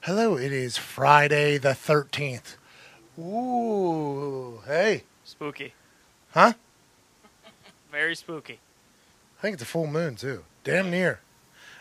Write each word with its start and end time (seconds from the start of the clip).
Hello, 0.00 0.36
it 0.36 0.52
is 0.52 0.76
Friday 0.76 1.56
the 1.58 1.70
13th. 1.70 2.56
Ooh, 3.18 4.60
hey. 4.66 5.04
Spooky. 5.24 5.72
Huh? 6.32 6.54
Very 7.90 8.14
spooky. 8.16 8.60
I 9.38 9.42
think 9.42 9.54
it's 9.54 9.62
a 9.62 9.66
full 9.66 9.86
moon, 9.86 10.16
too. 10.16 10.44
Damn 10.64 10.90
near. 10.90 11.20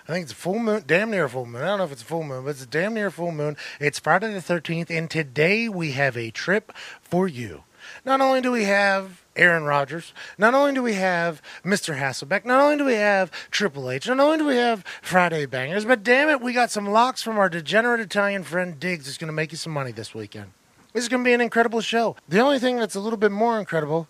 I 0.08 0.12
think 0.12 0.24
it's 0.24 0.32
a 0.34 0.36
full 0.36 0.60
moon, 0.60 0.84
damn 0.86 1.12
near 1.12 1.26
a 1.26 1.30
full 1.30 1.46
moon. 1.46 1.64
I 1.64 1.68
don't 1.68 1.80
know 1.80 1.86
if 1.86 1.92
it's 1.92 2.02
a 2.02 2.06
full 2.06 2.24
moon, 2.24 2.44
but 2.44 2.52
it's 2.52 2.64
a 2.64 2.68
damn 2.68 2.94
near 2.94 3.10
full 3.10 3.32
moon. 3.32 3.58
It's 3.80 4.00
Friday 4.00 4.34
the 4.34 4.40
13th, 4.40 4.90
and 4.90 5.10
today 5.10 5.70
we 5.70 5.94
have 5.94 6.18
a 6.18 6.30
trip 6.30 6.72
for 7.02 7.28
you. 7.28 7.64
Not 8.06 8.22
only 8.22 8.42
do 8.42 8.52
we 8.52 8.66
have 8.66 9.23
Aaron 9.36 9.64
Rodgers, 9.64 10.14
not 10.38 10.54
only 10.54 10.74
do 10.74 10.84
we 10.84 10.94
have 10.94 11.42
Mr. 11.66 11.98
Hasselbeck, 11.98 12.46
not 12.46 12.62
only 12.62 12.78
do 12.78 12.86
we 12.86 12.94
have 12.94 13.32
Triple 13.50 13.90
H, 13.90 14.08
not 14.08 14.20
only 14.20 14.38
do 14.38 14.46
we 14.46 14.56
have 14.58 14.84
Friday 15.02 15.46
Bangers, 15.46 15.86
but 15.86 16.04
damn 16.04 16.30
it, 16.30 16.42
we 16.42 16.54
got 16.54 16.70
some 16.70 16.88
locks 16.88 17.24
from 17.24 17.38
our 17.38 17.50
degenerate 17.50 18.00
Italian 18.00 18.44
friend 18.44 18.80
Digz 18.80 19.06
that's 19.06 19.18
going 19.18 19.28
to 19.28 19.34
make 19.34 19.52
you 19.52 19.58
some 19.58 19.74
money 19.74 19.92
this 19.92 20.14
weekend. 20.14 20.52
This 20.94 21.04
is 21.04 21.10
going 21.10 21.24
to 21.24 21.28
be 21.28 21.34
an 21.34 21.42
incredible 21.42 21.82
show. 21.82 22.16
The 22.30 22.40
only 22.40 22.60
thing 22.60 22.78
that's 22.78 22.96
a 22.96 23.00
little 23.00 23.18
bit 23.18 23.32
more 23.32 23.60
incredible 23.60 24.08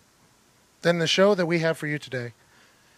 than 0.81 0.99
the 0.99 1.07
show 1.07 1.33
that 1.35 1.45
we 1.45 1.59
have 1.59 1.77
for 1.77 1.87
you 1.87 1.97
today 1.97 2.33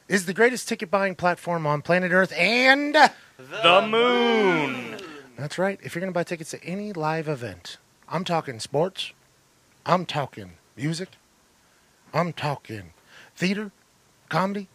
is 0.08 0.26
the 0.26 0.34
greatest 0.34 0.68
ticket 0.68 0.90
buying 0.90 1.16
platform 1.16 1.68
on 1.68 1.84
planet 1.84 2.12
Earth 2.12 2.34
and 2.36 2.96
The 3.38 3.88
moon. 3.88 4.98
That's 5.38 5.58
right. 5.58 5.80
If 5.84 5.94
you're 5.94 6.00
going 6.00 6.12
to 6.12 6.18
buy 6.18 6.24
tickets 6.24 6.52
to 6.52 6.64
any 6.64 6.94
live 6.94 7.28
event, 7.28 7.78
I'm 8.08 8.24
talking 8.24 8.60
sports, 8.60 9.14
I'm 9.86 10.06
talking 10.06 10.54
music, 10.76 11.10
I'm 12.16 12.34
talking 12.34 12.94
theater, 13.36 13.72
comedy, 14.30 14.70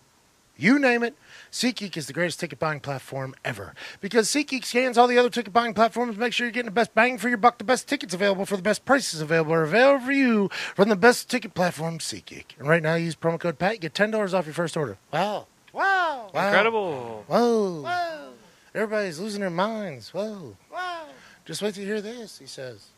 you 0.56 0.78
name 0.78 1.02
it. 1.02 1.14
SeatGeek 1.50 1.96
is 1.96 2.06
the 2.06 2.12
greatest 2.12 2.38
ticket 2.38 2.58
buying 2.58 2.80
platform 2.80 3.34
ever 3.46 3.74
because 4.02 4.28
SeatGeek 4.28 4.66
scans 4.66 4.98
all 4.98 5.06
the 5.06 5.16
other 5.16 5.30
ticket 5.30 5.52
buying 5.52 5.72
platforms, 5.72 6.14
to 6.14 6.20
make 6.20 6.34
sure 6.34 6.46
you're 6.46 6.52
getting 6.52 6.66
the 6.66 6.70
best 6.70 6.94
bang 6.94 7.16
for 7.16 7.30
your 7.30 7.38
buck, 7.38 7.56
the 7.56 7.64
best 7.64 7.88
tickets 7.88 8.12
available 8.12 8.44
for 8.44 8.56
the 8.56 8.62
best 8.62 8.84
prices 8.84 9.22
available 9.22 9.54
are 9.54 9.62
available 9.62 10.04
for 10.04 10.12
you 10.12 10.50
from 10.74 10.90
the 10.90 10.96
best 10.96 11.30
ticket 11.30 11.54
platform, 11.54 11.98
SeatGeek. 11.98 12.44
And 12.58 12.68
right 12.68 12.82
now, 12.82 12.94
use 12.96 13.16
promo 13.16 13.40
code 13.40 13.58
PAT, 13.58 13.72
you 13.72 13.78
get 13.78 13.94
ten 13.94 14.10
dollars 14.10 14.34
off 14.34 14.44
your 14.44 14.54
first 14.54 14.76
order. 14.76 14.98
Wow! 15.10 15.46
Wow! 15.72 16.30
wow. 16.34 16.46
Incredible. 16.48 17.24
Whoa! 17.26 17.82
Whoa! 17.82 18.32
Everybody's 18.74 19.18
losing 19.18 19.40
their 19.40 19.48
minds. 19.48 20.12
Whoa! 20.12 20.56
Wow! 20.70 21.06
Just 21.46 21.62
wait 21.62 21.74
to 21.74 21.84
hear 21.84 22.02
this. 22.02 22.38
He 22.38 22.46
says. 22.46 22.88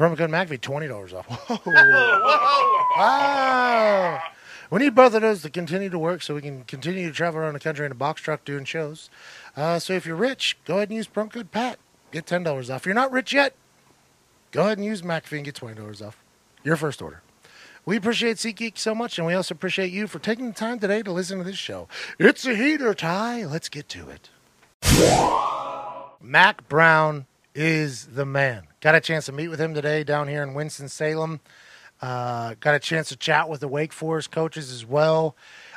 Promo 0.00 0.16
code 0.16 0.30
McAfee, 0.30 0.62
twenty 0.62 0.88
dollars 0.88 1.12
off. 1.12 1.26
Whoa! 1.66 2.84
Wow! 2.96 4.22
We 4.70 4.78
need 4.78 4.94
both 4.94 5.12
of 5.12 5.20
those 5.20 5.42
to 5.42 5.50
continue 5.50 5.90
to 5.90 5.98
work 5.98 6.22
so 6.22 6.34
we 6.34 6.40
can 6.40 6.64
continue 6.64 7.06
to 7.06 7.12
travel 7.12 7.40
around 7.40 7.52
the 7.52 7.60
country 7.60 7.84
in 7.84 7.92
a 7.92 7.94
box 7.94 8.22
truck 8.22 8.42
doing 8.46 8.64
shows. 8.64 9.10
Uh, 9.54 9.78
so 9.78 9.92
if 9.92 10.06
you're 10.06 10.16
rich, 10.16 10.56
go 10.64 10.76
ahead 10.76 10.88
and 10.88 10.96
use 10.96 11.06
promo 11.06 11.30
code 11.30 11.50
PAT. 11.50 11.78
Get 12.12 12.24
$10 12.24 12.70
off. 12.70 12.80
If 12.80 12.86
you're 12.86 12.94
not 12.94 13.12
rich 13.12 13.34
yet, 13.34 13.54
go 14.52 14.62
ahead 14.62 14.78
and 14.78 14.86
use 14.86 15.02
McAfee 15.02 15.36
and 15.36 15.44
get 15.44 15.56
$20 15.56 16.06
off 16.06 16.24
your 16.64 16.76
first 16.76 17.02
order. 17.02 17.20
We 17.84 17.98
appreciate 17.98 18.38
SeatGeek 18.38 18.78
so 18.78 18.94
much, 18.94 19.18
and 19.18 19.26
we 19.26 19.34
also 19.34 19.54
appreciate 19.54 19.92
you 19.92 20.06
for 20.06 20.18
taking 20.18 20.46
the 20.46 20.54
time 20.54 20.78
today 20.78 21.02
to 21.02 21.12
listen 21.12 21.36
to 21.38 21.44
this 21.44 21.58
show. 21.58 21.88
It's 22.18 22.46
a 22.46 22.54
heater, 22.54 22.94
Ty. 22.94 23.44
Let's 23.44 23.68
get 23.68 23.90
to 23.90 24.08
it. 24.08 24.30
Mack 26.22 26.66
Brown 26.70 27.26
is 27.54 28.06
the 28.06 28.24
man. 28.24 28.64
Got 28.80 28.94
a 28.94 29.00
chance 29.00 29.26
to 29.26 29.32
meet 29.32 29.48
with 29.48 29.60
him 29.60 29.74
today 29.74 30.04
down 30.04 30.28
here 30.28 30.42
in 30.42 30.54
Winston-Salem. 30.54 31.40
Uh, 32.00 32.54
got 32.60 32.74
a 32.74 32.78
chance 32.78 33.08
to 33.10 33.16
chat 33.16 33.48
with 33.48 33.60
the 33.60 33.68
Wake 33.68 33.92
Forest 33.92 34.30
coaches 34.30 34.72
as 34.72 34.86
well. 34.86 35.36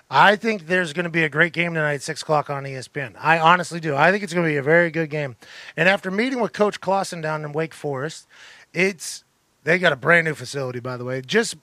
I 0.09 0.35
think 0.35 0.67
there's 0.67 0.93
going 0.93 1.05
to 1.05 1.09
be 1.09 1.23
a 1.23 1.29
great 1.29 1.53
game 1.53 1.73
tonight 1.73 1.95
at 1.95 2.01
6 2.03 2.21
o'clock 2.21 2.49
on 2.49 2.63
ESPN. 2.63 3.15
I 3.19 3.39
honestly 3.39 3.79
do. 3.79 3.95
I 3.95 4.11
think 4.11 4.23
it's 4.23 4.33
going 4.33 4.45
to 4.45 4.51
be 4.51 4.57
a 4.57 4.63
very 4.63 4.91
good 4.91 5.09
game. 5.09 5.35
And 5.75 5.89
after 5.89 6.11
meeting 6.11 6.39
with 6.39 6.53
Coach 6.53 6.79
Clawson 6.79 7.21
down 7.21 7.43
in 7.43 7.51
Wake 7.51 7.73
Forest, 7.73 8.27
it's 8.73 9.23
they 9.63 9.79
got 9.79 9.93
a 9.93 9.95
brand 9.95 10.25
new 10.25 10.35
facility, 10.35 10.79
by 10.79 10.97
the 10.97 11.05
way. 11.05 11.21
Just 11.21 11.55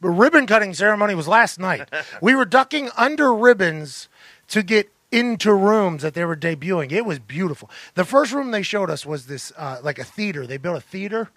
the 0.00 0.10
ribbon 0.10 0.46
cutting 0.46 0.74
ceremony 0.74 1.14
was 1.14 1.28
last 1.28 1.58
night. 1.58 1.88
we 2.22 2.34
were 2.34 2.44
ducking 2.44 2.90
under 2.96 3.34
ribbons 3.34 4.08
to 4.48 4.62
get 4.62 4.90
into 5.10 5.52
rooms 5.52 6.02
that 6.02 6.14
they 6.14 6.24
were 6.24 6.36
debuting. 6.36 6.92
It 6.92 7.04
was 7.06 7.18
beautiful. 7.18 7.70
The 7.94 8.04
first 8.04 8.32
room 8.32 8.50
they 8.50 8.62
showed 8.62 8.90
us 8.90 9.06
was 9.06 9.26
this 9.26 9.52
uh, 9.56 9.78
like 9.82 9.98
a 9.98 10.04
theater. 10.04 10.46
They 10.46 10.58
built 10.58 10.76
a 10.76 10.80
theater, 10.80 11.30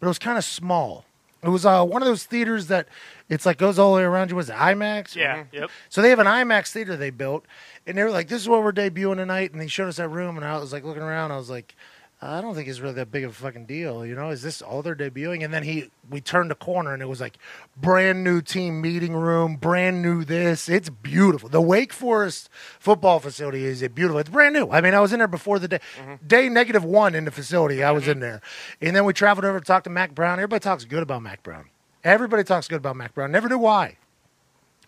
but 0.00 0.06
it 0.06 0.08
was 0.08 0.18
kind 0.18 0.38
of 0.38 0.44
small. 0.44 1.04
It 1.42 1.50
was 1.50 1.64
uh, 1.64 1.84
one 1.84 2.02
of 2.02 2.08
those 2.08 2.24
theaters 2.24 2.66
that 2.66 2.88
it's 3.28 3.46
like 3.46 3.58
goes 3.58 3.78
all 3.78 3.92
the 3.92 3.98
way 3.98 4.02
around 4.04 4.30
you. 4.30 4.36
Was 4.36 4.50
it 4.50 4.56
IMAX? 4.56 5.14
Yeah. 5.14 5.44
Yep. 5.52 5.70
So 5.88 6.02
they 6.02 6.10
have 6.10 6.18
an 6.18 6.26
IMAX 6.26 6.72
theater 6.72 6.96
they 6.96 7.10
built, 7.10 7.44
and 7.86 7.96
they 7.96 8.02
were 8.02 8.10
like, 8.10 8.28
"This 8.28 8.42
is 8.42 8.48
what 8.48 8.64
we're 8.64 8.72
debuting 8.72 9.16
tonight." 9.16 9.52
And 9.52 9.60
they 9.60 9.68
showed 9.68 9.88
us 9.88 9.98
that 9.98 10.08
room, 10.08 10.36
and 10.36 10.44
I 10.44 10.58
was 10.58 10.72
like 10.72 10.84
looking 10.84 11.02
around. 11.02 11.30
I 11.30 11.36
was 11.36 11.50
like, 11.50 11.76
"I 12.20 12.40
don't 12.40 12.54
think 12.54 12.68
it's 12.68 12.80
really 12.80 12.94
that 12.94 13.10
big 13.10 13.24
of 13.24 13.30
a 13.30 13.34
fucking 13.34 13.66
deal." 13.66 14.04
You 14.04 14.14
know, 14.14 14.30
is 14.30 14.42
this 14.42 14.62
all 14.62 14.82
they're 14.82 14.94
debuting? 14.94 15.44
And 15.44 15.52
then 15.52 15.62
he, 15.62 15.90
we 16.08 16.20
turned 16.20 16.50
a 16.50 16.54
corner, 16.54 16.92
and 16.92 17.02
it 17.02 17.06
was 17.06 17.20
like 17.20 17.38
brand 17.76 18.24
new 18.24 18.40
team 18.40 18.80
meeting 18.80 19.14
room, 19.14 19.56
brand 19.56 20.02
new 20.02 20.24
this. 20.24 20.68
It's 20.68 20.90
beautiful. 20.90 21.48
The 21.48 21.60
Wake 21.60 21.92
Forest 21.92 22.50
football 22.78 23.20
facility 23.20 23.64
is 23.64 23.82
a 23.82 23.88
beautiful. 23.88 24.18
It's 24.18 24.30
brand 24.30 24.54
new. 24.54 24.70
I 24.70 24.80
mean, 24.80 24.94
I 24.94 25.00
was 25.00 25.12
in 25.12 25.18
there 25.18 25.28
before 25.28 25.58
the 25.58 25.68
day, 25.68 25.80
mm-hmm. 26.00 26.26
day 26.26 26.48
negative 26.48 26.84
one 26.84 27.14
in 27.14 27.24
the 27.24 27.30
facility. 27.30 27.82
I 27.82 27.90
was 27.90 28.04
mm-hmm. 28.04 28.12
in 28.12 28.20
there, 28.20 28.40
and 28.80 28.94
then 28.94 29.04
we 29.04 29.12
traveled 29.12 29.44
over 29.44 29.60
to 29.60 29.64
talk 29.64 29.84
to 29.84 29.90
Mack 29.90 30.14
Brown. 30.14 30.38
Everybody 30.38 30.60
talks 30.60 30.84
good 30.84 31.02
about 31.02 31.22
Mack 31.22 31.42
Brown. 31.42 31.70
Everybody 32.04 32.44
talks 32.44 32.68
good 32.68 32.76
about 32.76 32.96
Mack 32.96 33.14
Brown. 33.14 33.32
Never 33.32 33.48
knew 33.48 33.58
why. 33.58 33.96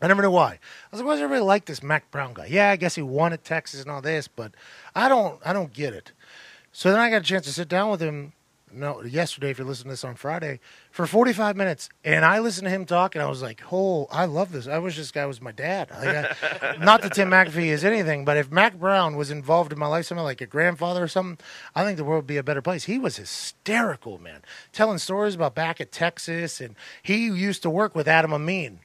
I 0.03 0.07
never 0.07 0.23
knew 0.23 0.31
why. 0.31 0.53
I 0.53 0.59
was 0.91 1.01
like, 1.01 1.07
why 1.07 1.15
does 1.15 1.23
everybody 1.23 1.45
like 1.45 1.67
this 1.67 1.83
Mack 1.83 2.11
Brown 2.11 2.33
guy? 2.33 2.47
Yeah, 2.47 2.71
I 2.71 2.77
guess 2.77 2.95
he 2.95 3.03
won 3.03 3.33
at 3.33 3.45
Texas 3.45 3.83
and 3.83 3.91
all 3.91 4.01
this, 4.01 4.29
but 4.29 4.53
I 4.95 5.09
don't 5.09 5.39
I 5.45 5.53
don't 5.53 5.73
get 5.73 5.93
it. 5.93 6.13
So 6.73 6.91
then 6.91 7.01
I 7.01 7.11
got 7.11 7.23
a 7.23 7.25
chance 7.25 7.47
to 7.47 7.53
sit 7.53 7.69
down 7.69 7.91
with 7.91 8.01
him 8.01 8.33
no 8.73 9.03
yesterday 9.03 9.51
if 9.51 9.59
you're 9.59 9.67
listening 9.67 9.89
to 9.89 9.93
this 9.93 10.05
on 10.05 10.15
Friday 10.15 10.61
for 10.91 11.07
45 11.07 11.57
minutes 11.57 11.89
and 12.05 12.25
I 12.25 12.39
listened 12.39 12.67
to 12.67 12.71
him 12.71 12.85
talk 12.85 13.15
and 13.15 13.23
I 13.23 13.29
was 13.29 13.43
like, 13.43 13.63
"Oh, 13.73 14.07
I 14.11 14.27
love 14.27 14.53
this. 14.53 14.67
I 14.69 14.79
wish 14.79 14.97
this 14.97 15.11
guy 15.11 15.27
was 15.27 15.41
my 15.41 15.53
dad." 15.53 15.91
Like, 15.91 16.09
I, 16.09 16.69
uh, 16.69 16.77
not 16.81 17.03
that 17.03 17.15
Tim 17.15 17.31
McAfee 17.31 17.67
is 17.67 17.85
anything, 17.85 18.25
but 18.25 18.37
if 18.37 18.51
Mack 18.51 18.79
Brown 18.79 19.17
was 19.17 19.31
involved 19.31 19.73
in 19.73 19.79
my 19.79 19.87
life 19.87 20.07
somehow 20.07 20.25
like 20.25 20.41
a 20.41 20.47
grandfather 20.47 21.03
or 21.03 21.09
something, 21.09 21.45
I 21.75 21.85
think 21.85 21.97
the 21.97 22.05
world 22.05 22.23
would 22.23 22.27
be 22.29 22.37
a 22.37 22.43
better 22.43 22.63
place. 22.63 22.85
He 22.85 22.99
was 22.99 23.17
hysterical, 23.17 24.19
man. 24.19 24.43
Telling 24.73 24.99
stories 24.99 25.35
about 25.35 25.55
back 25.55 25.81
at 25.81 25.93
Texas 25.93 26.61
and 26.61 26.77
he 27.03 27.27
used 27.27 27.63
to 27.63 27.71
work 27.71 27.95
with 27.95 28.09
Adam 28.09 28.33
Amin. 28.33 28.81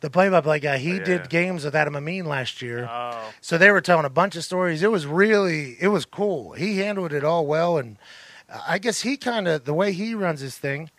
The 0.00 0.10
play-by-play 0.10 0.60
guy, 0.60 0.78
he 0.78 0.92
oh, 0.92 0.94
Yeah. 0.96 1.04
did 1.04 1.30
games 1.30 1.64
with 1.64 1.74
Adam 1.74 1.96
Amin 1.96 2.26
last 2.26 2.60
year. 2.60 2.86
Oh. 2.90 3.32
So 3.40 3.56
they 3.56 3.70
were 3.70 3.80
telling 3.80 4.04
a 4.04 4.10
bunch 4.10 4.36
of 4.36 4.44
stories. 4.44 4.82
It 4.82 4.90
was 4.90 5.06
really, 5.06 5.76
it 5.80 5.88
was 5.88 6.04
cool. 6.04 6.52
He 6.52 6.78
handled 6.78 7.12
it 7.12 7.24
all 7.24 7.46
well, 7.46 7.78
and 7.78 7.96
I 8.66 8.78
guess 8.78 9.00
he 9.00 9.16
kind 9.16 9.48
of 9.48 9.64
the 9.64 9.74
way 9.74 9.92
he 9.92 10.14
runs 10.14 10.40
his 10.40 10.58
thing 10.58 10.90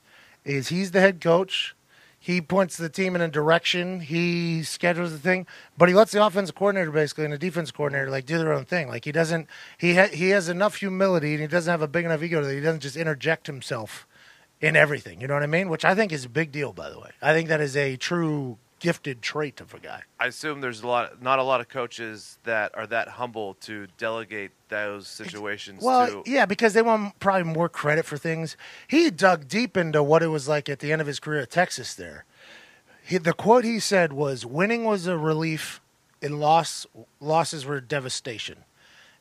is 0.44 0.70
he's 0.70 0.92
the 0.92 1.00
head 1.00 1.22
coach. 1.22 1.76
He 2.20 2.42
points 2.42 2.76
the 2.76 2.90
team 2.90 3.16
in 3.16 3.22
a 3.22 3.28
direction. 3.30 4.02
He 4.02 4.62
schedules 4.64 5.12
the 5.12 5.20
thing, 5.20 5.46
but 5.78 5.88
he 5.88 5.96
lets 5.96 6.12
the 6.12 6.26
offensive 6.26 6.56
coordinator 6.56 6.92
basically 6.92 7.24
and 7.24 7.32
the 7.32 7.38
defense 7.38 7.72
coordinator 7.72 8.10
like 8.10 8.26
do 8.26 8.38
their 8.38 8.52
own 8.52 8.66
thing. 8.66 8.90
Like 8.90 9.06
he 9.06 9.14
doesn't. 9.14 9.48
He 9.78 9.96
ha- 9.96 10.10
he 10.12 10.30
has 10.32 10.50
enough 10.50 10.78
humility 10.78 11.34
and 11.34 11.42
he 11.42 11.48
doesn't 11.48 11.72
have 11.72 11.82
a 11.82 11.88
big 11.88 12.04
enough 12.04 12.22
ego 12.24 12.44
that 12.44 12.54
he 12.54 12.60
doesn't 12.60 12.82
just 12.82 12.98
interject 12.98 13.48
himself 13.48 14.06
in 14.60 14.76
everything. 14.76 15.22
You 15.22 15.28
know 15.28 15.36
what 15.36 15.44
I 15.44 15.48
mean? 15.48 15.70
Which 15.70 15.86
I 15.86 15.96
think 15.96 16.12
is 16.12 16.26
a 16.26 16.30
big 16.30 16.52
deal. 16.52 16.74
By 16.74 16.90
the 16.90 17.00
way, 17.00 17.12
I 17.22 17.32
think 17.34 17.48
that 17.48 17.62
is 17.62 17.78
a 17.78 17.96
true 17.96 18.58
gifted 18.80 19.22
trait 19.22 19.60
of 19.60 19.74
a 19.74 19.80
guy. 19.80 20.04
I 20.20 20.28
assume 20.28 20.62
there's 20.62 20.82
a 20.82 20.88
lot, 20.88 21.22
not 21.22 21.40
a 21.40 21.44
lot 21.44 21.62
of 21.62 21.70
coaches 21.70 22.38
that 22.44 22.76
are 22.78 22.88
that 22.88 23.08
humble 23.08 23.56
to 23.62 23.88
delegate 23.98 24.52
those 24.70 25.08
situations 25.08 25.82
Well, 25.84 26.24
to. 26.24 26.30
yeah, 26.30 26.46
because 26.46 26.74
they 26.74 26.82
want 26.82 27.18
probably 27.20 27.44
more 27.52 27.70
credit 27.70 28.06
for 28.06 28.18
things. 28.18 28.56
He 28.88 29.10
dug 29.10 29.48
deep 29.48 29.78
into 29.78 30.04
what 30.04 30.22
it 30.24 30.28
was 30.28 30.48
like 30.48 30.70
at 30.70 30.80
the 30.80 30.92
end 30.92 31.02
of 31.02 31.08
his 31.08 31.20
career 31.20 31.42
at 31.42 31.50
Texas. 31.52 31.94
There, 31.96 32.26
he, 33.04 33.18
the 33.18 33.34
quote 33.34 33.64
he 33.64 33.80
said 33.80 34.14
was, 34.14 34.46
"Winning 34.46 34.84
was 34.84 35.08
a 35.08 35.18
relief, 35.18 35.82
and 36.22 36.40
loss 36.40 36.86
losses 37.20 37.66
were 37.66 37.80
devastation." 37.82 38.64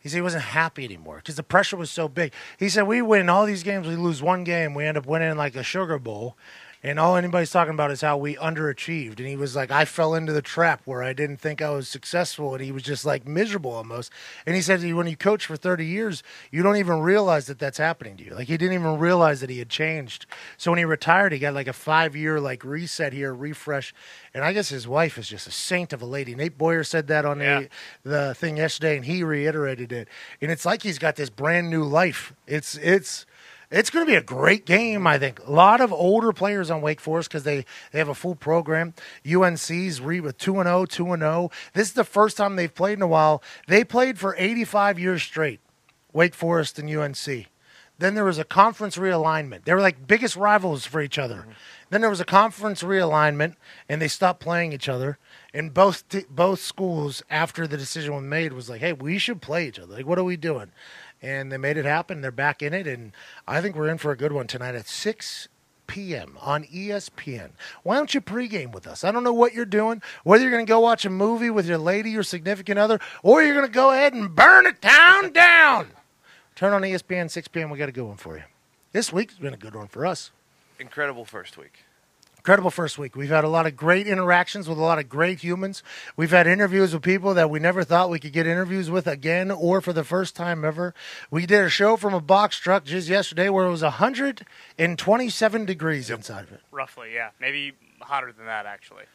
He 0.00 0.08
said 0.10 0.18
he 0.18 0.22
wasn't 0.22 0.44
happy 0.44 0.84
anymore 0.84 1.16
because 1.16 1.34
the 1.34 1.42
pressure 1.42 1.76
was 1.76 1.90
so 1.90 2.06
big. 2.08 2.32
He 2.58 2.68
said, 2.68 2.82
"We 2.82 3.02
win 3.02 3.28
all 3.28 3.44
these 3.46 3.62
games, 3.62 3.88
we 3.88 3.96
lose 3.96 4.22
one 4.22 4.44
game, 4.44 4.74
we 4.74 4.84
end 4.84 4.96
up 4.96 5.06
winning 5.06 5.36
like 5.36 5.56
a 5.56 5.62
Sugar 5.62 5.98
Bowl." 5.98 6.36
And 6.82 7.00
all 7.00 7.16
anybody's 7.16 7.50
talking 7.50 7.74
about 7.74 7.90
is 7.90 8.00
how 8.00 8.16
we 8.16 8.36
underachieved. 8.36 9.18
And 9.18 9.26
he 9.26 9.34
was 9.36 9.56
like, 9.56 9.70
I 9.70 9.84
fell 9.84 10.14
into 10.14 10.32
the 10.32 10.42
trap 10.42 10.82
where 10.84 11.02
I 11.02 11.12
didn't 11.12 11.38
think 11.38 11.60
I 11.60 11.70
was 11.70 11.88
successful. 11.88 12.54
And 12.54 12.62
he 12.62 12.70
was 12.70 12.82
just 12.82 13.04
like 13.04 13.26
miserable 13.26 13.72
almost. 13.72 14.12
And 14.44 14.54
he 14.54 14.62
said, 14.62 14.82
when 14.94 15.06
you 15.06 15.16
coach 15.16 15.46
for 15.46 15.56
30 15.56 15.84
years, 15.84 16.22
you 16.50 16.62
don't 16.62 16.76
even 16.76 17.00
realize 17.00 17.46
that 17.46 17.58
that's 17.58 17.78
happening 17.78 18.16
to 18.18 18.24
you. 18.24 18.34
Like 18.34 18.46
he 18.48 18.56
didn't 18.56 18.74
even 18.74 18.98
realize 18.98 19.40
that 19.40 19.50
he 19.50 19.58
had 19.58 19.68
changed. 19.68 20.26
So 20.56 20.70
when 20.70 20.78
he 20.78 20.84
retired, 20.84 21.32
he 21.32 21.38
got 21.38 21.54
like 21.54 21.66
a 21.66 21.72
five 21.72 22.14
year 22.14 22.40
like 22.40 22.62
reset 22.64 23.12
here, 23.12 23.34
refresh. 23.34 23.92
And 24.32 24.44
I 24.44 24.52
guess 24.52 24.68
his 24.68 24.86
wife 24.86 25.18
is 25.18 25.28
just 25.28 25.46
a 25.46 25.52
saint 25.52 25.92
of 25.92 26.02
a 26.02 26.06
lady. 26.06 26.34
Nate 26.34 26.56
Boyer 26.58 26.84
said 26.84 27.06
that 27.08 27.24
on 27.24 27.40
Yeah. 27.40 27.60
the, 28.04 28.08
the 28.08 28.34
thing 28.34 28.58
yesterday, 28.58 28.96
and 28.96 29.04
he 29.06 29.22
reiterated 29.22 29.92
it. 29.92 30.08
And 30.40 30.50
it's 30.50 30.64
like 30.66 30.82
he's 30.82 30.98
got 30.98 31.16
this 31.16 31.30
brand 31.30 31.70
new 31.70 31.84
life. 31.84 32.32
It's, 32.46 32.76
it's, 32.76 33.26
it's 33.70 33.90
going 33.90 34.06
to 34.06 34.10
be 34.10 34.16
a 34.16 34.22
great 34.22 34.64
game, 34.64 35.06
I 35.06 35.18
think. 35.18 35.40
A 35.46 35.50
lot 35.50 35.80
of 35.80 35.92
older 35.92 36.32
players 36.32 36.70
on 36.70 36.80
Wake 36.82 37.00
Forest 37.00 37.28
because 37.28 37.42
they, 37.42 37.64
they 37.92 37.98
have 37.98 38.08
a 38.08 38.14
full 38.14 38.34
program. 38.34 38.94
UNC's 39.26 40.00
re 40.00 40.20
with 40.20 40.38
2 40.38 40.60
and 40.60 40.66
0, 40.68 40.86
2 40.86 41.12
and 41.12 41.22
0. 41.22 41.50
This 41.74 41.88
is 41.88 41.94
the 41.94 42.04
first 42.04 42.36
time 42.36 42.56
they've 42.56 42.74
played 42.74 42.98
in 42.98 43.02
a 43.02 43.06
while. 43.06 43.42
They 43.66 43.84
played 43.84 44.18
for 44.18 44.34
85 44.38 44.98
years 44.98 45.22
straight, 45.22 45.60
Wake 46.12 46.34
Forest 46.34 46.78
and 46.78 46.88
UNC. 46.88 47.46
Then 47.98 48.14
there 48.14 48.24
was 48.24 48.38
a 48.38 48.44
conference 48.44 48.96
realignment. 48.96 49.64
They 49.64 49.72
were 49.72 49.80
like 49.80 50.06
biggest 50.06 50.36
rivals 50.36 50.84
for 50.84 51.00
each 51.00 51.18
other. 51.18 51.36
Mm-hmm. 51.36 51.50
Then 51.88 52.00
there 52.00 52.10
was 52.10 52.20
a 52.20 52.26
conference 52.26 52.82
realignment, 52.82 53.54
and 53.88 54.02
they 54.02 54.08
stopped 54.08 54.40
playing 54.40 54.72
each 54.72 54.88
other. 54.88 55.18
And 55.54 55.72
both 55.72 56.06
t- 56.08 56.26
both 56.28 56.60
schools, 56.60 57.22
after 57.30 57.66
the 57.66 57.78
decision 57.78 58.14
was 58.14 58.24
made, 58.24 58.52
was 58.52 58.68
like, 58.68 58.80
"Hey, 58.80 58.92
we 58.92 59.18
should 59.18 59.40
play 59.40 59.66
each 59.68 59.78
other. 59.78 59.94
Like, 59.94 60.06
what 60.06 60.18
are 60.18 60.24
we 60.24 60.36
doing?" 60.36 60.72
And 61.26 61.50
they 61.50 61.56
made 61.56 61.76
it 61.76 61.84
happen. 61.84 62.20
They're 62.20 62.30
back 62.30 62.62
in 62.62 62.72
it, 62.72 62.86
and 62.86 63.10
I 63.48 63.60
think 63.60 63.74
we're 63.74 63.88
in 63.88 63.98
for 63.98 64.12
a 64.12 64.16
good 64.16 64.30
one 64.30 64.46
tonight 64.46 64.76
at 64.76 64.86
six 64.86 65.48
p.m. 65.88 66.38
on 66.40 66.62
ESPN. 66.64 67.50
Why 67.82 67.96
don't 67.96 68.14
you 68.14 68.20
pregame 68.20 68.72
with 68.72 68.86
us? 68.86 69.02
I 69.02 69.10
don't 69.10 69.24
know 69.24 69.32
what 69.32 69.52
you're 69.52 69.64
doing. 69.64 70.02
Whether 70.22 70.44
you're 70.44 70.52
going 70.52 70.64
to 70.64 70.70
go 70.70 70.78
watch 70.78 71.04
a 71.04 71.10
movie 71.10 71.50
with 71.50 71.66
your 71.66 71.78
lady 71.78 72.16
or 72.16 72.22
significant 72.22 72.78
other, 72.78 73.00
or 73.24 73.42
you're 73.42 73.54
going 73.56 73.66
to 73.66 73.72
go 73.72 73.90
ahead 73.90 74.14
and 74.14 74.36
burn 74.36 74.66
it 74.66 74.80
town 74.80 75.32
down. 75.32 75.88
Turn 76.54 76.72
on 76.72 76.82
ESPN 76.82 77.28
6 77.28 77.48
p.m. 77.48 77.70
We 77.70 77.78
got 77.78 77.88
a 77.88 77.92
good 77.92 78.04
one 78.04 78.16
for 78.16 78.36
you. 78.36 78.44
This 78.92 79.12
week's 79.12 79.34
been 79.34 79.52
a 79.52 79.58
good 79.58 79.74
one 79.74 79.88
for 79.88 80.06
us. 80.06 80.30
Incredible 80.78 81.24
first 81.24 81.58
week. 81.58 81.85
Incredible 82.46 82.70
first 82.70 82.96
week. 82.96 83.16
We've 83.16 83.28
had 83.28 83.42
a 83.42 83.48
lot 83.48 83.66
of 83.66 83.76
great 83.76 84.06
interactions 84.06 84.68
with 84.68 84.78
a 84.78 84.80
lot 84.80 85.00
of 85.00 85.08
great 85.08 85.40
humans. 85.40 85.82
We've 86.16 86.30
had 86.30 86.46
interviews 86.46 86.94
with 86.94 87.02
people 87.02 87.34
that 87.34 87.50
we 87.50 87.58
never 87.58 87.82
thought 87.82 88.08
we 88.08 88.20
could 88.20 88.32
get 88.32 88.46
interviews 88.46 88.88
with 88.88 89.08
again 89.08 89.50
or 89.50 89.80
for 89.80 89.92
the 89.92 90.04
first 90.04 90.36
time 90.36 90.64
ever. 90.64 90.94
We 91.28 91.44
did 91.44 91.64
a 91.64 91.68
show 91.68 91.96
from 91.96 92.14
a 92.14 92.20
box 92.20 92.56
truck 92.58 92.84
just 92.84 93.08
yesterday 93.08 93.48
where 93.48 93.66
it 93.66 93.70
was 93.70 93.82
127 93.82 95.64
degrees 95.64 96.08
inside 96.08 96.44
of 96.44 96.52
it. 96.52 96.60
Roughly, 96.70 97.12
yeah. 97.12 97.30
Maybe 97.40 97.72
hotter 98.00 98.30
than 98.30 98.46
that, 98.46 98.64
actually. 98.64 99.06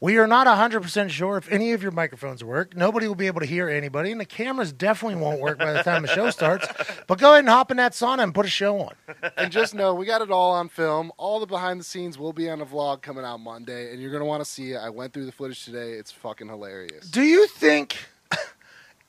We 0.00 0.16
are 0.18 0.28
not 0.28 0.46
100% 0.46 1.10
sure 1.10 1.38
if 1.38 1.50
any 1.50 1.72
of 1.72 1.82
your 1.82 1.90
microphones 1.90 2.44
work. 2.44 2.76
Nobody 2.76 3.08
will 3.08 3.16
be 3.16 3.26
able 3.26 3.40
to 3.40 3.46
hear 3.46 3.68
anybody, 3.68 4.12
and 4.12 4.20
the 4.20 4.24
cameras 4.24 4.72
definitely 4.72 5.20
won't 5.20 5.40
work 5.40 5.58
by 5.58 5.72
the 5.72 5.82
time 5.82 6.02
the 6.02 6.08
show 6.08 6.30
starts. 6.30 6.68
But 7.08 7.18
go 7.18 7.32
ahead 7.32 7.40
and 7.40 7.48
hop 7.48 7.72
in 7.72 7.78
that 7.78 7.92
sauna 7.92 8.22
and 8.22 8.32
put 8.32 8.46
a 8.46 8.48
show 8.48 8.78
on. 8.80 8.94
and 9.36 9.50
just 9.50 9.74
know 9.74 9.94
we 9.94 10.06
got 10.06 10.22
it 10.22 10.30
all 10.30 10.52
on 10.52 10.68
film. 10.68 11.10
All 11.16 11.40
the 11.40 11.46
behind 11.46 11.80
the 11.80 11.84
scenes 11.84 12.16
will 12.16 12.32
be 12.32 12.48
on 12.48 12.60
a 12.60 12.66
vlog 12.66 13.02
coming 13.02 13.24
out 13.24 13.38
Monday, 13.40 13.90
and 13.92 14.00
you're 14.00 14.12
gonna 14.12 14.24
want 14.24 14.40
to 14.40 14.48
see 14.48 14.70
it. 14.72 14.76
I 14.76 14.88
went 14.90 15.12
through 15.12 15.26
the 15.26 15.32
footage 15.32 15.64
today. 15.64 15.94
It's 15.94 16.12
fucking 16.12 16.46
hilarious. 16.46 17.10
Do 17.10 17.22
you 17.22 17.48
think 17.48 17.96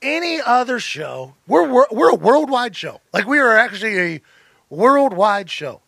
any 0.01 0.41
other 0.41 0.79
show? 0.79 1.35
We're 1.45 1.71
we're, 1.71 1.85
we're 1.91 2.09
a 2.09 2.15
worldwide 2.15 2.75
show. 2.75 2.99
Like 3.13 3.27
we 3.27 3.37
are 3.37 3.55
actually 3.55 3.99
a 3.99 4.21
worldwide 4.71 5.51
show. 5.51 5.81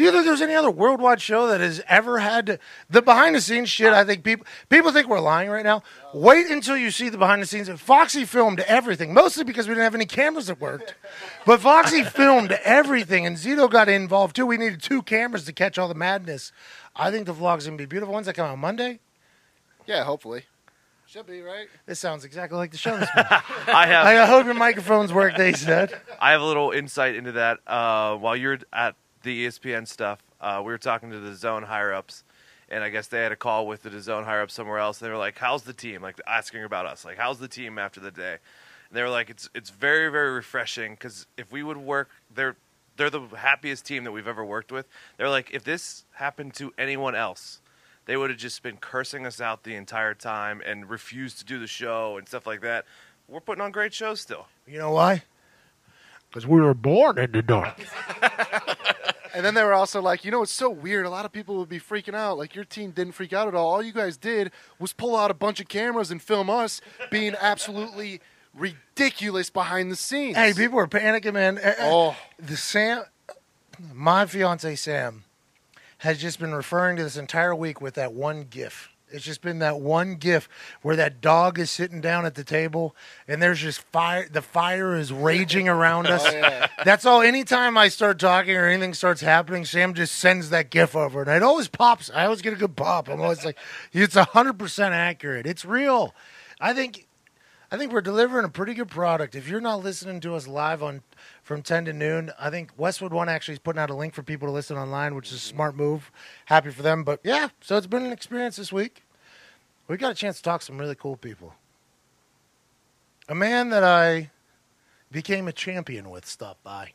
Do 0.00 0.06
you 0.06 0.12
think 0.12 0.24
there's 0.24 0.40
any 0.40 0.54
other 0.54 0.70
worldwide 0.70 1.20
show 1.20 1.48
that 1.48 1.60
has 1.60 1.82
ever 1.86 2.20
had 2.20 2.46
to, 2.46 2.58
the 2.88 3.02
behind 3.02 3.34
the 3.34 3.40
scenes 3.42 3.68
shit? 3.68 3.92
I 3.92 4.02
think 4.02 4.24
people 4.24 4.46
people 4.70 4.92
think 4.92 5.08
we're 5.08 5.20
lying 5.20 5.50
right 5.50 5.62
now. 5.62 5.82
Wait 6.14 6.46
until 6.46 6.74
you 6.74 6.90
see 6.90 7.10
the 7.10 7.18
behind 7.18 7.42
the 7.42 7.46
scenes. 7.46 7.68
Foxy 7.68 8.24
filmed 8.24 8.60
everything, 8.60 9.12
mostly 9.12 9.44
because 9.44 9.68
we 9.68 9.74
didn't 9.74 9.84
have 9.84 9.94
any 9.94 10.06
cameras 10.06 10.46
that 10.46 10.58
worked. 10.58 10.94
But 11.44 11.60
Foxy 11.60 12.02
filmed 12.16 12.52
everything, 12.64 13.26
and 13.26 13.36
Zito 13.36 13.70
got 13.70 13.90
involved 13.90 14.36
too. 14.36 14.46
We 14.46 14.56
needed 14.56 14.80
two 14.80 15.02
cameras 15.02 15.44
to 15.44 15.52
catch 15.52 15.76
all 15.76 15.86
the 15.86 15.94
madness. 15.94 16.50
I 16.96 17.10
think 17.10 17.26
the 17.26 17.34
vlog's 17.34 17.66
gonna 17.66 17.76
be 17.76 17.84
beautiful. 17.84 18.14
Ones 18.14 18.24
that 18.24 18.32
come 18.32 18.46
out 18.46 18.56
Monday. 18.56 19.00
Yeah, 19.86 20.04
hopefully. 20.04 20.44
Should 21.08 21.26
be 21.26 21.42
right. 21.42 21.68
This 21.84 22.00
sounds 22.00 22.24
exactly 22.24 22.56
like 22.56 22.70
the 22.70 22.78
show. 22.78 22.96
This. 22.96 23.10
I 23.16 23.86
have 23.86 24.06
I 24.06 24.24
hope 24.24 24.46
your 24.46 24.54
microphones 24.54 25.12
work. 25.12 25.36
They 25.36 25.52
said. 25.52 25.92
I 26.18 26.32
have 26.32 26.40
a 26.40 26.46
little 26.46 26.70
insight 26.70 27.16
into 27.16 27.32
that. 27.32 27.58
Uh, 27.66 28.16
while 28.16 28.34
you're 28.34 28.60
at 28.72 28.94
the 29.22 29.46
ESPN 29.46 29.86
stuff, 29.86 30.22
uh, 30.40 30.62
we 30.64 30.72
were 30.72 30.78
talking 30.78 31.10
to 31.10 31.18
the 31.20 31.34
zone 31.34 31.64
higher 31.64 31.92
ups, 31.92 32.24
and 32.68 32.82
I 32.82 32.88
guess 32.88 33.08
they 33.08 33.22
had 33.22 33.32
a 33.32 33.36
call 33.36 33.66
with 33.66 33.82
the 33.82 34.00
zone 34.00 34.24
higher 34.24 34.42
ups 34.42 34.54
somewhere 34.54 34.78
else. 34.78 35.00
And 35.00 35.06
they 35.06 35.12
were 35.12 35.18
like, 35.18 35.38
"How's 35.38 35.62
the 35.64 35.72
team?" 35.72 36.02
Like 36.02 36.20
asking 36.26 36.64
about 36.64 36.86
us, 36.86 37.04
like, 37.04 37.18
"How's 37.18 37.38
the 37.38 37.48
team 37.48 37.78
after 37.78 38.00
the 38.00 38.10
day?" 38.10 38.38
And 38.88 38.96
they 38.96 39.02
were 39.02 39.10
like, 39.10 39.30
"It's 39.30 39.48
it's 39.54 39.70
very 39.70 40.10
very 40.10 40.30
refreshing 40.30 40.92
because 40.92 41.26
if 41.36 41.52
we 41.52 41.62
would 41.62 41.76
work, 41.76 42.10
they're 42.34 42.56
they're 42.96 43.10
the 43.10 43.26
happiest 43.36 43.86
team 43.86 44.04
that 44.04 44.12
we've 44.12 44.28
ever 44.28 44.44
worked 44.44 44.72
with. 44.72 44.86
They're 45.16 45.30
like, 45.30 45.50
if 45.52 45.64
this 45.64 46.04
happened 46.14 46.54
to 46.54 46.72
anyone 46.78 47.14
else." 47.14 47.60
They 48.06 48.16
would 48.16 48.30
have 48.30 48.38
just 48.40 48.62
been 48.64 48.78
cursing 48.78 49.24
us 49.24 49.40
out 49.40 49.62
the 49.62 49.76
entire 49.76 50.14
time 50.14 50.60
and 50.66 50.90
refused 50.90 51.38
to 51.38 51.44
do 51.44 51.60
the 51.60 51.68
show 51.68 52.16
and 52.16 52.26
stuff 52.26 52.44
like 52.44 52.60
that. 52.62 52.84
We're 53.28 53.40
putting 53.40 53.62
on 53.62 53.70
great 53.70 53.94
shows 53.94 54.20
still. 54.20 54.48
You 54.66 54.78
know 54.78 54.90
why? 54.90 55.22
Because 56.30 56.46
we 56.46 56.60
were 56.60 56.74
born 56.74 57.18
in 57.18 57.32
the 57.32 57.42
dark. 57.42 57.76
And 59.32 59.44
then 59.44 59.54
they 59.54 59.62
were 59.62 59.72
also 59.72 60.02
like, 60.02 60.24
you 60.24 60.30
know, 60.30 60.42
it's 60.42 60.52
so 60.52 60.68
weird. 60.68 61.06
A 61.06 61.10
lot 61.10 61.24
of 61.24 61.32
people 61.32 61.56
would 61.58 61.68
be 61.68 61.78
freaking 61.78 62.14
out. 62.14 62.36
Like 62.36 62.54
your 62.54 62.64
team 62.64 62.90
didn't 62.90 63.12
freak 63.12 63.32
out 63.32 63.46
at 63.48 63.54
all. 63.54 63.68
All 63.68 63.82
you 63.82 63.92
guys 63.92 64.16
did 64.16 64.50
was 64.78 64.92
pull 64.92 65.16
out 65.16 65.30
a 65.30 65.34
bunch 65.34 65.60
of 65.60 65.68
cameras 65.68 66.10
and 66.10 66.20
film 66.20 66.50
us 66.50 66.80
being 67.10 67.34
absolutely 67.40 68.20
ridiculous 68.54 69.48
behind 69.48 69.90
the 69.90 69.96
scenes. 69.96 70.36
Hey, 70.36 70.52
people 70.52 70.76
were 70.76 70.88
panicking, 70.88 71.34
man. 71.34 71.58
Uh, 71.58 71.68
uh, 71.68 71.74
Oh. 71.80 72.16
The 72.38 72.56
Sam, 72.56 73.04
my 73.94 74.26
fiance 74.26 74.74
Sam, 74.74 75.24
has 75.98 76.18
just 76.18 76.40
been 76.40 76.54
referring 76.54 76.96
to 76.96 77.04
this 77.04 77.16
entire 77.16 77.54
week 77.54 77.80
with 77.80 77.94
that 77.94 78.12
one 78.12 78.46
GIF. 78.50 78.88
It's 79.12 79.24
just 79.24 79.42
been 79.42 79.58
that 79.60 79.80
one 79.80 80.16
GIF 80.16 80.48
where 80.82 80.96
that 80.96 81.20
dog 81.20 81.58
is 81.58 81.70
sitting 81.70 82.00
down 82.00 82.26
at 82.26 82.34
the 82.34 82.44
table 82.44 82.94
and 83.26 83.42
there's 83.42 83.60
just 83.60 83.80
fire. 83.92 84.28
The 84.28 84.42
fire 84.42 84.94
is 84.96 85.12
raging 85.12 85.68
around 85.68 86.06
oh, 86.08 86.14
us. 86.14 86.24
Oh, 86.26 86.30
yeah. 86.30 86.66
That's 86.84 87.04
all. 87.04 87.22
Anytime 87.22 87.76
I 87.76 87.88
start 87.88 88.18
talking 88.18 88.56
or 88.56 88.66
anything 88.66 88.94
starts 88.94 89.20
happening, 89.20 89.64
Sam 89.64 89.94
just 89.94 90.14
sends 90.14 90.50
that 90.50 90.70
GIF 90.70 90.96
over, 90.96 91.22
and 91.22 91.30
it 91.30 91.42
always 91.42 91.68
pops. 91.68 92.10
I 92.14 92.24
always 92.24 92.42
get 92.42 92.52
a 92.52 92.56
good 92.56 92.76
pop. 92.76 93.08
I'm 93.08 93.20
always 93.20 93.44
like, 93.44 93.58
it's 93.92 94.14
hundred 94.14 94.58
percent 94.58 94.94
accurate. 94.94 95.46
It's 95.46 95.64
real. 95.64 96.14
I 96.60 96.74
think, 96.74 97.06
I 97.72 97.76
think 97.76 97.92
we're 97.92 98.00
delivering 98.00 98.44
a 98.44 98.48
pretty 98.48 98.74
good 98.74 98.88
product. 98.88 99.36
If 99.36 99.48
you're 99.48 99.60
not 99.60 99.84
listening 99.84 100.18
to 100.22 100.34
us 100.34 100.48
live 100.48 100.82
on 100.82 101.02
from 101.42 101.62
ten 101.62 101.84
to 101.84 101.92
noon, 101.92 102.32
I 102.38 102.50
think 102.50 102.72
Westwood 102.76 103.12
One 103.12 103.28
actually 103.28 103.54
is 103.54 103.60
putting 103.60 103.78
out 103.78 103.90
a 103.90 103.94
link 103.94 104.12
for 104.12 104.24
people 104.24 104.48
to 104.48 104.52
listen 104.52 104.76
online, 104.76 105.14
which 105.14 105.28
is 105.28 105.34
a 105.34 105.38
smart 105.38 105.76
move. 105.76 106.10
Happy 106.46 106.70
for 106.70 106.82
them. 106.82 107.04
But 107.04 107.20
yeah, 107.22 107.50
so 107.60 107.76
it's 107.76 107.86
been 107.86 108.04
an 108.04 108.12
experience 108.12 108.56
this 108.56 108.72
week. 108.72 109.04
We 109.86 109.96
got 109.96 110.10
a 110.10 110.16
chance 110.16 110.36
to 110.38 110.42
talk 110.42 110.60
to 110.60 110.66
some 110.66 110.78
really 110.78 110.96
cool 110.96 111.16
people. 111.16 111.54
A 113.28 113.34
man 113.36 113.70
that 113.70 113.84
I 113.84 114.30
became 115.12 115.46
a 115.46 115.52
champion 115.52 116.10
with 116.10 116.26
stopped 116.26 116.64
by. 116.64 116.94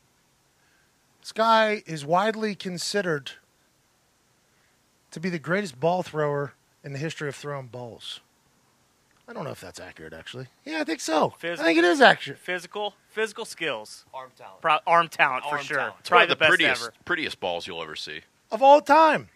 This 1.22 1.32
guy 1.32 1.84
is 1.86 2.06
widely 2.06 2.54
considered 2.54 3.32
to 5.12 5.22
be 5.22 5.30
the 5.30 5.40
greatest 5.40 5.80
ball 5.80 6.04
thrower 6.04 6.54
in 6.84 6.92
the 6.92 7.00
history 7.00 7.30
of 7.30 7.36
throwing 7.36 7.68
balls. 7.68 8.20
I 9.28 9.34
don't 9.34 9.44
know 9.44 9.50
if 9.52 9.60
that's 9.62 9.80
accurate, 9.80 10.14
actually. 10.14 10.48
Yeah, 10.66 10.82
I 10.82 10.84
think 10.84 11.00
so. 11.00 11.34
Phys- 11.42 11.60
I 11.60 11.64
think 11.64 11.80
it 11.80 11.84
is 11.84 12.00
accurate. 12.00 12.38
Physical, 12.40 12.94
physical 13.10 13.44
skills, 13.46 14.06
Arm 14.14 14.30
talent. 14.38 14.62
Pro- 14.62 14.80
arm 14.86 15.08
talent 15.08 15.44
for 15.46 15.56
Arm 15.58 15.64
sure. 15.64 15.78
talent. 15.78 15.96
It's 16.00 16.10
Probably 16.10 16.28
probably 16.28 16.34
the, 16.36 16.40
best 16.40 16.50
prettiest, 16.50 16.82
ever. 16.84 16.94
prettiest 17.06 17.40
balls 17.40 17.66
you'll 17.68 17.82
ever 17.82 17.96
see. 17.96 18.22
Of 18.52 18.62
all 18.62 18.82
time. 18.82 19.30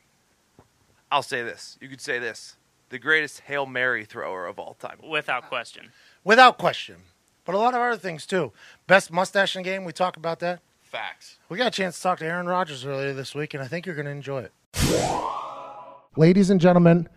I'll 1.11 1.23
say 1.23 1.41
this. 1.41 1.77
You 1.81 1.87
could 1.89 2.01
say 2.01 2.19
this. 2.19 2.55
The 2.89 2.99
greatest 2.99 3.41
Hail 3.41 3.65
Mary 3.65 4.05
thrower 4.05 4.45
of 4.45 4.59
all 4.59 4.75
time. 4.75 4.97
Without 5.07 5.47
question. 5.49 5.89
Without 6.23 6.57
question. 6.59 6.97
But 7.45 7.55
a 7.55 7.57
lot 7.57 7.73
of 7.73 7.81
other 7.81 7.97
things, 7.97 8.27
too. 8.27 8.51
Best 8.85 9.11
mustache 9.11 9.55
in 9.55 9.63
the 9.63 9.69
game, 9.69 9.85
we 9.85 9.91
talk 9.91 10.17
about 10.17 10.39
that. 10.39 10.59
Facts. 10.83 11.37
We 11.49 11.57
got 11.57 11.67
a 11.67 11.71
chance 11.71 11.95
to 11.97 12.03
talk 12.03 12.19
to 12.19 12.25
Aaron 12.25 12.47
Rodgers 12.47 12.85
earlier 12.85 13.13
this 13.13 13.33
week, 13.33 13.55
and 13.55 13.63
I 13.63 13.67
think 13.67 13.85
you're 13.87 13.95
going 13.95 14.05
to 14.05 14.11
enjoy 14.11 14.41
it. 14.43 14.51
Ladies 16.15 16.49
and 16.49 16.59
gentlemen, 16.59 17.07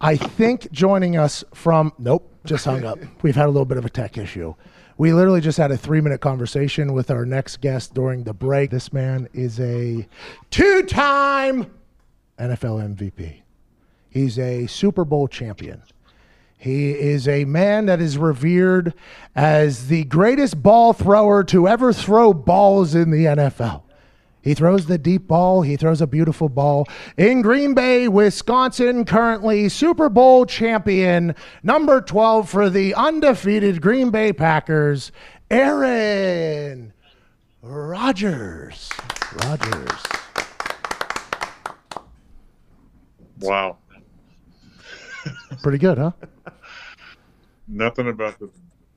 I 0.00 0.16
think 0.16 0.70
joining 0.72 1.16
us 1.16 1.44
from, 1.52 1.92
nope, 1.98 2.32
just 2.44 2.64
hung 2.64 2.84
up. 2.84 2.98
We've 3.22 3.36
had 3.36 3.46
a 3.46 3.50
little 3.50 3.66
bit 3.66 3.76
of 3.76 3.84
a 3.84 3.90
tech 3.90 4.16
issue. 4.16 4.54
We 4.96 5.12
literally 5.12 5.40
just 5.40 5.58
had 5.58 5.70
a 5.70 5.76
three 5.76 6.00
minute 6.00 6.20
conversation 6.20 6.92
with 6.92 7.10
our 7.10 7.24
next 7.24 7.60
guest 7.60 7.94
during 7.94 8.24
the 8.24 8.34
break. 8.34 8.70
This 8.70 8.92
man 8.92 9.28
is 9.32 9.58
a 9.60 10.06
two 10.50 10.82
time 10.82 11.70
NFL 12.38 12.96
MVP, 12.96 13.42
he's 14.08 14.38
a 14.38 14.66
Super 14.66 15.04
Bowl 15.04 15.28
champion. 15.28 15.82
He 16.56 16.90
is 16.90 17.26
a 17.26 17.46
man 17.46 17.86
that 17.86 18.02
is 18.02 18.18
revered 18.18 18.92
as 19.34 19.88
the 19.88 20.04
greatest 20.04 20.62
ball 20.62 20.92
thrower 20.92 21.42
to 21.44 21.66
ever 21.66 21.90
throw 21.90 22.34
balls 22.34 22.94
in 22.94 23.10
the 23.10 23.24
NFL. 23.24 23.82
He 24.42 24.54
throws 24.54 24.86
the 24.86 24.98
deep 24.98 25.26
ball. 25.26 25.62
He 25.62 25.76
throws 25.76 26.00
a 26.00 26.06
beautiful 26.06 26.48
ball. 26.48 26.86
In 27.16 27.42
Green 27.42 27.74
Bay, 27.74 28.08
Wisconsin, 28.08 29.04
currently 29.04 29.68
Super 29.68 30.08
Bowl 30.08 30.46
champion, 30.46 31.34
number 31.62 32.00
12 32.00 32.48
for 32.48 32.70
the 32.70 32.94
undefeated 32.94 33.82
Green 33.82 34.10
Bay 34.10 34.32
Packers, 34.32 35.12
Aaron 35.50 36.92
Rodgers. 37.62 38.90
Rodgers. 39.44 40.02
Wow. 43.40 43.78
Pretty 45.62 45.78
good, 45.78 45.98
huh? 45.98 46.12
Nothing 47.68 48.08
about 48.08 48.38
the 48.38 48.50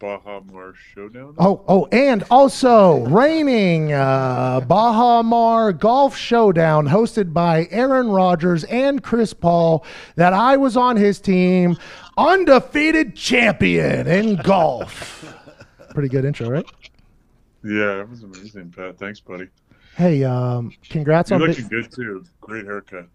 Baha 0.04 0.42
Mar 0.52 0.74
Showdown. 0.76 1.34
Oh, 1.38 1.64
oh, 1.66 1.88
and 1.94 2.26
also 2.30 3.06
reigning 3.06 3.94
uh, 3.94 4.60
Baha 4.60 5.24
Mar 5.24 5.72
Golf 5.72 6.14
Showdown, 6.18 6.90
hosted 6.90 7.32
by 7.32 7.70
Aaron 7.72 8.10
Rodgers 8.10 8.66
and 8.66 9.02
Chris 9.02 9.34
Paul. 9.34 9.86
That 10.18 10.34
I 10.34 10.58
was 10.58 10.76
on 10.76 10.98
his 10.98 11.22
team, 11.22 11.78
undefeated 12.18 13.16
champion 13.16 14.06
in 14.08 14.36
golf. 14.44 15.24
Pretty 15.92 16.10
good 16.10 16.26
intro, 16.26 16.50
right? 16.50 16.66
Yeah, 17.64 17.96
that 17.96 18.10
was 18.10 18.24
amazing, 18.24 18.74
Pat. 18.76 19.00
Thanks, 19.00 19.22
buddy. 19.22 19.48
Hey, 19.96 20.26
um, 20.26 20.74
congrats 20.90 21.30
You're 21.30 21.42
on. 21.42 21.48
looking 21.48 21.64
Bi- 21.64 21.70
good 21.70 21.92
too. 21.94 22.26
Great 22.42 22.66
haircut. 22.66 23.08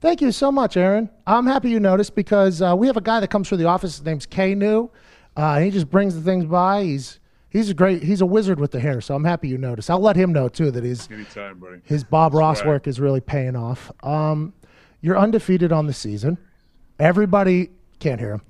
Thank 0.00 0.20
you 0.20 0.32
so 0.32 0.50
much, 0.50 0.76
Aaron. 0.76 1.08
I'm 1.24 1.46
happy 1.46 1.70
you 1.70 1.78
noticed 1.78 2.16
because 2.16 2.60
uh, 2.60 2.74
we 2.76 2.88
have 2.88 2.96
a 2.96 3.00
guy 3.00 3.20
that 3.20 3.28
comes 3.28 3.48
through 3.48 3.58
the 3.58 3.66
office. 3.66 3.98
His 3.98 4.04
name's 4.04 4.26
K 4.26 4.56
New. 4.56 4.90
Uh, 5.36 5.58
he 5.60 5.70
just 5.70 5.90
brings 5.90 6.14
the 6.14 6.20
things 6.22 6.44
by. 6.46 6.82
He's 6.84 7.20
he's 7.50 7.68
a 7.70 7.74
great. 7.74 8.02
He's 8.02 8.20
a 8.20 8.26
wizard 8.26 8.58
with 8.58 8.70
the 8.70 8.80
hair. 8.80 9.00
So 9.00 9.14
I'm 9.14 9.24
happy 9.24 9.48
you 9.48 9.58
noticed. 9.58 9.90
I'll 9.90 10.00
let 10.00 10.16
him 10.16 10.32
know 10.32 10.48
too 10.48 10.70
that 10.70 10.82
he's 10.84 11.10
Anytime, 11.10 11.58
buddy. 11.58 11.80
his 11.84 12.04
Bob 12.04 12.34
Ross 12.34 12.58
Swag. 12.58 12.68
work 12.68 12.86
is 12.86 12.98
really 13.00 13.20
paying 13.20 13.54
off. 13.56 13.92
Um, 14.02 14.54
you're 15.00 15.18
undefeated 15.18 15.72
on 15.72 15.86
the 15.86 15.92
season. 15.92 16.38
Everybody 16.98 17.70
can't 18.00 18.18
hear 18.18 18.32
him. 18.32 18.42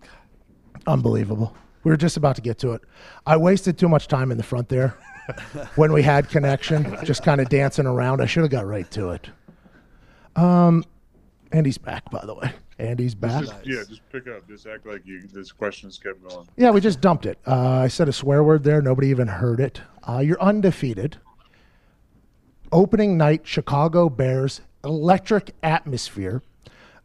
Unbelievable. 0.86 1.56
We 1.82 1.90
were 1.90 1.96
just 1.96 2.16
about 2.16 2.36
to 2.36 2.42
get 2.42 2.58
to 2.58 2.72
it. 2.72 2.82
I 3.26 3.36
wasted 3.36 3.78
too 3.78 3.88
much 3.88 4.08
time 4.08 4.30
in 4.30 4.38
the 4.38 4.42
front 4.44 4.68
there 4.68 4.96
when 5.76 5.92
we 5.92 6.02
had 6.02 6.28
connection, 6.28 6.96
just 7.04 7.22
kind 7.22 7.40
of 7.40 7.48
dancing 7.48 7.86
around. 7.86 8.20
I 8.20 8.26
should 8.26 8.42
have 8.42 8.50
got 8.50 8.66
right 8.66 8.88
to 8.92 9.10
it. 9.10 9.30
Um, 10.36 10.84
he's 11.52 11.78
back, 11.78 12.10
by 12.10 12.24
the 12.24 12.34
way. 12.34 12.52
Andy's 12.78 13.14
back. 13.14 13.44
Just, 13.44 13.54
yeah, 13.64 13.82
just 13.88 14.02
pick 14.12 14.28
up. 14.28 14.46
Just 14.48 14.66
act 14.66 14.86
like 14.86 15.06
you. 15.06 15.22
This 15.32 15.50
questions 15.50 15.98
kept 15.98 16.26
going. 16.28 16.46
Yeah, 16.56 16.70
we 16.70 16.80
just 16.80 17.00
dumped 17.00 17.24
it. 17.24 17.38
Uh, 17.46 17.80
I 17.80 17.88
said 17.88 18.08
a 18.08 18.12
swear 18.12 18.44
word 18.44 18.64
there. 18.64 18.82
Nobody 18.82 19.08
even 19.08 19.28
heard 19.28 19.60
it. 19.60 19.80
Uh, 20.06 20.18
you're 20.18 20.40
undefeated. 20.40 21.16
Opening 22.72 23.16
night, 23.16 23.46
Chicago 23.46 24.08
Bears, 24.08 24.60
electric 24.84 25.52
atmosphere. 25.62 26.42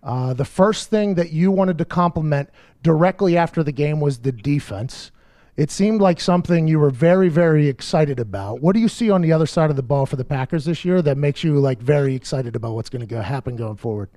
Uh, 0.03 0.33
the 0.33 0.45
first 0.45 0.89
thing 0.89 1.15
that 1.15 1.31
you 1.31 1.51
wanted 1.51 1.77
to 1.77 1.85
compliment 1.85 2.49
directly 2.83 3.37
after 3.37 3.63
the 3.63 3.71
game 3.71 3.99
was 3.99 4.19
the 4.19 4.31
defense. 4.31 5.11
It 5.55 5.69
seemed 5.69 6.01
like 6.01 6.19
something 6.19 6.67
you 6.67 6.79
were 6.79 6.89
very, 6.89 7.29
very 7.29 7.67
excited 7.67 8.19
about. 8.19 8.61
What 8.61 8.73
do 8.73 8.79
you 8.79 8.87
see 8.87 9.11
on 9.11 9.21
the 9.21 9.31
other 9.31 9.45
side 9.45 9.69
of 9.69 9.75
the 9.75 9.83
ball 9.83 10.05
for 10.05 10.15
the 10.15 10.25
Packers 10.25 10.65
this 10.65 10.83
year 10.83 11.01
that 11.03 11.17
makes 11.17 11.43
you 11.43 11.59
like 11.59 11.79
very 11.79 12.15
excited 12.15 12.55
about 12.55 12.73
what's 12.73 12.89
going 12.89 13.01
to 13.01 13.05
go 13.05 13.21
happen 13.21 13.55
going 13.55 13.77
forward? 13.77 14.09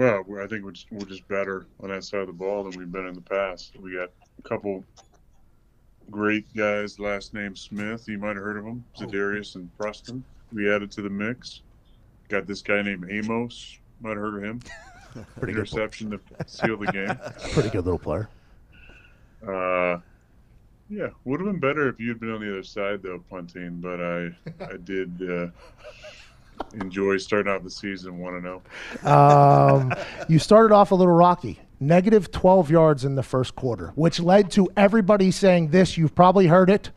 Well, 0.00 0.24
I 0.42 0.46
think 0.46 0.64
we're 0.64 0.72
just, 0.72 0.90
we're 0.90 1.04
just 1.04 1.28
better 1.28 1.66
on 1.78 1.90
that 1.90 2.04
side 2.04 2.22
of 2.22 2.26
the 2.26 2.32
ball 2.32 2.64
than 2.64 2.78
we've 2.78 2.90
been 2.90 3.06
in 3.06 3.12
the 3.12 3.20
past. 3.20 3.76
We 3.78 3.96
got 3.96 4.08
a 4.38 4.48
couple 4.48 4.82
great 6.10 6.46
guys. 6.56 6.98
Last 6.98 7.34
name 7.34 7.54
Smith. 7.54 8.08
You 8.08 8.16
might 8.16 8.28
have 8.28 8.42
heard 8.42 8.56
of 8.56 8.64
them. 8.64 8.82
Za'Darius 8.96 9.56
and 9.56 9.68
Preston. 9.76 10.24
We 10.54 10.74
added 10.74 10.90
to 10.92 11.02
the 11.02 11.10
mix. 11.10 11.60
Got 12.30 12.46
this 12.46 12.62
guy 12.62 12.80
named 12.80 13.08
Amos. 13.10 13.78
Might 14.00 14.12
have 14.12 14.20
heard 14.20 14.42
of 14.42 14.42
him. 14.42 14.60
Pretty 15.38 15.52
good, 15.52 15.66
Interception 15.68 16.10
to 16.12 16.20
seal 16.46 16.78
the 16.78 16.86
game. 16.86 17.18
pretty 17.52 17.68
good 17.68 17.84
little 17.84 17.98
player. 17.98 18.30
Uh, 19.46 19.98
yeah, 20.88 21.08
would 21.26 21.40
have 21.40 21.46
been 21.46 21.60
better 21.60 21.90
if 21.90 22.00
you'd 22.00 22.20
been 22.20 22.30
on 22.30 22.40
the 22.40 22.50
other 22.50 22.62
side 22.62 23.02
though, 23.02 23.22
punting. 23.28 23.82
But 23.82 24.00
I, 24.00 24.30
I 24.64 24.78
did 24.82 25.20
uh, 25.30 25.48
enjoy 26.74 27.16
starting 27.18 27.52
out 27.52 27.64
the 27.64 27.70
season 27.70 28.18
one 28.18 28.34
and 28.34 28.46
oh. 28.46 28.62
zero. 29.00 29.12
Um, 29.12 29.94
you 30.28 30.38
started 30.38 30.74
off 30.74 30.90
a 30.90 30.94
little 30.94 31.12
rocky. 31.12 31.60
Negative 31.82 32.30
12 32.30 32.70
yards 32.70 33.04
in 33.06 33.14
the 33.14 33.22
first 33.22 33.56
quarter, 33.56 33.92
which 33.94 34.20
led 34.20 34.50
to 34.52 34.68
everybody 34.76 35.30
saying 35.30 35.68
this. 35.68 35.96
You've 35.96 36.14
probably 36.14 36.46
heard 36.46 36.68
it. 36.68 36.90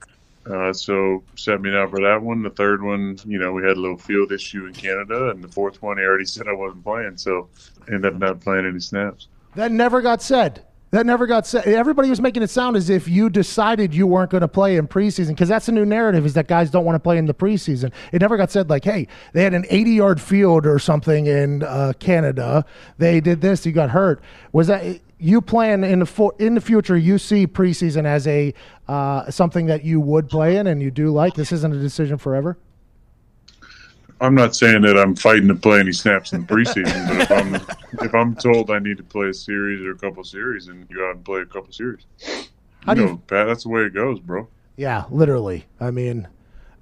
Uh, 0.48 0.72
so 0.72 1.24
set 1.34 1.60
me 1.60 1.72
down 1.72 1.90
for 1.90 2.00
that 2.00 2.22
one. 2.22 2.42
The 2.42 2.50
third 2.50 2.82
one, 2.82 3.18
you 3.26 3.38
know, 3.38 3.52
we 3.52 3.62
had 3.62 3.76
a 3.76 3.80
little 3.80 3.98
field 3.98 4.30
issue 4.30 4.66
in 4.66 4.74
Canada, 4.74 5.30
and 5.30 5.42
the 5.42 5.48
fourth 5.48 5.82
one, 5.82 5.98
he 5.98 6.04
already 6.04 6.24
said 6.26 6.48
I 6.48 6.52
wasn't 6.52 6.84
playing, 6.84 7.16
so 7.16 7.48
ended 7.88 8.06
up 8.06 8.14
not 8.14 8.40
playing 8.40 8.66
any 8.66 8.80
snaps. 8.80 9.28
That 9.54 9.72
never 9.72 10.02
got 10.02 10.22
said. 10.22 10.62
That 10.92 11.04
never 11.04 11.26
got 11.26 11.46
said. 11.46 11.66
Everybody 11.66 12.08
was 12.08 12.20
making 12.20 12.44
it 12.44 12.50
sound 12.50 12.76
as 12.76 12.90
if 12.90 13.08
you 13.08 13.28
decided 13.28 13.92
you 13.92 14.06
weren't 14.06 14.30
going 14.30 14.42
to 14.42 14.48
play 14.48 14.76
in 14.76 14.86
preseason 14.86 15.28
because 15.28 15.48
that's 15.48 15.68
a 15.68 15.72
new 15.72 15.84
narrative 15.84 16.24
is 16.24 16.34
that 16.34 16.46
guys 16.46 16.70
don't 16.70 16.84
want 16.84 16.94
to 16.94 17.00
play 17.00 17.18
in 17.18 17.26
the 17.26 17.34
preseason. 17.34 17.92
It 18.12 18.20
never 18.20 18.36
got 18.36 18.52
said 18.52 18.70
like, 18.70 18.84
hey, 18.84 19.08
they 19.32 19.42
had 19.42 19.52
an 19.52 19.66
80 19.68 19.90
yard 19.90 20.20
field 20.20 20.64
or 20.64 20.78
something 20.78 21.26
in 21.26 21.64
uh, 21.64 21.92
Canada. 21.98 22.64
They 22.98 23.20
did 23.20 23.40
this. 23.40 23.66
You 23.66 23.72
got 23.72 23.90
hurt. 23.90 24.22
Was 24.52 24.68
that 24.68 25.00
you 25.18 25.40
plan 25.40 25.82
in 25.82 26.00
the 26.00 26.06
for, 26.06 26.34
in 26.38 26.54
the 26.54 26.60
future? 26.60 26.96
You 26.96 27.18
see 27.18 27.48
preseason 27.48 28.04
as 28.04 28.28
a 28.28 28.54
uh, 28.86 29.28
something 29.28 29.66
that 29.66 29.84
you 29.84 30.00
would 30.00 30.28
play 30.28 30.56
in 30.56 30.68
and 30.68 30.80
you 30.80 30.92
do 30.92 31.10
like. 31.10 31.34
This 31.34 31.50
isn't 31.50 31.74
a 31.74 31.80
decision 31.80 32.16
forever. 32.16 32.58
I'm 34.20 34.34
not 34.34 34.56
saying 34.56 34.82
that 34.82 34.96
I'm 34.98 35.14
fighting 35.14 35.48
to 35.48 35.54
play 35.54 35.80
any 35.80 35.92
snaps 35.92 36.32
in 36.32 36.40
the 36.42 36.46
preseason, 36.46 37.08
but 37.08 37.20
if 37.20 37.30
I'm 37.30 37.54
if 38.06 38.14
I'm 38.14 38.34
told 38.34 38.70
I 38.70 38.78
need 38.78 38.96
to 38.96 39.02
play 39.02 39.28
a 39.28 39.34
series 39.34 39.84
or 39.84 39.90
a 39.92 39.98
couple 39.98 40.24
series, 40.24 40.68
and 40.68 40.86
you 40.88 40.96
go 40.96 41.08
out 41.08 41.16
and 41.16 41.24
play 41.24 41.40
a 41.40 41.46
couple 41.46 41.72
series, 41.72 42.06
How 42.84 42.92
you 42.92 42.94
do 42.94 43.00
you- 43.02 43.06
know, 43.08 43.16
Pat, 43.26 43.46
that's 43.46 43.64
the 43.64 43.68
way 43.68 43.82
it 43.82 43.94
goes, 43.94 44.18
bro. 44.20 44.48
Yeah, 44.76 45.04
literally. 45.10 45.64
I 45.80 45.90
mean, 45.90 46.28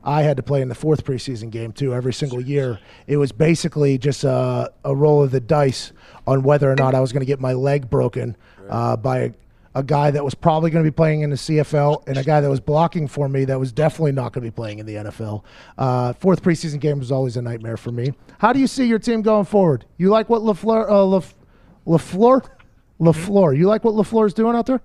I 0.02 0.22
had 0.22 0.36
to 0.36 0.42
play 0.42 0.60
in 0.62 0.68
the 0.68 0.74
fourth 0.74 1.04
preseason 1.04 1.50
game 1.50 1.72
too 1.72 1.94
every 1.94 2.12
single 2.12 2.40
year. 2.40 2.78
It 3.06 3.16
was 3.16 3.32
basically 3.32 3.98
just 3.98 4.22
a, 4.24 4.70
a 4.84 4.94
roll 4.94 5.22
of 5.22 5.30
the 5.30 5.40
dice 5.40 5.92
on 6.26 6.42
whether 6.42 6.70
or 6.70 6.76
not 6.76 6.94
I 6.94 7.00
was 7.00 7.12
going 7.12 7.20
to 7.20 7.26
get 7.26 7.40
my 7.40 7.52
leg 7.52 7.88
broken 7.90 8.36
uh, 8.68 8.96
by 8.96 9.32
a, 9.74 9.82
guy 9.82 10.10
that 10.10 10.24
was 10.24 10.34
probably 10.34 10.70
going 10.70 10.84
to 10.84 10.90
be 10.90 10.94
playing 10.94 11.22
in 11.22 11.30
the 11.30 11.36
CFL 11.36 12.06
and 12.06 12.16
a 12.18 12.24
guy 12.24 12.40
that 12.40 12.48
was 12.48 12.60
blocking 12.60 13.08
for 13.08 13.28
me 13.28 13.44
that 13.44 13.58
was 13.58 13.72
definitely 13.72 14.12
not 14.12 14.32
going 14.32 14.44
to 14.44 14.50
be 14.50 14.54
playing 14.54 14.78
in 14.78 14.86
the 14.86 14.94
NFL. 14.94 15.42
Uh, 15.78 16.12
fourth 16.14 16.42
preseason 16.42 16.80
game 16.80 16.98
was 16.98 17.12
always 17.12 17.36
a 17.36 17.42
nightmare 17.42 17.76
for 17.76 17.92
me. 17.92 18.12
How 18.38 18.52
do 18.52 18.60
you 18.60 18.66
see 18.66 18.86
your 18.86 18.98
team 18.98 19.22
going 19.22 19.44
forward? 19.44 19.84
You 19.96 20.10
like 20.10 20.28
what 20.28 20.42
Lafleur, 20.42 20.88
uh, 20.88 21.04
Laf, 21.04 21.34
Lafleur, 21.86 22.48
Lafleur? 23.00 23.56
You 23.56 23.66
like 23.66 23.84
what 23.84 23.94
Lafleur 23.94 24.26
is 24.26 24.34
doing 24.34 24.56
out 24.56 24.66
there? 24.66 24.80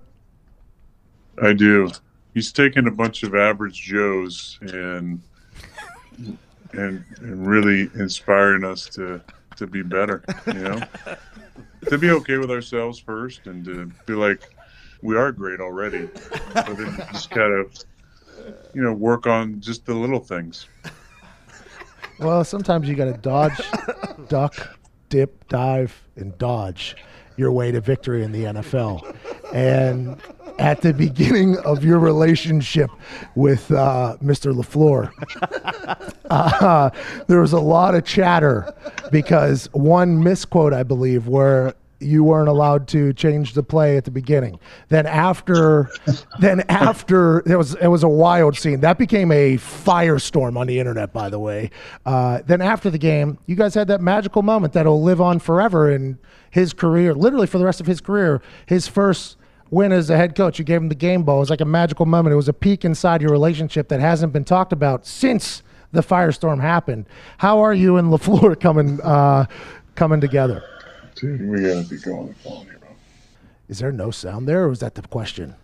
I 1.42 1.52
do. 1.52 1.90
He's 2.34 2.52
taking 2.52 2.86
a 2.86 2.90
bunch 2.90 3.22
of 3.22 3.34
average 3.34 3.82
Joes 3.82 4.58
and 4.62 5.20
and 6.72 7.04
and 7.20 7.46
really 7.46 7.90
inspiring 7.94 8.64
us 8.64 8.86
to 8.90 9.20
to 9.56 9.66
be 9.66 9.82
better. 9.82 10.22
You 10.46 10.54
know, 10.54 10.82
to 11.88 11.98
be 11.98 12.10
okay 12.10 12.36
with 12.36 12.50
ourselves 12.50 12.98
first, 12.98 13.46
and 13.46 13.64
to 13.64 13.90
be 14.06 14.14
like, 14.14 14.54
we 15.02 15.16
are 15.16 15.32
great 15.32 15.60
already, 15.60 16.08
but 16.54 16.76
then 16.76 16.96
just 17.12 17.30
kind 17.30 17.52
of 17.52 17.74
you 18.74 18.82
know 18.82 18.92
work 18.92 19.26
on 19.26 19.60
just 19.60 19.86
the 19.86 19.94
little 19.94 20.20
things. 20.20 20.66
Well, 22.18 22.44
sometimes 22.44 22.88
you 22.88 22.94
got 22.94 23.06
to 23.06 23.14
dodge, 23.14 23.60
duck, 24.28 24.78
dip, 25.08 25.48
dive, 25.48 26.02
and 26.16 26.36
dodge 26.36 26.96
your 27.36 27.50
way 27.50 27.72
to 27.72 27.80
victory 27.80 28.22
in 28.22 28.32
the 28.32 28.44
NFL. 28.44 29.16
And 29.54 30.20
at 30.58 30.82
the 30.82 30.92
beginning 30.92 31.56
of 31.60 31.82
your 31.82 31.98
relationship 31.98 32.90
with 33.34 33.70
uh, 33.72 34.18
Mr. 34.22 34.52
Lafleur, 34.54 35.10
uh, 36.30 36.90
there 37.26 37.40
was 37.40 37.54
a 37.54 37.60
lot 37.60 37.94
of 37.94 38.04
chatter 38.04 38.72
because 39.10 39.70
one 39.72 40.22
misquote, 40.22 40.74
I 40.74 40.82
believe, 40.82 41.26
where 41.26 41.74
you 42.00 42.24
weren't 42.24 42.48
allowed 42.48 42.88
to 42.88 43.12
change 43.12 43.52
the 43.52 43.62
play 43.62 43.96
at 43.96 44.04
the 44.04 44.10
beginning. 44.10 44.58
Then 44.88 45.06
after, 45.06 45.90
then 46.40 46.60
after 46.68 47.40
it 47.40 47.56
was 47.56 47.74
it 47.76 47.88
was 47.88 48.02
a 48.02 48.08
wild 48.08 48.56
scene 48.56 48.80
that 48.80 48.98
became 48.98 49.30
a 49.30 49.56
firestorm 49.56 50.56
on 50.56 50.66
the 50.66 50.78
internet. 50.78 51.12
By 51.12 51.28
the 51.28 51.38
way, 51.38 51.70
uh, 52.06 52.40
then 52.46 52.60
after 52.60 52.90
the 52.90 52.98
game, 52.98 53.38
you 53.46 53.54
guys 53.54 53.74
had 53.74 53.88
that 53.88 54.00
magical 54.00 54.42
moment 54.42 54.72
that'll 54.72 55.02
live 55.02 55.20
on 55.20 55.38
forever 55.38 55.90
in 55.90 56.18
his 56.50 56.72
career, 56.72 57.14
literally 57.14 57.46
for 57.46 57.58
the 57.58 57.64
rest 57.64 57.80
of 57.80 57.86
his 57.86 58.00
career. 58.00 58.42
His 58.66 58.88
first 58.88 59.36
win 59.70 59.92
as 59.92 60.10
a 60.10 60.16
head 60.16 60.34
coach, 60.34 60.58
you 60.58 60.64
gave 60.64 60.80
him 60.80 60.88
the 60.88 60.94
game 60.94 61.22
ball. 61.22 61.36
It 61.36 61.40
was 61.40 61.50
like 61.50 61.60
a 61.60 61.66
magical 61.66 62.06
moment. 62.06 62.32
It 62.32 62.36
was 62.36 62.48
a 62.48 62.52
peek 62.52 62.84
inside 62.84 63.22
your 63.22 63.30
relationship 63.30 63.88
that 63.88 64.00
hasn't 64.00 64.32
been 64.32 64.44
talked 64.44 64.72
about 64.72 65.06
since 65.06 65.62
the 65.92 66.02
firestorm 66.02 66.60
happened. 66.60 67.06
How 67.38 67.60
are 67.60 67.74
you 67.74 67.96
and 67.96 68.08
Lafleur 68.08 68.58
coming 68.60 69.00
uh, 69.00 69.46
coming 69.94 70.20
together? 70.20 70.62
Dude, 71.14 71.48
we 71.48 71.62
gotta 71.62 71.86
be 71.88 71.98
going 71.98 72.28
to 72.28 72.34
phone 72.40 72.64
here, 72.64 72.78
bro. 72.78 72.88
Is 73.68 73.78
there 73.78 73.92
no 73.92 74.10
sound 74.10 74.48
there, 74.48 74.64
or 74.64 74.68
was 74.68 74.80
that 74.80 74.94
the 74.94 75.02
question? 75.02 75.54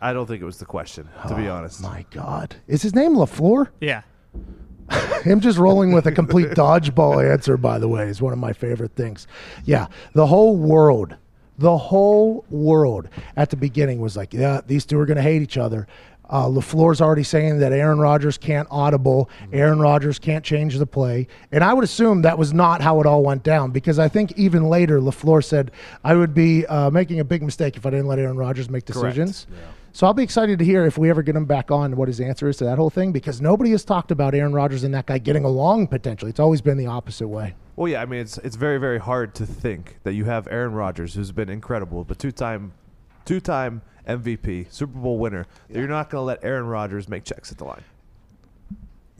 I 0.00 0.12
don't 0.12 0.26
think 0.26 0.40
it 0.40 0.46
was 0.46 0.58
the 0.58 0.64
question, 0.64 1.08
to 1.28 1.34
be 1.34 1.48
oh 1.48 1.56
honest. 1.56 1.82
My 1.82 2.06
God, 2.10 2.56
is 2.66 2.82
his 2.82 2.94
name 2.94 3.14
Lafleur? 3.14 3.68
Yeah. 3.80 4.02
Him 5.22 5.40
just 5.40 5.58
rolling 5.58 5.92
with 5.92 6.06
a 6.06 6.12
complete 6.12 6.48
dodgeball 6.50 7.30
answer, 7.30 7.56
by 7.56 7.78
the 7.78 7.88
way, 7.88 8.08
is 8.08 8.20
one 8.20 8.32
of 8.32 8.38
my 8.38 8.52
favorite 8.52 8.94
things. 8.94 9.26
Yeah, 9.64 9.88
the 10.12 10.26
whole 10.26 10.56
world, 10.56 11.16
the 11.58 11.76
whole 11.76 12.44
world 12.50 13.08
at 13.36 13.50
the 13.50 13.56
beginning 13.56 14.00
was 14.00 14.16
like, 14.16 14.32
yeah, 14.32 14.60
these 14.66 14.84
two 14.84 14.98
are 14.98 15.06
going 15.06 15.16
to 15.16 15.22
hate 15.22 15.42
each 15.42 15.56
other. 15.58 15.86
Uh, 16.30 16.46
LaFleur's 16.46 17.00
already 17.00 17.22
saying 17.22 17.58
that 17.58 17.72
Aaron 17.72 17.98
Rodgers 17.98 18.38
can't 18.38 18.66
audible, 18.70 19.28
Aaron 19.52 19.78
Rodgers 19.78 20.18
can't 20.18 20.44
change 20.44 20.78
the 20.78 20.86
play. 20.86 21.26
And 21.52 21.62
I 21.62 21.72
would 21.74 21.84
assume 21.84 22.22
that 22.22 22.38
was 22.38 22.52
not 22.52 22.80
how 22.80 23.00
it 23.00 23.06
all 23.06 23.22
went 23.22 23.42
down 23.42 23.70
because 23.70 23.98
I 23.98 24.08
think 24.08 24.32
even 24.38 24.64
later 24.64 25.00
LaFleur 25.00 25.44
said, 25.44 25.70
I 26.02 26.14
would 26.14 26.34
be 26.34 26.66
uh, 26.66 26.90
making 26.90 27.20
a 27.20 27.24
big 27.24 27.42
mistake 27.42 27.76
if 27.76 27.84
I 27.84 27.90
didn't 27.90 28.06
let 28.06 28.18
Aaron 28.18 28.36
Rodgers 28.36 28.70
make 28.70 28.84
decisions. 28.84 29.46
So 29.92 30.08
I'll 30.08 30.14
be 30.14 30.24
excited 30.24 30.58
to 30.58 30.64
hear 30.64 30.84
if 30.86 30.98
we 30.98 31.08
ever 31.08 31.22
get 31.22 31.36
him 31.36 31.44
back 31.44 31.70
on 31.70 31.94
what 31.94 32.08
his 32.08 32.20
answer 32.20 32.48
is 32.48 32.56
to 32.56 32.64
that 32.64 32.78
whole 32.78 32.90
thing 32.90 33.12
because 33.12 33.40
nobody 33.40 33.70
has 33.70 33.84
talked 33.84 34.10
about 34.10 34.34
Aaron 34.34 34.52
Rodgers 34.52 34.82
and 34.82 34.92
that 34.92 35.06
guy 35.06 35.18
getting 35.18 35.44
along 35.44 35.86
potentially. 35.86 36.30
It's 36.30 36.40
always 36.40 36.60
been 36.60 36.76
the 36.76 36.88
opposite 36.88 37.28
way. 37.28 37.54
Well, 37.76 37.86
yeah, 37.86 38.02
I 38.02 38.06
mean, 38.06 38.18
it's 38.18 38.38
it's 38.38 38.56
very 38.56 38.78
very 38.78 38.98
hard 38.98 39.36
to 39.36 39.46
think 39.46 39.98
that 40.02 40.14
you 40.14 40.24
have 40.24 40.48
Aaron 40.50 40.74
Rodgers, 40.74 41.14
who's 41.14 41.30
been 41.30 41.48
incredible, 41.48 42.02
but 42.02 42.18
two 42.18 42.32
time, 42.32 42.72
two 43.24 43.38
time 43.38 43.82
MVP, 44.06 44.72
Super 44.72 44.98
Bowl 44.98 45.18
winner. 45.18 45.46
That 45.68 45.78
you're 45.78 45.88
not 45.88 46.10
going 46.10 46.20
to 46.20 46.24
let 46.24 46.44
Aaron 46.44 46.66
Rodgers 46.66 47.08
make 47.08 47.24
checks 47.24 47.50
at 47.50 47.58
the 47.58 47.64
line. 47.64 47.84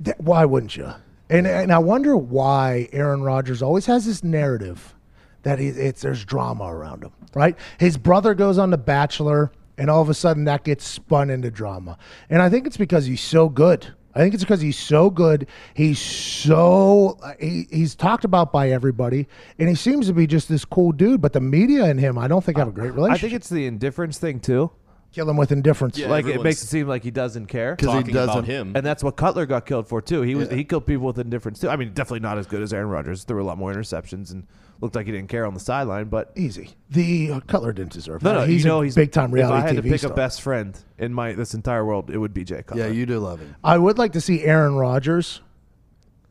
Th- 0.02 0.16
why 0.18 0.44
wouldn't 0.44 0.76
you? 0.76 0.92
And 1.30 1.46
and 1.46 1.72
I 1.72 1.78
wonder 1.78 2.16
why 2.16 2.88
Aaron 2.92 3.22
Rodgers 3.22 3.62
always 3.62 3.86
has 3.86 4.04
this 4.04 4.22
narrative 4.22 4.94
that 5.42 5.58
he, 5.58 5.68
it's 5.68 6.02
there's 6.02 6.24
drama 6.24 6.64
around 6.64 7.02
him, 7.02 7.12
right? 7.34 7.56
His 7.78 7.96
brother 7.96 8.34
goes 8.34 8.58
on 8.58 8.70
The 8.70 8.78
Bachelor, 8.78 9.50
and 9.78 9.88
all 9.88 10.02
of 10.02 10.08
a 10.08 10.14
sudden 10.14 10.44
that 10.44 10.64
gets 10.64 10.86
spun 10.86 11.30
into 11.30 11.50
drama. 11.50 11.96
And 12.28 12.42
I 12.42 12.50
think 12.50 12.66
it's 12.66 12.76
because 12.76 13.06
he's 13.06 13.22
so 13.22 13.48
good. 13.48 13.94
I 14.14 14.20
think 14.20 14.34
it's 14.34 14.44
because 14.44 14.60
he's 14.60 14.78
so 14.78 15.10
good. 15.10 15.46
He's 15.74 15.98
so 15.98 17.18
uh, 17.22 17.32
he, 17.40 17.66
he's 17.70 17.94
talked 17.94 18.24
about 18.24 18.52
by 18.52 18.70
everybody, 18.70 19.26
and 19.58 19.68
he 19.68 19.74
seems 19.74 20.06
to 20.06 20.12
be 20.12 20.26
just 20.26 20.48
this 20.48 20.64
cool 20.64 20.92
dude. 20.92 21.20
But 21.20 21.32
the 21.32 21.40
media 21.40 21.84
and 21.84 21.98
him, 21.98 22.16
I 22.18 22.28
don't 22.28 22.44
think 22.44 22.58
have 22.58 22.68
a 22.68 22.72
great 22.72 22.92
relationship. 22.94 23.18
I 23.18 23.20
think 23.20 23.34
it's 23.34 23.48
the 23.48 23.66
indifference 23.66 24.18
thing 24.18 24.40
too. 24.40 24.70
kill 25.12 25.28
him 25.30 25.36
with 25.36 25.52
indifference. 25.52 25.96
Yeah. 25.98 26.08
like 26.08 26.24
it 26.24 26.28
everyone's 26.28 26.44
makes 26.44 26.62
it 26.62 26.66
seem 26.66 26.86
like 26.88 27.02
he 27.04 27.10
doesn't 27.10 27.46
care. 27.46 27.76
because 27.76 27.92
he 27.92 28.00
talking 28.00 28.16
about 28.16 28.26
doesn't. 28.26 28.44
him. 28.46 28.72
And 28.76 28.84
that's 28.84 29.02
what 29.02 29.16
Cutler 29.16 29.46
got 29.46 29.66
killed 29.66 29.88
for 29.88 30.00
too. 30.02 30.22
He 30.22 30.34
was 30.34 30.48
Yeah. 30.48 30.56
he 30.56 30.64
killed 30.64 30.86
people 30.86 31.06
with 31.06 31.18
indifference 31.18 31.60
too. 31.60 31.68
I 31.68 31.76
mean, 31.76 31.92
definitely 31.92 32.20
not 32.20 32.38
as 32.38 32.46
good 32.46 32.62
as 32.62 32.72
Aaron 32.72 32.88
Rodgers. 32.88 33.24
Threw 33.24 33.42
a 33.42 33.46
lot 33.46 33.58
more 33.58 33.72
interceptions 33.72 34.32
and 34.32 34.46
looked 34.84 34.94
like 34.94 35.06
he 35.06 35.12
didn't 35.12 35.30
care 35.30 35.46
on 35.46 35.54
the 35.54 35.60
sideline. 35.60 36.04
But 36.04 36.30
Easy. 36.36 36.70
The 36.90 37.32
uh, 37.32 37.40
Cutler 37.40 37.72
didn't 37.72 37.92
deserve 37.92 38.22
no, 38.22 38.30
that. 38.30 38.40
no, 38.40 38.46
he's 38.46 38.62
you 38.62 38.68
know 38.68 38.82
a 38.82 38.84
he's 38.84 38.94
big 38.94 39.10
time 39.10 39.32
reality 39.32 39.58
If 39.58 39.64
I 39.64 39.66
had 39.66 39.76
TV 39.76 39.82
to 39.82 39.88
pick 39.88 40.00
star. 40.00 40.12
a 40.12 40.14
best 40.14 40.42
friend 40.42 40.78
in 40.98 41.12
my 41.12 41.32
this 41.32 41.54
entire 41.54 41.84
world, 41.84 42.10
it 42.10 42.18
would 42.18 42.34
be 42.34 42.44
Jay 42.44 42.62
Cutler. 42.62 42.84
Yeah, 42.84 42.90
you 42.92 43.06
do 43.06 43.18
love 43.18 43.40
him. 43.40 43.56
I 43.64 43.78
would 43.78 43.98
like 43.98 44.12
to 44.12 44.20
see 44.20 44.44
Aaron 44.44 44.74
Rodgers 44.74 45.40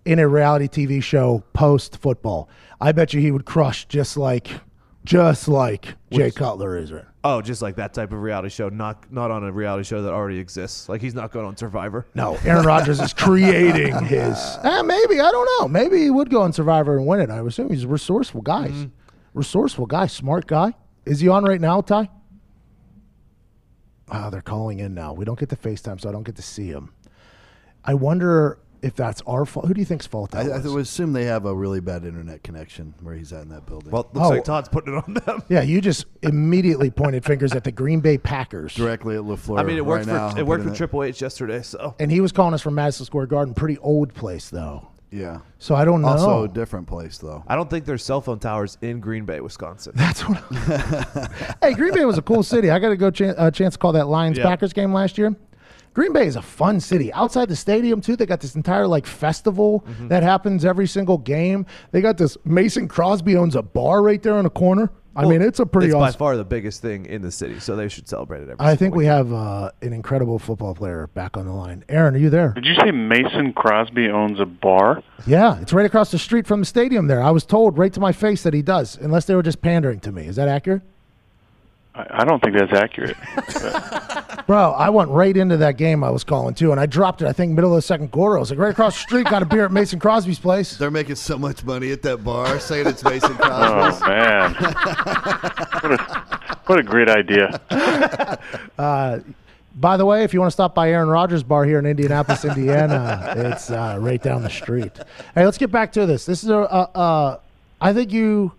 in 0.06 0.20
a 0.20 0.28
reality 0.28 0.68
TV 0.68 1.02
show 1.02 1.44
post 1.54 1.98
football. 1.98 2.48
I 2.80 2.92
bet 2.92 3.14
you 3.14 3.22
he 3.22 3.32
would 3.32 3.46
crush 3.46 3.86
just 3.86 4.16
like 4.18 4.50
just 5.04 5.48
like 5.48 5.96
Jay 6.12 6.32
Cutler 6.32 6.78
is. 6.78 6.94
Right? 6.94 7.06
Oh, 7.26 7.42
just 7.42 7.62
like 7.62 7.78
that 7.78 7.94
type 7.94 8.12
of 8.12 8.22
reality 8.22 8.50
show, 8.50 8.68
not 8.68 9.10
not 9.12 9.32
on 9.32 9.46
a 9.46 9.52
reality 9.52 9.84
show 9.86 10.02
that 10.02 10.12
already 10.12 10.40
exists. 10.40 10.90
Like 10.90 11.02
he's 11.02 11.14
not 11.16 11.32
going 11.32 11.46
on 11.46 11.56
Survivor. 11.56 12.06
No, 12.16 12.36
Aaron 12.44 12.66
Rodgers 12.66 13.00
is 13.00 13.14
creating 13.14 13.96
his. 14.06 14.38
Eh, 14.64 14.82
maybe 14.82 15.20
I 15.22 15.32
don't 15.32 15.50
know. 15.62 15.68
Maybe 15.70 16.00
he 16.00 16.10
would 16.10 16.30
go 16.30 16.42
on 16.42 16.52
Survivor 16.52 16.98
and 16.98 17.08
win 17.08 17.22
it. 17.22 17.30
I 17.30 17.42
would 17.42 17.52
assume 17.54 17.70
he's 17.70 17.86
a 17.86 17.88
resourceful 17.88 18.42
guy, 18.42 18.68
Mm-hmm. 18.68 18.86
resourceful 19.34 19.86
guy, 19.86 20.08
smart 20.08 20.48
guy. 20.48 20.74
Is 21.06 21.22
he 21.22 21.30
on 21.30 21.46
right 21.46 21.62
now, 21.62 21.80
Ty? 21.82 22.10
Ah, 24.10 24.30
they're 24.30 24.42
calling 24.42 24.80
in 24.80 24.94
now. 24.94 25.14
We 25.14 25.26
don't 25.26 25.40
get 25.40 25.50
the 25.50 25.56
FaceTime, 25.58 26.00
so 26.02 26.10
I 26.10 26.12
don't 26.12 26.24
get 26.24 26.36
to 26.36 26.42
see 26.42 26.68
him. 26.68 26.94
I 27.86 27.94
wonder 27.94 28.60
if 28.84 28.96
that's 28.96 29.22
our 29.26 29.46
fault. 29.46 29.68
Who 29.68 29.74
do 29.74 29.80
you 29.80 29.86
think's 29.86 30.06
fault 30.06 30.36
I, 30.36 30.44
that 30.44 30.52
I 30.52 30.58
was? 30.60 30.72
would 30.74 30.82
assume 30.84 31.14
they 31.14 31.26
have 31.26 31.46
a 31.46 31.54
really 31.56 31.80
bad 31.80 32.06
internet 32.06 32.44
connection 32.44 32.94
where 33.02 33.16
he's 33.16 33.32
at 33.34 33.44
in 33.44 33.50
that 33.50 33.66
building. 33.66 33.90
Well, 33.92 34.10
looks 34.14 34.28
Oh. 34.28 34.30
like 34.30 34.44
Todd's 34.44 34.70
putting 34.70 34.94
it 34.96 35.04
on 35.08 35.14
them. 35.14 35.42
Yeah, 35.50 35.62
you 35.62 35.82
just 35.82 36.06
immediately 36.22 36.92
pointed 36.92 37.24
fingers 37.26 37.54
at 37.54 37.64
the 37.64 37.72
Green 37.72 38.00
Bay 38.02 38.18
Packers. 38.18 38.74
directly 38.76 39.16
at 39.16 39.22
Lafleur. 39.24 39.60
I 39.60 39.64
mean, 39.64 39.78
it 39.78 39.86
worked 39.86 40.06
right 40.08 40.14
now, 40.14 40.30
for 40.32 40.40
it 40.40 40.46
worked 40.46 40.64
for 40.66 40.74
Triple 40.76 41.04
H 41.04 41.22
yesterday. 41.22 41.62
So 41.64 41.96
And 42.00 42.12
he 42.12 42.22
was 42.22 42.32
calling 42.32 42.54
us 42.54 42.62
from 42.62 42.76
Madison 42.76 43.06
Square 43.06 43.28
Garden, 43.28 43.54
pretty 43.54 43.78
old 43.80 44.14
place 44.14 44.50
though. 44.50 44.88
Yeah. 45.12 45.42
So 45.60 45.76
I 45.76 45.86
don't 45.86 46.02
know. 46.02 46.08
Also, 46.08 46.44
a 46.44 46.48
different 46.48 46.88
place 46.88 47.20
though. 47.20 47.44
I 47.48 47.56
don't 47.56 47.70
think 47.70 47.86
there's 47.86 48.04
cell 48.04 48.20
phone 48.20 48.40
towers 48.40 48.80
in 48.82 49.00
Green 49.00 49.26
Bay, 49.26 49.40
Wisconsin. 49.42 49.94
That's 49.96 50.22
what. 50.28 50.38
hey, 51.62 51.74
Green 51.76 51.94
Bay 51.94 52.04
was 52.06 52.18
a 52.18 52.22
cool 52.24 52.42
city. 52.42 52.72
I 52.72 52.80
got 52.80 52.90
to 52.90 52.98
go 52.98 53.12
ch- 53.12 53.22
a 53.22 53.40
uh, 53.40 53.52
chance 53.52 53.76
to 53.76 53.78
call 53.78 53.92
that 53.94 54.08
Lions 54.08 54.38
Yeah. 54.40 54.46
Packers 54.46 54.74
game 54.74 54.92
last 54.92 55.18
year. 55.20 55.36
Green 55.94 56.12
Bay 56.14 56.26
is 56.26 56.36
a 56.36 56.42
fun 56.42 56.80
city. 56.80 57.14
Outside 57.14 57.50
the 57.50 57.56
stadium 57.56 58.02
too, 58.02 58.16
they 58.16 58.26
got 58.26 58.40
this 58.42 58.56
entire 58.56 58.88
like 58.88 59.06
festival 59.06 59.84
Mm-hmm. 59.88 60.08
that 60.08 60.24
happens 60.24 60.66
every 60.66 60.88
single 60.88 61.18
game. 61.18 61.66
They 61.92 62.02
got 62.02 62.18
this 62.18 62.38
Mason 62.46 62.88
Crosby 62.88 63.36
owns 63.38 63.56
a 63.56 63.62
bar 63.62 64.02
right 64.02 64.22
there 64.22 64.38
in 64.38 64.44
the 64.44 64.50
corner. 64.50 64.90
I 65.16 65.26
mean, 65.26 65.44
it's 65.44 65.60
a 65.60 65.66
pretty 65.68 65.88
It's 65.90 65.96
by 65.96 66.10
far 66.12 66.36
the 66.38 66.44
biggest 66.44 66.82
thing 66.82 67.06
in 67.06 67.22
the 67.22 67.32
city, 67.32 67.60
so 67.60 67.76
they 67.76 67.88
should 67.88 68.08
celebrate 68.10 68.40
it 68.40 68.50
every. 68.50 68.56
I 68.60 68.70
single 68.70 68.78
think 68.78 68.96
we 68.96 69.04
week. 69.04 69.08
have 69.10 69.32
uh, 69.32 69.70
an 69.84 69.94
incredible 69.94 70.40
football 70.40 70.74
player 70.74 71.06
back 71.14 71.38
on 71.38 71.46
the 71.46 71.52
line. 71.54 71.84
Aaron, 71.88 72.16
are 72.16 72.18
you 72.18 72.32
there? 72.32 72.50
Did 72.54 72.66
you 72.66 72.74
say 72.76 72.90
Mason 72.90 73.54
Crosby 73.54 74.10
owns 74.10 74.40
a 74.40 74.46
bar? 74.46 75.04
Yeah, 75.28 75.62
it's 75.62 75.72
right 75.72 75.86
across 75.86 76.10
the 76.10 76.18
street 76.18 76.48
from 76.48 76.62
the 76.62 76.66
stadium 76.66 77.06
there. 77.06 77.22
I 77.22 77.30
was 77.30 77.46
told 77.46 77.78
right 77.78 77.94
to 77.94 78.00
my 78.00 78.12
face 78.12 78.42
that 78.42 78.56
he 78.56 78.64
does, 78.64 78.98
unless 78.98 79.26
they 79.26 79.36
were 79.36 79.44
just 79.44 79.62
pandering 79.62 80.00
to 80.00 80.12
me. 80.12 80.26
Is 80.26 80.38
that 80.38 80.48
accurate? 80.48 80.82
I, 81.96 82.06
I 82.10 82.26
don't 82.26 82.42
think 82.42 82.58
that's 82.58 82.74
accurate. 82.74 83.18
Bro, 84.48 84.72
I 84.72 84.90
went 84.90 85.10
right 85.10 85.36
into 85.36 85.58
that 85.58 85.78
game 85.78 86.04
I 86.04 86.10
was 86.10 86.24
calling 86.24 86.56
too, 86.56 86.72
and 86.72 86.80
I 86.80 86.86
dropped 86.86 87.22
it, 87.22 87.28
I 87.28 87.34
think, 87.34 87.54
middle 87.54 87.72
of 87.72 87.78
the 87.78 87.82
second 87.82 88.12
quarter. 88.12 88.38
I 88.38 88.40
was 88.40 88.50
like, 88.50 88.60
right 88.60 88.72
across 88.72 88.96
the 88.96 89.02
street, 89.02 89.28
got 89.28 89.42
a 89.42 89.46
beer 89.46 89.66
at 89.66 89.72
Mason 89.72 90.00
Crosby's 90.00 90.40
place. 90.40 90.78
They're 90.78 90.92
making 90.92 91.16
so 91.16 91.38
much 91.38 91.64
money 91.64 91.92
at 91.92 92.02
that 92.02 92.24
bar, 92.24 92.60
saying 92.60 92.88
it's 92.88 93.04
Mason 93.04 93.38
oh 93.44 94.00
man, 94.08 94.54
what 94.54 96.00
a 96.00 96.26
what 96.66 96.80
a 96.80 96.84
great 96.84 97.10
idea! 97.10 97.60
By 99.76 99.98
the 99.98 100.06
way, 100.06 100.24
if 100.24 100.34
you 100.34 100.40
want 100.40 100.52
to 100.52 100.54
stop 100.54 100.76
by 100.76 100.92
Aaron 100.92 101.10
Rodgers 101.10 101.42
Bar 101.42 101.66
here 101.66 101.80
in 101.80 101.88
Indianapolis, 101.88 102.46
Indiana, 102.46 103.34
it's 103.36 103.72
uh, 103.72 103.98
right 104.00 104.22
down 104.22 104.44
the 104.44 104.50
street. 104.50 104.92
Hey, 105.34 105.46
let's 105.46 105.58
get 105.58 105.72
back 105.72 105.92
to 105.94 106.06
this. 106.06 106.28
This 106.28 106.44
is 106.44 106.52
a, 106.52 106.60
uh, 106.60 106.88
uh, 106.94 107.40
I 107.82 107.92
think 107.92 108.14
you 108.14 108.52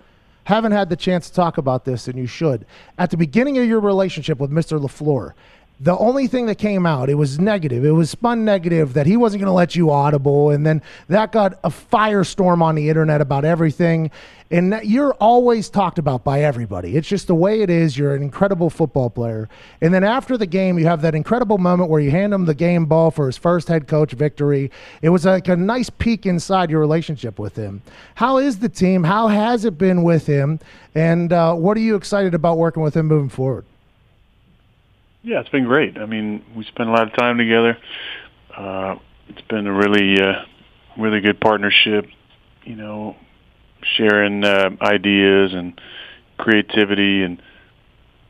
haven't 0.45 0.73
had 0.73 0.89
the 0.89 0.97
chance 0.97 1.29
to 1.29 1.35
talk 1.35 1.59
about 1.59 1.85
this, 1.85 2.09
and 2.09 2.19
you 2.19 2.27
should. 2.27 2.67
At 2.99 3.11
the 3.11 3.17
beginning 3.17 3.59
of 3.59 3.67
your 3.67 3.81
relationship 3.81 4.39
with 4.39 4.51
Mr. 4.51 4.79
LaFleur, 4.79 5.33
the 5.81 5.97
only 5.99 6.29
thing 6.29 6.47
that 6.47 6.57
came 6.57 6.87
out, 6.87 7.11
it 7.11 7.15
was 7.15 7.41
negative. 7.41 7.85
It 7.85 7.91
was 7.91 8.09
spun 8.09 8.45
negative 8.45 8.95
that 8.95 9.07
he 9.07 9.17
wasn't 9.17 9.41
going 9.41 9.51
to 9.51 9.55
let 9.55 9.75
you 9.75 9.91
audible, 9.91 10.51
and 10.51 10.65
then 10.65 10.83
that 11.09 11.33
got 11.33 11.59
a 11.65 11.69
firestorm 11.69 12.63
on 12.63 12.77
the 12.77 12.89
internet 12.89 13.21
about 13.21 13.45
everything. 13.45 14.11
And 14.51 14.73
that 14.73 14.87
you're 14.87 15.15
always 15.15 15.69
talked 15.69 15.99
about 15.99 16.23
by 16.23 16.43
everybody. 16.43 16.97
It's 16.97 17.09
just 17.09 17.27
the 17.27 17.35
way 17.35 17.63
it 17.63 17.71
is. 17.71 17.99
You're 17.99 18.15
an 18.15 18.23
incredible 18.23 18.71
football 18.71 19.11
player. 19.11 19.49
And 19.81 19.93
then 19.93 20.05
after 20.05 20.37
the 20.37 20.47
game, 20.47 20.79
you 20.79 20.87
have 20.87 21.03
that 21.03 21.15
incredible 21.15 21.59
moment 21.59 21.91
where 21.91 22.01
you 22.01 22.13
hand 22.13 22.33
him 22.33 22.45
the 22.45 22.55
game 22.55 22.85
ball 22.85 23.11
for 23.11 23.27
his 23.27 23.37
first 23.37 23.67
head 23.67 23.89
coach 23.89 24.13
victory. 24.13 24.71
It 25.03 25.09
was 25.09 25.25
like 25.25 25.49
a 25.49 25.57
nice 25.57 25.91
peek 25.91 26.25
inside 26.25 26.71
your 26.71 26.79
relationship 26.79 27.39
with 27.39 27.57
him. 27.57 27.83
How 28.15 28.37
is 28.37 28.61
the 28.61 28.69
team? 28.69 29.03
How 29.03 29.27
has 29.27 29.65
it 29.65 29.77
been 29.77 30.05
with 30.05 30.27
him? 30.27 30.61
And 30.95 31.33
uh, 31.33 31.55
what 31.55 31.77
are 31.77 31.81
you 31.81 31.97
excited 31.97 32.35
about 32.35 32.59
working 32.59 32.83
with 32.83 32.97
him 32.97 33.07
moving 33.07 33.31
forward? 33.31 33.65
Yeah, 35.25 35.41
it's 35.41 35.49
been 35.49 35.65
great. 35.65 35.97
I 35.97 36.05
mean, 36.05 36.45
we 36.55 36.65
spent 36.65 36.91
a 36.91 36.93
lot 36.93 37.09
of 37.09 37.17
time 37.17 37.39
together. 37.39 37.79
Uh, 38.55 38.97
it's 39.29 39.41
been 39.49 39.67
a 39.67 39.73
really, 39.73 40.21
uh, 40.21 40.43
really 40.99 41.23
good 41.23 41.41
partnership. 41.41 42.05
You 42.65 42.77
know, 42.77 43.17
sharing 43.97 44.45
uh, 44.45 44.71
ideas 44.83 45.55
and 45.55 45.81
creativity, 46.37 47.23
and 47.23 47.41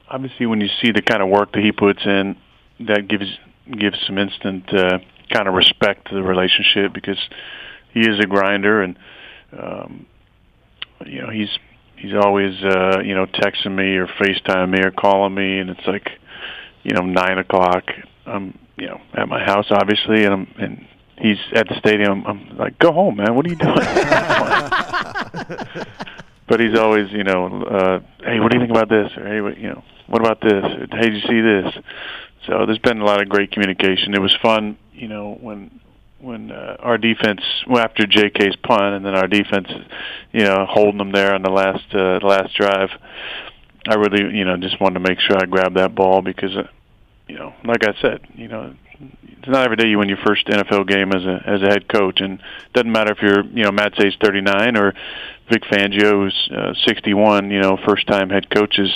obviously 0.08 0.46
when 0.46 0.60
you 0.60 0.68
see 0.80 0.92
the 0.92 1.02
kind 1.02 1.20
of 1.20 1.28
work 1.28 1.52
that 1.52 1.64
he 1.64 1.72
puts 1.72 2.04
in, 2.06 2.36
that 2.86 3.08
gives 3.08 3.26
gives 3.76 3.98
some 4.06 4.16
instant 4.16 4.72
uh, 4.72 4.98
kind 5.32 5.48
of 5.48 5.54
respect 5.54 6.08
to 6.10 6.14
the 6.14 6.22
relationship 6.22 6.92
because 6.92 7.18
he 7.92 8.00
is 8.00 8.20
a 8.20 8.26
grinder 8.26 8.82
and 8.82 8.96
um, 9.58 10.06
you 11.06 11.22
know 11.22 11.30
he's 11.30 11.48
he's 11.96 12.14
always 12.14 12.54
uh, 12.62 13.00
you 13.04 13.14
know 13.14 13.26
texting 13.26 13.74
me 13.74 13.96
or 13.96 14.06
FaceTime 14.06 14.70
me 14.70 14.80
or 14.84 14.90
calling 14.90 15.34
me 15.34 15.58
and 15.58 15.70
it's 15.70 15.86
like 15.86 16.10
you 16.84 16.94
know 16.94 17.02
nine 17.02 17.38
o'clock 17.38 17.84
I'm 18.26 18.58
you 18.76 18.86
know 18.86 19.00
at 19.14 19.28
my 19.28 19.44
house 19.44 19.66
obviously 19.70 20.24
and 20.24 20.32
I'm 20.32 20.54
and 20.58 20.86
he's 21.18 21.38
at 21.54 21.68
the 21.68 21.76
stadium 21.78 22.24
I'm 22.26 22.56
like 22.56 22.78
go 22.78 22.92
home 22.92 23.16
man 23.16 23.34
what 23.34 23.46
are 23.46 23.50
you 23.50 23.56
doing 23.56 23.74
but 26.46 26.60
he's 26.60 26.78
always, 26.78 27.10
you 27.10 27.24
know, 27.24 27.62
uh, 27.62 28.00
hey, 28.24 28.40
what 28.40 28.52
do 28.52 28.58
you 28.58 28.64
think 28.64 28.70
about 28.70 28.88
this? 28.88 29.10
Or 29.16 29.26
hey, 29.26 29.40
what, 29.40 29.58
you 29.58 29.68
know, 29.68 29.82
what 30.06 30.20
about 30.20 30.40
this? 30.40 30.62
Or, 30.62 30.86
hey, 30.90 31.10
did 31.10 31.14
you 31.14 31.28
see 31.28 31.40
this? 31.40 31.74
So 32.46 32.66
there's 32.66 32.78
been 32.78 33.00
a 33.00 33.04
lot 33.04 33.22
of 33.22 33.28
great 33.28 33.52
communication. 33.52 34.14
It 34.14 34.20
was 34.20 34.36
fun, 34.42 34.76
you 34.92 35.08
know, 35.08 35.38
when 35.40 35.80
when 36.20 36.52
uh, 36.52 36.76
our 36.78 36.96
defense 36.96 37.40
well, 37.68 37.82
after 37.82 38.04
JK's 38.04 38.56
punt 38.56 38.94
and 38.94 39.04
then 39.04 39.14
our 39.14 39.26
defense, 39.26 39.68
you 40.32 40.44
know, 40.44 40.66
holding 40.68 40.98
them 40.98 41.12
there 41.12 41.34
on 41.34 41.42
the 41.42 41.50
last 41.50 41.94
uh, 41.94 42.18
last 42.26 42.54
drive. 42.54 42.90
I 43.86 43.96
really, 43.96 44.34
you 44.34 44.46
know, 44.46 44.56
just 44.56 44.80
wanted 44.80 44.94
to 44.94 45.00
make 45.00 45.20
sure 45.20 45.36
I 45.36 45.44
grabbed 45.44 45.76
that 45.76 45.94
ball 45.94 46.22
because, 46.22 46.56
uh, 46.56 46.62
you 47.28 47.36
know, 47.38 47.54
like 47.64 47.86
I 47.86 47.94
said, 48.00 48.20
you 48.34 48.48
know, 48.48 48.74
it's 49.00 49.48
not 49.48 49.64
every 49.64 49.76
day 49.76 49.88
you 49.88 49.98
win 49.98 50.08
your 50.08 50.18
first 50.24 50.46
NFL 50.46 50.86
game 50.88 51.12
as 51.12 51.24
a 51.24 51.42
as 51.46 51.62
a 51.62 51.66
head 51.66 51.88
coach, 51.88 52.20
and 52.20 52.34
it 52.34 52.72
doesn't 52.74 52.92
matter 52.92 53.12
if 53.12 53.18
you're, 53.22 53.44
you 53.44 53.64
know, 53.64 53.72
Matt 53.72 53.94
Say's 53.98 54.14
39 54.22 54.76
or 54.76 54.94
Vic 55.50 55.62
Fangio's 55.64 56.50
uh, 56.50 56.74
61. 56.86 57.50
You 57.50 57.60
know, 57.60 57.78
first 57.86 58.06
time 58.06 58.30
head 58.30 58.48
coaches. 58.50 58.90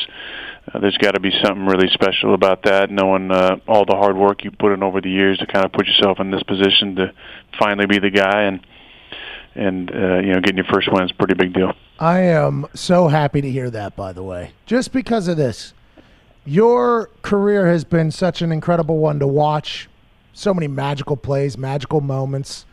Uh, 0.72 0.80
there's 0.80 0.98
got 0.98 1.12
to 1.12 1.20
be 1.20 1.30
something 1.42 1.66
really 1.66 1.88
special 1.88 2.34
about 2.34 2.64
that, 2.64 2.90
knowing 2.90 3.30
uh, 3.30 3.56
all 3.66 3.86
the 3.86 3.96
hard 3.96 4.16
work 4.16 4.44
you 4.44 4.50
put 4.50 4.72
in 4.72 4.82
over 4.82 5.00
the 5.00 5.10
years 5.10 5.38
to 5.38 5.46
kind 5.46 5.64
of 5.64 5.72
put 5.72 5.86
yourself 5.86 6.20
in 6.20 6.30
this 6.30 6.42
position 6.42 6.96
to 6.96 7.12
finally 7.58 7.86
be 7.86 7.98
the 7.98 8.10
guy 8.10 8.42
and 8.42 8.60
and 9.54 9.90
uh, 9.90 10.18
you 10.18 10.32
know 10.32 10.40
getting 10.40 10.56
your 10.56 10.66
first 10.72 10.88
win 10.92 11.04
is 11.04 11.10
a 11.10 11.14
pretty 11.14 11.34
big 11.34 11.52
deal. 11.52 11.72
I 11.98 12.20
am 12.20 12.66
so 12.74 13.08
happy 13.08 13.40
to 13.40 13.50
hear 13.50 13.70
that, 13.70 13.96
by 13.96 14.12
the 14.12 14.22
way, 14.22 14.52
just 14.66 14.92
because 14.92 15.28
of 15.28 15.36
this. 15.36 15.74
Your 16.48 17.10
career 17.20 17.66
has 17.66 17.84
been 17.84 18.10
such 18.10 18.40
an 18.40 18.52
incredible 18.52 18.96
one 18.96 19.18
to 19.18 19.26
watch. 19.26 19.86
So 20.32 20.54
many 20.54 20.66
magical 20.66 21.14
plays, 21.14 21.58
magical 21.58 22.00
moments. 22.00 22.64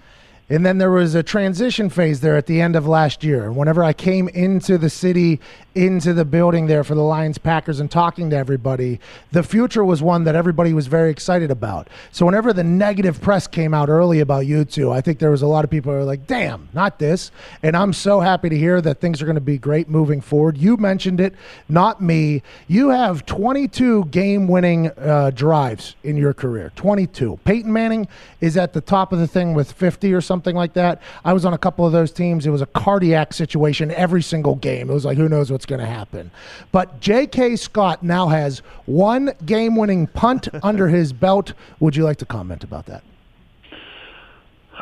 And 0.49 0.65
then 0.65 0.77
there 0.77 0.91
was 0.91 1.13
a 1.13 1.21
transition 1.21 1.89
phase 1.89 2.21
there 2.21 2.37
at 2.37 2.45
the 2.45 2.61
end 2.61 2.77
of 2.77 2.87
last 2.87 3.21
year. 3.21 3.43
And 3.43 3.57
whenever 3.57 3.83
I 3.83 3.91
came 3.91 4.29
into 4.29 4.77
the 4.77 4.89
city, 4.89 5.41
into 5.75 6.13
the 6.13 6.23
building 6.23 6.67
there 6.67 6.83
for 6.85 6.95
the 6.95 7.01
Lions 7.01 7.37
Packers 7.37 7.81
and 7.81 7.91
talking 7.91 8.29
to 8.29 8.35
everybody, 8.37 8.99
the 9.31 9.43
future 9.43 9.83
was 9.83 10.01
one 10.01 10.23
that 10.23 10.33
everybody 10.33 10.73
was 10.73 10.87
very 10.87 11.11
excited 11.11 11.51
about. 11.51 11.89
So 12.13 12.25
whenever 12.25 12.53
the 12.53 12.63
negative 12.63 13.21
press 13.21 13.45
came 13.45 13.73
out 13.73 13.89
early 13.89 14.21
about 14.21 14.45
you 14.45 14.63
two, 14.63 14.91
I 14.91 15.01
think 15.01 15.19
there 15.19 15.31
was 15.31 15.41
a 15.41 15.47
lot 15.47 15.65
of 15.65 15.69
people 15.69 15.91
who 15.91 15.99
were 15.99 16.05
like, 16.05 16.27
damn, 16.27 16.69
not 16.73 16.97
this. 16.97 17.29
And 17.61 17.75
I'm 17.75 17.91
so 17.91 18.21
happy 18.21 18.47
to 18.47 18.57
hear 18.57 18.79
that 18.81 19.01
things 19.01 19.21
are 19.21 19.25
going 19.25 19.35
to 19.35 19.41
be 19.41 19.57
great 19.57 19.89
moving 19.89 20.21
forward. 20.21 20.57
You 20.57 20.77
mentioned 20.77 21.19
it, 21.19 21.35
not 21.67 22.01
me. 22.01 22.41
You 22.67 22.89
have 22.89 23.25
22 23.25 24.05
game 24.05 24.47
winning 24.47 24.87
uh, 24.97 25.31
drives 25.31 25.95
in 26.03 26.15
your 26.15 26.33
career. 26.33 26.71
22. 26.77 27.39
Peyton 27.43 27.71
Manning 27.71 28.07
is 28.39 28.55
at 28.55 28.71
the 28.71 28.81
top 28.81 29.11
of 29.11 29.19
the 29.19 29.27
thing 29.27 29.53
with 29.53 29.73
50 29.73 30.13
or 30.13 30.21
something 30.21 30.55
like 30.55 30.73
that. 30.73 31.01
I 31.25 31.33
was 31.33 31.43
on 31.43 31.53
a 31.53 31.57
couple 31.57 31.85
of 31.85 31.91
those 31.91 32.11
teams. 32.11 32.45
It 32.45 32.51
was 32.51 32.61
a 32.61 32.67
cardiac 32.67 33.33
situation 33.33 33.91
every 33.91 34.21
single 34.21 34.55
game. 34.55 34.89
It 34.89 34.93
was 34.93 35.03
like, 35.03 35.17
who 35.17 35.27
knows 35.27 35.51
what's 35.51 35.64
going 35.65 35.81
to 35.81 35.87
happen. 35.87 36.31
But 36.71 36.99
J.K. 36.99 37.55
Scott 37.55 38.03
now 38.03 38.27
has 38.27 38.59
one 38.85 39.31
game 39.45 39.75
winning 39.75 40.07
punt 40.07 40.47
under 40.63 40.87
his 40.87 41.13
belt. 41.13 41.53
Would 41.79 41.95
you 41.95 42.03
like 42.03 42.17
to 42.17 42.25
comment 42.25 42.63
about 42.63 42.85
that? 42.87 43.03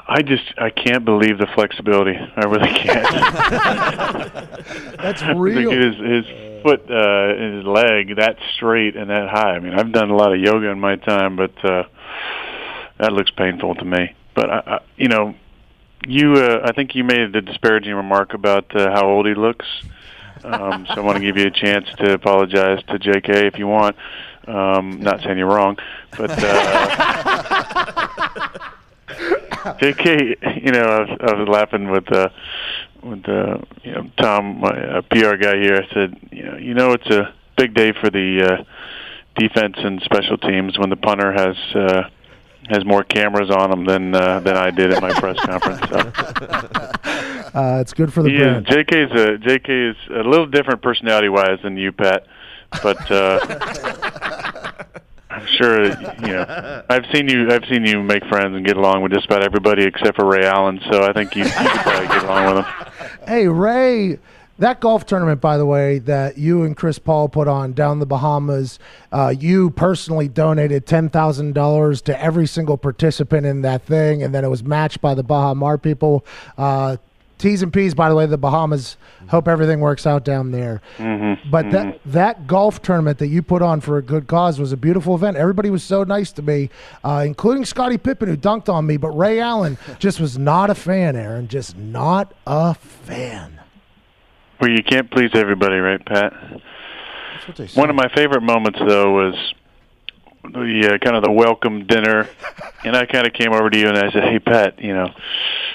I 0.07 0.21
just 0.21 0.53
I 0.57 0.69
can't 0.69 1.05
believe 1.05 1.37
the 1.37 1.47
flexibility. 1.55 2.17
I 2.17 2.45
really 2.45 2.69
can't. 2.69 3.03
That's 4.97 5.21
real. 5.35 5.71
his 5.71 5.95
his 5.95 6.25
foot, 6.63 6.89
uh, 6.89 7.35
his 7.35 7.63
leg 7.65 8.17
that 8.17 8.37
straight 8.55 8.95
and 8.95 9.09
that 9.09 9.29
high. 9.29 9.51
I 9.55 9.59
mean, 9.59 9.73
I've 9.73 9.91
done 9.91 10.09
a 10.09 10.15
lot 10.15 10.33
of 10.33 10.39
yoga 10.39 10.69
in 10.69 10.79
my 10.79 10.95
time, 10.95 11.35
but 11.35 11.53
uh, 11.63 11.83
that 12.99 13.13
looks 13.13 13.31
painful 13.31 13.75
to 13.75 13.85
me. 13.85 14.15
But 14.35 14.49
I, 14.49 14.63
I 14.65 14.79
you 14.97 15.07
know, 15.07 15.35
you 16.07 16.33
uh, 16.33 16.61
I 16.65 16.73
think 16.73 16.95
you 16.95 17.03
made 17.03 17.35
a 17.35 17.41
disparaging 17.41 17.93
remark 17.93 18.33
about 18.33 18.75
uh, 18.75 18.91
how 18.91 19.07
old 19.07 19.25
he 19.27 19.35
looks. 19.35 19.65
Um, 20.43 20.85
so 20.87 20.95
I 20.95 20.99
want 20.99 21.17
to 21.17 21.23
give 21.23 21.37
you 21.37 21.47
a 21.47 21.51
chance 21.51 21.87
to 21.97 22.13
apologize 22.13 22.83
to 22.89 22.99
J.K. 22.99 23.47
if 23.47 23.57
you 23.57 23.67
want. 23.67 23.95
Um, 24.47 24.99
not 25.01 25.21
saying 25.21 25.37
you're 25.37 25.47
wrong, 25.47 25.77
but. 26.17 26.31
Uh, 26.31 27.69
J.K., 29.79 30.35
you 30.61 30.71
know, 30.71 30.81
I 30.81 30.99
was, 30.99 31.09
I 31.21 31.33
was 31.35 31.47
laughing 31.47 31.89
with 31.89 32.11
uh, 32.11 32.29
with 33.01 33.27
uh, 33.27 33.59
you 33.83 33.91
know 33.91 34.09
Tom, 34.17 34.59
my 34.59 34.69
uh, 34.69 35.01
PR 35.03 35.35
guy 35.35 35.57
here. 35.57 35.77
I 35.77 35.93
said, 35.93 36.17
you 36.31 36.43
know, 36.43 36.57
you 36.57 36.73
know, 36.73 36.91
it's 36.91 37.07
a 37.07 37.33
big 37.57 37.73
day 37.73 37.93
for 37.93 38.09
the 38.09 38.43
uh, 38.43 38.63
defense 39.39 39.75
and 39.77 40.01
special 40.01 40.37
teams 40.37 40.77
when 40.77 40.89
the 40.89 40.95
punter 40.95 41.31
has 41.31 41.55
uh, 41.75 42.09
has 42.69 42.85
more 42.85 43.03
cameras 43.03 43.49
on 43.49 43.71
him 43.71 43.85
than 43.85 44.15
uh, 44.15 44.39
than 44.39 44.55
I 44.57 44.71
did 44.71 44.91
at 44.91 45.01
my 45.01 45.11
press 45.13 45.37
conference. 45.45 45.81
So. 45.89 47.59
Uh, 47.59 47.79
it's 47.81 47.93
good 47.93 48.11
for 48.11 48.23
the 48.23 48.31
Yeah, 48.31 48.59
brand. 48.61 48.67
J.K. 48.67 49.03
is 49.03 49.11
a 49.11 49.37
J.K. 49.37 49.73
is 49.89 49.95
a 50.09 50.23
little 50.23 50.47
different 50.47 50.81
personality 50.81 51.29
wise 51.29 51.59
than 51.63 51.77
you, 51.77 51.91
Pat, 51.91 52.25
but. 52.81 53.11
Uh, 53.11 53.39
I'm 55.29 55.47
sure 55.57 55.83
you 55.85 56.27
know. 56.27 56.83
I've 56.91 57.05
seen 57.11 57.27
you. 57.27 57.49
I've 57.49 57.65
seen 57.67 57.87
you 57.87 58.03
make 58.03 58.23
friends 58.25 58.55
and 58.55 58.63
get 58.63 58.77
along 58.77 59.01
with 59.01 59.13
just 59.13 59.25
about 59.25 59.41
everybody 59.41 59.83
except 59.83 60.15
for 60.15 60.25
Ray 60.25 60.45
Allen. 60.45 60.79
So 60.91 61.03
I 61.03 61.11
think 61.11 61.35
you, 61.35 61.43
you 61.43 61.49
could 61.49 61.81
probably 61.81 62.07
get 62.07 62.23
along 62.23 62.55
with 62.55 62.65
him. 62.65 62.73
Hey, 63.27 63.47
Ray, 63.47 64.19
that 64.59 64.79
golf 64.79 65.05
tournament, 65.05 65.41
by 65.41 65.57
the 65.57 65.65
way, 65.65 65.99
that 65.99 66.37
you 66.37 66.63
and 66.63 66.77
Chris 66.77 66.99
Paul 66.99 67.27
put 67.27 67.47
on 67.47 67.73
down 67.73 67.99
the 67.99 68.05
Bahamas, 68.05 68.77
uh, 69.11 69.33
you 69.37 69.71
personally 69.71 70.27
donated 70.27 70.85
$10,000 70.85 72.01
to 72.03 72.21
every 72.21 72.47
single 72.47 72.77
participant 72.77 73.45
in 73.45 73.63
that 73.63 73.83
thing, 73.83 74.21
and 74.21 74.33
then 74.33 74.43
it 74.43 74.49
was 74.49 74.63
matched 74.63 75.01
by 75.01 75.15
the 75.15 75.23
Bahamar 75.23 75.81
people. 75.81 76.23
Uh, 76.57 76.97
T's 77.39 77.61
and 77.61 77.73
P's, 77.73 77.93
by 77.93 78.07
the 78.07 78.15
way, 78.15 78.25
the 78.25 78.37
Bahamas. 78.37 78.95
Hope 79.27 79.49
everything 79.49 79.81
works 79.81 80.05
out 80.07 80.23
down 80.23 80.51
there. 80.51 80.81
Mm-hmm. 80.97 81.49
But 81.49 81.71
that 81.71 81.99
that 82.05 82.47
golf 82.47 82.81
tournament 82.81 83.17
that 83.17 83.27
you 83.27 83.41
put 83.41 83.61
on 83.61 83.81
for 83.81 83.97
a 83.97 84.01
good 84.01 84.27
cause 84.27 84.59
was 84.59 84.71
a 84.71 84.77
beautiful 84.77 85.15
event. 85.15 85.35
Everybody 85.35 85.69
was 85.69 85.83
so 85.83 86.03
nice 86.03 86.31
to 86.33 86.41
me, 86.41 86.69
uh, 87.03 87.23
including 87.25 87.65
Scottie 87.65 87.97
Pippen 87.97 88.29
who 88.29 88.37
dunked 88.37 88.69
on 88.69 88.85
me. 88.85 88.95
But 88.95 89.09
Ray 89.09 89.41
Allen 89.41 89.77
just 89.99 90.21
was 90.21 90.37
not 90.37 90.69
a 90.69 90.75
fan. 90.75 91.17
Aaron, 91.17 91.49
just 91.49 91.75
not 91.75 92.33
a 92.47 92.75
fan. 92.75 93.59
Well, 94.63 94.71
you 94.71 94.81
can't 94.81 95.11
please 95.11 95.29
everybody, 95.33 95.75
right, 95.75 95.99
Pat? 96.05 96.31
That's 96.31 97.47
what 97.49 97.57
they 97.57 97.67
say. 97.67 97.77
One 97.77 97.89
of 97.89 97.97
my 97.97 98.07
favorite 98.15 98.43
moments, 98.43 98.79
though, 98.79 99.11
was 99.11 99.35
the 100.41 100.91
uh, 100.93 100.97
kind 101.03 101.17
of 101.17 101.23
the 101.23 101.31
welcome 101.31 101.85
dinner, 101.85 102.29
and 102.85 102.95
I 102.95 103.05
kind 103.05 103.27
of 103.27 103.33
came 103.33 103.51
over 103.51 103.69
to 103.69 103.77
you 103.77 103.89
and 103.89 103.97
I 103.97 104.09
said, 104.13 104.23
"Hey, 104.23 104.39
Pat, 104.39 104.81
you 104.81 104.93
know, 104.93 105.09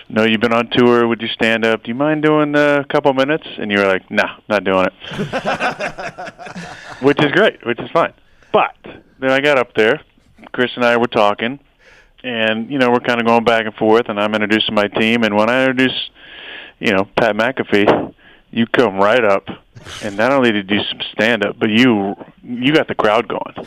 know 0.08 0.24
you've 0.24 0.40
been 0.40 0.54
on 0.54 0.70
tour. 0.70 1.06
Would 1.06 1.20
you 1.20 1.28
stand 1.28 1.66
up? 1.66 1.82
Do 1.82 1.90
you 1.90 1.96
mind 1.96 2.22
doing 2.22 2.56
uh, 2.56 2.82
a 2.82 2.86
couple 2.90 3.12
minutes?" 3.12 3.46
And 3.58 3.70
you 3.70 3.76
were 3.76 3.84
like, 3.84 4.10
"No, 4.10 4.24
not 4.48 4.64
doing 4.64 4.86
it," 4.86 4.94
which 7.02 7.22
is 7.22 7.30
great, 7.32 7.66
which 7.66 7.80
is 7.80 7.90
fine. 7.90 8.14
But 8.54 8.74
then 9.20 9.30
I 9.30 9.42
got 9.42 9.58
up 9.58 9.74
there. 9.74 10.00
Chris 10.52 10.70
and 10.76 10.84
I 10.86 10.96
were 10.96 11.08
talking, 11.08 11.60
and 12.24 12.70
you 12.70 12.78
know, 12.78 12.88
we're 12.88 13.00
kind 13.00 13.20
of 13.20 13.26
going 13.26 13.44
back 13.44 13.66
and 13.66 13.74
forth, 13.74 14.08
and 14.08 14.18
I'm 14.18 14.32
introducing 14.32 14.74
my 14.74 14.88
team. 14.88 15.24
And 15.24 15.36
when 15.36 15.50
I 15.50 15.66
introduce, 15.66 16.08
you 16.78 16.94
know, 16.94 17.04
Pat 17.18 17.36
McAfee, 17.36 18.14
you 18.50 18.66
come 18.66 18.96
right 18.96 19.24
up, 19.24 19.46
and 20.02 20.16
not 20.16 20.32
only 20.32 20.52
did 20.52 20.70
you 20.70 20.78
do 20.78 20.84
some 20.84 21.00
stand 21.12 21.44
up, 21.44 21.58
but 21.58 21.68
you 21.70 22.16
you 22.42 22.72
got 22.72 22.88
the 22.88 22.94
crowd 22.94 23.28
going. 23.28 23.66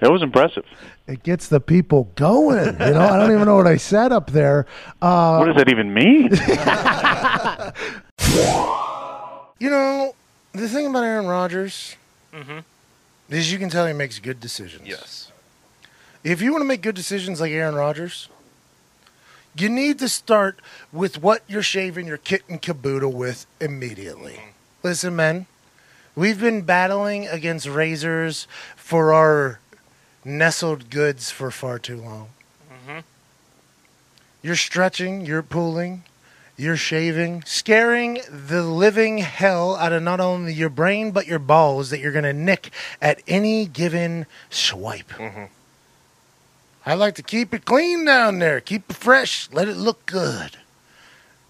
That 0.00 0.12
was 0.12 0.22
impressive. 0.22 0.64
It 1.08 1.22
gets 1.24 1.48
the 1.48 1.58
people 1.60 2.08
going. 2.14 2.74
You 2.74 2.78
know, 2.94 3.00
I 3.00 3.18
don't 3.18 3.32
even 3.32 3.46
know 3.46 3.56
what 3.56 3.66
I 3.66 3.78
said 3.78 4.12
up 4.12 4.30
there. 4.30 4.66
Uh, 5.02 5.38
What 5.38 5.46
does 5.46 5.56
that 5.56 5.68
even 5.70 5.92
mean? 5.92 6.28
you 9.58 9.70
know, 9.70 10.14
the 10.52 10.68
thing 10.68 10.86
about 10.86 11.04
Aaron 11.04 11.26
Rodgers 11.26 11.96
is 13.28 13.52
you 13.52 13.58
can 13.58 13.70
tell 13.70 13.86
he 13.86 13.92
makes 13.92 14.18
good 14.18 14.40
decisions. 14.40 14.86
Yes. 14.86 15.32
If 16.22 16.42
you 16.42 16.52
want 16.52 16.62
to 16.62 16.66
make 16.68 16.82
good 16.82 16.94
decisions 16.94 17.40
like 17.40 17.52
Aaron 17.52 17.74
Rodgers, 17.74 18.28
you 19.60 19.68
need 19.68 19.98
to 19.98 20.08
start 20.08 20.60
with 20.92 21.22
what 21.22 21.42
you're 21.48 21.62
shaving 21.62 22.06
your 22.06 22.18
kit 22.18 22.42
and 22.48 22.60
caboodle 22.60 23.12
with 23.12 23.46
immediately. 23.60 24.40
Listen, 24.82 25.16
men, 25.16 25.46
we've 26.14 26.40
been 26.40 26.62
battling 26.62 27.26
against 27.26 27.66
razors 27.66 28.46
for 28.76 29.12
our 29.12 29.60
nestled 30.24 30.90
goods 30.90 31.30
for 31.30 31.50
far 31.50 31.78
too 31.78 31.96
long. 31.96 32.28
Mm-hmm. 32.70 32.98
You're 34.42 34.56
stretching, 34.56 35.24
you're 35.24 35.42
pulling, 35.42 36.04
you're 36.56 36.76
shaving, 36.76 37.42
scaring 37.44 38.20
the 38.28 38.62
living 38.62 39.18
hell 39.18 39.76
out 39.76 39.92
of 39.92 40.02
not 40.02 40.20
only 40.20 40.52
your 40.52 40.68
brain 40.68 41.12
but 41.12 41.26
your 41.26 41.38
balls 41.38 41.90
that 41.90 42.00
you're 42.00 42.12
going 42.12 42.24
to 42.24 42.32
nick 42.32 42.70
at 43.00 43.22
any 43.28 43.66
given 43.66 44.26
swipe. 44.50 45.08
Mm-hmm. 45.10 45.44
I 46.88 46.94
like 46.94 47.16
to 47.16 47.22
keep 47.22 47.52
it 47.52 47.66
clean 47.66 48.06
down 48.06 48.38
there, 48.38 48.62
keep 48.62 48.88
it 48.88 48.96
fresh, 48.96 49.50
let 49.52 49.68
it 49.68 49.76
look 49.76 50.06
good. 50.06 50.56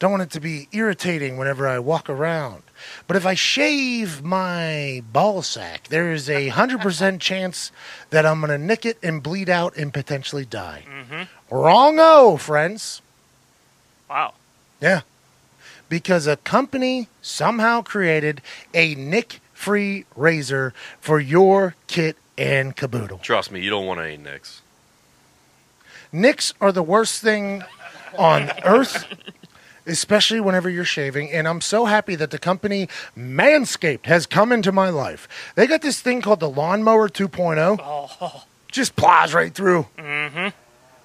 Don't 0.01 0.11
want 0.11 0.25
it 0.25 0.31
to 0.33 0.41
be 0.41 0.67
irritating 0.73 1.37
whenever 1.37 1.69
I 1.69 1.79
walk 1.79 2.11
around. 2.11 2.65
But 3.07 3.17
if 3.17 3.25
I 3.25 3.35
shave 3.35 4.21
my 4.25 5.01
ball 5.13 5.43
sack, 5.43 5.87
there 5.91 6.11
is 6.11 6.29
a 6.29 6.51
100% 6.51 7.21
chance 7.21 7.71
that 8.11 8.27
I'm 8.27 8.41
going 8.41 8.51
to 8.51 8.59
nick 8.59 8.85
it 8.85 8.99
and 9.01 9.23
bleed 9.23 9.49
out 9.49 9.77
and 9.77 9.95
potentially 9.95 10.45
die. 10.45 10.83
Mm-hmm. 10.91 11.55
Wrong-o, 11.55 12.37
friends. 12.37 13.01
Wow. 14.11 14.35
Yeah. 14.81 15.03
Because 15.89 16.27
a 16.27 16.39
company 16.39 17.07
somehow 17.23 17.83
created 17.83 18.43
a 18.75 18.97
nick 18.97 19.39
free 19.55 20.05
razor 20.17 20.75
for 21.01 21.21
your 21.21 21.77
kit 21.87 22.17
and 22.37 22.75
caboodle. 22.75 23.19
Trust 23.19 23.53
me, 23.53 23.61
you 23.61 23.71
don't 23.71 23.87
want 23.87 24.01
any 24.01 24.17
nicks. 24.17 24.63
Nicks 26.13 26.55
are 26.61 26.73
the 26.73 26.83
worst 26.83 27.21
thing 27.23 27.63
on 28.17 28.51
earth, 28.65 29.05
especially 29.87 30.41
whenever 30.41 30.69
you're 30.71 30.85
shaving. 30.85 31.31
And 31.33 31.47
I'm 31.47 31.61
so 31.61 31.85
happy 31.85 32.15
that 32.17 32.31
the 32.31 32.39
company 32.39 32.89
Manscaped 33.17 34.07
has 34.07 34.27
come 34.27 34.53
into 34.53 34.73
my 34.73 34.89
life. 34.89 35.29
They 35.55 35.67
got 35.67 35.83
this 35.83 36.01
thing 36.01 36.21
called 36.23 36.41
the 36.41 36.49
Lawnmower 36.51 37.09
2.0. 37.09 38.43
Just 38.71 38.97
plows 38.97 39.33
right 39.35 39.55
through. 39.55 39.87
Mm-hmm. 39.99 40.49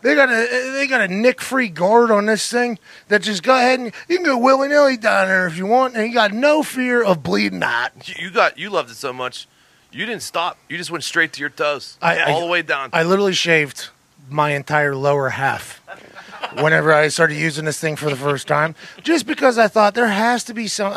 They 0.01 0.15
got 0.15 0.27
a 0.29 0.71
they 0.73 0.85
got 0.85 0.99
a 0.99 1.07
nick 1.07 1.39
free 1.39 1.69
guard 1.69 2.11
on 2.11 2.25
this 2.25 2.51
thing 2.51 2.77
that 3.07 3.21
just 3.21 3.41
go 3.41 3.55
ahead 3.55 3.79
and 3.79 3.93
you 4.09 4.17
can 4.17 4.25
go 4.25 4.37
willy 4.37 4.67
nilly 4.67 4.97
down 4.97 5.29
there 5.29 5.47
if 5.47 5.55
you 5.57 5.65
want, 5.65 5.95
and 5.95 6.05
you 6.05 6.13
got 6.13 6.33
no 6.33 6.61
fear 6.61 7.01
of 7.01 7.23
bleeding 7.23 7.63
out. 7.63 7.91
You- 8.05 8.25
You 8.25 8.29
got 8.31 8.57
you 8.57 8.69
loved 8.69 8.91
it 8.91 8.95
so 8.97 9.13
much, 9.13 9.47
you 9.93 10.05
didn't 10.05 10.23
stop. 10.23 10.57
You 10.67 10.77
just 10.77 10.91
went 10.91 11.05
straight 11.05 11.31
to 11.33 11.39
your 11.39 11.49
toes, 11.49 11.97
I- 12.01 12.17
I- 12.19 12.31
all 12.33 12.41
the 12.41 12.47
way 12.47 12.61
down. 12.61 12.89
I 12.91 13.03
literally 13.03 13.31
shaved 13.31 13.91
my 14.29 14.51
entire 14.51 14.95
lower 14.95 15.29
half 15.29 15.81
whenever 16.61 16.93
I 16.93 17.07
started 17.07 17.35
using 17.35 17.65
this 17.65 17.79
thing 17.79 17.95
for 17.95 18.09
the 18.09 18.15
first 18.15 18.47
time, 18.47 18.75
just 19.01 19.25
because 19.25 19.57
I 19.57 19.67
thought 19.67 19.95
there 19.95 20.07
has 20.07 20.43
to 20.45 20.53
be 20.53 20.67
some. 20.67 20.93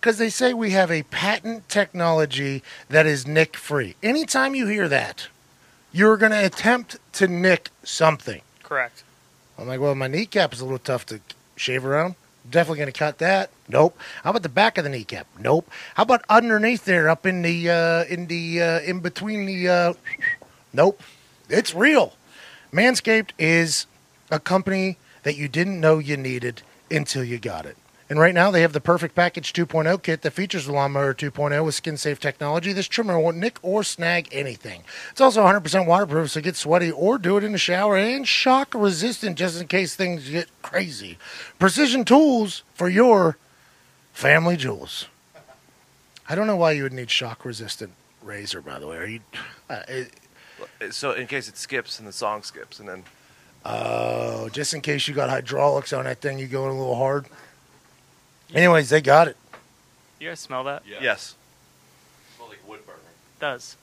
Because 0.00 0.18
they 0.18 0.30
say 0.30 0.54
we 0.54 0.70
have 0.70 0.90
a 0.90 1.02
patent 1.04 1.68
technology 1.68 2.62
that 2.88 3.06
is 3.06 3.26
nick 3.26 3.56
free. 3.56 3.96
Anytime 4.02 4.54
you 4.54 4.66
hear 4.66 4.88
that, 4.88 5.28
you're 5.92 6.16
going 6.16 6.32
to 6.32 6.44
attempt 6.44 6.98
to 7.14 7.26
nick 7.26 7.70
something. 7.82 8.42
Correct. 8.62 9.02
I'm 9.58 9.66
like, 9.66 9.80
well, 9.80 9.94
my 9.94 10.06
kneecap 10.06 10.52
is 10.52 10.60
a 10.60 10.64
little 10.64 10.78
tough 10.78 11.06
to 11.06 11.20
shave 11.56 11.84
around. 11.84 12.14
Definitely 12.48 12.78
going 12.78 12.92
to 12.92 12.98
cut 12.98 13.18
that. 13.18 13.50
Nope. 13.68 13.98
How 14.24 14.30
about 14.30 14.42
the 14.42 14.48
back 14.48 14.78
of 14.78 14.84
the 14.84 14.90
kneecap? 14.90 15.26
Nope. 15.38 15.70
How 15.94 16.04
about 16.04 16.24
underneath 16.28 16.84
there, 16.84 17.08
up 17.08 17.26
in 17.26 17.42
the 17.42 17.70
uh, 17.70 18.04
in 18.04 18.26
the 18.26 18.62
uh, 18.62 18.80
in 18.80 19.00
between 19.00 19.44
the? 19.44 19.68
Uh, 19.68 19.92
nope. 20.72 21.02
It's 21.48 21.74
real. 21.74 22.14
Manscaped 22.72 23.30
is 23.38 23.86
a 24.30 24.38
company 24.38 24.96
that 25.22 25.36
you 25.36 25.48
didn't 25.48 25.80
know 25.80 25.98
you 25.98 26.16
needed 26.16 26.62
until 26.90 27.24
you 27.24 27.38
got 27.38 27.66
it. 27.66 27.76
And 28.08 28.18
right 28.18 28.34
now 28.34 28.50
they 28.50 28.62
have 28.62 28.72
the 28.72 28.80
Perfect 28.80 29.14
Package 29.14 29.52
2.0 29.52 30.02
kit 30.02 30.22
that 30.22 30.32
features 30.32 30.66
the 30.66 30.72
Lawnmower 30.72 31.14
2.0 31.14 31.64
with 31.64 31.76
skin 31.76 31.96
safe 31.96 32.18
technology. 32.18 32.72
This 32.72 32.88
trimmer 32.88 33.20
won't 33.20 33.36
nick 33.36 33.58
or 33.62 33.84
snag 33.84 34.28
anything. 34.32 34.82
It's 35.12 35.20
also 35.20 35.44
100% 35.44 35.86
waterproof, 35.86 36.30
so 36.32 36.40
get 36.40 36.56
sweaty 36.56 36.90
or 36.90 37.18
do 37.18 37.36
it 37.36 37.44
in 37.44 37.52
the 37.52 37.58
shower 37.58 37.96
and 37.96 38.26
shock 38.26 38.74
resistant 38.74 39.38
just 39.38 39.60
in 39.60 39.68
case 39.68 39.94
things 39.94 40.28
get 40.28 40.48
crazy. 40.60 41.18
Precision 41.60 42.04
tools 42.04 42.64
for 42.74 42.88
your 42.88 43.36
family 44.12 44.56
jewels. 44.56 45.06
I 46.28 46.34
don't 46.34 46.48
know 46.48 46.56
why 46.56 46.72
you 46.72 46.82
would 46.82 46.92
need 46.92 47.12
shock 47.12 47.44
resistant 47.44 47.92
razor, 48.22 48.60
by 48.60 48.80
the 48.80 48.88
way. 48.88 48.96
Are 48.96 49.06
you? 49.06 49.20
Uh, 49.68 49.82
so 50.90 51.12
in 51.12 51.26
case 51.26 51.48
it 51.48 51.56
skips 51.56 51.98
and 51.98 52.06
the 52.08 52.12
song 52.12 52.42
skips, 52.42 52.78
and 52.80 52.88
then 52.88 53.04
Oh, 53.64 54.48
just 54.48 54.72
in 54.72 54.80
case 54.80 55.06
you 55.06 55.14
got 55.14 55.28
hydraulics 55.28 55.92
on 55.92 56.04
that 56.04 56.20
thing, 56.22 56.38
you 56.38 56.46
going 56.46 56.70
a 56.74 56.78
little 56.78 56.96
hard. 56.96 57.26
Anyways, 58.54 58.88
they 58.88 59.02
got 59.02 59.28
it. 59.28 59.36
You 60.18 60.28
guys 60.30 60.40
smell 60.40 60.64
that? 60.64 60.82
yes, 60.86 61.34
Smells 62.36 62.50
like 62.50 62.68
wood 62.68 62.80
burning. 62.86 63.00
does. 63.38 63.76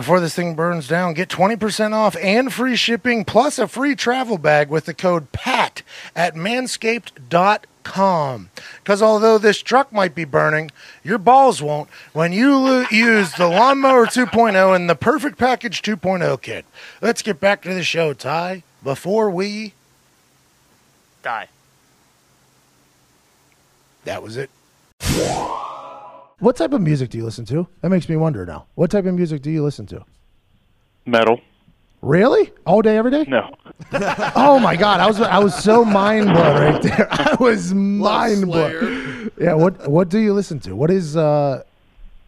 Before 0.00 0.18
this 0.18 0.34
thing 0.34 0.54
burns 0.54 0.88
down, 0.88 1.12
get 1.12 1.28
20% 1.28 1.92
off 1.92 2.16
and 2.16 2.50
free 2.50 2.74
shipping 2.74 3.22
plus 3.22 3.58
a 3.58 3.68
free 3.68 3.94
travel 3.94 4.38
bag 4.38 4.70
with 4.70 4.86
the 4.86 4.94
code 4.94 5.30
PAT 5.30 5.82
at 6.16 6.34
manscaped.com. 6.34 8.48
Because 8.78 9.02
although 9.02 9.36
this 9.36 9.60
truck 9.60 9.92
might 9.92 10.14
be 10.14 10.24
burning, 10.24 10.70
your 11.04 11.18
balls 11.18 11.60
won't 11.60 11.90
when 12.14 12.32
you 12.32 12.56
lo- 12.56 12.86
use 12.90 13.34
the 13.34 13.46
Lawnmower 13.46 14.06
2.0 14.06 14.74
and 14.74 14.88
the 14.88 14.94
Perfect 14.94 15.36
Package 15.36 15.82
2.0 15.82 16.40
kit. 16.40 16.64
Let's 17.02 17.20
get 17.20 17.38
back 17.38 17.60
to 17.64 17.74
the 17.74 17.84
show, 17.84 18.14
Ty, 18.14 18.62
before 18.82 19.28
we. 19.28 19.74
Die. 21.22 21.48
That 24.04 24.22
was 24.22 24.38
it. 24.38 24.48
What 26.40 26.56
type 26.56 26.72
of 26.72 26.80
music 26.80 27.10
do 27.10 27.18
you 27.18 27.24
listen 27.24 27.44
to? 27.46 27.68
That 27.82 27.90
makes 27.90 28.08
me 28.08 28.16
wonder 28.16 28.44
now. 28.46 28.66
What 28.74 28.90
type 28.90 29.04
of 29.06 29.14
music 29.14 29.42
do 29.42 29.50
you 29.50 29.62
listen 29.62 29.86
to? 29.86 30.04
Metal. 31.06 31.40
Really? 32.02 32.50
All 32.66 32.80
day, 32.80 32.96
every 32.96 33.10
day? 33.10 33.24
No. 33.28 33.54
Oh 34.36 34.58
my 34.58 34.76
god, 34.76 35.00
I 35.00 35.06
was 35.06 35.20
I 35.20 35.38
was 35.38 35.54
so 35.54 35.84
mind 35.84 36.26
blown 36.26 36.56
right 36.56 36.82
there. 36.82 37.08
I 37.10 37.36
was 37.38 37.74
mind 37.74 38.46
blown. 38.46 39.30
Yeah, 39.38 39.54
what 39.54 39.88
what 39.88 40.08
do 40.08 40.18
you 40.18 40.32
listen 40.32 40.60
to? 40.60 40.74
What 40.74 40.90
is 40.90 41.16
uh 41.16 41.62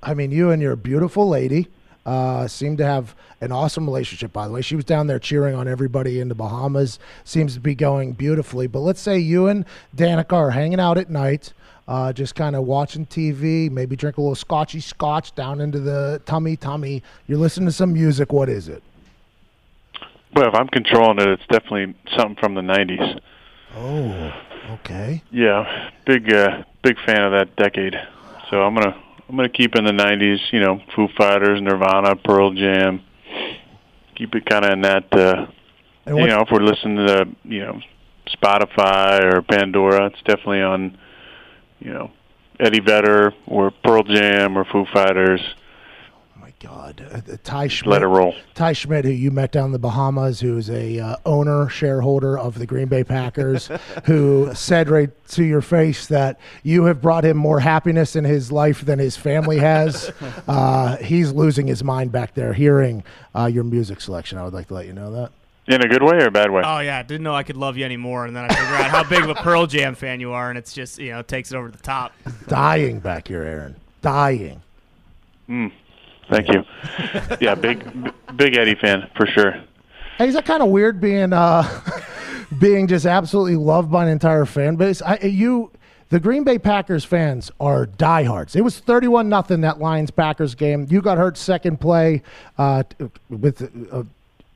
I 0.03 0.14
mean, 0.14 0.31
you 0.31 0.51
and 0.51 0.61
your 0.61 0.77
beautiful 0.77 1.29
lady 1.29 1.68
uh 2.05 2.48
seem 2.48 2.77
to 2.79 2.85
have 2.85 3.14
an 3.40 3.53
awesome 3.53 3.87
relationship 3.87 4.33
by 4.33 4.46
the 4.46 4.53
way. 4.53 4.61
She 4.62 4.77
was 4.77 4.85
down 4.85 5.07
there 5.07 5.18
cheering 5.18 5.55
on 5.55 5.68
everybody 5.68 6.20
in 6.20 6.29
the 6.29 6.35
Bahamas. 6.35 6.98
Seems 7.25 7.55
to 7.55 7.61
be 7.61 7.75
going 7.75 8.12
beautifully. 8.12 8.66
But 8.66 8.81
let's 8.81 9.01
say 9.01 9.18
you 9.18 9.46
and 9.46 9.64
Danica 9.96 10.33
are 10.35 10.51
hanging 10.51 10.81
out 10.81 10.98
at 10.98 11.09
night. 11.11 11.53
Uh, 11.88 12.12
just 12.12 12.35
kind 12.35 12.55
of 12.55 12.64
watching 12.64 13.05
TV, 13.05 13.71
maybe 13.71 13.97
drink 13.97 14.16
a 14.16 14.21
little 14.21 14.37
scotchy 14.37 14.81
scotch 14.81 15.35
down 15.35 15.61
into 15.61 15.81
the 15.81 16.23
tummy 16.27 16.57
tummy. 16.57 17.03
You're 17.27 17.38
listening 17.38 17.66
to 17.66 17.73
some 17.73 17.92
music. 17.92 18.33
What 18.33 18.49
is 18.49 18.68
it? 18.68 18.83
Well, 20.35 20.49
if 20.49 20.55
I'm 20.55 20.68
controlling 20.68 21.18
it, 21.18 21.29
it's 21.29 21.47
definitely 21.49 21.95
something 22.16 22.37
from 22.37 22.55
the 22.55 22.61
'90s. 22.61 23.21
Oh, 23.77 24.33
okay. 24.75 25.23
Yeah, 25.31 25.90
big 26.07 26.33
uh, 26.33 26.62
big 26.83 26.97
fan 27.05 27.23
of 27.23 27.33
that 27.33 27.57
decade. 27.57 27.95
So 28.49 28.62
I'm 28.62 28.75
gonna 28.75 28.97
I'm 29.29 29.37
gonna 29.37 29.49
keep 29.49 29.75
in 29.75 29.85
the 29.85 29.92
'90s. 29.92 30.38
You 30.53 30.61
know, 30.61 30.81
Foo 30.95 31.09
Fighters, 31.16 31.61
Nirvana, 31.61 32.16
Pearl 32.16 32.53
Jam. 32.55 33.03
Keep 34.14 34.37
it 34.37 34.47
kind 34.47 34.64
of 34.64 34.73
in 34.73 34.83
that. 34.83 35.12
Uh, 35.12 35.47
you 36.07 36.27
know, 36.27 36.40
if 36.40 36.49
we're 36.51 36.61
listening 36.61 37.07
to 37.07 37.27
you 37.45 37.61
know 37.61 37.81
Spotify 38.29 39.23
or 39.23 39.42
Pandora, 39.42 40.07
it's 40.07 40.23
definitely 40.23 40.62
on. 40.62 40.99
You 41.83 41.92
know, 41.92 42.11
Eddie 42.61 42.81
Vedder 42.81 43.35
or 43.47 43.73
Pearl 43.83 44.05
Jam 44.05 44.57
or 44.57 44.64
Foo 44.64 44.87
Fighters. 44.92 45.40
Oh 46.37 46.40
my 46.40 46.53
God, 46.61 47.05
uh, 47.12 47.33
uh, 47.33 47.37
Ty 47.42 47.66
Schmidt. 47.66 47.90
Let 47.90 48.03
it 48.03 48.07
roll. 48.07 48.37
Ty 48.55 48.73
Schmidt, 48.75 49.05
who 49.05 49.11
you 49.11 49.33
met 49.33 49.51
down 49.51 49.66
in 49.66 49.73
the 49.73 49.81
Bahamas, 49.81 50.38
who's 50.38 50.71
a 50.71 51.01
uh, 51.01 51.16
owner 51.27 51.68
shareholder 51.68 52.38
of 52.38 52.57
the 52.57 52.66
Green 52.66 52.87
Bay 52.87 53.03
Packers, 53.03 53.68
who 54.05 54.55
said 54.55 54.88
right 54.88 55.11
to 55.29 55.42
your 55.42 55.61
face 55.61 56.07
that 56.07 56.38
you 56.62 56.85
have 56.85 57.03
brought 57.03 57.25
him 57.25 57.37
more 57.37 57.59
happiness 57.59 58.14
in 58.14 58.23
his 58.23 58.53
life 58.53 58.83
than 58.83 59.01
his 59.01 59.16
family 59.16 59.59
has. 59.59 60.12
uh, 60.47 60.99
he's 60.99 61.33
losing 61.33 61.66
his 61.66 61.83
mind 61.83 62.12
back 62.12 62.35
there 62.35 62.53
hearing 62.53 63.03
uh, 63.35 63.47
your 63.47 63.64
music 63.64 64.01
selection. 64.01 64.38
I 64.38 64.45
would 64.45 64.55
like 64.55 64.68
to 64.68 64.75
let 64.75 64.87
you 64.87 64.92
know 64.92 65.11
that. 65.11 65.33
In 65.68 65.81
a 65.81 65.88
good 65.88 66.03
way 66.03 66.16
or 66.16 66.27
a 66.27 66.31
bad 66.31 66.51
way? 66.51 66.62
Oh 66.64 66.81
yeah, 66.81 67.03
didn't 67.05 67.22
know 67.22 67.35
I 67.35 67.44
could 67.44 67.57
love 67.57 67.77
you 67.77 67.85
anymore, 67.85 68.27
and 68.27 68.35
then 68.35 68.44
I 68.44 68.48
figure 68.48 68.75
out 68.75 68.90
how 68.90 69.05
big 69.05 69.22
of 69.22 69.31
a 69.31 69.35
Pearl 69.37 69.66
Jam 69.66 69.94
fan 69.94 70.18
you 70.18 70.33
are, 70.33 70.48
and 70.48 70.59
it's 70.59 70.72
just 70.72 70.98
you 70.98 71.12
know 71.12 71.22
takes 71.22 71.53
it 71.53 71.57
over 71.57 71.70
the 71.70 71.79
top. 71.79 72.12
Dying 72.48 72.98
back 72.98 73.29
here, 73.29 73.42
Aaron. 73.42 73.77
Dying. 74.01 74.61
Thank 76.29 76.48
you. 76.48 76.64
Yeah, 77.40 77.55
big 77.55 78.12
big 78.37 78.57
Eddie 78.57 78.75
fan 78.75 79.09
for 79.16 79.27
sure. 79.27 79.62
Hey, 80.18 80.29
is 80.29 80.35
that 80.35 80.44
kind 80.44 80.62
of 80.62 80.68
weird 80.68 81.01
being 81.01 81.33
uh, 81.33 81.62
being 82.59 82.87
just 82.87 83.07
absolutely 83.07 83.57
loved 83.57 83.90
by 83.90 84.05
an 84.05 84.09
entire 84.09 84.44
fan 84.44 84.77
base? 84.77 85.03
I, 85.03 85.18
you, 85.18 85.70
the 86.11 86.20
Green 86.20 86.44
Bay 86.44 86.59
Packers 86.59 87.05
fans 87.05 87.51
are 87.59 87.87
diehards. 87.87 88.55
It 88.55 88.62
was 88.62 88.79
thirty-one 88.79 89.29
nothing 89.29 89.62
that 89.62 89.81
Lions 89.81 90.11
Packers 90.11 90.55
game. 90.55 90.87
You 90.90 91.01
got 91.01 91.18
hurt 91.18 91.37
second 91.37 91.81
play 91.81 92.22
uh, 92.59 92.83
with 93.29 93.62
a, 93.92 94.07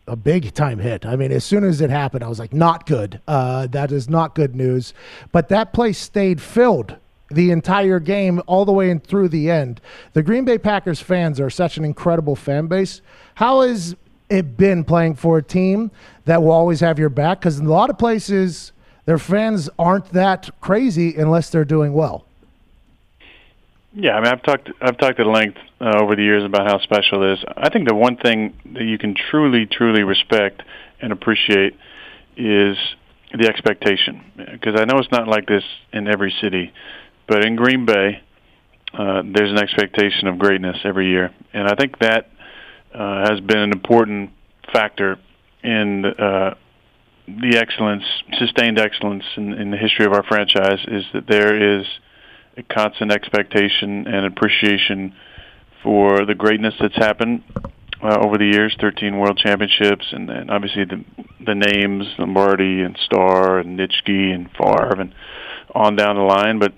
a 0.06 0.16
big 0.16 0.54
time 0.54 0.78
hit. 0.78 1.04
I 1.04 1.16
mean, 1.16 1.32
as 1.32 1.44
soon 1.44 1.64
as 1.64 1.80
it 1.80 1.90
happened, 1.90 2.22
I 2.22 2.28
was 2.28 2.38
like, 2.38 2.52
not 2.52 2.86
good. 2.86 3.20
Uh, 3.26 3.66
that 3.68 3.92
is 3.92 4.08
not 4.08 4.34
good 4.34 4.54
news. 4.54 4.94
But 5.32 5.48
that 5.48 5.72
place 5.72 5.98
stayed 5.98 6.40
filled 6.40 6.96
the 7.30 7.50
entire 7.50 7.98
game 7.98 8.40
all 8.46 8.64
the 8.64 8.72
way 8.72 8.90
in 8.90 9.00
through 9.00 9.28
the 9.28 9.50
end. 9.50 9.80
The 10.12 10.22
Green 10.22 10.44
Bay 10.44 10.58
Packers 10.58 11.00
fans 11.00 11.40
are 11.40 11.50
such 11.50 11.76
an 11.76 11.84
incredible 11.84 12.36
fan 12.36 12.68
base. 12.68 13.00
How 13.34 13.62
has 13.62 13.96
it 14.28 14.56
been 14.56 14.84
playing 14.84 15.16
for 15.16 15.38
a 15.38 15.42
team 15.42 15.90
that 16.24 16.42
will 16.42 16.52
always 16.52 16.80
have 16.80 16.98
your 16.98 17.08
back? 17.08 17.40
Because 17.40 17.58
in 17.58 17.66
a 17.66 17.70
lot 17.70 17.90
of 17.90 17.98
places, 17.98 18.72
their 19.06 19.18
fans 19.18 19.68
aren't 19.78 20.12
that 20.12 20.50
crazy 20.60 21.16
unless 21.16 21.50
they're 21.50 21.64
doing 21.64 21.92
well. 21.92 22.26
Yeah, 23.98 24.12
I 24.12 24.20
mean, 24.20 24.30
I've 24.30 24.42
talked 24.42 24.70
I've 24.82 24.98
talked 24.98 25.18
at 25.20 25.26
length 25.26 25.56
uh, 25.80 26.02
over 26.02 26.16
the 26.16 26.22
years 26.22 26.44
about 26.44 26.66
how 26.66 26.78
special 26.80 27.22
it 27.22 27.38
is. 27.38 27.44
I 27.56 27.70
think 27.70 27.88
the 27.88 27.94
one 27.94 28.18
thing 28.18 28.52
that 28.74 28.82
you 28.84 28.98
can 28.98 29.14
truly, 29.14 29.64
truly 29.64 30.02
respect 30.02 30.62
and 31.00 31.12
appreciate 31.12 31.72
is 32.36 32.76
the 33.32 33.48
expectation. 33.48 34.22
Because 34.36 34.78
I 34.78 34.84
know 34.84 34.98
it's 34.98 35.10
not 35.10 35.28
like 35.28 35.46
this 35.46 35.64
in 35.94 36.08
every 36.08 36.34
city, 36.42 36.74
but 37.26 37.42
in 37.42 37.56
Green 37.56 37.86
Bay, 37.86 38.22
uh, 38.92 39.22
there's 39.24 39.50
an 39.50 39.58
expectation 39.58 40.28
of 40.28 40.38
greatness 40.38 40.76
every 40.84 41.08
year, 41.08 41.34
and 41.54 41.66
I 41.66 41.74
think 41.74 41.98
that 42.00 42.28
uh, 42.94 43.30
has 43.30 43.40
been 43.40 43.58
an 43.58 43.72
important 43.72 44.30
factor 44.74 45.18
in 45.64 46.04
uh, 46.04 46.54
the 47.26 47.56
excellence, 47.56 48.04
sustained 48.38 48.78
excellence 48.78 49.24
in, 49.38 49.54
in 49.54 49.70
the 49.70 49.78
history 49.78 50.04
of 50.04 50.12
our 50.12 50.22
franchise. 50.22 50.80
Is 50.86 51.04
that 51.14 51.26
there 51.26 51.78
is 51.80 51.86
constant 52.62 53.12
expectation 53.12 54.06
and 54.06 54.26
appreciation 54.26 55.14
for 55.82 56.24
the 56.24 56.34
greatness 56.34 56.74
that's 56.80 56.96
happened 56.96 57.42
uh, 58.02 58.18
over 58.22 58.38
the 58.38 58.46
years 58.46 58.76
13 58.80 59.18
world 59.18 59.38
championships 59.38 60.06
and, 60.12 60.30
and 60.30 60.50
obviously 60.50 60.84
the 60.84 61.04
the 61.44 61.54
names 61.54 62.06
Lombardi 62.18 62.82
and 62.82 62.98
Starr 63.04 63.58
and 63.58 63.78
Nitschke 63.78 64.34
and 64.34 64.50
Favre 64.58 65.00
and 65.00 65.14
on 65.74 65.96
down 65.96 66.16
the 66.16 66.22
line 66.22 66.58
but 66.58 66.72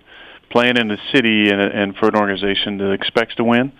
playing 0.50 0.76
in 0.76 0.88
the 0.88 0.98
city 1.14 1.50
and, 1.50 1.60
and 1.60 1.96
for 1.96 2.08
an 2.08 2.16
organization 2.16 2.78
that 2.78 2.92
expects 2.92 3.34
to 3.36 3.44
win 3.44 3.72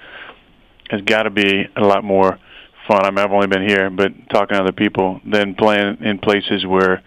has 0.91 1.03
got 1.03 1.25
to 1.25 1.31
be 1.31 1.67
a 1.77 1.81
lot 1.81 2.03
more 2.03 2.39
fun. 2.89 3.05
I 3.05 3.11
mean, 3.11 3.19
I've 3.19 3.33
only 3.33 3.47
been 3.47 3.69
here, 3.69 3.91
but 3.91 4.13
talking 4.31 4.57
to 4.57 4.63
other 4.63 4.73
people, 4.73 5.21
than 5.25 5.55
playing 5.55 5.99
in 6.01 6.19
places 6.19 6.65
where 6.67 7.03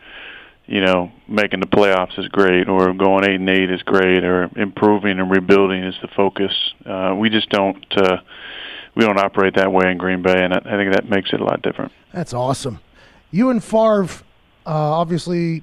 you 0.72 0.80
know, 0.80 1.12
making 1.28 1.60
the 1.60 1.68
playoffs 1.68 2.18
is 2.18 2.30
great, 2.30 2.70
or 2.70 2.94
going 2.94 3.26
eight 3.26 3.36
and 3.36 3.50
eight 3.50 3.70
is 3.70 3.84
great, 3.84 4.24
or 4.24 4.50
improving 4.56 5.20
and 5.20 5.30
rebuilding 5.30 5.84
is 5.84 5.96
the 6.02 6.08
focus. 6.08 6.54
Uh, 6.86 7.14
we 7.18 7.30
just 7.30 7.50
don't 7.50 7.86
uh, 7.98 8.18
we 8.96 9.04
don't 9.04 9.20
operate 9.20 9.56
that 9.56 9.70
way 9.74 9.92
in 9.92 9.98
Green 9.98 10.22
Bay, 10.22 10.42
and 10.42 10.54
I, 10.54 10.60
think 10.62 10.94
that 10.94 11.10
makes 11.10 11.34
it 11.34 11.42
a 11.42 11.44
lot 11.44 11.62
different. 11.62 11.92
That's 12.14 12.34
awesome. 12.34 12.80
You 13.32 13.50
and 13.50 13.62
Favre 13.62 14.24
uh, 14.66 14.70
obviously 14.70 15.62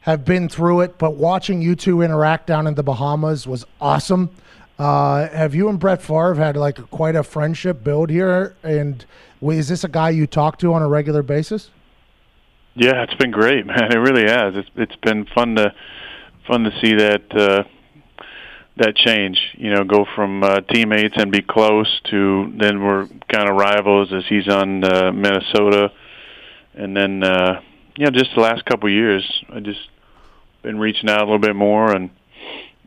have 0.00 0.24
been 0.24 0.48
through 0.48 0.80
it, 0.80 0.96
but 0.96 1.16
watching 1.16 1.60
you 1.60 1.76
two 1.76 2.00
interact 2.00 2.46
down 2.46 2.66
in 2.66 2.74
the 2.74 2.82
Bahamas 2.82 3.46
was 3.46 3.66
awesome. 3.78 4.30
Uh, 4.78 5.28
have 5.28 5.54
you 5.54 5.68
and 5.68 5.78
Brett 5.78 6.00
Favre 6.00 6.34
had 6.34 6.56
like 6.56 6.76
quite 6.90 7.14
a 7.14 7.22
friendship 7.22 7.84
build 7.84 8.08
here? 8.08 8.56
And 8.62 9.04
is 9.42 9.68
this 9.68 9.84
a 9.84 9.88
guy 9.88 10.10
you 10.10 10.26
talk 10.26 10.58
to 10.60 10.72
on 10.72 10.80
a 10.80 10.88
regular 10.88 11.22
basis? 11.22 11.68
Yeah, 12.78 13.02
it's 13.02 13.14
been 13.14 13.32
great, 13.32 13.66
man. 13.66 13.92
It 13.92 13.98
really 13.98 14.30
has. 14.30 14.54
It's 14.54 14.70
it's 14.76 14.96
been 15.02 15.26
fun 15.34 15.56
to 15.56 15.74
fun 16.46 16.62
to 16.62 16.70
see 16.80 16.94
that 16.94 17.24
uh, 17.36 17.64
that 18.76 18.94
change. 18.96 19.38
You 19.54 19.74
know, 19.74 19.84
go 19.84 20.06
from 20.14 20.44
uh, 20.44 20.60
teammates 20.60 21.16
and 21.18 21.32
be 21.32 21.42
close 21.42 21.88
to 22.10 22.52
then 22.56 22.82
we're 22.82 23.06
kind 23.28 23.48
of 23.48 23.56
rivals 23.56 24.12
as 24.12 24.24
he's 24.28 24.48
on 24.48 24.84
uh, 24.84 25.10
Minnesota, 25.12 25.90
and 26.74 26.96
then 26.96 27.24
uh, 27.24 27.60
you 27.96 28.04
know 28.04 28.10
just 28.12 28.30
the 28.36 28.42
last 28.42 28.64
couple 28.64 28.88
of 28.88 28.94
years, 28.94 29.24
I 29.52 29.58
just 29.58 29.80
been 30.62 30.78
reaching 30.78 31.10
out 31.10 31.22
a 31.22 31.24
little 31.24 31.40
bit 31.40 31.56
more, 31.56 31.90
and 31.92 32.10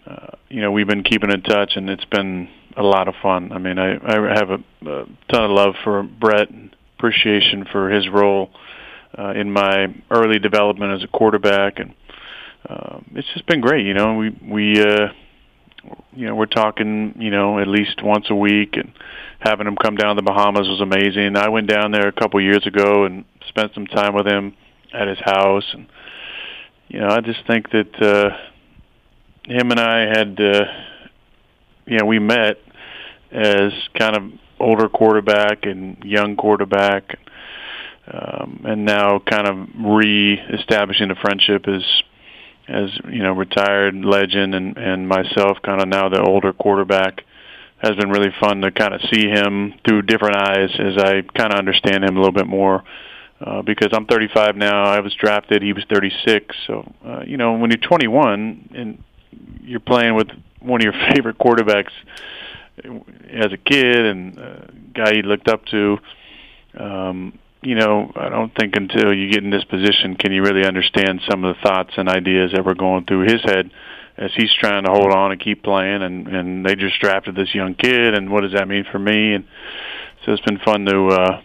uh, 0.07 0.37
you 0.47 0.61
know 0.61 0.71
we've 0.71 0.87
been 0.87 1.03
keeping 1.03 1.31
in 1.31 1.41
touch, 1.41 1.73
and 1.75 1.89
it's 1.89 2.05
been 2.05 2.47
a 2.77 2.83
lot 2.83 3.09
of 3.09 3.15
fun. 3.21 3.51
I 3.51 3.57
mean, 3.57 3.77
I 3.77 3.95
I 3.97 4.35
have 4.35 4.51
a, 4.51 4.89
a 4.89 5.05
ton 5.33 5.43
of 5.43 5.51
love 5.51 5.75
for 5.83 6.01
Brett, 6.01 6.49
and 6.49 6.73
appreciation 6.97 7.65
for 7.69 7.89
his 7.89 8.07
role 8.07 8.51
in 9.17 9.51
my 9.51 9.87
early 10.09 10.39
development 10.39 10.93
as 10.93 11.03
a 11.03 11.07
quarterback, 11.07 11.79
and 11.79 11.93
uh, 12.67 12.99
it's 13.15 13.27
just 13.33 13.45
been 13.45 13.61
great. 13.61 13.85
You 13.85 13.93
know, 13.93 14.15
we 14.15 14.29
we 14.29 14.81
uh, 14.81 15.07
you 16.13 16.27
know 16.27 16.35
we're 16.35 16.45
talking 16.45 17.15
you 17.17 17.31
know 17.31 17.59
at 17.59 17.67
least 17.67 18.01
once 18.03 18.27
a 18.29 18.35
week, 18.35 18.75
and 18.75 18.93
having 19.39 19.67
him 19.67 19.75
come 19.75 19.95
down 19.95 20.15
to 20.15 20.21
the 20.21 20.25
Bahamas 20.25 20.67
was 20.67 20.81
amazing. 20.81 21.35
I 21.35 21.49
went 21.49 21.67
down 21.67 21.91
there 21.91 22.07
a 22.07 22.11
couple 22.11 22.41
years 22.41 22.65
ago 22.65 23.05
and 23.05 23.25
spent 23.49 23.73
some 23.73 23.87
time 23.87 24.13
with 24.13 24.27
him 24.27 24.55
at 24.93 25.07
his 25.07 25.19
house, 25.19 25.65
and 25.73 25.87
you 26.87 26.99
know 26.99 27.07
I 27.07 27.21
just 27.21 27.45
think 27.47 27.69
that 27.71 28.01
uh, 28.01 28.37
him 29.45 29.71
and 29.71 29.79
I 29.79 30.01
had 30.01 30.39
uh, 30.39 30.65
you 31.85 31.97
know 31.97 32.05
we 32.05 32.19
met 32.19 32.57
as 33.31 33.71
kind 33.97 34.15
of 34.15 34.23
older 34.59 34.87
quarterback 34.89 35.65
and 35.65 36.03
young 36.03 36.35
quarterback 36.35 37.17
um, 38.07 38.61
and 38.65 38.85
now 38.85 39.19
kind 39.19 39.47
of 39.47 39.67
re-establishing 39.77 41.11
a 41.11 41.15
friendship 41.15 41.67
as 41.67 41.83
as 42.67 42.89
you 43.09 43.21
know 43.23 43.33
retired 43.33 43.95
legend 43.95 44.55
and 44.55 44.77
and 44.77 45.07
myself 45.07 45.57
kind 45.63 45.81
of 45.81 45.87
now 45.87 46.09
the 46.09 46.21
older 46.21 46.53
quarterback 46.53 47.23
has 47.81 47.95
been 47.95 48.09
really 48.09 48.31
fun 48.39 48.61
to 48.61 48.71
kind 48.71 48.93
of 48.93 49.01
see 49.11 49.27
him 49.27 49.73
through 49.85 50.03
different 50.03 50.35
eyes 50.35 50.69
as 50.77 50.97
I 50.97 51.21
kind 51.35 51.51
of 51.51 51.57
understand 51.57 52.03
him 52.03 52.15
a 52.15 52.19
little 52.19 52.33
bit 52.33 52.47
more. 52.47 52.83
Uh, 53.43 53.63
because 53.63 53.89
I'm 53.91 54.05
35 54.05 54.55
now, 54.55 54.83
I 54.83 54.99
was 54.99 55.15
drafted. 55.15 55.63
He 55.63 55.73
was 55.73 55.83
36. 55.91 56.55
So, 56.67 56.93
uh, 57.03 57.21
you 57.25 57.37
know, 57.37 57.53
when 57.53 57.71
you're 57.71 57.79
21 57.79 58.69
and 58.75 59.03
you're 59.63 59.79
playing 59.79 60.13
with 60.13 60.27
one 60.59 60.79
of 60.79 60.83
your 60.83 60.93
favorite 61.15 61.39
quarterbacks 61.39 61.91
as 63.31 63.51
a 63.51 63.57
kid 63.57 64.05
and 64.05 64.37
a 64.37 64.69
guy 64.93 65.13
you 65.13 65.23
looked 65.23 65.47
up 65.47 65.65
to, 65.65 65.97
um, 66.77 67.39
you 67.61 67.75
know, 67.75 68.11
I 68.15 68.29
don't 68.29 68.53
think 68.55 68.75
until 68.75 69.13
you 69.13 69.29
get 69.29 69.43
in 69.43 69.51
this 69.51 69.63
position 69.63 70.15
can 70.15 70.31
you 70.31 70.41
really 70.41 70.65
understand 70.65 71.21
some 71.29 71.43
of 71.43 71.55
the 71.55 71.61
thoughts 71.61 71.91
and 71.95 72.09
ideas 72.09 72.51
that 72.53 72.65
were 72.65 72.73
going 72.73 73.05
through 73.05 73.27
his 73.31 73.41
head 73.43 73.69
as 74.17 74.31
he's 74.35 74.53
trying 74.59 74.83
to 74.83 74.91
hold 74.91 75.11
on 75.11 75.31
and 75.31 75.39
keep 75.39 75.63
playing. 75.63 76.01
And 76.01 76.27
and 76.27 76.65
they 76.65 76.75
just 76.75 76.99
drafted 76.99 77.35
this 77.35 77.53
young 77.53 77.75
kid, 77.75 78.15
and 78.15 78.31
what 78.31 78.41
does 78.41 78.53
that 78.53 78.67
mean 78.67 78.85
for 78.91 78.99
me? 78.99 79.33
And 79.33 79.45
so 80.25 80.33
it's 80.33 80.41
been 80.43 80.59
fun 80.59 80.85
to 80.85 81.07
uh, 81.07 81.41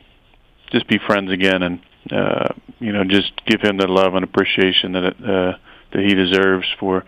just 0.70 0.88
be 0.88 0.98
friends 1.06 1.30
again, 1.32 1.62
and 1.62 1.80
uh, 2.12 2.48
you 2.78 2.92
know, 2.92 3.04
just 3.04 3.32
give 3.46 3.60
him 3.60 3.78
the 3.78 3.86
love 3.86 4.14
and 4.14 4.24
appreciation 4.24 4.92
that 4.92 5.04
it, 5.04 5.16
uh, 5.20 5.52
that 5.92 6.04
he 6.04 6.14
deserves 6.14 6.66
for 6.78 7.04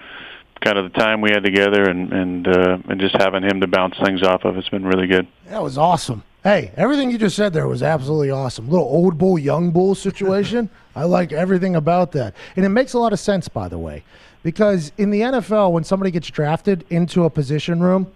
kind 0.61 0.77
of 0.77 0.93
the 0.93 0.99
time 0.99 1.21
we 1.21 1.31
had 1.31 1.45
together, 1.45 1.85
and 1.85 2.13
and 2.13 2.49
uh, 2.49 2.79
and 2.89 3.01
just 3.01 3.15
having 3.17 3.43
him 3.43 3.61
to 3.61 3.67
bounce 3.67 3.95
things 4.05 4.23
off 4.23 4.45
of. 4.45 4.57
It's 4.57 4.69
been 4.69 4.87
really 4.87 5.07
good. 5.07 5.27
That 5.47 5.63
was 5.63 5.79
awesome. 5.79 6.25
Hey, 6.45 6.71
everything 6.77 7.11
you 7.11 7.19
just 7.19 7.35
said 7.35 7.53
there 7.53 7.67
was 7.67 7.83
absolutely 7.83 8.31
awesome. 8.31 8.69
Little 8.69 8.87
old 8.87 9.19
bull, 9.19 9.39
young 9.39 9.73
bull 9.73 9.97
situation. 9.97 10.71
I 10.97 11.05
like 11.05 11.33
everything 11.33 11.75
about 11.75 12.13
that. 12.13 12.35
And 12.55 12.65
it 12.65 12.69
makes 12.69 12.93
a 12.93 12.99
lot 12.99 13.13
of 13.13 13.19
sense, 13.19 13.49
by 13.49 13.69
the 13.69 13.79
way, 13.79 14.05
because 14.45 14.93
in 14.99 15.11
the 15.11 15.21
NFL, 15.21 15.73
when 15.73 15.83
somebody 15.83 16.13
gets 16.13 16.29
drafted 16.29 16.85
into 16.91 17.25
a 17.25 17.31
position 17.31 17.81
room, 17.81 18.13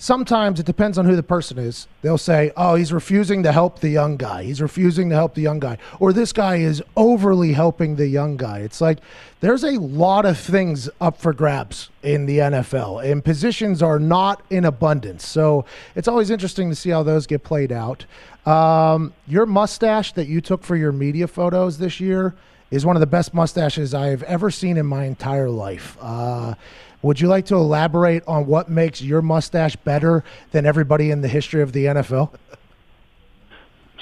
sometimes 0.00 0.58
it 0.58 0.64
depends 0.64 0.96
on 0.96 1.04
who 1.04 1.14
the 1.14 1.22
person 1.22 1.58
is. 1.58 1.86
They'll 2.00 2.18
say, 2.18 2.50
oh, 2.56 2.74
he's 2.74 2.90
refusing 2.90 3.42
to 3.42 3.52
help 3.52 3.80
the 3.80 3.90
young 3.90 4.16
guy. 4.16 4.42
He's 4.44 4.62
refusing 4.62 5.10
to 5.10 5.14
help 5.14 5.34
the 5.34 5.42
young 5.42 5.60
guy. 5.60 5.76
Or 6.00 6.14
this 6.14 6.32
guy 6.32 6.56
is 6.56 6.82
overly 6.96 7.52
helping 7.52 7.96
the 7.96 8.08
young 8.08 8.38
guy. 8.38 8.60
It's 8.60 8.80
like 8.80 8.98
there's 9.40 9.62
a 9.62 9.78
lot 9.78 10.24
of 10.24 10.38
things 10.38 10.88
up 11.02 11.18
for 11.18 11.34
grabs 11.34 11.90
in 12.02 12.24
the 12.24 12.38
NFL, 12.38 13.04
and 13.04 13.22
positions 13.22 13.82
are 13.82 13.98
not 13.98 14.42
in 14.48 14.64
abundance. 14.64 15.26
So 15.26 15.66
it's 15.94 16.08
always 16.08 16.30
interesting 16.30 16.70
to 16.70 16.74
see 16.74 16.90
how 16.90 17.02
those 17.02 17.26
get 17.26 17.44
played 17.44 17.70
out. 17.70 18.06
Um, 18.46 19.12
your 19.28 19.44
mustache 19.44 20.14
that 20.14 20.26
you 20.26 20.40
took 20.40 20.64
for 20.64 20.76
your 20.76 20.92
media 20.92 21.28
photos 21.28 21.76
this 21.76 22.00
year 22.00 22.34
is 22.70 22.86
one 22.86 22.96
of 22.96 23.00
the 23.00 23.06
best 23.06 23.34
mustaches 23.34 23.92
I 23.92 24.08
have 24.08 24.22
ever 24.22 24.50
seen 24.50 24.78
in 24.78 24.86
my 24.86 25.04
entire 25.04 25.50
life. 25.50 25.98
Uh, 26.00 26.54
would 27.02 27.20
you 27.20 27.28
like 27.28 27.46
to 27.46 27.54
elaborate 27.56 28.22
on 28.26 28.46
what 28.46 28.68
makes 28.68 29.00
your 29.02 29.22
mustache 29.22 29.76
better 29.76 30.22
than 30.52 30.66
everybody 30.66 31.10
in 31.10 31.20
the 31.22 31.28
history 31.28 31.62
of 31.62 31.72
the 31.72 31.86
NFL? 31.86 32.34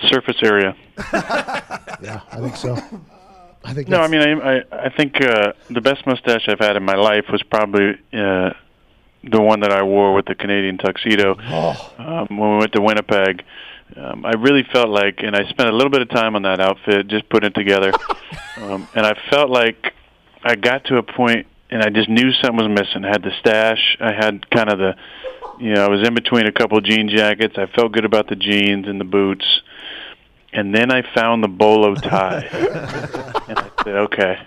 Surface 0.09 0.37
area. 0.43 0.77
yeah, 1.13 2.21
I 2.31 2.39
think 2.41 2.57
so. 2.57 2.77
I 3.65 3.75
think 3.75 3.89
no. 3.89 4.01
I 4.01 4.07
mean, 4.09 4.21
I 4.23 4.59
I, 4.59 4.63
I 4.87 4.89
think 4.97 5.21
uh, 5.21 5.53
the 5.69 5.81
best 5.81 6.07
mustache 6.07 6.49
I've 6.49 6.61
had 6.61 6.77
in 6.77 6.85
my 6.85 6.95
life 6.95 7.25
was 7.33 7.43
probably 7.43 7.95
uh, 8.13 8.51
the 9.25 9.41
one 9.43 9.61
that 9.61 9.73
I 9.73 9.83
wore 9.83 10.15
with 10.15 10.27
the 10.27 10.37
Canadian 10.37 10.79
tuxedo 10.79 11.37
Oh. 11.41 11.93
um, 11.99 12.39
when 12.39 12.51
we 12.53 12.57
went 12.59 12.73
to 12.75 12.81
Winnipeg. 12.81 13.43
Um, 13.97 14.25
I 14.25 14.33
really 14.35 14.65
felt 14.73 14.89
like, 14.91 15.21
and 15.23 15.35
I 15.35 15.49
spent 15.49 15.69
a 15.69 15.73
little 15.73 15.91
bit 15.91 16.03
of 16.03 16.11
time 16.11 16.37
on 16.37 16.43
that 16.43 16.61
outfit, 16.61 17.09
just 17.09 17.29
putting 17.31 17.49
it 17.49 17.55
together, 17.55 17.91
um, 18.59 18.87
and 18.95 19.05
I 19.05 19.15
felt 19.31 19.51
like 19.51 19.93
I 20.45 20.55
got 20.55 20.85
to 20.85 20.99
a 20.99 21.03
point, 21.03 21.47
and 21.71 21.83
I 21.83 21.91
just 21.91 22.09
knew 22.09 22.33
something 22.33 22.57
was 22.57 22.81
missing. 22.81 23.05
I 23.05 23.09
had 23.09 23.23
the 23.23 23.33
stash, 23.41 23.97
I 24.01 24.13
had 24.13 24.49
kind 24.51 24.71
of 24.71 24.79
the, 24.79 24.95
you 25.59 25.75
know, 25.75 25.85
I 25.85 25.89
was 25.89 26.07
in 26.07 26.15
between 26.15 26.47
a 26.47 26.53
couple 26.53 26.79
of 26.79 26.85
jean 26.85 27.09
jackets. 27.09 27.57
I 27.59 27.67
felt 27.67 27.93
good 27.93 28.05
about 28.05 28.29
the 28.29 28.37
jeans 28.37 28.87
and 28.87 29.01
the 29.01 29.05
boots, 29.05 29.45
and 30.53 30.75
then 30.75 30.91
I 30.91 31.03
found 31.15 31.43
the 31.43 31.49
bolo 31.49 31.95
tie, 31.95 32.49
and 33.49 33.59
I 33.59 33.71
said, 33.85 33.95
okay. 33.95 34.39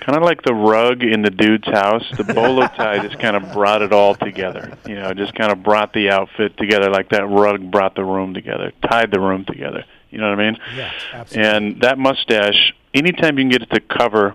Kind 0.00 0.16
of 0.16 0.22
like 0.22 0.40
the 0.42 0.54
rug 0.54 1.02
in 1.02 1.20
the 1.20 1.30
dude's 1.30 1.66
house, 1.66 2.04
the 2.16 2.24
bolo 2.24 2.66
tie 2.66 3.06
just 3.06 3.18
kind 3.18 3.36
of 3.36 3.52
brought 3.52 3.82
it 3.82 3.92
all 3.92 4.14
together. 4.14 4.78
You 4.86 4.94
know, 4.94 5.12
just 5.12 5.34
kind 5.34 5.52
of 5.52 5.62
brought 5.62 5.92
the 5.92 6.08
outfit 6.10 6.56
together 6.56 6.88
like 6.88 7.10
that 7.10 7.26
rug 7.26 7.70
brought 7.70 7.94
the 7.94 8.04
room 8.04 8.32
together, 8.32 8.72
tied 8.88 9.10
the 9.10 9.20
room 9.20 9.44
together. 9.44 9.84
You 10.10 10.18
know 10.18 10.30
what 10.30 10.40
I 10.40 10.50
mean? 10.50 10.58
Yeah, 10.74 10.92
absolutely. 11.12 11.50
And 11.50 11.82
that 11.82 11.98
mustache, 11.98 12.72
anytime 12.94 13.36
you 13.36 13.44
can 13.44 13.50
get 13.50 13.62
it 13.62 13.70
to 13.70 13.80
cover 13.80 14.34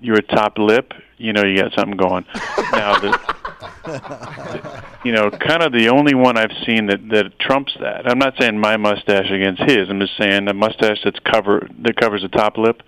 you're 0.00 0.20
top 0.22 0.58
lip, 0.58 0.92
you 1.18 1.32
know 1.32 1.44
you 1.44 1.56
got 1.60 1.72
something 1.74 1.96
going. 1.96 2.24
now, 2.72 2.98
the, 2.98 4.82
you 5.04 5.12
know, 5.12 5.30
kind 5.30 5.62
of 5.62 5.72
the 5.72 5.88
only 5.90 6.14
one 6.14 6.38
I've 6.38 6.56
seen 6.64 6.86
that 6.86 7.08
that 7.10 7.38
trumps 7.38 7.76
that. 7.80 8.08
I'm 8.08 8.18
not 8.18 8.34
saying 8.40 8.58
my 8.58 8.76
mustache 8.76 9.30
against 9.30 9.62
his. 9.62 9.88
I'm 9.88 10.00
just 10.00 10.16
saying 10.16 10.46
the 10.46 10.54
mustache 10.54 10.98
that's 11.04 11.18
cover 11.20 11.68
that 11.80 11.96
covers 11.96 12.22
the 12.22 12.28
top 12.28 12.56
lip 12.56 12.82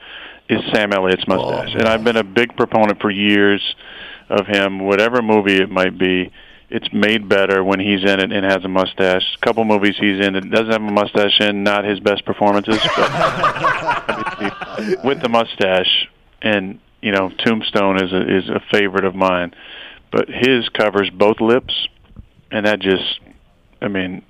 is 0.48 0.60
Sam 0.72 0.92
Elliott's 0.92 1.24
oh, 1.28 1.36
mustache, 1.36 1.74
and 1.74 1.84
I've 1.84 2.04
been 2.04 2.16
a 2.16 2.24
big 2.24 2.56
proponent 2.56 3.00
for 3.00 3.10
years 3.10 3.62
of 4.28 4.46
him. 4.46 4.80
Whatever 4.80 5.22
movie 5.22 5.56
it 5.56 5.70
might 5.70 5.98
be, 5.98 6.32
it's 6.70 6.92
made 6.92 7.28
better 7.28 7.64
when 7.64 7.80
he's 7.80 8.02
in 8.02 8.20
it 8.20 8.32
and 8.32 8.44
has 8.44 8.64
a 8.64 8.68
mustache. 8.68 9.24
A 9.36 9.44
couple 9.44 9.64
movies 9.64 9.96
he's 9.98 10.24
in 10.24 10.34
that 10.34 10.48
doesn't 10.50 10.70
have 10.70 10.82
a 10.82 10.92
mustache 10.92 11.40
in, 11.40 11.64
not 11.64 11.84
his 11.84 11.98
best 11.98 12.24
performances, 12.24 12.78
but 12.96 13.10
with 15.04 15.20
the 15.20 15.28
mustache 15.28 16.08
and 16.42 16.78
you 17.00 17.12
know 17.12 17.30
Tombstone 17.44 18.02
is 18.02 18.12
a, 18.12 18.36
is 18.36 18.48
a 18.48 18.60
favorite 18.70 19.04
of 19.04 19.14
mine, 19.14 19.54
but 20.12 20.28
his 20.28 20.68
covers 20.70 21.10
both 21.10 21.40
lips, 21.40 21.88
and 22.50 22.66
that 22.66 22.80
just, 22.80 23.20
I 23.80 23.88
mean, 23.88 24.22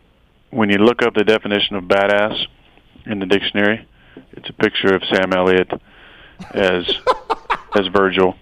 when 0.50 0.70
you 0.70 0.78
look 0.78 1.02
up 1.02 1.14
the 1.14 1.24
definition 1.24 1.76
of 1.76 1.84
badass 1.84 2.46
in 3.06 3.18
the 3.18 3.26
dictionary, 3.26 3.86
it's 4.32 4.48
a 4.48 4.52
picture 4.52 4.94
of 4.94 5.02
Sam 5.12 5.32
Elliott 5.32 5.70
as 6.52 6.84
as 7.76 7.86
Virgil 7.86 8.36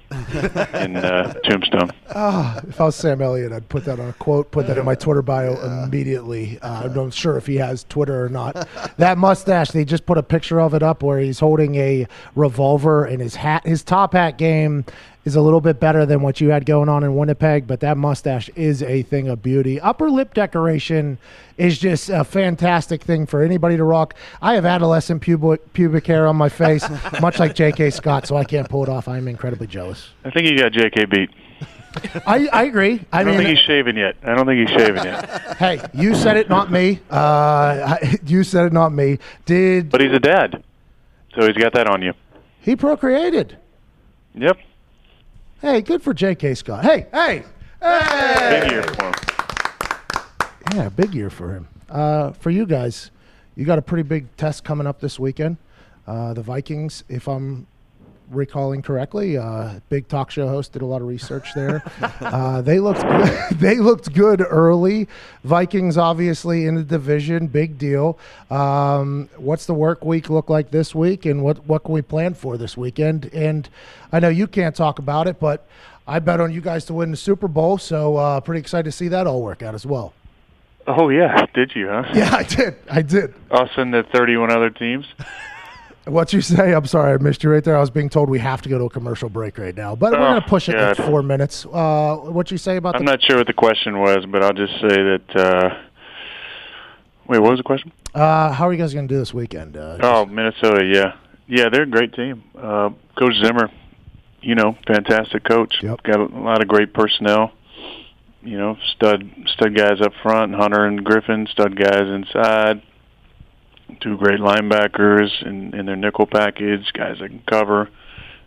in 0.75 0.97
uh, 0.97 1.33
Tombstone. 1.45 1.91
Ah, 2.15 2.61
if 2.67 2.81
I 2.81 2.85
was 2.85 2.97
Sam 2.97 3.21
Elliott, 3.21 3.53
I'd 3.53 3.69
put 3.69 3.85
that 3.85 4.01
on 4.01 4.09
a 4.09 4.13
quote, 4.15 4.51
put 4.51 4.67
that 4.67 4.79
in 4.79 4.85
my 4.85 4.95
Twitter 4.95 5.23
bio 5.23 5.55
immediately. 5.85 6.59
Uh, 6.61 6.85
I'm 6.85 6.95
not 6.95 7.13
sure 7.13 7.37
if 7.37 7.47
he 7.47 7.57
has 7.57 7.85
Twitter 7.85 8.25
or 8.25 8.29
not. 8.29 8.69
That 8.97 9.19
mustache, 9.19 9.71
they 9.71 9.85
just 9.85 10.07
put 10.07 10.19
a 10.19 10.23
picture 10.23 10.61
of 10.61 10.75
it 10.75 10.83
up 10.83 11.03
where 11.03 11.19
he's 11.19 11.41
holding 11.41 11.75
a 11.77 12.07
revolver 12.35 13.05
and 13.05 13.21
his 13.21 13.35
hat, 13.35 13.67
his 13.67 13.83
top 13.83 14.15
hat 14.15 14.39
game 14.39 14.85
is 15.25 15.37
a 15.37 15.41
little 15.43 15.61
bit 15.61 15.79
better 15.79 16.07
than 16.07 16.23
what 16.23 16.41
you 16.41 16.51
had 16.51 16.65
going 16.65 16.89
on 16.89 17.05
in 17.05 17.15
Winnipeg, 17.17 17.67
but 17.67 17.81
that 17.81 17.97
mustache 17.99 18.49
is 18.57 18.83
a 18.83 19.03
thing 19.03 19.29
of 19.29 19.43
beauty. 19.43 19.81
Upper 19.81 20.11
lip 20.11 20.33
decoration 20.33 21.19
is 21.59 21.79
just 21.79 22.09
a 22.09 22.25
fantastic 22.25 23.03
thing 23.03 23.27
for 23.27 23.43
anybody 23.43 23.77
to 23.77 23.85
rock. 23.85 24.15
I 24.41 24.55
have 24.55 24.65
adolescent 24.65 25.21
pubic, 25.21 25.73
pubic 25.75 26.07
hair 26.07 26.27
on 26.27 26.37
my 26.37 26.49
face, 26.49 26.89
much 27.21 27.39
like 27.39 27.55
J.K. 27.55 27.91
Scott, 27.91 28.27
so 28.27 28.37
I 28.37 28.45
can't 28.45 28.69
pull 28.69 28.83
it 28.85 28.89
off. 28.89 29.07
I'm 29.09 29.29
incredibly 29.29 29.67
jealous. 29.67 30.09
I 30.25 30.31
think 30.31 30.47
you 30.49 30.57
got 30.59 30.73
J.K. 30.73 31.05
beat. 31.07 31.31
I, 32.27 32.49
I 32.53 32.63
agree. 32.65 33.05
I, 33.13 33.21
I 33.21 33.25
don't 33.25 33.35
mean, 33.37 33.45
think 33.47 33.59
he's 33.59 33.67
shaving 33.67 33.97
yet. 33.97 34.15
I 34.23 34.35
don't 34.35 34.47
think 34.47 34.69
he's 34.69 34.79
shaving 34.79 35.03
yet. 35.05 35.57
hey, 35.59 35.81
you 35.95 36.15
said 36.15 36.37
it, 36.37 36.49
not 36.49 36.71
me. 36.71 37.01
Uh, 37.11 37.97
you 38.25 38.45
said 38.45 38.67
it, 38.67 38.73
not 38.73 38.93
me. 38.93 39.19
Did 39.47 39.91
But 39.91 40.01
he's 40.01 40.13
a 40.13 40.21
dad, 40.21 40.63
so 41.35 41.47
he's 41.47 41.57
got 41.57 41.73
that 41.75 41.89
on 41.89 42.03
you. 42.03 42.13
he 42.61 42.77
procreated? 42.77 43.59
Yep. 44.35 44.59
Hey, 45.61 45.81
good 45.81 46.03
for 46.03 46.15
J.K. 46.15 46.55
Scott. 46.55 46.85
Hey, 46.85 47.09
hey, 47.13 47.43
hey! 47.83 48.61
Big 48.61 48.71
year 48.71 48.83
for 48.85 49.07
him. 49.07 49.15
Yeah, 50.73 50.89
big 50.89 51.13
year 51.13 51.31
for 51.31 51.53
him. 51.53 51.69
Uh, 51.89 52.31
for 52.31 52.51
you 52.51 52.65
guys, 52.65 53.11
you 53.57 53.65
got 53.65 53.77
a 53.77 53.83
pretty 53.83 54.05
big 54.05 54.37
test 54.37 54.63
coming 54.63 54.87
up 54.87 55.01
this 55.01 55.19
weekend. 55.19 55.57
Uh, 56.07 56.33
the 56.33 56.43
Vikings, 56.43 57.03
if 57.09 57.27
I'm 57.27 57.67
recalling 58.31 58.83
correctly, 58.83 59.37
uh, 59.37 59.81
big 59.89 60.09
talk 60.09 60.31
show 60.31 60.49
host 60.49 60.73
did 60.73 60.83
a 60.83 60.87
lot 60.87 61.01
of 61.01 61.09
research 61.09 61.55
there. 61.55 61.83
uh, 62.21 62.63
they 62.63 62.81
looked 62.81 63.03
good. 63.03 63.51
they 63.59 63.79
looked 63.79 64.13
good 64.13 64.45
early. 64.49 65.09
Vikings, 65.45 65.97
obviously 65.97 66.67
in 66.67 66.75
the 66.75 66.83
division, 66.83 67.47
big 67.47 67.79
deal. 67.79 68.19
Um, 68.51 69.29
what's 69.37 69.67
the 69.67 69.75
work 69.75 70.05
week 70.05 70.31
look 70.31 70.51
like 70.51 70.71
this 70.71 70.95
week, 70.95 71.27
and 71.27 71.43
what 71.43 71.67
what 71.67 71.85
can 71.85 71.95
we 71.95 72.03
plan 72.03 72.35
for 72.35 72.57
this 72.57 72.77
weekend? 72.77 73.31
And 73.33 73.69
I 74.13 74.21
know 74.21 74.29
you 74.29 74.47
can't 74.47 74.75
talk 74.75 74.99
about 74.99 75.27
it, 75.29 75.41
but 75.41 75.67
I 76.07 76.19
bet 76.21 76.41
on 76.41 76.53
you 76.53 76.61
guys 76.61 76.85
to 76.87 76.95
win 76.95 77.11
the 77.11 77.17
Super 77.17 77.49
Bowl, 77.49 77.79
so 77.79 78.17
uh, 78.17 78.41
pretty 78.41 78.61
excited 78.61 78.85
to 78.85 78.93
see 78.93 79.09
that 79.09 79.27
all 79.27 79.43
work 79.43 79.63
out 79.63 79.75
as 79.75 79.85
well. 79.85 80.15
Oh 80.87 81.11
yeah, 81.11 81.45
did 81.53 81.73
you? 81.75 81.89
Huh? 81.89 82.05
Yeah, 82.15 82.35
I 82.35 82.43
did. 82.45 82.77
I 82.91 83.03
did. 83.03 83.35
Us 83.51 83.69
and 83.77 83.93
the 83.93 84.05
31 84.05 84.51
other 84.51 84.71
teams. 84.71 85.05
What 86.09 86.33
you 86.33 86.41
say? 86.41 86.73
I'm 86.75 86.87
sorry, 86.87 87.13
I 87.13 87.17
missed 87.19 87.43
you 87.45 87.51
right 87.51 87.63
there. 87.63 87.77
I 87.77 87.81
was 87.81 87.91
being 87.91 88.09
told 88.09 88.29
we 88.31 88.39
have 88.39 88.63
to 88.63 88.69
go 88.69 88.79
to 88.79 88.85
a 88.85 88.91
commercial 88.91 89.29
break 89.29 89.59
right 89.59 89.75
now, 89.77 89.95
but 89.95 90.13
we're 90.13 90.19
Oh, 90.19 90.31
going 90.31 90.43
to 90.43 90.49
push 90.49 90.69
it 90.69 90.73
God. 90.73 90.97
four 90.97 91.23
minutes. 91.23 91.67
Uh, 91.67 92.17
what 92.17 92.51
you 92.51 92.59
say 92.59 92.77
about 92.77 92.97
I'm 92.97 93.05
the? 93.05 93.11
not 93.13 93.23
sure 93.23 93.37
what 93.39 93.47
the 93.47 93.53
question 93.53 93.99
was, 94.01 94.25
but 94.31 94.43
I'll 94.43 94.53
just 94.53 94.73
say 94.81 94.89
that. 94.89 95.37
Uh, 95.37 95.75
wait, 97.29 97.41
what 97.41 97.51
was 97.51 97.59
the 97.59 97.63
question? 97.65 97.93
Uh, 98.15 98.53
how 98.53 98.67
are 98.69 98.73
you 98.73 98.79
guys 98.79 98.95
going 98.95 99.07
to 99.07 99.15
do 99.15 99.19
this 99.19 99.35
weekend? 99.35 99.77
Uh, 99.77 99.99
Oh, 100.01 100.25
Minnesota, 100.27 100.85
yeah, 100.85 101.15
yeah, 101.47 101.69
they're 101.71 101.83
a 101.83 101.87
great 101.87 102.13
team. 102.15 102.43
Uh, 102.57 102.91
coach 103.19 103.35
Zimmer, 103.45 103.71
you 104.41 104.55
know, 104.55 104.77
fantastic 104.87 105.45
coach. 105.45 105.77
Yep. 105.83 106.03
Got 106.05 106.21
a 106.21 106.25
lot 106.39 106.63
of 106.63 106.69
great 106.69 106.95
personnel. 106.95 107.53
You 108.43 108.57
know, 108.57 108.77
stud 108.95 109.29
stud 109.55 109.75
guys 109.77 110.01
up 110.01 110.13
front, 110.23 110.55
Hunter 110.55 110.85
and 110.87 111.05
Griffin, 111.05 111.47
stud 111.51 111.77
guys 111.79 112.07
inside. 112.07 112.83
Two 114.01 114.17
great 114.17 114.39
linebackers 114.41 115.31
in, 115.45 115.75
in 115.75 115.87
their 115.87 115.97
nickel 115.97 116.27
package, 116.27 116.93
guys 116.93 117.19
that 117.21 117.29
can 117.29 117.43
cover. 117.47 117.89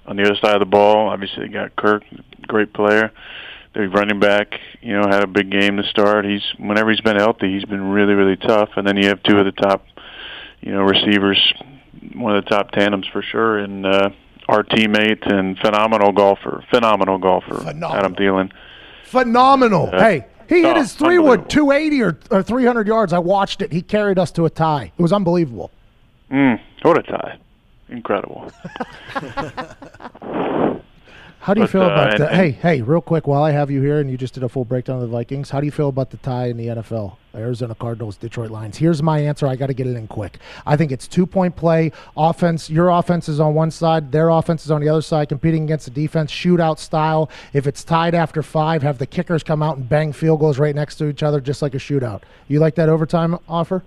On 0.06 0.16
the 0.16 0.24
other 0.24 0.36
side 0.36 0.54
of 0.56 0.60
the 0.60 0.66
ball, 0.66 1.10
obviously 1.10 1.48
they 1.48 1.54
got 1.54 1.76
Kirk, 1.76 2.04
great 2.48 2.74
player. 2.74 3.12
Their 3.74 3.88
running 3.90 4.20
back, 4.20 4.60
you 4.82 4.94
know, 4.94 5.08
had 5.10 5.24
a 5.24 5.28
big 5.28 5.50
game 5.52 5.78
to 5.78 5.84
start. 5.84 6.26
He's 6.26 6.44
whenever 6.58 6.90
he's 6.92 7.02
been 7.02 7.16
healthy, 7.18 7.54
he's 7.54 7.66
been 7.66 7.90
really, 7.92 8.14
really 8.14 8.36
tough. 8.36 8.70
And 8.76 8.86
then 8.88 8.98
you 8.98 9.08
have 9.08 9.22
two 9.24 9.38
of 9.38 9.46
the 9.46 9.52
top, 9.54 9.86
you 10.62 10.72
know, 10.74 10.82
receivers, 10.82 11.40
one 12.14 12.36
of 12.36 12.44
the 12.44 12.50
top 12.50 12.72
tandems 12.72 13.08
for 13.12 13.22
sure, 13.22 13.60
and 13.60 13.86
uh, 13.86 14.10
our 14.50 14.64
teammate 14.64 15.26
and 15.32 15.58
phenomenal 15.60 16.12
golfer, 16.12 16.64
phenomenal 16.70 17.18
golfer, 17.18 17.56
Phenomenal. 17.60 17.94
Adam 17.94 18.16
Thielen. 18.16 18.52
phenomenal. 19.06 19.90
Yeah. 19.94 20.00
Hey, 20.00 20.26
he 20.52 20.62
hit 20.64 20.76
Oh, 20.76 20.80
his 20.80 20.94
three 20.94 21.18
wood 21.18 21.50
280 21.50 22.02
or, 22.02 22.20
or 22.30 22.44
300 22.44 22.86
yards. 22.88 23.14
I 23.14 23.20
watched 23.20 23.62
it. 23.62 23.72
He 23.72 23.82
carried 23.82 24.20
us 24.20 24.32
to 24.34 24.46
a 24.46 24.50
tie. 24.50 24.92
It 24.98 25.02
was 25.02 25.14
unbelievable. 25.14 25.72
Mm, 26.30 26.60
what 26.82 26.98
a 26.98 27.04
tie! 27.04 27.38
Incredible. 27.90 28.52
How 31.42 31.56
do 31.56 31.62
you 31.62 31.66
But, 31.66 31.72
feel 31.72 31.82
uh, 31.82 31.86
about 31.88 32.18
the? 32.20 32.28
and- 32.28 32.36
hey, 32.36 32.52
hey, 32.52 32.82
real 32.84 33.02
quick, 33.02 33.26
while 33.26 33.42
I 33.42 33.50
have 33.50 33.72
you 33.72 33.82
here, 33.82 34.00
and 34.00 34.12
you 34.12 34.16
just 34.16 34.36
did 34.36 34.44
a 34.44 34.50
full 34.50 34.64
breakdown 34.64 34.98
of 34.98 35.02
the 35.02 35.08
Vikings. 35.08 35.50
How 35.50 35.60
do 35.60 35.66
you 35.66 35.72
feel 35.72 35.90
about 35.90 36.12
the 36.12 36.18
tie 36.18 36.46
in 36.50 36.58
the 36.58 36.68
NFL? 36.68 37.18
Arizona 37.34 37.74
Cardinals, 37.74 38.16
Detroit 38.16 38.52
Lions. 38.52 38.78
Here's 38.78 39.02
my 39.02 39.18
answer. 39.20 39.48
I 39.48 39.56
got 39.56 39.68
to 39.68 39.74
get 39.74 39.88
it 39.88 39.96
in 39.96 40.06
quick. 40.08 40.38
I 40.68 40.76
think 40.78 40.92
it's 40.92 41.08
two 41.08 41.26
point 41.26 41.56
play. 41.56 41.94
Offense. 42.16 42.70
Your 42.70 42.90
offense 42.90 43.28
is 43.28 43.40
on 43.40 43.56
one 43.56 43.72
side. 43.72 44.12
Their 44.12 44.30
offense 44.30 44.66
is 44.66 44.70
on 44.72 44.82
the 44.82 44.90
other 44.90 45.02
side, 45.02 45.30
competing 45.30 45.64
against 45.64 45.86
the 45.86 45.92
defense. 45.92 46.32
Shootout 46.32 46.78
style. 46.78 47.28
If 47.54 47.66
it's 47.66 47.84
tied 47.84 48.14
after 48.14 48.44
five, 48.44 48.84
have 48.84 49.00
the 49.00 49.08
kickers 49.08 49.42
come 49.42 49.64
out 49.64 49.78
and 49.78 49.90
bang 49.90 50.12
field 50.14 50.42
goals 50.42 50.60
right 50.60 50.76
next 50.76 50.98
to 50.98 51.08
each 51.08 51.24
other, 51.24 51.40
just 51.42 51.62
like 51.64 51.74
a 51.74 51.80
shootout. 51.80 52.22
You 52.48 52.60
like 52.60 52.76
that 52.76 52.88
overtime 52.90 53.40
offer? 53.50 53.82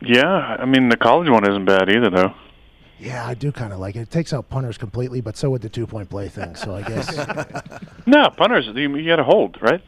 Yeah, 0.00 0.56
I 0.58 0.64
mean 0.64 0.88
the 0.88 0.96
college 0.96 1.28
one 1.28 1.46
isn't 1.48 1.64
bad 1.66 1.90
either, 1.90 2.08
though. 2.10 2.34
Yeah, 3.04 3.26
I 3.26 3.34
do 3.34 3.52
kind 3.52 3.72
of 3.72 3.78
like 3.78 3.96
it. 3.96 4.00
It 4.00 4.10
takes 4.10 4.32
out 4.32 4.48
punters 4.48 4.78
completely, 4.78 5.20
but 5.20 5.36
so 5.36 5.50
would 5.50 5.60
the 5.60 5.68
two 5.68 5.86
point 5.86 6.08
play 6.08 6.28
thing. 6.28 6.56
So 6.56 6.74
I 6.74 6.82
guess. 6.82 7.14
No, 8.06 8.28
punters, 8.28 8.66
you, 8.66 8.96
you 8.96 9.08
got 9.08 9.16
to 9.16 9.24
hold, 9.24 9.56
right? 9.62 9.80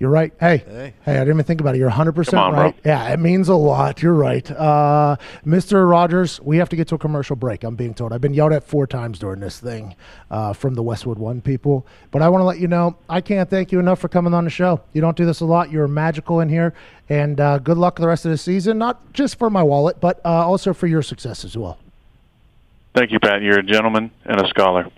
You're 0.00 0.08
right. 0.08 0.32
Hey, 0.40 0.64
Hey. 0.66 0.94
hey, 1.04 1.12
I 1.16 1.18
didn't 1.18 1.34
even 1.34 1.44
think 1.44 1.60
about 1.60 1.74
it. 1.74 1.78
You're 1.78 1.90
100% 1.90 2.30
Come 2.30 2.38
on, 2.38 2.52
bro. 2.54 2.62
right. 2.62 2.74
Yeah, 2.86 3.12
it 3.12 3.20
means 3.20 3.50
a 3.50 3.54
lot. 3.54 4.02
You're 4.02 4.14
right. 4.14 4.50
Uh, 4.50 5.16
Mr. 5.46 5.88
Rodgers, 5.88 6.40
we 6.40 6.56
have 6.56 6.70
to 6.70 6.76
get 6.76 6.88
to 6.88 6.94
a 6.94 6.98
commercial 6.98 7.36
break, 7.36 7.64
I'm 7.64 7.76
being 7.76 7.92
told. 7.92 8.14
I've 8.14 8.22
been 8.22 8.32
yelled 8.32 8.54
at 8.54 8.64
four 8.64 8.86
times 8.86 9.18
during 9.18 9.40
this 9.40 9.60
thing 9.60 9.94
uh, 10.30 10.54
from 10.54 10.74
the 10.74 10.82
Westwood 10.82 11.18
One 11.18 11.42
people. 11.42 11.86
But 12.12 12.22
I 12.22 12.30
want 12.30 12.40
to 12.40 12.46
let 12.46 12.58
you 12.58 12.66
know, 12.66 12.96
I 13.10 13.20
can't 13.20 13.50
thank 13.50 13.72
you 13.72 13.78
enough 13.78 13.98
for 13.98 14.08
coming 14.08 14.32
on 14.32 14.44
the 14.44 14.50
show. 14.50 14.80
You 14.94 15.02
don't 15.02 15.18
do 15.18 15.26
this 15.26 15.40
a 15.40 15.44
lot. 15.44 15.70
You're 15.70 15.86
magical 15.86 16.40
in 16.40 16.48
here. 16.48 16.72
And 17.10 17.38
uh, 17.38 17.58
good 17.58 17.76
luck 17.76 17.96
the 17.96 18.08
rest 18.08 18.24
of 18.24 18.30
the 18.30 18.38
season, 18.38 18.78
not 18.78 19.12
just 19.12 19.38
for 19.38 19.50
my 19.50 19.62
wallet, 19.62 20.00
but 20.00 20.18
uh, 20.24 20.28
also 20.46 20.72
for 20.72 20.86
your 20.86 21.02
success 21.02 21.44
as 21.44 21.58
well. 21.58 21.76
Thank 22.94 23.12
you, 23.12 23.20
Pat. 23.20 23.42
You're 23.42 23.58
a 23.58 23.62
gentleman 23.62 24.10
and 24.24 24.40
a 24.40 24.48
scholar. 24.48 24.88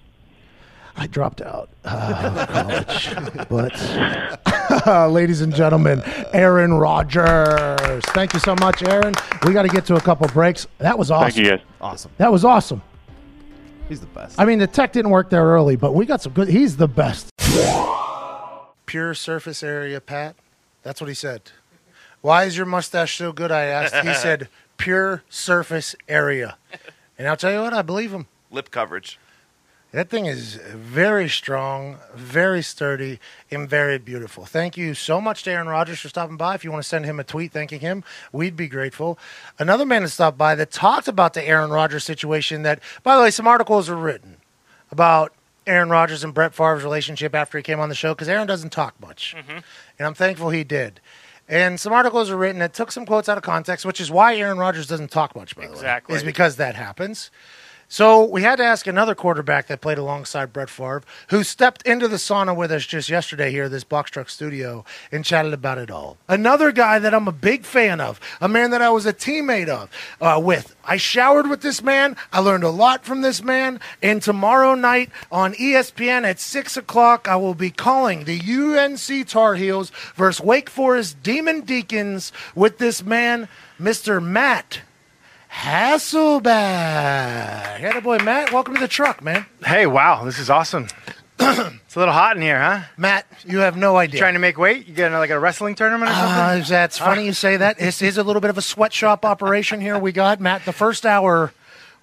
I 0.97 1.07
dropped 1.07 1.41
out 1.41 1.71
uh, 1.85 2.33
of 2.37 2.49
college. 2.49 3.49
but, 3.49 5.11
ladies 5.11 5.41
and 5.41 5.55
gentlemen, 5.55 6.03
Aaron 6.33 6.75
Rodgers. 6.75 8.05
Thank 8.07 8.35
you 8.35 8.41
so 8.41 8.55
much, 8.57 8.83
Aaron. 8.83 9.15
We 9.47 9.53
got 9.53 9.63
to 9.63 9.69
get 9.69 9.87
to 9.87 9.97
a 9.97 10.01
couple 10.01 10.27
breaks. 10.29 10.67
That 10.79 10.99
was 10.99 11.11
awesome. 11.11 11.33
Thank 11.33 11.45
you, 11.45 11.51
guys. 11.57 11.61
Awesome. 11.81 12.11
That 12.19 12.31
was 12.31 12.45
awesome. 12.45 12.83
He's 13.89 14.01
the 14.01 14.07
best. 14.07 14.39
I 14.39 14.45
mean, 14.45 14.59
the 14.59 14.67
tech 14.67 14.93
didn't 14.93 15.11
work 15.11 15.31
there 15.31 15.45
early, 15.45 15.77
but 15.77 15.93
we 15.95 16.07
got 16.07 16.23
some 16.23 16.33
good. 16.33 16.49
He's 16.49 16.77
the 16.77 16.89
best. 16.89 17.31
Pure 18.87 19.15
surface 19.15 19.63
area, 19.63 20.01
Pat. 20.01 20.37
That's 20.83 21.01
what 21.01 21.09
he 21.09 21.15
said. 21.15 21.43
Why 22.21 22.45
is 22.45 22.57
your 22.57 22.67
mustache 22.67 23.17
so 23.17 23.33
good? 23.33 23.51
I 23.51 23.65
asked. 23.65 23.95
He 23.97 24.15
said, 24.15 24.49
pure 24.77 25.23
surface 25.29 25.95
area. 26.09 26.57
And 27.19 27.29
I'll 27.29 27.37
tell 27.37 27.53
you 27.53 27.61
what, 27.61 27.73
I 27.73 27.83
believe 27.83 28.13
him. 28.13 28.27
Lip 28.51 28.71
coverage. 28.71 29.19
That 29.93 30.09
thing 30.09 30.25
is 30.25 30.55
very 30.55 31.29
strong, 31.29 31.99
very 32.15 32.63
sturdy, 32.63 33.21
and 33.51 33.69
very 33.69 33.99
beautiful. 33.99 34.47
Thank 34.47 34.79
you 34.79 34.95
so 34.95 35.21
much 35.21 35.43
to 35.43 35.51
Aaron 35.51 35.69
Rodgers 35.69 36.01
for 36.01 36.09
stopping 36.09 36.39
by. 36.39 36.55
If 36.55 36.65
you 36.65 36.73
want 36.73 36.83
to 36.83 36.89
send 36.89 37.05
him 37.05 37.21
a 37.21 37.25
tweet 37.25 37.53
thanking 37.53 37.81
him, 37.81 38.03
we'd 38.33 38.57
be 38.57 38.69
grateful. 38.69 39.19
Another 39.59 39.85
man 39.85 40.03
that 40.03 40.09
stopped 40.09 40.39
by 40.39 40.55
that 40.55 40.71
talked 40.71 41.09
about 41.09 41.35
the 41.35 41.47
Aaron 41.47 41.71
Rodgers 41.71 42.05
situation. 42.05 42.63
That, 42.63 42.81
by 43.03 43.17
the 43.17 43.23
way, 43.23 43.31
some 43.31 43.47
articles 43.47 43.91
were 43.91 43.97
written 43.97 44.39
about 44.91 45.35
Aaron 45.67 45.91
Rodgers 45.91 46.25
and 46.25 46.33
Brett 46.33 46.55
Favre's 46.55 46.85
relationship 46.85 47.35
after 47.35 47.59
he 47.59 47.63
came 47.63 47.79
on 47.79 47.91
the 47.91 47.95
show 47.95 48.15
because 48.15 48.29
Aaron 48.31 48.47
doesn't 48.47 48.71
talk 48.71 48.99
much, 48.99 49.35
mm-hmm. 49.37 49.59
and 49.99 50.07
I'm 50.07 50.15
thankful 50.15 50.49
he 50.49 50.65
did. 50.65 51.01
And 51.49 51.79
some 51.79 51.93
articles 51.93 52.31
were 52.31 52.37
written 52.37 52.61
that 52.61 52.73
took 52.73 52.91
some 52.93 53.05
quotes 53.05 53.29
out 53.29 53.37
of 53.37 53.45
context, 53.45 53.85
which 53.85 54.01
is 54.01 54.11
why 54.11 54.37
Aaron 54.37 54.57
Rodgers 54.57 54.87
doesn't 54.87 55.11
talk 55.11 55.37
much. 55.37 55.55
By 55.55 55.67
the 55.67 55.73
Exactly. 55.73 56.15
way, 56.15 56.17
is 56.17 56.23
because 56.25 56.57
that 56.57 56.77
happens. 56.77 57.31
So 57.93 58.25
we 58.25 58.41
had 58.41 58.57
to 58.57 58.65
ask 58.65 58.87
another 58.87 59.15
quarterback 59.15 59.67
that 59.67 59.83
played 59.83 59.99
alongside 59.99 60.51
Brett 60.51 60.71
Favre, 60.71 61.03
who 61.29 61.45
stepped 61.45 61.87
into 61.87 62.09
the 62.09 62.17
sauna 62.17 62.57
with 62.57 62.73
us 62.73 62.87
just 62.87 63.11
yesterday 63.11 63.51
here 63.51 63.65
at 63.65 63.71
this 63.71 63.85
Box 63.85 64.11
Truck 64.11 64.31
Studio 64.31 64.87
and 65.13 65.27
chatted 65.27 65.53
about 65.53 65.77
it 65.77 65.91
all. 65.91 66.17
Another 66.27 66.73
guy 66.73 66.99
that 66.99 67.13
I'm 67.13 67.29
a 67.29 67.33
big 67.33 67.67
fan 67.67 68.01
of, 68.01 68.19
a 68.41 68.49
man 68.49 68.71
that 68.71 68.81
I 68.81 68.89
was 68.89 69.05
a 69.05 69.13
teammate 69.13 69.69
of, 69.69 69.91
uh, 70.23 70.41
with. 70.43 70.75
I 70.87 70.97
showered 70.97 71.51
with 71.51 71.61
this 71.61 71.83
man. 71.83 72.17
I 72.33 72.39
learned 72.39 72.65
a 72.65 72.71
lot 72.71 73.05
from 73.05 73.21
this 73.21 73.43
man. 73.43 73.79
And 74.03 74.23
tomorrow 74.23 74.75
night 74.75 75.11
on 75.31 75.53
ESPN 75.53 76.25
at 76.25 76.41
six 76.41 76.79
o'clock, 76.79 77.29
I 77.29 77.37
will 77.37 77.53
be 77.53 77.71
calling 77.71 78.25
the 78.25 78.41
UNC 78.41 79.29
Tar 79.29 79.57
Heels 79.57 79.93
versus 80.15 80.43
Wake 80.43 80.71
Forest 80.71 81.23
Demon 81.23 81.61
Deacons 81.61 82.33
with 82.55 82.79
this 82.79 83.05
man, 83.05 83.49
Mr. 83.79 84.23
Matt 84.23 84.81
Hasselbeck. 85.53 86.51
Hey, 87.77 88.01
boy, 88.01 88.19
Matt. 88.19 88.53
Welcome 88.53 88.75
to 88.75 88.81
the 88.81 88.89
truck, 88.89 89.23
man. 89.23 89.47
Hey, 89.65 89.87
wow, 89.87 90.25
this 90.25 90.39
is 90.39 90.49
awesome. 90.49 90.89
it's 91.39 91.95
a 91.95 91.99
little 91.99 92.15
hot 92.15 92.37
in 92.37 92.43
here, 92.43 92.59
huh? 92.61 92.81
Matt, 92.97 93.27
you 93.45 93.59
have 93.59 93.77
no 93.77 93.97
idea. 93.99 94.19
Trying 94.19 94.33
to 94.33 94.41
make 94.41 94.57
weight? 94.59 94.89
You 94.89 94.95
getting 94.95 95.17
like 95.17 95.31
a 95.31 95.39
wrestling 95.39 95.75
tournament 95.75 96.11
or 96.11 96.15
something? 96.15 96.63
Uh, 96.63 96.65
that's 96.67 96.99
funny 96.99 97.27
you 97.27 97.35
say 97.35 97.59
that. 97.59 97.79
This 97.79 98.01
is 98.01 98.17
a 98.17 98.23
little 98.25 98.41
bit 98.41 98.51
of 98.51 98.57
a 98.59 98.63
sweatshop 98.63 99.25
operation 99.27 99.81
here. 99.81 99.99
We 99.99 100.11
got 100.11 100.41
Matt. 100.41 100.65
The 100.65 100.73
first 100.73 101.05
hour 101.05 101.53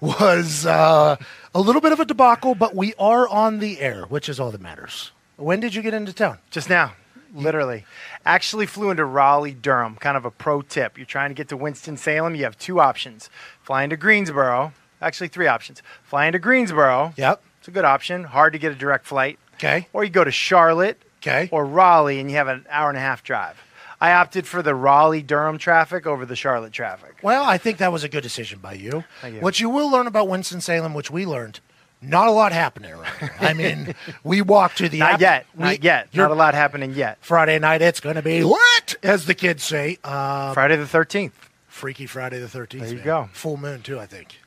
was 0.00 0.64
uh, 0.64 1.16
a 1.54 1.60
little 1.60 1.80
bit 1.80 1.92
of 1.92 1.98
a 2.00 2.04
debacle, 2.04 2.54
but 2.54 2.74
we 2.76 2.94
are 2.98 3.28
on 3.28 3.58
the 3.58 3.80
air, 3.80 4.04
which 4.04 4.28
is 4.28 4.38
all 4.38 4.52
that 4.52 4.60
matters. 4.60 5.10
When 5.36 5.58
did 5.58 5.74
you 5.74 5.82
get 5.82 5.92
into 5.92 6.12
town? 6.12 6.38
Just 6.50 6.70
now, 6.70 6.92
literally. 7.34 7.84
Actually 8.24 8.66
flew 8.66 8.90
into 8.90 9.04
Raleigh, 9.04 9.54
Durham. 9.54 9.96
Kind 9.96 10.16
of 10.16 10.24
a 10.24 10.30
pro 10.30 10.62
tip. 10.62 10.96
You're 10.96 11.06
trying 11.06 11.30
to 11.30 11.34
get 11.34 11.48
to 11.48 11.56
Winston-Salem, 11.56 12.34
you 12.34 12.44
have 12.44 12.58
two 12.58 12.80
options. 12.80 13.30
Fly 13.62 13.84
into 13.84 13.96
Greensboro. 13.96 14.72
Actually, 15.00 15.28
three 15.28 15.46
options. 15.46 15.82
Fly 16.02 16.26
into 16.26 16.38
Greensboro. 16.38 17.14
Yep. 17.16 17.42
It's 17.58 17.68
a 17.68 17.70
good 17.70 17.84
option. 17.84 18.24
Hard 18.24 18.52
to 18.52 18.58
get 18.58 18.72
a 18.72 18.74
direct 18.74 19.06
flight. 19.06 19.38
Okay. 19.54 19.86
Or 19.92 20.04
you 20.04 20.10
go 20.10 20.24
to 20.24 20.30
Charlotte. 20.30 21.00
Okay. 21.22 21.48
Or 21.52 21.66
Raleigh, 21.66 22.20
and 22.20 22.30
you 22.30 22.36
have 22.36 22.48
an 22.48 22.64
hour 22.70 22.88
and 22.88 22.96
a 22.96 23.00
half 23.00 23.22
drive. 23.22 23.62
I 24.00 24.12
opted 24.12 24.46
for 24.46 24.62
the 24.62 24.74
Raleigh 24.74 25.20
Durham 25.20 25.58
traffic 25.58 26.06
over 26.06 26.24
the 26.24 26.34
Charlotte 26.34 26.72
traffic. 26.72 27.16
Well, 27.22 27.44
I 27.44 27.58
think 27.58 27.76
that 27.78 27.92
was 27.92 28.02
a 28.02 28.08
good 28.08 28.22
decision 28.22 28.58
by 28.58 28.72
you. 28.72 29.04
Thank 29.20 29.34
you. 29.34 29.40
What 29.42 29.60
you 29.60 29.68
will 29.68 29.90
learn 29.90 30.06
about 30.06 30.28
Winston-Salem, 30.28 30.94
which 30.94 31.10
we 31.10 31.26
learned, 31.26 31.60
not 32.02 32.28
a 32.28 32.30
lot 32.30 32.52
happening 32.52 32.92
around 32.92 33.12
here. 33.18 33.34
I 33.40 33.52
mean, 33.54 33.94
we 34.24 34.42
walked 34.42 34.78
to 34.78 34.88
the 34.88 34.98
Not 34.98 35.14
app- 35.14 35.20
yet. 35.20 35.46
we- 35.54 35.62
Not 35.64 35.84
yet. 35.84 36.14
Not 36.14 36.30
a 36.30 36.34
lot 36.34 36.54
happening 36.54 36.94
yet. 36.94 37.18
Friday 37.20 37.58
night, 37.58 37.82
it's 37.82 38.00
going 38.00 38.16
to 38.16 38.22
be 38.22 38.42
what, 38.44 38.94
as 39.02 39.26
the 39.26 39.34
kids 39.34 39.62
say. 39.62 39.98
Uh, 40.04 40.52
Friday 40.54 40.76
the 40.76 40.84
13th. 40.84 41.32
Freaky 41.68 42.06
Friday 42.06 42.38
the 42.38 42.46
13th. 42.46 42.80
There 42.80 42.88
you 42.88 42.94
man. 42.96 43.04
go. 43.04 43.28
Full 43.32 43.56
moon, 43.56 43.82
too, 43.82 43.98
I 43.98 44.06
think. 44.06 44.38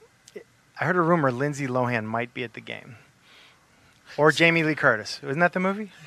I 0.79 0.85
heard 0.85 0.95
a 0.95 1.01
rumor 1.01 1.31
Lindsay 1.31 1.67
Lohan 1.67 2.05
might 2.05 2.33
be 2.33 2.43
at 2.43 2.53
the 2.53 2.61
game. 2.61 2.95
Or 4.17 4.31
Jamie 4.31 4.63
Lee 4.63 4.75
Curtis. 4.75 5.19
Isn't 5.23 5.39
that 5.39 5.53
the 5.53 5.59
movie? 5.59 5.91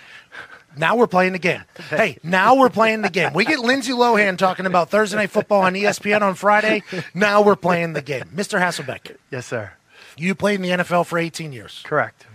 Now 0.79 0.95
we're 0.97 1.07
playing 1.07 1.33
the 1.33 1.39
game. 1.39 1.63
Hey, 1.89 2.19
now 2.23 2.55
we're 2.57 2.69
playing 2.69 3.01
the 3.01 3.09
game. 3.09 3.33
We 3.33 3.47
get 3.47 3.61
Lindsay 3.61 3.93
Lohan 3.93 4.37
talking 4.37 4.67
about 4.67 4.91
Thursday 4.91 5.17
Night 5.17 5.31
Football 5.31 5.63
on 5.63 5.73
ESPN 5.73 6.21
on 6.21 6.35
Friday. 6.35 6.83
Now 7.15 7.41
we're 7.41 7.57
playing 7.57 7.95
the 7.95 8.03
game. 8.03 8.25
Mr. 8.35 8.61
Hasselbeck, 8.61 9.17
Yes, 9.31 9.47
sir. 9.47 9.73
You 10.17 10.35
played 10.35 10.57
in 10.57 10.63
the 10.63 10.71
NFL 10.85 11.07
for 11.07 11.19
18 11.19 11.53
years. 11.53 11.83
Correct. 11.85 12.27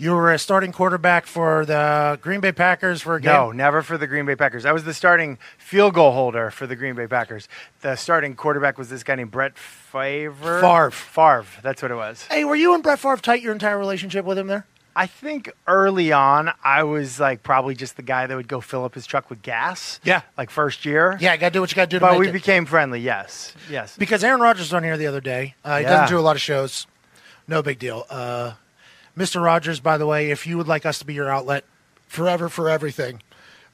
You 0.00 0.12
were 0.12 0.32
a 0.32 0.38
starting 0.38 0.70
quarterback 0.70 1.26
for 1.26 1.66
the 1.66 2.20
Green 2.22 2.38
Bay 2.38 2.52
Packers 2.52 3.02
for 3.02 3.16
a 3.16 3.20
game. 3.20 3.32
No, 3.32 3.50
never 3.50 3.82
for 3.82 3.98
the 3.98 4.06
Green 4.06 4.26
Bay 4.26 4.36
Packers. 4.36 4.64
I 4.64 4.70
was 4.70 4.84
the 4.84 4.94
starting 4.94 5.38
field 5.58 5.94
goal 5.94 6.12
holder 6.12 6.52
for 6.52 6.68
the 6.68 6.76
Green 6.76 6.94
Bay 6.94 7.08
Packers. 7.08 7.48
The 7.80 7.96
starting 7.96 8.36
quarterback 8.36 8.78
was 8.78 8.90
this 8.90 9.02
guy 9.02 9.16
named 9.16 9.32
Brett 9.32 9.58
Favre. 9.58 10.60
Favre. 10.60 10.90
Favre. 10.92 11.46
That's 11.62 11.82
what 11.82 11.90
it 11.90 11.96
was. 11.96 12.22
Hey, 12.30 12.44
were 12.44 12.54
you 12.54 12.74
and 12.74 12.82
Brett 12.82 13.00
Favre 13.00 13.16
tight 13.16 13.42
your 13.42 13.52
entire 13.52 13.76
relationship 13.78 14.24
with 14.24 14.38
him 14.38 14.46
there? 14.46 14.66
I 14.94 15.06
think 15.06 15.50
early 15.66 16.12
on, 16.12 16.52
I 16.62 16.84
was 16.84 17.18
like 17.18 17.42
probably 17.42 17.74
just 17.74 17.96
the 17.96 18.02
guy 18.02 18.26
that 18.28 18.36
would 18.36 18.48
go 18.48 18.60
fill 18.60 18.84
up 18.84 18.94
his 18.94 19.04
truck 19.06 19.30
with 19.30 19.42
gas. 19.42 19.98
Yeah. 20.04 20.22
Like 20.36 20.50
first 20.50 20.84
year. 20.84 21.16
Yeah, 21.20 21.36
got 21.36 21.48
to 21.48 21.52
do 21.54 21.60
what 21.60 21.70
you 21.72 21.76
got 21.76 21.90
to 21.90 21.96
do 21.96 22.00
But 22.00 22.18
we 22.18 22.28
it. 22.28 22.32
became 22.32 22.66
friendly. 22.66 23.00
Yes. 23.00 23.52
Yes. 23.70 23.96
Because 23.96 24.22
Aaron 24.22 24.40
Rodgers 24.40 24.66
was 24.66 24.74
on 24.74 24.84
here 24.84 24.96
the 24.96 25.06
other 25.08 25.20
day. 25.20 25.54
Uh, 25.64 25.78
he 25.78 25.82
Yeah. 25.82 25.90
doesn't 25.90 26.08
do 26.14 26.20
a 26.20 26.22
lot 26.22 26.36
of 26.36 26.42
shows. 26.42 26.86
No 27.48 27.62
big 27.62 27.78
deal. 27.78 28.04
Uh, 28.10 28.52
Mr. 29.16 29.42
Rodgers, 29.42 29.80
by 29.80 29.98
the 29.98 30.06
way, 30.06 30.30
if 30.30 30.46
you 30.46 30.56
would 30.58 30.68
like 30.68 30.86
us 30.86 30.98
to 31.00 31.04
be 31.04 31.14
your 31.14 31.28
outlet 31.28 31.64
forever 32.06 32.48
for 32.48 32.68
everything, 32.68 33.22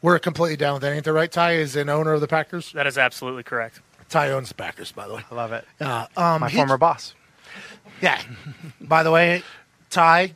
we're 0.00 0.18
completely 0.18 0.56
down 0.56 0.74
with 0.74 0.82
that. 0.82 0.92
Ain't 0.92 1.04
that 1.04 1.12
right? 1.12 1.30
Ty 1.30 1.54
is 1.56 1.76
an 1.76 1.88
owner 1.88 2.12
of 2.12 2.20
the 2.20 2.28
Packers. 2.28 2.72
That 2.72 2.86
is 2.86 2.96
absolutely 2.96 3.42
correct. 3.42 3.80
Ty 4.08 4.30
owns 4.30 4.48
the 4.48 4.54
Packers, 4.54 4.92
by 4.92 5.08
the 5.08 5.14
way. 5.16 5.22
I 5.30 5.34
love 5.34 5.52
it. 5.52 5.66
Uh, 5.80 6.06
um, 6.16 6.40
My 6.42 6.48
he- 6.48 6.56
former 6.56 6.78
boss. 6.78 7.14
Yeah. 8.00 8.20
by 8.80 9.02
the 9.02 9.10
way, 9.10 9.42
Ty, 9.90 10.34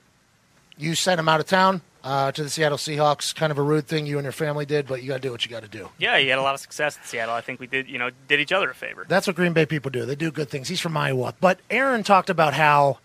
you 0.77 0.95
sent 0.95 1.19
him 1.21 1.29
out 1.29 1.41
of 1.41 1.47
town 1.47 1.83
uh, 2.05 2.31
to 2.33 2.43
the 2.43 2.49
Seattle 2.51 2.79
Seahawks. 2.79 3.35
Kind 3.35 3.51
of 3.51 3.59
a 3.59 3.63
rude 3.63 3.87
thing 3.87 4.07
you 4.07 4.17
and 4.19 4.25
your 4.25 4.33
family 4.33 4.65
did, 4.65 4.87
but 4.87 5.03
you 5.03 5.09
got 5.09 5.17
to 5.17 5.21
do 5.21 5.31
what 5.33 5.45
you 5.45 5.51
got 5.51 5.63
to 5.63 5.69
do. 5.69 5.89
Yeah, 5.99 6.19
he 6.19 6.29
had 6.29 6.39
a 6.39 6.43
lot 6.43 6.55
of 6.55 6.61
success 6.61 6.97
in 6.97 7.03
Seattle. 7.05 7.35
I 7.35 7.41
think 7.41 7.61
we 7.61 7.67
did, 7.67 7.89
you 7.89 7.99
know, 7.99 8.11
did 8.29 8.41
each 8.41 8.53
other 8.53 8.71
a 8.71 8.75
favor. 8.75 9.05
That's 9.09 9.27
what 9.27 9.37
Green 9.37 9.53
Bay 9.53 9.67
people 9.67 9.91
do. 9.91 10.07
They 10.07 10.15
do 10.15 10.31
good 10.31 10.49
things. 10.49 10.69
He's 10.69 10.81
from 10.81 10.97
Iowa. 10.97 11.35
But 11.41 11.59
Aaron 11.71 12.03
talked 12.05 12.31
about 12.31 12.55
how 12.55 12.99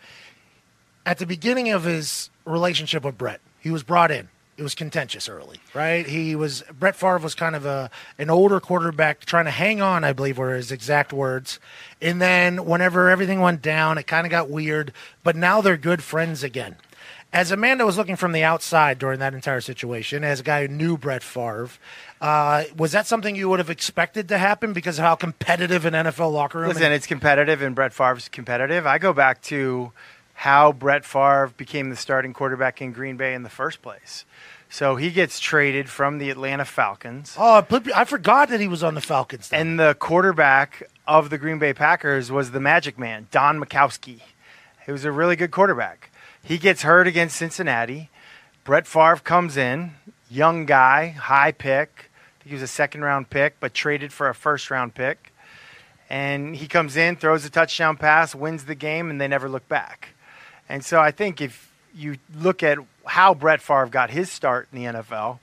at 1.05 1.17
the 1.17 1.25
beginning 1.25 1.69
of 1.69 1.83
his 1.83 2.29
relationship 2.45 3.03
with 3.03 3.17
Brett, 3.17 3.41
he 3.59 3.71
was 3.71 3.83
brought 3.83 4.11
in. 4.11 4.29
It 4.55 4.61
was 4.61 4.75
contentious 4.75 5.27
early, 5.27 5.57
right? 5.73 6.05
He 6.05 6.35
was 6.35 6.63
Brett 6.79 6.95
Favre 6.95 7.17
was 7.17 7.33
kind 7.33 7.55
of 7.55 7.65
a 7.65 7.89
an 8.19 8.29
older 8.29 8.59
quarterback 8.59 9.25
trying 9.25 9.45
to 9.45 9.51
hang 9.51 9.81
on, 9.81 10.03
I 10.03 10.13
believe 10.13 10.37
were 10.37 10.53
his 10.53 10.71
exact 10.71 11.11
words. 11.11 11.59
And 11.99 12.21
then 12.21 12.65
whenever 12.65 13.09
everything 13.09 13.39
went 13.41 13.63
down, 13.63 13.97
it 13.97 14.05
kind 14.05 14.27
of 14.27 14.31
got 14.31 14.51
weird. 14.51 14.93
But 15.23 15.35
now 15.35 15.61
they're 15.61 15.75
good 15.75 16.03
friends 16.03 16.43
again. 16.43 16.75
As 17.33 17.49
a 17.49 17.57
man 17.57 17.79
that 17.79 17.85
was 17.87 17.97
looking 17.97 18.15
from 18.15 18.31
the 18.31 18.43
outside 18.43 18.99
during 18.99 19.17
that 19.19 19.33
entire 19.33 19.59
situation, 19.59 20.23
as 20.23 20.41
a 20.41 20.43
guy 20.43 20.67
who 20.67 20.73
knew 20.73 20.99
Brett 20.99 21.23
Favre, 21.23 21.69
uh, 22.21 22.65
was 22.77 22.91
that 22.91 23.07
something 23.07 23.35
you 23.35 23.49
would 23.49 23.57
have 23.57 23.71
expected 23.71 24.29
to 24.29 24.37
happen 24.37 24.71
because 24.71 24.99
of 24.99 25.03
how 25.03 25.15
competitive 25.15 25.83
an 25.85 25.93
NFL 25.95 26.31
locker 26.31 26.59
room? 26.59 26.69
Listen, 26.69 26.91
it's 26.91 27.07
competitive, 27.07 27.63
and 27.63 27.73
Brett 27.73 27.91
Favre's 27.91 28.29
competitive. 28.29 28.85
I 28.85 28.99
go 28.99 29.13
back 29.13 29.41
to 29.43 29.91
how 30.33 30.71
Brett 30.71 31.05
Favre 31.05 31.51
became 31.55 31.89
the 31.89 31.95
starting 31.95 32.33
quarterback 32.33 32.81
in 32.81 32.91
Green 32.91 33.17
Bay 33.17 33.33
in 33.33 33.43
the 33.43 33.49
first 33.49 33.81
place. 33.81 34.25
So 34.69 34.95
he 34.95 35.11
gets 35.11 35.39
traded 35.39 35.87
from 35.87 36.17
the 36.17 36.31
Atlanta 36.31 36.65
Falcons. 36.65 37.35
oh, 37.37 37.63
I 37.95 38.05
forgot 38.05 38.49
that 38.49 38.59
he 38.59 38.67
was 38.67 38.83
on 38.83 38.95
the 38.95 39.01
Falcons. 39.01 39.49
then. 39.49 39.61
And 39.61 39.79
the 39.79 39.93
quarterback 39.93 40.89
of 41.07 41.29
the 41.29 41.37
Green 41.37 41.59
Bay 41.59 41.73
Packers 41.73 42.31
was 42.31 42.51
the 42.51 42.59
Magic 42.59 42.97
Man, 42.97 43.27
Don 43.29 43.59
Majkowski. 43.59 44.21
He 44.85 44.91
was 44.91 45.05
a 45.05 45.11
really 45.11 45.35
good 45.35 45.51
quarterback. 45.51 46.09
He 46.43 46.57
gets 46.57 46.81
hurt 46.81 47.07
against 47.07 47.37
Cincinnati. 47.37 48.09
Brett 48.63 48.87
Favre 48.87 49.17
comes 49.17 49.57
in, 49.57 49.91
young 50.29 50.65
guy, 50.65 51.09
high 51.09 51.51
pick. 51.51 52.09
I 52.09 52.43
think 52.43 52.49
he 52.49 52.53
was 52.55 52.63
a 52.63 52.67
second 52.67 53.03
round 53.03 53.29
pick, 53.29 53.59
but 53.59 53.73
traded 53.73 54.11
for 54.11 54.27
a 54.27 54.33
first 54.35 54.71
round 54.71 54.95
pick. 54.95 55.33
And 56.09 56.55
he 56.55 56.67
comes 56.67 56.97
in, 56.97 57.15
throws 57.15 57.45
a 57.45 57.49
touchdown 57.49 57.95
pass, 57.95 58.33
wins 58.33 58.65
the 58.65 58.75
game, 58.75 59.09
and 59.09 59.21
they 59.21 59.27
never 59.27 59.47
look 59.47 59.67
back. 59.69 60.09
And 60.69 60.83
so 60.83 60.99
I 60.99 61.11
think 61.11 61.41
if 61.41 61.71
you 61.93 62.17
look 62.35 62.63
at 62.63 62.77
how 63.05 63.33
Brett 63.33 63.61
Favre 63.61 63.87
got 63.87 64.09
his 64.09 64.31
start 64.31 64.67
in 64.71 64.79
the 64.79 64.85
NFL, 64.85 65.39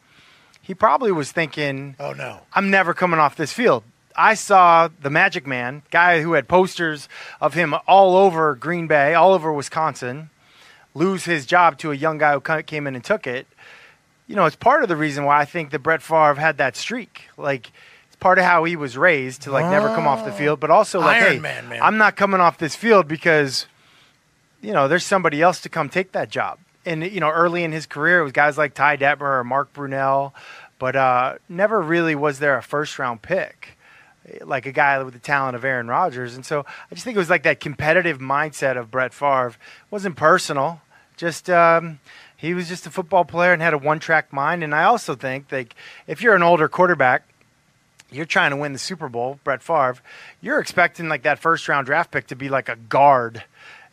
he 0.61 0.75
probably 0.75 1.13
was 1.13 1.33
thinking, 1.33 1.97
oh 1.99 2.13
no, 2.13 2.41
I'm 2.53 2.71
never 2.71 2.95
coming 2.95 3.21
off 3.21 3.37
this 3.37 3.53
field. 3.53 3.83
I 4.17 4.35
saw 4.35 4.89
the 5.01 5.11
Magic 5.11 5.47
Man, 5.47 5.83
guy 5.91 6.21
who 6.21 6.33
had 6.33 6.49
posters 6.49 7.09
of 7.41 7.55
him 7.55 7.75
all 7.87 8.17
over 8.17 8.55
Green 8.55 8.87
Bay, 8.87 9.15
all 9.15 9.33
over 9.33 9.53
Wisconsin, 9.53 10.31
lose 10.95 11.25
his 11.25 11.47
job 11.47 11.79
to 11.79 11.93
a 11.93 11.95
young 11.95 12.19
guy 12.19 12.35
who 12.35 12.63
came 12.63 12.87
in 12.87 12.95
and 12.95 13.05
took 13.05 13.27
it. 13.27 13.47
You 14.27 14.37
know, 14.37 14.47
it's 14.47 14.57
part 14.57 14.83
of 14.83 14.89
the 14.89 14.97
reason 14.97 15.25
why 15.25 15.41
I 15.41 15.45
think 15.45 15.71
that 15.71 15.81
Brett 15.81 16.03
Favre 16.03 16.35
had 16.35 16.59
that 16.59 16.77
streak. 16.77 17.23
Like, 17.37 17.73
it's 18.09 18.17
part 18.17 18.39
of 18.39 18.45
how 18.45 18.65
he 18.65 18.77
was 18.77 18.97
raised 18.97 19.43
to 19.43 19.53
like 19.53 19.67
never 19.67 19.89
come 19.89 20.07
off 20.07 20.25
the 20.25 20.33
field, 20.33 20.61
but 20.61 20.71
also 20.71 21.01
like, 21.01 21.23
Iron 21.23 21.33
hey, 21.33 21.39
Man, 21.39 21.69
man. 21.69 21.83
I'm 21.83 21.97
not 21.97 22.17
coming 22.17 22.41
off 22.41 22.59
this 22.59 22.77
field 22.77 23.09
because 23.09 23.67
you 24.63 24.73
know, 24.73 24.89
there's 24.89 25.05
somebody 25.05 25.43
else 25.43 25.61
to 25.63 25.69
come 25.69 25.89
take 25.89 26.13
that 26.13 26.31
job. 26.31 26.59
And 26.85 27.05
you 27.05 27.21
know, 27.21 27.31
early 27.31 27.65
in 27.65 27.73
his 27.73 27.87
career, 27.87 28.21
it 28.21 28.25
was 28.25 28.33
guys 28.33 28.57
like 28.57 28.75
Ty 28.75 28.97
Detmer 28.97 29.41
or 29.41 29.45
Mark 29.45 29.73
Brunell, 29.73 30.33
but 30.79 30.97
uh, 30.97 31.35
never 31.49 31.81
really 31.81 32.15
was 32.15 32.39
there 32.39 32.57
a 32.57 32.63
first 32.63 32.99
round 32.99 33.21
pick, 33.23 33.77
like 34.43 34.67
a 34.67 34.73
guy 34.73 35.03
with 35.03 35.13
the 35.13 35.21
talent 35.21 35.57
of 35.57 35.65
Aaron 35.65 35.89
Rodgers. 35.89 36.35
And 36.35 36.45
so 36.45 36.61
I 36.61 36.95
just 36.95 37.05
think 37.05 37.17
it 37.17 37.19
was 37.19 37.31
like 37.31 37.43
that 37.43 37.61
competitive 37.61 38.19
mindset 38.19 38.79
of 38.79 38.91
Brett 38.91 39.13
Favre. 39.13 39.49
It 39.49 39.57
wasn't 39.91 40.17
personal, 40.17 40.81
Just 41.17 41.51
um, 41.51 42.01
he 42.35 42.55
was 42.55 42.67
just 42.67 42.87
a 42.87 42.91
football 42.91 43.27
player 43.27 43.53
and 43.53 43.61
had 43.61 43.75
a 43.75 43.79
one-track 43.79 44.33
mind. 44.33 44.65
And 44.65 44.75
I 44.75 44.85
also 44.85 45.15
think 45.15 45.53
like 45.53 45.75
if 46.07 46.23
you're 46.23 46.35
an 46.35 46.43
older 46.43 46.67
quarterback, 46.67 47.25
you're 48.11 48.25
trying 48.25 48.51
to 48.51 48.57
win 48.57 48.73
the 48.73 48.79
Super 48.79 49.11
Bowl, 49.11 49.39
Brett 49.45 49.63
Favre. 49.63 49.99
You're 50.41 50.61
expecting 50.61 51.11
like 51.11 51.25
that 51.25 51.39
first 51.39 51.69
round 51.69 51.87
draft 51.87 52.11
pick 52.11 52.29
to 52.29 52.37
be 52.37 52.49
like 52.49 52.71
a 52.71 52.77
guard, 52.77 53.45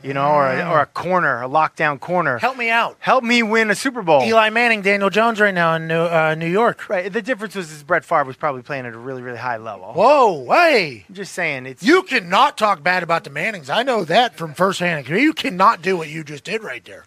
you 0.04 0.14
know, 0.14 0.28
or 0.28 0.48
a, 0.48 0.70
or 0.70 0.80
a 0.82 0.86
corner, 0.86 1.42
a 1.44 1.48
lockdown 1.50 2.00
corner. 2.00 2.38
Help 2.38 2.56
me 2.58 2.70
out. 2.70 2.98
Help 3.00 3.24
me 3.24 3.42
win 3.44 3.72
a 3.72 3.76
Super 3.76 4.02
Bowl. 4.02 4.22
Eli 4.24 4.50
Manning, 4.50 4.82
Daniel 4.82 5.10
Jones 5.10 5.40
right 5.40 5.54
now 5.54 5.76
in 5.76 5.88
New, 5.88 6.00
uh, 6.02 6.36
New 6.38 6.48
York. 6.50 6.88
Right. 6.90 7.12
The 7.12 7.22
difference 7.22 7.56
was 7.56 7.72
is 7.72 7.84
Brett 7.84 8.06
Favre 8.06 8.26
was 8.26 8.36
probably 8.38 8.62
playing 8.62 8.86
at 8.86 8.94
a 8.94 8.98
really, 8.98 9.22
really 9.22 9.38
high 9.40 9.58
level. 9.58 9.94
Whoa, 9.94 10.46
hey. 10.52 11.06
I'm 11.10 11.16
just 11.16 11.34
saying 11.34 11.66
it's 11.66 11.84
You 11.84 12.04
cannot 12.04 12.58
talk 12.58 12.84
bad 12.84 13.02
about 13.04 13.24
the 13.24 13.30
Mannings. 13.32 13.70
I 13.70 13.84
know 13.84 14.04
that 14.06 14.36
from 14.36 14.54
firsthand. 14.54 15.08
You 15.08 15.34
cannot 15.34 15.82
do 15.82 15.98
what 15.98 16.10
you 16.10 16.24
just 16.24 16.44
did 16.44 16.64
right 16.64 16.84
there. 16.86 17.06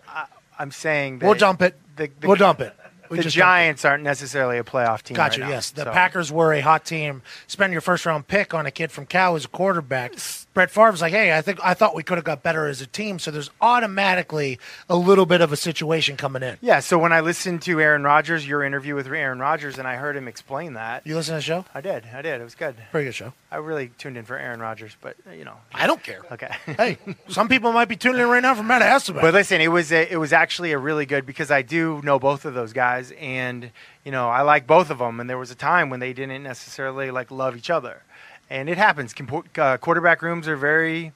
I'm 0.59 0.71
saying 0.73 1.21
that 1.21 1.27
We'll 1.27 1.37
dump 1.37 1.63
it. 1.63 1.79
The, 1.97 2.11
the, 2.21 2.27
we'll 2.27 2.37
dump 2.37 2.61
it. 2.61 2.75
We 3.09 3.17
the 3.17 3.25
just 3.25 3.35
dumped 3.35 3.45
it. 3.45 3.51
Giants 3.51 3.85
aren't 3.85 4.05
necessarily 4.05 4.59
a 4.59 4.63
playoff 4.63 5.03
team. 5.03 5.17
Gotcha. 5.17 5.41
right 5.41 5.49
now, 5.49 5.55
yes, 5.55 5.71
the 5.71 5.85
so- 5.85 5.91
Packers 5.91 6.31
were 6.31 6.53
a 6.53 6.61
hot 6.61 6.85
team. 6.85 7.23
Spend 7.47 7.73
your 7.73 7.81
first 7.81 8.07
round 8.07 8.29
pick 8.29 8.55
on 8.55 8.67
a 8.67 8.71
kid 8.71 8.93
from 8.93 9.07
Cal 9.07 9.35
as 9.37 9.47
a 9.47 9.49
quarterback. 9.49 10.13
Brett 10.53 10.71
Favre's 10.71 11.01
like, 11.01 11.13
hey, 11.13 11.37
I 11.37 11.43
think 11.43 11.61
I 11.63 11.75
thought 11.75 11.95
we 11.95 12.03
could 12.03 12.19
have 12.19 12.25
got 12.25 12.43
better 12.43 12.67
as 12.67 12.81
a 12.81 12.87
team. 12.87 13.19
So 13.19 13.31
there's 13.31 13.51
automatically 13.61 14.59
a 14.89 14.97
little 14.97 15.27
bit 15.27 15.41
of 15.41 15.53
a 15.53 15.57
situation 15.57 16.17
coming 16.17 16.43
in. 16.43 16.59
Yeah. 16.61 16.81
So 16.81 16.99
when 16.99 17.13
I 17.13 17.21
listened 17.21 17.63
to 17.63 17.81
Aaron 17.81 18.03
Rodgers, 18.03 18.47
your 18.47 18.65
interview 18.65 18.95
with 18.95 19.07
Aaron 19.07 19.39
Rodgers, 19.39 19.79
and 19.79 19.87
I 19.87 19.97
heard 19.97 20.17
him 20.17 20.27
explain 20.27 20.75
that, 20.75 21.07
You 21.07 21.15
listen 21.15 21.33
to 21.33 21.37
the 21.39 21.43
show? 21.43 21.65
I 21.75 21.81
did. 21.81 22.05
I 22.13 22.23
did. 22.23 22.41
It 22.41 22.45
was 22.45 22.55
good. 22.55 22.75
Pretty 22.91 23.07
good 23.07 23.15
show. 23.15 23.33
I 23.53 23.57
really 23.57 23.89
tuned 23.99 24.17
in 24.17 24.25
for 24.25 24.37
Aaron 24.39 24.61
Rodgers, 24.61 24.97
but 25.01 25.17
uh, 25.29 25.33
you 25.33 25.45
know, 25.45 25.57
I 25.75 25.87
don't 25.87 26.03
care. 26.03 26.21
okay. 26.33 26.55
hey, 26.67 26.99
some 27.29 27.49
people 27.49 27.73
might 27.73 27.89
be 27.89 27.97
tuning 27.97 28.21
in 28.21 28.29
right 28.29 28.43
now 28.43 28.55
for 28.55 28.63
Matt 28.63 28.83
Esteban. 28.83 29.23
But 29.23 29.35
listen, 29.35 29.61
it 29.61 29.69
was 29.69 29.91
a, 29.93 30.13
it 30.13 30.17
was 30.17 30.33
actually 30.33 30.73
a 30.73 30.79
really 30.79 31.07
good 31.07 31.27
because 31.27 31.51
I 31.51 31.63
do 31.63 32.01
know 32.03 32.19
both 32.19 32.45
of 32.45 32.55
those 32.55 32.73
guys, 32.73 33.13
and 33.19 33.71
you 34.05 34.13
know 34.13 34.29
I 34.29 34.43
like 34.43 34.67
both 34.67 34.91
of 34.91 34.99
them. 34.99 35.19
And 35.21 35.29
there 35.29 35.39
was 35.39 35.51
a 35.51 35.57
time 35.57 35.91
when 35.91 35.99
they 36.01 36.13
didn't 36.13 36.43
necessarily 36.45 37.11
like 37.11 37.31
love 37.33 37.57
each 37.57 37.71
other, 37.71 38.03
and 38.51 38.69
it 38.69 38.77
happens. 38.77 39.15
Compo- 39.15 39.45
uh, 39.57 39.77
quarterback 39.79 40.21
rooms 40.23 40.49
are 40.49 40.57
very 40.57 41.13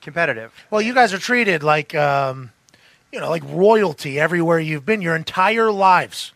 competitive. 0.00 0.52
Well, 0.70 0.82
you 0.82 0.92
guys 0.94 1.12
are 1.14 1.18
treated 1.18 1.62
like, 1.62 1.94
um, 1.94 2.50
you 3.12 3.20
know, 3.20 3.30
like 3.30 3.42
royalty 3.46 4.18
everywhere 4.18 4.58
you've 4.58 4.84
been 4.84 5.00
your 5.00 5.16
entire 5.16 5.70
lives. 5.70 6.32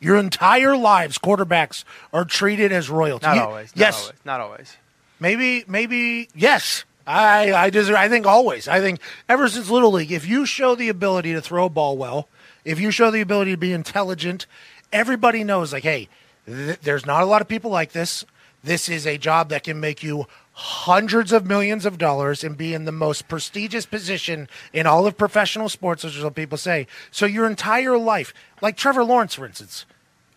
Your 0.00 0.16
entire 0.16 0.76
lives, 0.76 1.18
quarterbacks 1.18 1.82
are 2.12 2.24
treated 2.24 2.70
as 2.70 2.88
royalty. 2.88 3.26
Not 3.26 3.36
You- 3.36 3.42
always. 3.42 3.74
Not 3.74 3.80
yes, 3.80 4.00
always, 4.02 4.18
not 4.24 4.40
always. 4.40 4.76
maybe, 5.18 5.64
maybe 5.66 6.28
yes. 6.34 6.84
I, 7.06 7.52
I 7.54 7.70
just, 7.70 7.90
I 7.90 8.08
think 8.08 8.26
always. 8.26 8.68
I 8.68 8.80
think 8.80 9.00
ever 9.28 9.48
since 9.48 9.70
little 9.70 9.90
league, 9.92 10.12
if 10.12 10.28
you 10.28 10.44
show 10.44 10.74
the 10.74 10.90
ability 10.90 11.32
to 11.32 11.40
throw 11.40 11.64
a 11.64 11.68
ball 11.70 11.96
well, 11.96 12.28
if 12.66 12.78
you 12.78 12.90
show 12.90 13.10
the 13.10 13.22
ability 13.22 13.52
to 13.52 13.56
be 13.56 13.72
intelligent, 13.72 14.44
everybody 14.92 15.42
knows. 15.42 15.72
Like, 15.72 15.84
hey, 15.84 16.08
th- 16.46 16.78
there's 16.80 17.06
not 17.06 17.22
a 17.22 17.26
lot 17.26 17.40
of 17.40 17.48
people 17.48 17.70
like 17.70 17.92
this. 17.92 18.26
This 18.68 18.90
is 18.90 19.06
a 19.06 19.16
job 19.16 19.48
that 19.48 19.64
can 19.64 19.80
make 19.80 20.02
you 20.02 20.26
hundreds 20.52 21.32
of 21.32 21.46
millions 21.46 21.86
of 21.86 21.96
dollars 21.96 22.44
and 22.44 22.54
be 22.54 22.74
in 22.74 22.84
the 22.84 22.92
most 22.92 23.26
prestigious 23.26 23.86
position 23.86 24.46
in 24.74 24.86
all 24.86 25.06
of 25.06 25.16
professional 25.16 25.70
sports, 25.70 26.04
as 26.04 26.12
some 26.12 26.34
people 26.34 26.58
say. 26.58 26.86
So 27.10 27.24
your 27.24 27.46
entire 27.46 27.96
life, 27.96 28.34
like 28.60 28.76
Trevor 28.76 29.04
Lawrence, 29.04 29.32
for 29.34 29.46
instance, 29.46 29.86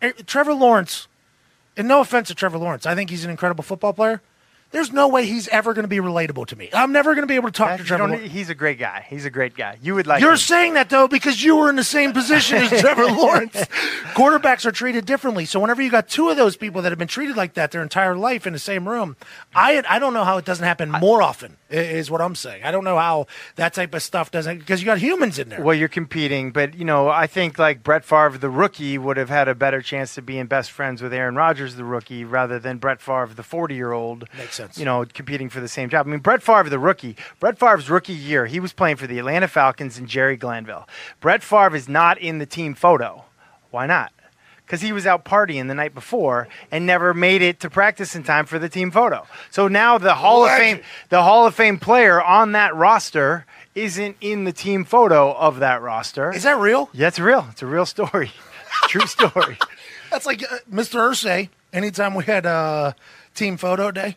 Eh, 0.01 0.13
Trevor 0.25 0.53
Lawrence, 0.53 1.09
and 1.75 1.89
no 1.89 1.99
offense 1.99 2.29
to 2.29 2.35
Trevor 2.35 2.57
Lawrence, 2.57 2.85
I 2.85 2.95
think 2.95 3.09
he's 3.09 3.25
an 3.25 3.29
incredible 3.29 3.65
football 3.65 3.91
player. 3.91 4.21
There's 4.71 4.91
no 4.93 5.09
way 5.09 5.25
he's 5.25 5.47
ever 5.49 5.73
going 5.73 5.83
to 5.83 5.89
be 5.89 5.97
relatable 5.97 6.47
to 6.47 6.55
me. 6.55 6.69
I'm 6.73 6.91
never 6.93 7.13
going 7.13 7.23
to 7.23 7.27
be 7.27 7.35
able 7.35 7.49
to 7.49 7.53
talk 7.53 7.71
That- 7.71 7.77
to 7.79 7.83
Trevor. 7.83 8.07
Lawrence. 8.07 8.31
he's 8.31 8.49
a 8.49 8.55
great 8.55 8.79
guy. 8.79 9.05
He's 9.09 9.25
a 9.25 9.29
great 9.29 9.53
guy. 9.55 9.77
You 9.81 9.95
would 9.95 10.07
like. 10.07 10.21
You're 10.21 10.31
him. 10.31 10.37
saying 10.37 10.73
that 10.75 10.89
though 10.89 11.07
because 11.07 11.43
you 11.43 11.57
were 11.57 11.69
in 11.69 11.75
the 11.75 11.83
same 11.83 12.13
position 12.13 12.59
as 12.63 12.79
Trevor 12.81 13.07
Lawrence. 13.11 13.55
Quarterbacks 14.13 14.65
are 14.65 14.71
treated 14.71 15.05
differently. 15.05 15.45
So 15.45 15.59
whenever 15.59 15.81
you 15.81 15.89
got 15.91 16.07
two 16.09 16.29
of 16.29 16.37
those 16.37 16.55
people 16.55 16.81
that 16.83 16.91
have 16.91 16.99
been 16.99 17.07
treated 17.07 17.35
like 17.35 17.53
that 17.55 17.71
their 17.71 17.81
entire 17.83 18.15
life 18.15 18.47
in 18.47 18.53
the 18.53 18.59
same 18.59 18.87
room, 18.87 19.15
I 19.53 19.83
I 19.89 19.99
don't 19.99 20.13
know 20.13 20.23
how 20.23 20.37
it 20.37 20.45
doesn't 20.45 20.65
happen 20.65 20.89
more 20.91 21.21
often. 21.21 21.57
Is 21.71 22.11
what 22.11 22.21
I'm 22.21 22.35
saying. 22.35 22.63
I 22.63 22.71
don't 22.71 22.83
know 22.83 22.97
how 22.97 23.27
that 23.55 23.73
type 23.73 23.93
of 23.93 24.03
stuff 24.03 24.29
doesn't 24.29 24.59
because 24.59 24.81
you 24.81 24.85
got 24.85 24.97
humans 24.97 25.39
in 25.39 25.49
there. 25.49 25.61
Well, 25.61 25.73
you're 25.73 25.87
competing, 25.87 26.51
but 26.51 26.75
you 26.75 26.83
know, 26.83 27.07
I 27.07 27.27
think 27.27 27.57
like 27.57 27.81
Brett 27.81 28.03
Favre, 28.03 28.37
the 28.37 28.49
rookie, 28.49 28.97
would 28.97 29.15
have 29.15 29.29
had 29.29 29.47
a 29.47 29.55
better 29.55 29.81
chance 29.81 30.15
to 30.15 30.21
being 30.21 30.47
best 30.47 30.71
friends 30.71 31.01
with 31.01 31.13
Aaron 31.13 31.35
Rodgers, 31.35 31.75
the 31.75 31.85
rookie, 31.85 32.25
rather 32.25 32.59
than 32.59 32.77
Brett 32.77 33.01
Favre, 33.01 33.33
the 33.33 33.43
40 33.43 33.75
year 33.75 33.93
old. 33.93 34.25
Makes 34.37 34.55
sense. 34.55 34.77
You 34.77 34.85
know, 34.85 35.05
competing 35.05 35.49
for 35.49 35.61
the 35.61 35.67
same 35.69 35.89
job. 35.89 36.07
I 36.07 36.09
mean, 36.09 36.19
Brett 36.19 36.43
Favre, 36.43 36.69
the 36.69 36.79
rookie, 36.79 37.15
Brett 37.39 37.57
Favre's 37.57 37.89
rookie 37.89 38.13
year, 38.13 38.47
he 38.47 38.59
was 38.59 38.73
playing 38.73 38.97
for 38.97 39.07
the 39.07 39.19
Atlanta 39.19 39.47
Falcons 39.47 39.97
and 39.97 40.07
Jerry 40.07 40.35
Glanville. 40.35 40.87
Brett 41.21 41.41
Favre 41.41 41.75
is 41.75 41.87
not 41.87 42.17
in 42.17 42.39
the 42.39 42.45
team 42.45 42.73
photo. 42.73 43.23
Why 43.69 43.85
not? 43.85 44.11
Because 44.71 44.81
he 44.81 44.93
was 44.93 45.05
out 45.05 45.25
partying 45.25 45.67
the 45.67 45.75
night 45.75 45.93
before 45.93 46.47
and 46.71 46.85
never 46.85 47.13
made 47.13 47.41
it 47.41 47.59
to 47.59 47.69
practice 47.69 48.15
in 48.15 48.23
time 48.23 48.45
for 48.45 48.57
the 48.57 48.69
team 48.69 48.89
photo. 48.89 49.27
So 49.49 49.67
now 49.67 49.97
the 49.97 50.15
Hall 50.15 50.45
of 50.45 50.51
Fame, 50.51 50.79
the 51.09 51.23
Hall 51.23 51.45
of 51.45 51.53
Fame 51.53 51.77
player 51.77 52.23
on 52.23 52.53
that 52.53 52.73
roster 52.73 53.45
isn't 53.75 54.15
in 54.21 54.45
the 54.45 54.53
team 54.53 54.85
photo 54.85 55.33
of 55.33 55.59
that 55.59 55.81
roster. 55.81 56.31
Is 56.33 56.43
that 56.43 56.57
real? 56.57 56.89
Yeah, 56.93 57.09
it's 57.09 57.19
real. 57.19 57.47
It's 57.51 57.61
a 57.61 57.65
real 57.65 57.85
story. 57.85 58.31
True 58.87 59.05
story. 59.07 59.57
That's 60.09 60.25
like 60.25 60.41
uh, 60.41 60.59
Mr. 60.71 61.01
Irsay. 61.01 61.49
Anytime 61.73 62.15
we 62.15 62.23
had 62.23 62.45
uh, 62.45 62.93
team 63.35 63.57
photo 63.57 63.91
day, 63.91 64.15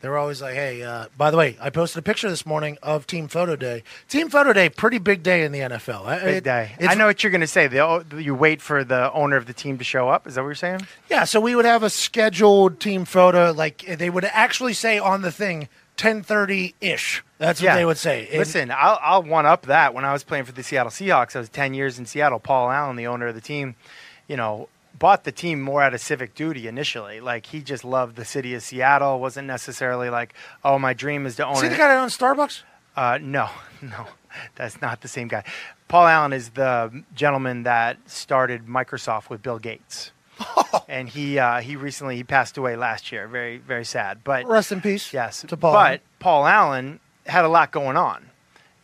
they 0.00 0.08
were 0.08 0.16
always 0.18 0.40
like, 0.40 0.54
"Hey, 0.54 0.82
uh, 0.82 1.06
by 1.16 1.30
the 1.30 1.36
way, 1.36 1.56
I 1.60 1.70
posted 1.70 1.98
a 1.98 2.02
picture 2.02 2.28
this 2.30 2.46
morning 2.46 2.78
of 2.82 3.06
team 3.06 3.28
photo 3.28 3.56
day. 3.56 3.82
Team 4.08 4.28
photo 4.30 4.52
day, 4.52 4.68
pretty 4.68 4.98
big 4.98 5.22
day 5.22 5.44
in 5.44 5.52
the 5.52 5.60
NFL. 5.60 6.06
I- 6.06 6.18
Big 6.24 6.34
it- 6.36 6.44
day. 6.44 6.72
it's- 6.78 6.90
I 6.90 6.94
know 6.94 7.06
what 7.06 7.22
you're 7.22 7.30
going 7.32 7.40
to 7.40 7.46
say. 7.46 7.66
The, 7.66 8.04
you 8.16 8.34
wait 8.34 8.60
for 8.62 8.84
the 8.84 9.12
owner 9.12 9.36
of 9.36 9.46
the 9.46 9.52
team 9.52 9.78
to 9.78 9.84
show 9.84 10.08
up. 10.08 10.26
Is 10.26 10.34
that 10.36 10.42
what 10.42 10.48
you're 10.48 10.54
saying? 10.54 10.86
Yeah, 11.10 11.24
so 11.24 11.40
we 11.40 11.54
would 11.56 11.64
have 11.64 11.82
a 11.82 11.90
scheduled 11.90 12.80
team 12.80 13.04
photo. 13.04 13.52
Like 13.52 13.84
they 13.86 14.10
would 14.10 14.24
actually 14.24 14.74
say 14.74 14.98
on 14.98 15.22
the 15.22 15.32
thing, 15.32 15.68
ten 15.96 16.22
thirty 16.22 16.74
ish. 16.80 17.22
That's 17.38 17.62
what 17.62 17.74
they 17.74 17.84
would 17.84 17.98
say. 17.98 18.26
And- 18.30 18.38
Listen, 18.38 18.70
I'll, 18.70 18.98
I'll 19.02 19.22
one 19.22 19.46
up 19.46 19.66
that. 19.66 19.94
When 19.94 20.04
I 20.04 20.12
was 20.12 20.24
playing 20.24 20.44
for 20.44 20.52
the 20.52 20.62
Seattle 20.62 20.90
Seahawks, 20.90 21.36
I 21.36 21.38
was 21.38 21.48
10 21.48 21.72
years 21.74 21.98
in 21.98 22.04
Seattle. 22.06 22.40
Paul 22.40 22.70
Allen, 22.70 22.96
the 22.96 23.06
owner 23.06 23.28
of 23.28 23.36
the 23.36 23.40
team, 23.40 23.76
you 24.26 24.36
know, 24.36 24.68
bought 24.98 25.24
the 25.24 25.32
team 25.32 25.60
more 25.60 25.82
out 25.82 25.94
of 25.94 26.00
civic 26.00 26.34
duty 26.34 26.66
initially. 26.68 27.20
Like, 27.20 27.46
he 27.46 27.60
just 27.60 27.84
loved 27.84 28.16
the 28.16 28.24
city 28.24 28.54
of 28.54 28.62
Seattle. 28.62 29.20
Wasn't 29.20 29.46
necessarily 29.46 30.10
like, 30.10 30.34
oh, 30.64 30.78
my 30.78 30.94
dream 30.94 31.26
is 31.26 31.36
to 31.36 31.46
own 31.46 31.56
see 31.56 31.68
the 31.68 31.76
guy 31.76 31.88
that 31.88 31.98
owns 31.98 32.16
Starbucks? 32.16 32.62
Uh, 32.96 33.18
no, 33.20 33.48
no, 33.82 34.06
that's 34.56 34.80
not 34.80 35.00
the 35.00 35.08
same 35.08 35.28
guy. 35.28 35.44
Paul 35.86 36.06
Allen 36.06 36.32
is 36.32 36.50
the 36.50 37.04
gentleman 37.14 37.62
that 37.62 37.98
started 38.10 38.66
Microsoft 38.66 39.30
with 39.30 39.42
Bill 39.42 39.58
Gates. 39.58 40.12
and 40.88 41.08
he 41.08 41.38
uh, 41.38 41.60
he 41.60 41.74
recently 41.74 42.16
he 42.16 42.22
passed 42.22 42.56
away 42.58 42.76
last 42.76 43.10
year. 43.10 43.26
Very 43.26 43.58
very 43.58 43.84
sad. 43.84 44.22
But 44.22 44.46
Rest 44.46 44.70
in 44.70 44.80
peace. 44.80 45.12
Yes, 45.12 45.44
to 45.48 45.56
Paul. 45.56 45.72
But 45.72 46.00
Paul 46.20 46.46
Allen 46.46 47.00
had 47.26 47.44
a 47.44 47.48
lot 47.48 47.72
going 47.72 47.96
on. 47.96 48.30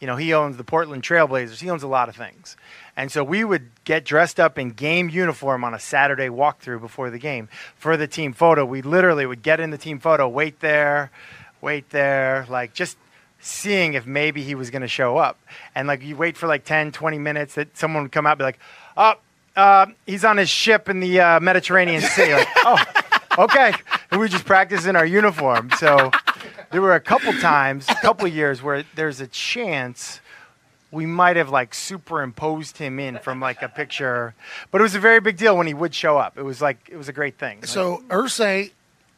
You 0.00 0.08
know, 0.08 0.16
he 0.16 0.34
owns 0.34 0.56
the 0.56 0.64
Portland 0.64 1.02
Trailblazers. 1.02 1.60
He 1.60 1.70
owns 1.70 1.82
a 1.82 1.88
lot 1.88 2.08
of 2.08 2.16
things. 2.16 2.56
And 2.96 3.10
so 3.10 3.24
we 3.24 3.44
would 3.44 3.70
get 3.84 4.04
dressed 4.04 4.38
up 4.38 4.58
in 4.58 4.70
game 4.70 5.08
uniform 5.10 5.64
on 5.64 5.74
a 5.74 5.80
Saturday 5.80 6.28
walkthrough 6.28 6.80
before 6.80 7.10
the 7.10 7.18
game 7.18 7.48
for 7.76 7.96
the 7.96 8.06
team 8.06 8.32
photo. 8.32 8.64
We 8.64 8.82
literally 8.82 9.26
would 9.26 9.42
get 9.42 9.58
in 9.58 9.70
the 9.70 9.78
team 9.78 9.98
photo, 9.98 10.28
wait 10.28 10.60
there, 10.60 11.10
wait 11.60 11.90
there, 11.90 12.46
like 12.48 12.72
just 12.72 12.96
seeing 13.40 13.94
if 13.94 14.06
maybe 14.06 14.42
he 14.42 14.54
was 14.54 14.70
going 14.70 14.82
to 14.82 14.88
show 14.88 15.16
up. 15.16 15.38
And 15.74 15.88
like 15.88 16.02
you 16.02 16.16
wait 16.16 16.36
for 16.36 16.46
like 16.46 16.64
10, 16.64 16.92
20 16.92 17.18
minutes 17.18 17.54
that 17.56 17.76
someone 17.76 18.04
would 18.04 18.12
come 18.12 18.26
out 18.26 18.32
and 18.32 18.38
be 18.38 18.44
like, 18.44 18.58
oh, 18.96 19.14
uh, 19.56 19.86
he's 20.06 20.24
on 20.24 20.36
his 20.36 20.48
ship 20.48 20.88
in 20.88 21.00
the 21.00 21.20
uh, 21.20 21.40
Mediterranean 21.40 22.00
Sea. 22.00 22.34
Like, 22.34 22.48
oh, 22.64 22.84
okay. 23.38 23.72
And 24.10 24.20
we 24.20 24.28
just 24.28 24.44
practice 24.44 24.86
in 24.86 24.96
our 24.96 25.06
uniform. 25.06 25.70
So 25.78 26.10
there 26.70 26.80
were 26.80 26.94
a 26.94 27.00
couple 27.00 27.32
times, 27.34 27.86
a 27.88 27.94
couple 27.96 28.26
years 28.28 28.62
where 28.62 28.84
there's 28.94 29.20
a 29.20 29.26
chance 29.26 30.20
we 30.94 31.06
might 31.06 31.36
have 31.36 31.50
like 31.50 31.74
superimposed 31.74 32.78
him 32.78 32.98
in 32.98 33.18
from 33.18 33.40
like 33.40 33.62
a 33.62 33.68
picture, 33.68 34.34
but 34.70 34.80
it 34.80 34.84
was 34.84 34.94
a 34.94 35.00
very 35.00 35.20
big 35.20 35.36
deal 35.36 35.56
when 35.56 35.66
he 35.66 35.74
would 35.74 35.94
show 35.94 36.16
up. 36.16 36.38
It 36.38 36.42
was 36.42 36.62
like 36.62 36.88
it 36.90 36.96
was 36.96 37.08
a 37.08 37.12
great 37.12 37.38
thing. 37.38 37.64
So 37.64 38.02
Irsay, 38.08 38.70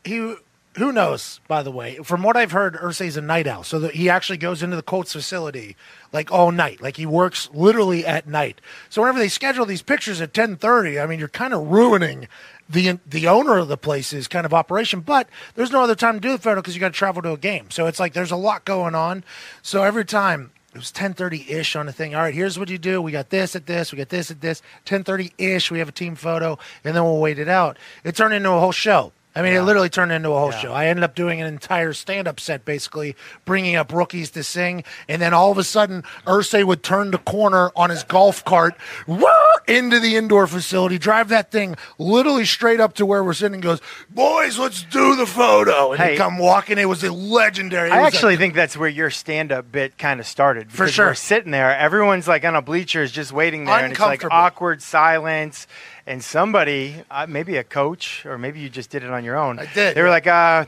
he 0.05 0.35
who 0.77 0.93
knows? 0.93 1.41
By 1.49 1.62
the 1.62 1.70
way, 1.70 1.97
from 1.97 2.22
what 2.22 2.37
I've 2.37 2.53
heard, 2.53 2.74
Irsay's 2.74 3.16
a 3.16 3.22
night 3.22 3.47
owl, 3.47 3.64
so 3.64 3.79
that 3.81 3.95
he 3.95 4.11
actually 4.11 4.39
goes 4.39 4.62
into 4.62 4.77
the 4.77 4.83
Colts 4.83 5.12
facility 5.12 5.77
like 6.12 6.31
all 6.31 6.53
night, 6.53 6.81
like 6.81 6.97
he 6.97 7.07
works 7.07 7.49
literally 7.53 8.07
at 8.07 8.27
night. 8.27 8.61
So 8.89 9.03
whenever 9.03 9.18
they 9.18 9.29
schedule 9.29 9.66
these 9.66 9.83
pictures 9.83 10.20
at 10.20 10.35
ten 10.35 10.57
thirty, 10.57 10.99
I 10.99 11.07
mean, 11.07 11.18
you're 11.18 11.29
kind 11.29 11.55
of 11.55 11.68
ruining 11.68 12.29
the 12.68 12.99
the 13.07 13.27
owner 13.29 13.59
of 13.59 13.68
the 13.68 13.77
place's 13.77 14.29
kind 14.29 14.45
of 14.45 14.53
operation. 14.53 15.01
But 15.01 15.29
there's 15.55 15.72
no 15.72 15.83
other 15.83 15.95
time 15.95 16.14
to 16.14 16.20
do 16.20 16.33
the 16.33 16.39
photo 16.39 16.61
because 16.61 16.74
you 16.74 16.81
got 16.81 16.93
to 16.93 16.99
travel 16.99 17.22
to 17.22 17.33
a 17.33 17.39
game. 17.39 17.70
So 17.70 17.87
it's 17.87 18.01
like 18.01 18.12
there's 18.12 18.31
a 18.31 18.37
lot 18.37 18.64
going 18.64 18.95
on. 18.95 19.24
So 19.62 19.83
every 19.83 20.05
time 20.05 20.51
it 20.77 20.81
was 20.81 20.93
10:30 20.93 21.51
ish 21.51 21.74
on 21.74 21.87
the 21.87 21.93
thing. 21.93 22.14
All 22.14 22.20
right, 22.20 22.35
here's 22.35 22.59
what 22.59 22.68
you 22.68 22.77
do. 22.77 23.01
We 23.01 23.11
got 23.11 23.31
this 23.31 23.57
at 23.57 23.64
this. 23.64 23.93
We 23.93 23.97
got 23.97 24.11
this 24.11 24.31
at 24.31 24.43
this. 24.43 24.61
10:30 24.85 25.33
ish. 25.39 25.70
We 25.70 25.79
have 25.79 25.89
a 25.89 25.93
team 25.93 26.16
photo, 26.16 26.59
and 26.85 26.95
then 26.95 27.03
we'll 27.03 27.18
wait 27.18 27.39
it 27.39 27.49
out. 27.49 27.79
It 28.05 28.14
turned 28.14 28.35
into 28.35 28.51
a 28.51 28.61
whole 28.61 28.72
show. 28.72 29.12
I 29.37 29.43
mean, 29.43 29.53
it 29.53 29.61
literally 29.62 29.91
turned 29.91 30.11
into 30.12 30.30
a 30.30 30.39
whole 30.39 30.51
Yeah. 30.51 30.59
show. 30.59 30.72
I 30.72 30.87
ended 30.87 31.05
up 31.05 31.14
doing 31.14 31.41
an 31.43 31.47
entire 31.47 31.93
stand-up 31.93 32.41
set, 32.41 32.64
basically 32.64 33.14
bringing 33.45 33.76
up 33.76 33.93
rookies 33.93 34.30
to 34.30 34.43
sing, 34.43 34.82
and 35.09 35.20
then 35.20 35.34
all 35.34 35.53
of 35.53 35.59
a 35.59 35.64
sudden, 35.64 36.03
Irsay 36.26 36.64
would 36.64 36.82
turn 36.82 37.11
the 37.11 37.18
corner 37.18 37.70
on 37.76 37.91
his 37.91 38.03
golf 38.03 38.45
cart, 38.47 38.74
whir, 39.07 39.30
into 39.68 40.01
the 40.01 40.16
indoor 40.16 40.47
facility, 40.47 40.97
drive 40.99 41.28
that 41.28 41.51
thing 41.51 41.76
literally 41.99 42.45
straight 42.47 42.80
up 42.80 42.95
to 42.95 43.05
where 43.05 43.22
we're 43.22 43.34
sitting, 43.34 43.55
and 43.55 43.62
goes, 43.62 43.80
"Boys, 44.09 44.59
let's 44.59 44.82
do 44.82 45.14
the 45.16 45.26
photo," 45.26 45.93
and 45.93 46.01
Hey. 46.01 46.12
he'd 46.12 46.18
come 46.18 46.39
walking. 46.39 46.78
It 46.78 46.89
was 46.89 47.05
a 47.05 47.12
legendary. 47.12 47.91
It 47.91 47.93
I 47.93 47.99
a- 48.01 48.05
actually 48.05 48.37
think 48.37 48.55
that's 48.55 48.76
where 48.76 48.89
your 48.89 49.11
stand-up 49.11 49.70
bit 49.70 49.99
kind 49.99 50.18
of 50.18 50.26
started. 50.26 50.72
For 50.72 50.89
sure. 50.89 51.09
We're 51.09 51.14
sitting 51.14 51.51
there, 51.51 51.76
everyone's 51.76 52.26
like 52.26 52.45
on 52.45 52.55
a 52.57 52.62
bleachers, 52.62 53.12
just 53.12 53.32
waiting 53.32 53.64
there, 53.66 53.80
and 53.80 53.93
it's 53.93 54.01
like 54.01 54.22
awkward 54.30 54.80
silence. 54.82 55.66
And 56.07 56.22
somebody, 56.22 56.94
uh, 57.11 57.26
maybe 57.28 57.57
a 57.57 57.64
coach, 57.64 58.24
or 58.24 58.38
maybe 58.38 58.61
you 58.61 58.68
just 58.68 58.90
did 58.90 59.02
it 59.02 59.11
on 59.11 59.24
your 59.24 59.36
own. 59.36 59.59
I 59.59 59.66
did, 59.72 59.96
They 59.96 60.02
were 60.02 60.09
like, 60.09 60.28
uh, 60.28 60.66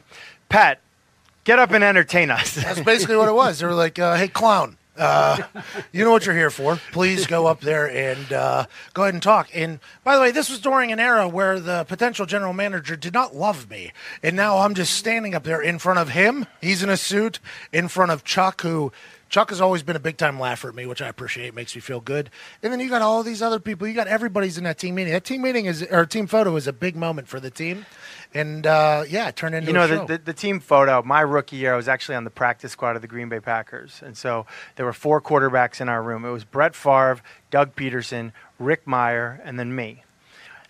"Pat, 0.49 0.81
get 1.45 1.61
up 1.61 1.71
and 1.71 1.85
entertain 1.85 2.31
us." 2.31 2.55
That's 2.57 2.81
basically 2.81 3.17
what 3.17 3.29
it 3.29 3.35
was. 3.35 3.61
They 3.61 3.67
were 3.67 3.75
like, 3.75 4.01
uh, 4.01 4.17
"Hey, 4.17 4.27
clown, 4.27 4.77
uh, 4.97 5.41
you 5.93 6.05
know 6.05 6.11
what 6.11 6.27
you're 6.27 6.35
here 6.35 6.51
for. 6.51 6.81
Please 6.91 7.29
go 7.29 7.47
up 7.47 7.61
there 7.61 7.89
and 7.89 8.33
uh, 8.33 8.67
go 8.95 9.03
ahead 9.03 9.15
and 9.15 9.23
talk." 9.23 9.49
And 9.55 9.79
by 10.03 10.17
the 10.17 10.21
way, 10.21 10.33
this 10.33 10.51
was 10.51 10.59
during 10.59 10.91
an 10.91 10.99
era 10.99 11.29
where 11.29 11.61
the 11.61 11.85
potential 11.85 12.27
general 12.27 12.53
manager 12.53 12.97
did 12.97 13.15
not 13.15 13.37
love 13.37 13.71
me, 13.71 13.93
and 14.25 14.35
now 14.35 14.59
I'm 14.59 14.75
just 14.75 14.95
standing 14.95 15.37
up 15.37 15.45
there 15.45 15.63
in 15.63 15.79
front 15.79 16.01
of 16.01 16.09
him. 16.09 16.47
He's 16.61 16.83
in 16.83 16.91
a 16.91 16.97
suit 16.97 17.39
in 17.73 17.87
front 17.87 18.11
of 18.11 18.25
Chuck, 18.25 18.63
who. 18.63 18.91
Chuck 19.29 19.51
has 19.51 19.61
always 19.61 19.83
been 19.83 19.97
a 19.97 20.01
big 20.01 20.17
time 20.17 20.41
laugher 20.41 20.69
at 20.69 20.75
me, 20.75 20.87
which 20.87 21.03
I 21.03 21.09
appreciate. 21.09 21.55
Makes 21.55 21.75
me 21.75 21.81
feel 21.81 22.01
good. 22.01 22.31
And 22.63 22.73
then 22.73 22.81
you 22.81 22.89
got 22.89 23.03
all 23.03 23.23
these 23.23 23.43
other 23.43 23.61
people. 23.61 23.87
You 23.87 23.95
got 23.95 24.09
everybody's 24.09 24.59
in 24.59 24.65
that 24.65 24.79
team 24.79 24.95
meeting. 24.95 25.13
That 25.13 25.25
team 25.25 25.43
meeting 25.43 25.67
is 25.67 25.83
or 25.83 26.07
team 26.07 26.27
photo 26.27 26.57
is 26.57 26.67
a 26.67 26.73
big 26.73 26.97
moment 26.97 27.29
for 27.29 27.39
the 27.41 27.51
team. 27.51 27.87
And 28.35 28.67
uh, 28.67 29.05
yeah, 29.09 29.29
it 29.29 29.37
turned 29.37 29.55
into 29.55 29.69
you 29.69 29.73
know 29.73 29.87
the, 29.87 30.05
the, 30.05 30.19
the 30.19 30.33
team 30.33 30.61
photo 30.61 31.03
my 31.03 31.21
rookie 31.21 31.57
year 31.57 31.75
i 31.75 31.77
was 31.77 31.89
actually 31.89 32.15
on 32.17 32.25
the 32.25 32.31
practice 32.31 32.73
squad 32.73 32.97
of 32.97 33.03
the 33.03 33.09
green 33.09 33.29
bay 33.29 33.41
packers 33.41 34.03
and 34.05 34.17
so 34.17 34.47
there 34.77 34.87
were 34.87 34.93
four 34.93 35.21
quarterbacks 35.21 35.81
in 35.81 35.89
our 35.89 36.03
room 36.03 36.25
it 36.25 36.31
was 36.31 36.45
brett 36.45 36.75
Favre, 36.75 37.21
doug 37.51 37.75
pederson 37.77 38.33
rick 38.59 38.85
mirer 38.87 39.41
and 39.45 39.59
then 39.59 39.75
me 39.75 40.05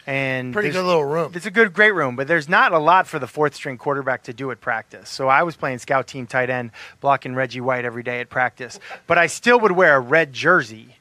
and 0.09 0.55
Pretty 0.55 0.71
good 0.71 0.85
little 0.87 1.05
room. 1.05 1.33
it's 1.35 1.45
a 1.45 1.51
good 1.51 1.75
great 1.75 1.93
room 1.93 2.17
but 2.17 2.27
there's 2.27 2.49
not 2.49 2.73
a 2.73 2.79
lot 2.79 3.07
for 3.07 3.19
the 3.19 3.27
fourth 3.27 3.55
string 3.55 3.77
quarterback 3.77 4.23
to 4.23 4.33
do 4.33 4.51
at 4.51 4.59
practice 4.61 5.11
so 5.11 5.29
i 5.29 5.43
was 5.43 5.55
playing 5.55 5.79
scout 5.79 6.07
team 6.07 6.27
tight 6.27 6.49
end 6.49 6.71
blocking 7.01 7.35
reggie 7.35 7.61
white 7.61 7.85
every 7.85 8.03
day 8.03 8.21
at 8.21 8.31
practice 8.31 8.81
but 9.07 9.19
i 9.19 9.27
still 9.27 9.61
would 9.61 9.73
wear 9.73 9.97
a 9.97 10.01
red 10.01 10.33
jersey 10.33 10.97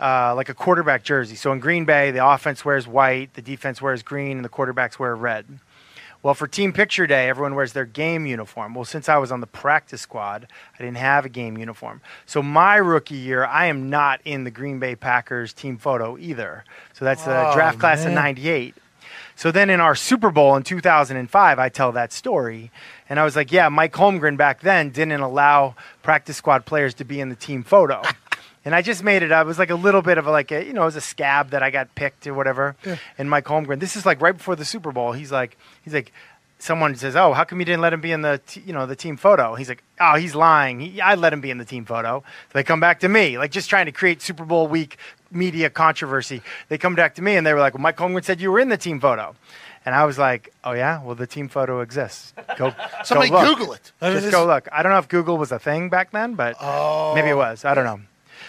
uh, 0.00 0.32
like 0.36 0.48
a 0.48 0.54
quarterback 0.54 1.02
jersey. 1.02 1.34
So 1.34 1.50
in 1.50 1.58
Green 1.58 1.84
Bay, 1.84 2.12
the 2.12 2.24
offense 2.24 2.64
wears 2.64 2.86
white, 2.86 3.34
the 3.34 3.42
defense 3.42 3.82
wears 3.82 4.04
green, 4.04 4.36
and 4.36 4.44
the 4.44 4.48
quarterbacks 4.48 4.96
wear 4.96 5.16
red. 5.16 5.44
Well, 6.22 6.34
for 6.34 6.48
team 6.48 6.72
picture 6.72 7.06
day, 7.06 7.28
everyone 7.28 7.54
wears 7.54 7.72
their 7.72 7.84
game 7.84 8.26
uniform. 8.26 8.74
Well, 8.74 8.84
since 8.84 9.08
I 9.08 9.18
was 9.18 9.30
on 9.30 9.40
the 9.40 9.46
practice 9.46 10.00
squad, 10.00 10.48
I 10.74 10.82
didn't 10.82 10.96
have 10.96 11.24
a 11.24 11.28
game 11.28 11.56
uniform. 11.56 12.00
So 12.26 12.42
my 12.42 12.76
rookie 12.76 13.14
year, 13.14 13.44
I 13.44 13.66
am 13.66 13.88
not 13.88 14.20
in 14.24 14.42
the 14.44 14.50
Green 14.50 14.80
Bay 14.80 14.96
Packers 14.96 15.52
team 15.52 15.78
photo 15.78 16.18
either. 16.18 16.64
So 16.92 17.04
that's 17.04 17.22
the 17.24 17.50
Oh, 17.50 17.54
draft 17.54 17.78
class 17.78 18.04
of 18.04 18.12
98. 18.12 18.74
So 19.36 19.52
then 19.52 19.70
in 19.70 19.80
our 19.80 19.94
Super 19.94 20.30
Bowl 20.32 20.56
in 20.56 20.64
2005, 20.64 21.58
I 21.60 21.68
tell 21.68 21.92
that 21.92 22.12
story. 22.12 22.72
And 23.08 23.20
I 23.20 23.24
was 23.24 23.36
like, 23.36 23.52
yeah, 23.52 23.68
Mike 23.68 23.92
Holmgren 23.92 24.36
back 24.36 24.60
then 24.60 24.90
didn't 24.90 25.20
allow 25.20 25.76
practice 26.02 26.36
squad 26.36 26.66
players 26.66 26.94
to 26.94 27.04
be 27.04 27.20
in 27.20 27.28
the 27.28 27.36
team 27.36 27.62
photo. 27.62 28.02
And 28.68 28.74
I 28.74 28.82
just 28.82 29.02
made 29.02 29.22
it 29.22 29.32
up. 29.32 29.46
It 29.46 29.48
was 29.48 29.58
like 29.58 29.70
a 29.70 29.74
little 29.74 30.02
bit 30.02 30.18
of 30.18 30.26
a, 30.26 30.30
like 30.30 30.52
a, 30.52 30.62
you 30.62 30.74
know, 30.74 30.82
it 30.82 30.84
was 30.84 30.96
a 30.96 31.00
scab 31.00 31.52
that 31.52 31.62
I 31.62 31.70
got 31.70 31.94
picked 31.94 32.26
or 32.26 32.34
whatever. 32.34 32.76
And 33.16 33.30
Mike 33.30 33.46
Holmgren, 33.46 33.80
this 33.80 33.96
is 33.96 34.04
like 34.04 34.20
right 34.20 34.36
before 34.36 34.56
the 34.56 34.64
Super 34.66 34.92
Bowl. 34.92 35.12
He's 35.12 35.32
like, 35.32 35.56
he's 35.82 35.94
like, 35.94 36.12
someone 36.58 36.94
says, 36.94 37.16
"Oh, 37.16 37.32
how 37.32 37.44
come 37.44 37.60
you 37.60 37.64
didn't 37.64 37.80
let 37.80 37.94
him 37.94 38.02
be 38.02 38.12
in 38.12 38.20
the, 38.20 38.42
t- 38.46 38.62
you 38.66 38.74
know, 38.74 38.84
the 38.84 38.94
team 38.94 39.16
photo?" 39.16 39.54
He's 39.54 39.70
like, 39.70 39.82
"Oh, 40.02 40.16
he's 40.16 40.34
lying. 40.34 40.80
He, 40.80 41.00
I 41.00 41.14
let 41.14 41.32
him 41.32 41.40
be 41.40 41.48
in 41.50 41.56
the 41.56 41.64
team 41.64 41.86
photo." 41.86 42.20
So 42.20 42.50
they 42.52 42.62
come 42.62 42.78
back 42.78 43.00
to 43.00 43.08
me, 43.08 43.38
like 43.38 43.52
just 43.52 43.70
trying 43.70 43.86
to 43.86 43.92
create 43.92 44.20
Super 44.20 44.44
Bowl 44.44 44.68
week 44.68 44.98
media 45.30 45.70
controversy. 45.70 46.42
They 46.68 46.76
come 46.76 46.94
back 46.94 47.14
to 47.14 47.22
me 47.22 47.36
and 47.36 47.46
they 47.46 47.54
were 47.54 47.60
like, 47.60 47.72
well, 47.72 47.80
"Mike 47.80 47.96
Holmgren 47.96 48.22
said 48.22 48.38
you 48.38 48.52
were 48.52 48.60
in 48.60 48.68
the 48.68 48.76
team 48.76 49.00
photo." 49.00 49.34
And 49.86 49.94
I 49.94 50.04
was 50.04 50.18
like, 50.18 50.52
"Oh 50.62 50.72
yeah, 50.72 51.02
well 51.02 51.14
the 51.14 51.26
team 51.26 51.48
photo 51.48 51.80
exists. 51.80 52.34
Go, 52.58 52.74
Somebody 53.02 53.30
go. 53.30 53.46
Google 53.46 53.72
it. 53.72 53.92
Just 54.02 54.30
go 54.30 54.44
look. 54.44 54.68
I 54.70 54.82
don't 54.82 54.92
know 54.92 54.98
if 54.98 55.08
Google 55.08 55.38
was 55.38 55.52
a 55.52 55.58
thing 55.58 55.88
back 55.88 56.10
then, 56.10 56.34
but 56.34 56.56
oh. 56.60 57.14
maybe 57.14 57.30
it 57.30 57.36
was. 57.36 57.64
I 57.64 57.72
don't 57.72 57.86
know. 57.86 58.00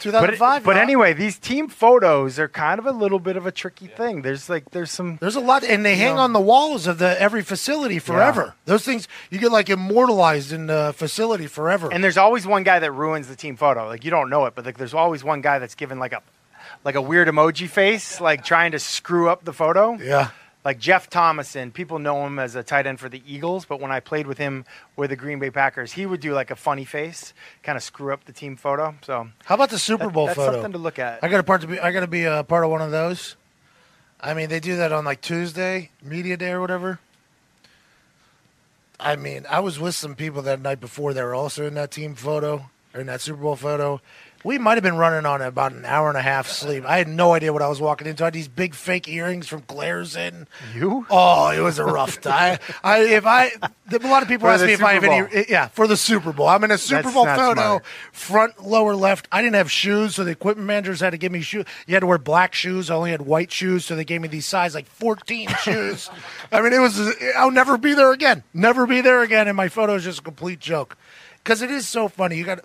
2005. 0.02 0.64
But, 0.64 0.74
but 0.74 0.78
anyway, 0.78 1.14
these 1.14 1.38
team 1.38 1.68
photos 1.68 2.40
are 2.40 2.48
kind 2.48 2.80
of 2.80 2.86
a 2.86 2.92
little 2.92 3.20
bit 3.20 3.38
of 3.38 3.46
a 3.46 3.52
tricky 3.52 3.88
thing. 3.88 4.22
There's 4.22 4.50
like 4.50 4.72
there's 4.72 4.92
some 4.92 5.18
There's 5.22 5.36
a 5.36 5.40
lot, 5.40 5.64
and 5.64 5.86
they 5.86 5.96
hang 5.96 6.16
know. 6.16 6.22
on 6.22 6.34
the 6.34 6.40
walls 6.42 6.88
of 6.88 6.98
the 7.00 7.20
every 7.22 7.42
facility 7.44 8.00
forever. 8.00 8.56
Those 8.66 8.84
things 8.84 9.08
you 9.30 9.40
get 9.40 9.52
like 9.52 9.70
immortalized 9.70 10.52
in 10.52 10.68
the 10.68 10.94
facility 10.96 11.48
forever. 11.48 11.90
and 11.92 12.04
there's 12.04 12.18
always 12.18 12.46
one 12.48 12.64
guy 12.64 12.80
that 12.80 12.92
ruins 12.92 13.28
the 13.28 13.36
team 13.36 13.56
photo. 13.58 13.88
Like 13.88 14.04
you 14.04 14.12
don't 14.12 14.30
know 14.30 14.46
it, 14.46 14.56
but 14.56 14.66
like 14.66 14.78
there's 14.78 14.94
always 14.94 15.24
one 15.24 15.42
guy 15.42 15.60
that's 15.60 15.76
given 15.76 16.00
like 16.00 16.14
a 16.14 16.22
like 16.86 16.96
a 16.96 17.02
weird 17.02 17.28
emoji 17.28 17.68
face, 17.70 18.22
like 18.22 18.44
trying 18.44 18.72
to 18.72 18.80
screw 18.80 19.30
up 19.30 19.44
the 19.44 19.54
photo. 19.54 19.98
yeah, 19.98 20.30
Like 20.70 20.78
Jeff 20.78 21.10
Thomason, 21.10 21.72
people 21.72 21.98
know 21.98 22.28
him 22.28 22.38
as 22.38 22.54
a 22.54 22.62
tight 22.62 22.86
end 22.86 23.00
for 23.00 23.10
the 23.10 23.24
Eagles, 23.26 23.66
but 23.66 23.82
when 23.82 23.90
I 23.92 24.00
played 24.02 24.28
with 24.28 24.38
him 24.38 24.66
with 24.96 25.10
the 25.10 25.16
Green 25.16 25.40
Bay 25.40 25.50
Packers, 25.50 25.92
he 25.94 26.06
would 26.06 26.20
do 26.22 26.34
like 26.34 26.52
a 26.52 26.56
funny 26.56 26.86
face, 26.86 27.34
kind 27.64 27.76
of 27.76 27.82
screw 27.82 28.14
up 28.14 28.26
the 28.26 28.32
team 28.34 28.56
photo. 28.56 28.94
So 29.02 29.30
how 29.46 29.56
about 29.56 29.72
the 29.72 29.80
Super 29.80 30.04
that- 30.06 30.14
Bowl 30.14 30.28
that's 30.28 30.36
photo? 30.38 30.52
something 30.52 30.74
to 30.74 30.78
look 30.78 31.00
at. 31.00 31.24
I 31.24 31.28
got 31.28 31.40
a 31.40 31.44
part 31.44 31.62
to 31.62 31.68
be. 31.68 31.80
I 31.80 31.92
got 31.92 32.02
to 32.02 32.08
be 32.08 32.26
a 32.26 32.44
part 32.44 32.64
of 32.64 32.70
one 32.70 32.84
of 32.84 32.92
those. 32.92 33.36
I 34.22 34.36
mean, 34.36 34.50
they 34.50 34.60
do 34.60 34.76
that 34.76 34.92
on 34.92 35.06
like 35.06 35.22
Tuesday, 35.22 35.90
media 36.04 36.38
day 36.38 36.52
or 36.52 36.62
whatever. 36.62 37.00
I 39.00 39.16
mean, 39.16 39.48
I 39.50 39.62
was 39.62 39.80
with 39.80 39.96
some 39.96 40.14
people 40.14 40.44
that 40.44 40.62
night 40.62 40.80
before. 40.80 41.16
that 41.16 41.24
were 41.24 41.34
also 41.34 41.66
in 41.66 41.74
that 41.74 41.90
team 41.90 42.14
photo 42.14 42.70
or 42.94 43.02
in 43.02 43.08
that 43.08 43.22
Super 43.22 43.42
Bowl 43.42 43.56
photo. 43.56 44.02
We 44.44 44.58
might 44.58 44.76
have 44.76 44.84
been 44.84 44.96
running 44.98 45.26
on 45.26 45.42
about 45.42 45.74
an 45.74 45.84
hour 45.84 46.08
and 46.08 46.18
a 46.18 46.22
half 46.22 46.48
sleep. 46.48 46.86
I 46.86 46.98
had 46.98 47.10
no 47.10 47.34
idea 47.34 47.52
what 47.52 47.62
I 47.62 47.68
was 47.68 47.82
walking 47.82 48.08
into. 48.08 48.24
I 48.24 48.28
had 48.28 48.34
these 48.34 48.48
big 48.48 48.74
fake 48.74 49.08
earrings 49.10 49.48
from 49.50 49.62
Claire's 49.64 50.16
in. 50.16 50.48
You? 50.74 51.06
Oh, 51.10 51.50
it 51.50 51.60
was 51.60 51.78
a 51.78 51.84
rough 51.84 52.22
time. 52.22 52.58
I, 52.82 53.00
if 53.02 53.26
I, 53.26 53.52
a 53.92 54.08
lot 54.08 54.22
of 54.24 54.30
people 54.30 54.48
For 54.48 54.54
ask 54.54 54.66
me 54.66 54.72
if 54.74 54.84
I 54.84 54.94
have 54.94 55.04
Super 55.04 55.14
any. 55.28 55.36
Eh, 55.36 55.46
yeah, 55.50 55.68
for 55.68 55.88
the 55.88 55.98
Super 55.98 56.32
Bowl. 56.32 56.48
I'm 56.48 56.64
in 56.64 56.72
a 56.72 56.78
Super 56.78 57.02
That's 57.04 57.14
Bowl 57.14 57.26
photo, 57.26 57.54
smart. 57.62 57.86
front 58.14 58.66
lower 58.66 58.96
left. 58.96 59.28
I 59.32 59.42
didn't 59.42 59.56
have 59.56 59.70
shoes, 59.70 60.16
so 60.16 60.24
the 60.24 60.32
equipment 60.32 60.68
managers 60.68 61.02
had 61.02 61.10
to 61.10 61.18
give 61.18 61.34
me 61.34 61.42
shoes. 61.42 61.66
You 61.86 61.96
had 61.96 62.00
to 62.02 62.08
wear 62.08 62.18
black 62.18 62.54
shoes. 62.56 62.90
I 62.90 62.96
only 62.96 63.12
had 63.12 63.24
white 63.24 63.52
shoes, 63.52 63.84
so 63.84 63.96
they 63.98 64.06
gave 64.06 64.22
me 64.22 64.30
these 64.30 64.46
size 64.46 64.74
like 64.74 64.88
14 64.88 65.50
shoes. 65.64 66.10
I 66.52 66.62
mean, 66.62 66.72
it 66.72 66.80
was. 66.80 66.98
I'll 67.36 67.52
never 67.52 67.78
be 67.78 67.94
there 67.94 68.14
again. 68.14 68.44
Never 68.54 68.88
be 68.88 69.02
there 69.02 69.22
again. 69.22 69.48
And 69.50 69.58
my 69.58 69.68
photo 69.68 69.96
is 69.96 70.06
just 70.06 70.20
a 70.20 70.24
complete 70.24 70.60
joke, 70.62 70.98
because 71.44 71.62
it 71.62 71.72
is 71.72 71.88
so 71.90 72.08
funny. 72.08 72.38
You 72.38 72.46
got 72.46 72.60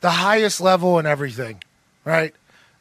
the 0.00 0.10
highest 0.10 0.60
level 0.60 0.98
and 0.98 1.06
everything, 1.06 1.62
right? 2.04 2.34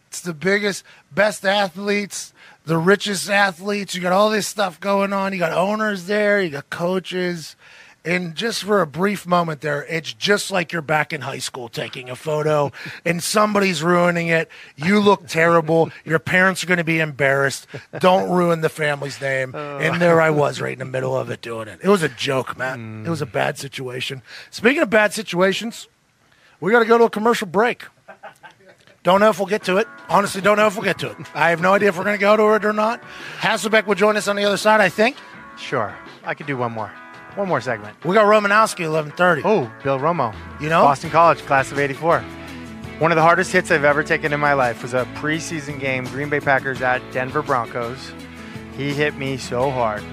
It's 0.07 0.21
the 0.21 0.33
biggest, 0.33 0.83
best 1.11 1.45
athletes, 1.45 2.33
the 2.65 2.77
richest 2.77 3.29
athletes. 3.29 3.95
You 3.95 4.01
got 4.01 4.13
all 4.13 4.29
this 4.29 4.47
stuff 4.47 4.79
going 4.79 5.13
on. 5.13 5.33
You 5.33 5.39
got 5.39 5.51
owners 5.51 6.05
there, 6.05 6.41
you 6.41 6.49
got 6.49 6.69
coaches. 6.69 7.55
And 8.05 8.35
just 8.35 8.63
for 8.63 8.79
a 8.79 8.87
brief 8.87 9.27
moment 9.27 9.59
there, 9.59 9.83
it's 9.83 10.13
just 10.13 10.49
like 10.49 10.71
you're 10.71 10.81
back 10.81 11.11
in 11.11 11.19
high 11.21 11.39
school 11.39 11.67
taking 11.67 12.09
a 12.09 12.15
photo 12.15 12.71
and 13.05 13.21
somebody's 13.21 13.83
ruining 13.83 14.27
it. 14.27 14.49
You 14.77 15.01
look 15.01 15.27
terrible. 15.27 15.91
Your 16.05 16.19
parents 16.19 16.63
are 16.63 16.67
going 16.67 16.77
to 16.77 16.85
be 16.85 17.01
embarrassed. 17.01 17.67
Don't 17.99 18.31
ruin 18.31 18.61
the 18.61 18.69
family's 18.69 19.19
name. 19.19 19.51
Oh. 19.53 19.79
And 19.79 20.01
there 20.01 20.21
I 20.21 20.29
was 20.29 20.61
right 20.61 20.71
in 20.71 20.79
the 20.79 20.85
middle 20.85 21.17
of 21.17 21.29
it 21.29 21.41
doing 21.41 21.67
it. 21.67 21.81
It 21.83 21.89
was 21.89 22.01
a 22.01 22.07
joke, 22.07 22.57
man. 22.57 23.03
It 23.05 23.09
was 23.09 23.21
a 23.21 23.25
mm. 23.25 23.33
bad 23.33 23.57
situation. 23.57 24.21
Speaking 24.51 24.83
of 24.83 24.89
bad 24.89 25.11
situations, 25.11 25.89
we 26.59 26.71
got 26.71 26.79
to 26.79 26.85
go 26.85 26.97
to 26.97 27.05
a 27.05 27.09
commercial 27.09 27.47
break. 27.47 27.85
Don't 29.03 29.19
know 29.21 29.29
if 29.29 29.39
we'll 29.39 29.47
get 29.47 29.63
to 29.63 29.77
it. 29.77 29.87
Honestly, 30.09 30.41
don't 30.41 30.57
know 30.57 30.67
if 30.67 30.75
we'll 30.75 30.83
get 30.83 30.99
to 30.99 31.11
it. 31.11 31.17
I 31.33 31.49
have 31.51 31.61
no 31.61 31.73
idea 31.73 31.89
if 31.89 31.97
we're 31.97 32.03
going 32.03 32.17
to 32.17 32.21
go 32.21 32.35
to 32.35 32.55
it 32.55 32.65
or 32.65 32.73
not. 32.73 33.01
Hasselbeck 33.39 33.85
will 33.87 33.95
join 33.95 34.17
us 34.17 34.27
on 34.27 34.35
the 34.35 34.43
other 34.43 34.57
side, 34.57 34.81
I 34.81 34.89
think. 34.89 35.15
Sure, 35.57 35.95
I 36.25 36.33
could 36.33 36.45
do 36.45 36.57
one 36.57 36.73
more, 36.73 36.91
one 37.35 37.47
more 37.47 37.61
segment. 37.61 38.03
We 38.03 38.13
got 38.13 38.25
Romanowski, 38.25 38.81
eleven 38.81 39.11
thirty. 39.11 39.41
Oh, 39.45 39.71
Bill 39.83 39.97
Romo. 39.97 40.35
You 40.59 40.69
know? 40.69 40.81
Boston 40.81 41.09
College, 41.09 41.39
class 41.45 41.71
of 41.71 41.79
84. 41.79 42.19
One 42.99 43.11
of 43.11 43.15
the 43.15 43.21
hardest 43.21 43.51
hits 43.51 43.71
I've 43.71 43.83
ever 43.83 44.03
taken 44.03 44.33
in 44.33 44.39
my 44.39 44.53
life 44.53 44.81
was 44.81 44.93
a 44.93 45.05
preseason 45.15 45.79
game, 45.79 46.03
Green 46.05 46.29
Bay 46.29 46.39
Packers 46.39 46.81
at 46.81 47.01
Denver 47.13 47.41
Broncos. 47.41 48.11
He 48.75 48.93
hit 48.93 49.15
me 49.15 49.37
so 49.37 49.71
hard. 49.71 50.03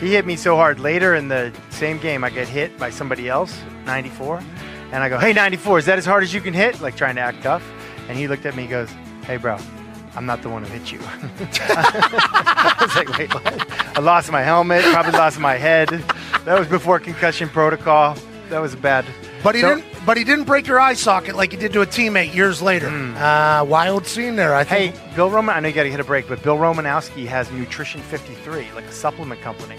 He 0.00 0.12
hit 0.12 0.24
me 0.24 0.36
so 0.36 0.56
hard. 0.56 0.80
Later 0.80 1.14
in 1.14 1.28
the 1.28 1.52
same 1.70 1.98
game, 1.98 2.24
I 2.24 2.30
get 2.30 2.48
hit 2.48 2.78
by 2.78 2.90
somebody 2.90 3.28
else, 3.28 3.60
94. 3.84 4.40
And 4.92 5.02
I 5.02 5.08
go, 5.08 5.18
hey, 5.18 5.32
94, 5.32 5.78
is 5.80 5.86
that 5.86 5.98
as 5.98 6.04
hard 6.04 6.22
as 6.22 6.32
you 6.34 6.40
can 6.40 6.52
hit? 6.54 6.80
Like 6.80 6.96
trying 6.96 7.14
to 7.16 7.22
act 7.22 7.42
tough. 7.42 7.62
And 8.08 8.18
he 8.18 8.28
looked 8.28 8.44
at 8.46 8.54
me 8.54 8.62
and 8.64 8.70
goes, 8.70 8.90
hey, 9.24 9.38
bro, 9.38 9.56
I'm 10.14 10.26
not 10.26 10.42
the 10.42 10.50
one 10.50 10.62
who 10.64 10.70
hit 10.72 10.92
you. 10.92 11.00
I 11.06 12.76
was 12.80 12.94
like, 12.96 13.08
wait, 13.18 13.32
what? 13.34 13.96
I 13.96 14.00
lost 14.00 14.30
my 14.30 14.42
helmet, 14.42 14.84
probably 14.92 15.12
lost 15.12 15.38
my 15.38 15.54
head. 15.54 15.88
That 16.44 16.58
was 16.58 16.68
before 16.68 16.98
concussion 17.00 17.48
protocol. 17.48 18.16
That 18.50 18.60
was 18.60 18.74
bad. 18.76 19.04
But 19.42 19.54
he 19.54 19.60
So- 19.62 19.76
didn't. 19.76 19.86
But 20.04 20.16
he 20.16 20.24
didn't 20.24 20.46
break 20.46 20.66
your 20.66 20.80
eye 20.80 20.94
socket 20.94 21.36
like 21.36 21.52
he 21.52 21.56
did 21.56 21.72
to 21.74 21.82
a 21.82 21.86
teammate 21.86 22.34
years 22.34 22.60
later. 22.60 22.88
Uh, 22.88 23.62
wild 23.64 24.04
scene 24.04 24.34
there. 24.34 24.52
I 24.52 24.64
Hey, 24.64 24.90
think. 24.90 25.14
Bill 25.14 25.30
Roman. 25.30 25.54
I 25.54 25.60
know 25.60 25.68
you 25.68 25.74
got 25.74 25.84
to 25.84 25.90
hit 25.92 26.00
a 26.00 26.04
break, 26.04 26.26
but 26.26 26.42
Bill 26.42 26.56
Romanowski 26.56 27.24
has 27.28 27.48
Nutrition 27.52 28.00
53, 28.02 28.66
like 28.74 28.84
a 28.84 28.92
supplement 28.92 29.40
company. 29.42 29.76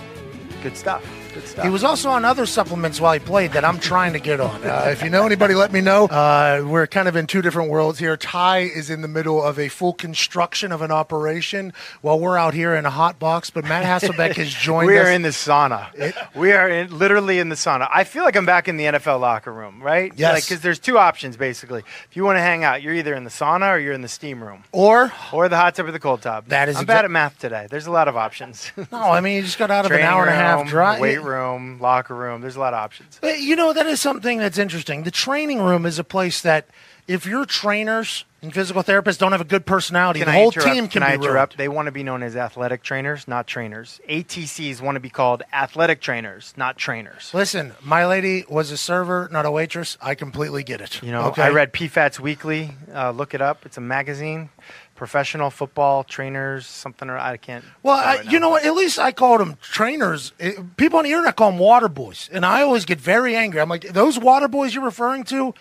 good 0.64 0.78
stuff. 0.78 1.03
Good 1.34 1.47
stuff. 1.47 1.65
He 1.65 1.71
was 1.71 1.84
also 1.84 2.09
on 2.09 2.25
other 2.25 2.45
supplements 2.45 3.01
while 3.01 3.13
he 3.13 3.19
played 3.19 3.53
that 3.53 3.65
I'm 3.65 3.79
trying 3.79 4.13
to 4.13 4.19
get 4.19 4.39
on. 4.39 4.63
Uh, 4.63 4.89
if 4.91 5.03
you 5.03 5.09
know 5.09 5.25
anybody, 5.25 5.55
let 5.55 5.71
me 5.71 5.81
know. 5.81 6.05
Uh, 6.05 6.63
we're 6.65 6.86
kind 6.88 7.07
of 7.07 7.15
in 7.15 7.25
two 7.27 7.41
different 7.41 7.69
worlds 7.71 7.97
here. 7.99 8.15
Ty 8.17 8.59
is 8.59 8.89
in 8.89 9.01
the 9.01 9.07
middle 9.07 9.41
of 9.41 9.57
a 9.57 9.67
full 9.69 9.93
construction 9.93 10.71
of 10.71 10.81
an 10.81 10.91
operation 10.91 11.73
while 12.01 12.19
we're 12.19 12.38
out 12.38 12.53
here 12.53 12.75
in 12.75 12.86
a 12.86 12.89
hot 12.89 13.17
box, 13.19 13.49
but 13.49 13.63
Matt 13.65 13.84
Hasselbeck 13.84 14.36
has 14.36 14.49
joined 14.53 14.88
we 14.88 14.97
us. 14.97 15.03
We 15.05 15.09
are 15.09 15.13
in 15.13 15.21
the 15.23 15.29
sauna. 15.29 16.13
we 16.36 16.51
are 16.51 16.69
in, 16.69 16.97
literally 16.97 17.39
in 17.39 17.49
the 17.49 17.55
sauna. 17.55 17.89
I 17.91 18.03
feel 18.03 18.23
like 18.23 18.36
I'm 18.36 18.45
back 18.45 18.67
in 18.67 18.77
the 18.77 18.86
NFL 18.86 19.19
locker 19.19 19.51
room, 19.51 19.81
right? 19.81 20.13
Yes. 20.15 20.47
Because 20.47 20.61
there's 20.61 20.79
two 20.79 20.97
options 20.97 21.36
basically. 21.36 21.84
If 22.09 22.15
you 22.15 22.23
want 22.23 22.38
to 22.38 22.41
hang 22.41 22.63
out, 22.63 22.81
you're 22.84 22.93
either 22.93 23.15
in 23.15 23.23
the 23.23 23.29
sauna 23.31 23.73
or 23.73 23.79
you're 23.79 23.93
in 23.93 24.01
the 24.01 24.07
steam 24.07 24.43
room, 24.43 24.63
or 24.71 25.11
or 25.31 25.49
the 25.49 25.57
hot 25.57 25.75
tub 25.75 25.88
or 25.88 25.91
the 25.91 25.99
cold 25.99 26.21
tub. 26.21 26.47
That 26.47 26.69
is 26.69 26.77
I'm 26.77 26.84
exa- 26.84 26.88
bad 26.88 27.05
at 27.05 27.11
math 27.11 27.39
today. 27.39 27.67
There's 27.69 27.88
a 27.88 27.91
lot 27.91 28.07
of 28.07 28.15
options. 28.15 28.71
no, 28.91 29.01
I 29.01 29.21
mean, 29.21 29.38
you 29.38 29.41
just 29.41 29.57
got 29.57 29.71
out 29.71 29.86
of 29.86 29.91
an 29.91 30.01
hour 30.01 30.21
and 30.21 30.29
a 30.29 30.36
half 30.36 30.67
drive. 30.67 30.99
Weight 30.99 31.22
room, 31.24 31.80
locker 31.80 32.15
room. 32.15 32.41
There's 32.41 32.55
a 32.55 32.59
lot 32.59 32.74
of 32.74 32.80
options. 32.80 33.17
But, 33.21 33.39
you 33.39 33.55
know, 33.55 33.74
that 33.74 33.86
is 33.88 33.99
something 34.01 34.38
that's 34.38 34.57
interesting. 34.57 35.03
The 35.03 35.11
training 35.11 35.59
room 35.61 35.86
is 35.86 35.97
a 35.99 36.03
place 36.03 36.41
that 36.41 36.67
if 37.07 37.26
your 37.26 37.45
trainers 37.45 38.24
and 38.41 38.53
physical 38.53 38.82
therapists 38.82 39.17
don't 39.17 39.34
have 39.34 39.41
a 39.41 39.45
good 39.45 39.65
personality, 39.65 40.19
Can 40.19 40.28
the 40.28 40.32
I 40.34 40.36
whole 40.36 40.47
interrupt? 40.51 40.74
team 40.74 40.88
can, 40.88 41.03
I 41.03 41.07
be 41.07 41.11
ruined. 41.17 41.24
interrupt? 41.26 41.57
They 41.57 41.67
want 41.67 41.88
to 41.88 41.91
be 41.91 42.03
known 42.03 42.24
as 42.24 42.36
athletic 42.38 42.82
trainers, 42.84 43.28
not 43.28 43.45
trainers. 43.47 43.99
ATCs 44.09 44.80
want 44.82 44.95
to 44.95 44.99
be 45.01 45.09
called 45.09 45.43
athletic 45.51 45.99
trainers, 45.99 46.53
not 46.55 46.78
trainers. 46.78 47.32
Listen, 47.34 47.74
my 47.82 48.05
lady 48.05 48.45
was 48.49 48.71
a 48.71 48.78
server, 48.78 49.28
not 49.32 49.45
a 49.45 49.51
waitress. 49.51 49.97
I 50.01 50.15
completely 50.15 50.63
get 50.63 50.80
it. 50.80 51.01
You 51.03 51.11
know, 51.11 51.24
okay? 51.28 51.41
I 51.43 51.49
read 51.49 51.74
PFATS 51.74 52.19
Weekly. 52.21 52.71
Uh, 52.93 53.11
look 53.11 53.34
it 53.34 53.41
up. 53.41 53.65
It's 53.65 53.78
a 53.78 53.82
magazine. 53.82 54.49
Professional 54.96 55.50
football 55.50 56.04
trainers, 56.04 56.68
something 56.68 57.10
or 57.10 57.18
I 57.18 57.38
can't. 57.38 57.66
Well, 57.82 57.96
I, 57.98 58.22
you 58.30 58.39
know 58.39 58.50
what? 58.50 58.64
At 58.64 58.76
least 58.76 59.00
I 59.00 59.12
called 59.12 59.41
them 59.41 59.58
trainers. 59.62 60.34
It- 60.38 60.78
people 60.78 61.00
on 61.00 61.06
the 61.06 61.12
internet 61.12 61.36
call 61.36 61.50
them 61.52 61.60
water 61.60 61.89
boys, 61.89 62.30
and 62.32 62.46
I 62.46 62.62
always 62.62 62.86
get 62.86 63.00
very 63.02 63.36
angry. 63.36 63.60
I'm 63.60 63.70
like, 63.70 63.89
those 63.89 64.20
water 64.20 64.48
boys 64.48 64.74
you're 64.76 64.84
referring 64.84 65.24
to, 65.26 65.54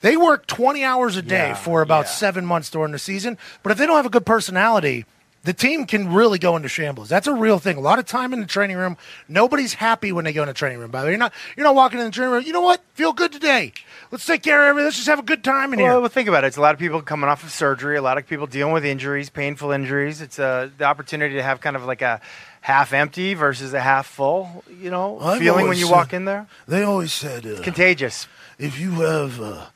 they 0.00 0.16
work 0.16 0.46
20 0.46 0.82
hours 0.82 1.16
a 1.16 1.22
day 1.22 1.48
Yeah, 1.48 1.54
for 1.54 1.82
about 1.82 2.08
seven 2.08 2.46
months 2.46 2.70
during 2.70 2.92
the 2.92 2.98
season. 2.98 3.36
But 3.62 3.72
if 3.72 3.78
they 3.78 3.86
don't 3.86 3.96
have 3.96 4.06
a 4.06 4.10
good 4.10 4.24
personality, 4.24 5.04
the 5.42 5.52
team 5.54 5.86
can 5.86 6.12
really 6.12 6.38
go 6.38 6.54
into 6.56 6.68
shambles. 6.68 7.08
That's 7.08 7.26
a 7.26 7.32
real 7.32 7.58
thing. 7.58 7.78
A 7.78 7.80
lot 7.80 7.98
of 7.98 8.04
time 8.04 8.32
in 8.34 8.40
the 8.40 8.46
training 8.46 8.76
room, 8.76 8.98
nobody's 9.26 9.74
happy 9.74 10.12
when 10.12 10.24
they 10.26 10.32
go 10.34 10.42
in 10.42 10.48
the 10.48 10.54
training 10.54 10.78
room. 10.78 10.90
By 10.90 11.00
the 11.00 11.06
way, 11.06 11.12
you're 11.12 11.18
not 11.18 11.32
you're 11.56 11.64
not 11.64 11.74
walking 11.74 11.98
in 11.98 12.04
the 12.04 12.10
training 12.10 12.32
room. 12.34 12.44
You 12.44 12.52
know 12.52 12.60
what? 12.60 12.82
Feel 12.94 13.12
good 13.12 13.32
today. 13.32 13.72
Let's 14.10 14.26
take 14.26 14.42
care 14.42 14.60
of 14.62 14.68
everything. 14.68 14.84
Let's 14.86 14.96
just 14.96 15.08
have 15.08 15.18
a 15.18 15.22
good 15.22 15.42
time 15.42 15.72
in 15.72 15.78
here. 15.78 15.92
Well, 15.92 16.00
well, 16.02 16.08
think 16.10 16.28
about 16.28 16.44
it. 16.44 16.48
It's 16.48 16.56
a 16.58 16.60
lot 16.60 16.74
of 16.74 16.78
people 16.80 17.00
coming 17.00 17.28
off 17.30 17.42
of 17.42 17.50
surgery. 17.50 17.96
A 17.96 18.02
lot 18.02 18.18
of 18.18 18.26
people 18.26 18.46
dealing 18.46 18.74
with 18.74 18.84
injuries, 18.84 19.30
painful 19.30 19.70
injuries. 19.70 20.20
It's 20.20 20.38
uh, 20.38 20.68
the 20.76 20.84
opportunity 20.84 21.36
to 21.36 21.42
have 21.42 21.60
kind 21.60 21.76
of 21.76 21.84
like 21.84 22.02
a 22.02 22.20
half 22.60 22.92
empty 22.92 23.32
versus 23.32 23.72
a 23.72 23.80
half 23.80 24.06
full. 24.06 24.62
You 24.78 24.90
know, 24.90 25.18
I've 25.20 25.38
feeling 25.38 25.68
when 25.68 25.78
you 25.78 25.86
said- 25.86 25.92
walk 25.92 26.12
in 26.12 26.26
there. 26.26 26.48
They 26.68 26.82
always 26.82 27.12
said 27.12 27.46
uh, 27.46 27.62
Contagious. 27.62 28.26
If 28.58 28.78
you 28.78 28.90
have 29.00 29.40
uh, 29.40 29.66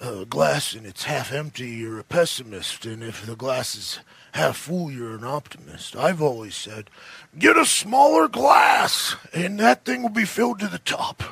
a 0.00 0.24
glass 0.24 0.74
and 0.74 0.84
it's 0.84 1.04
half 1.04 1.32
empty, 1.32 1.68
you're 1.68 2.00
a 2.00 2.04
pessimist, 2.04 2.84
and 2.86 3.04
if 3.04 3.24
the 3.24 3.36
glass 3.36 3.76
is 3.76 4.00
half 4.36 4.56
full, 4.56 4.90
you're 4.90 5.16
an 5.16 5.24
optimist. 5.24 5.96
I've 5.96 6.22
always 6.22 6.54
said, 6.54 6.90
get 7.38 7.56
a 7.56 7.64
smaller 7.64 8.28
glass, 8.28 9.16
and 9.32 9.58
that 9.58 9.84
thing 9.84 10.02
will 10.02 10.10
be 10.10 10.24
filled 10.24 10.60
to 10.60 10.68
the 10.68 10.78
top. 10.78 11.22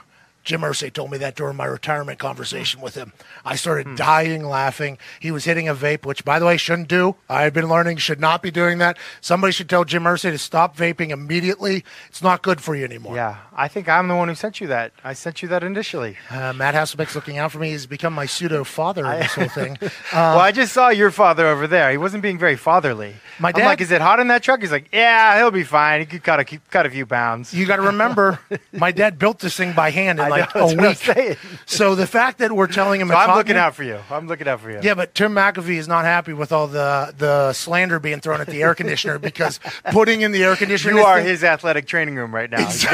Jim 0.42 0.60
Irsay 0.60 0.92
told 0.92 1.10
me 1.10 1.18
that 1.18 1.36
during 1.36 1.56
my 1.56 1.64
retirement 1.64 2.18
conversation 2.18 2.82
with 2.82 2.94
him. 2.94 3.14
I 3.44 3.56
started 3.56 3.86
hmm. 3.86 3.94
dying 3.94 4.44
laughing. 4.44 4.98
He 5.18 5.30
was 5.30 5.44
hitting 5.44 5.68
a 5.68 5.74
vape, 5.74 6.04
which, 6.04 6.24
by 6.24 6.38
the 6.38 6.44
way, 6.44 6.58
shouldn't 6.58 6.88
do. 6.88 7.16
I've 7.30 7.54
been 7.54 7.68
learning 7.68 7.96
should 7.96 8.20
not 8.20 8.42
be 8.42 8.50
doing 8.50 8.78
that. 8.78 8.98
Somebody 9.22 9.52
should 9.52 9.70
tell 9.70 9.84
Jim 9.84 10.04
Irsay 10.04 10.30
to 10.30 10.38
stop 10.38 10.76
vaping 10.76 11.10
immediately. 11.10 11.82
It's 12.08 12.22
not 12.22 12.42
good 12.42 12.60
for 12.60 12.76
you 12.76 12.84
anymore. 12.84 13.16
Yeah, 13.16 13.38
I 13.56 13.68
think 13.68 13.88
I'm 13.88 14.08
the 14.08 14.16
one 14.16 14.28
who 14.28 14.34
sent 14.34 14.60
you 14.60 14.66
that. 14.68 14.92
I 15.04 15.12
sent 15.12 15.40
you 15.42 15.48
that 15.48 15.62
initially. 15.62 16.16
Uh, 16.30 16.52
Matt 16.52 16.74
Hasselbeck's 16.74 17.14
looking 17.14 17.38
out 17.38 17.52
for 17.52 17.58
me. 17.60 17.70
He's 17.70 17.86
become 17.86 18.12
my 18.12 18.26
pseudo 18.26 18.64
father 18.64 19.04
in 19.06 19.20
this 19.20 19.34
whole 19.34 19.48
thing. 19.48 19.78
well, 20.12 20.38
I 20.40 20.50
just 20.50 20.72
saw 20.72 20.88
your 20.88 21.10
father 21.12 21.46
over 21.46 21.66
there. 21.68 21.90
He 21.92 21.96
wasn't 21.96 22.22
being 22.22 22.38
very 22.38 22.56
fatherly. 22.56 23.14
My 23.38 23.48
I'm 23.50 23.54
dad- 23.54 23.66
like, 23.66 23.80
is 23.80 23.90
it 23.92 24.00
hot 24.00 24.18
in 24.18 24.28
that 24.28 24.42
truck? 24.42 24.60
He's 24.60 24.72
like, 24.72 24.88
yeah, 24.92 25.36
he'll 25.38 25.50
be 25.52 25.62
fine. 25.62 26.00
He 26.00 26.06
could 26.06 26.24
cut 26.24 26.40
a 26.40 26.44
cut 26.44 26.84
a 26.86 26.90
few 26.90 27.06
pounds. 27.06 27.54
You 27.54 27.64
got 27.66 27.76
to 27.76 27.82
remember, 27.82 28.40
my 28.72 28.90
dad 28.92 29.18
built 29.18 29.38
this 29.38 29.56
thing 29.56 29.72
by 29.72 29.90
hand 29.90 30.18
in 30.18 30.24
I 30.24 30.28
like 30.28 30.54
know, 30.54 30.66
a 30.66 30.68
I'm 30.70 30.76
week. 30.76 31.38
So 31.66 31.94
the 31.94 32.06
fact 32.06 32.38
that 32.38 32.50
we're 32.52 32.66
telling 32.66 33.00
him, 33.00 33.08
So 33.08 33.14
I'm 33.14 33.36
looking 33.36 33.56
out 33.56 33.74
for 33.76 33.84
you. 33.84 33.98
I'm 34.10 34.26
looking 34.26 34.48
out 34.48 34.60
for 34.60 34.70
you. 34.70 34.80
Yeah, 34.82 34.94
but 34.94 35.14
Tim 35.14 35.32
McAfee 35.32 35.76
is 35.78 35.86
not 35.88 36.04
happy 36.04 36.32
with 36.32 36.50
all 36.52 36.66
the 36.66 37.14
the 37.16 37.52
slander 37.52 37.98
being 38.00 38.20
thrown 38.20 38.40
at 38.40 38.48
the 38.48 38.62
air 38.62 38.74
conditioner 38.74 39.18
because 39.18 39.60
putting 39.92 40.22
in 40.22 40.32
the 40.32 40.42
air 40.42 40.56
conditioner. 40.56 40.94
You 40.94 41.02
are 41.04 41.18
thing- 41.18 41.26
his 41.26 41.44
athletic 41.44 41.86
training 41.86 42.16
room 42.16 42.34
right 42.34 42.50
now. 42.50 42.64
He's 42.68 42.84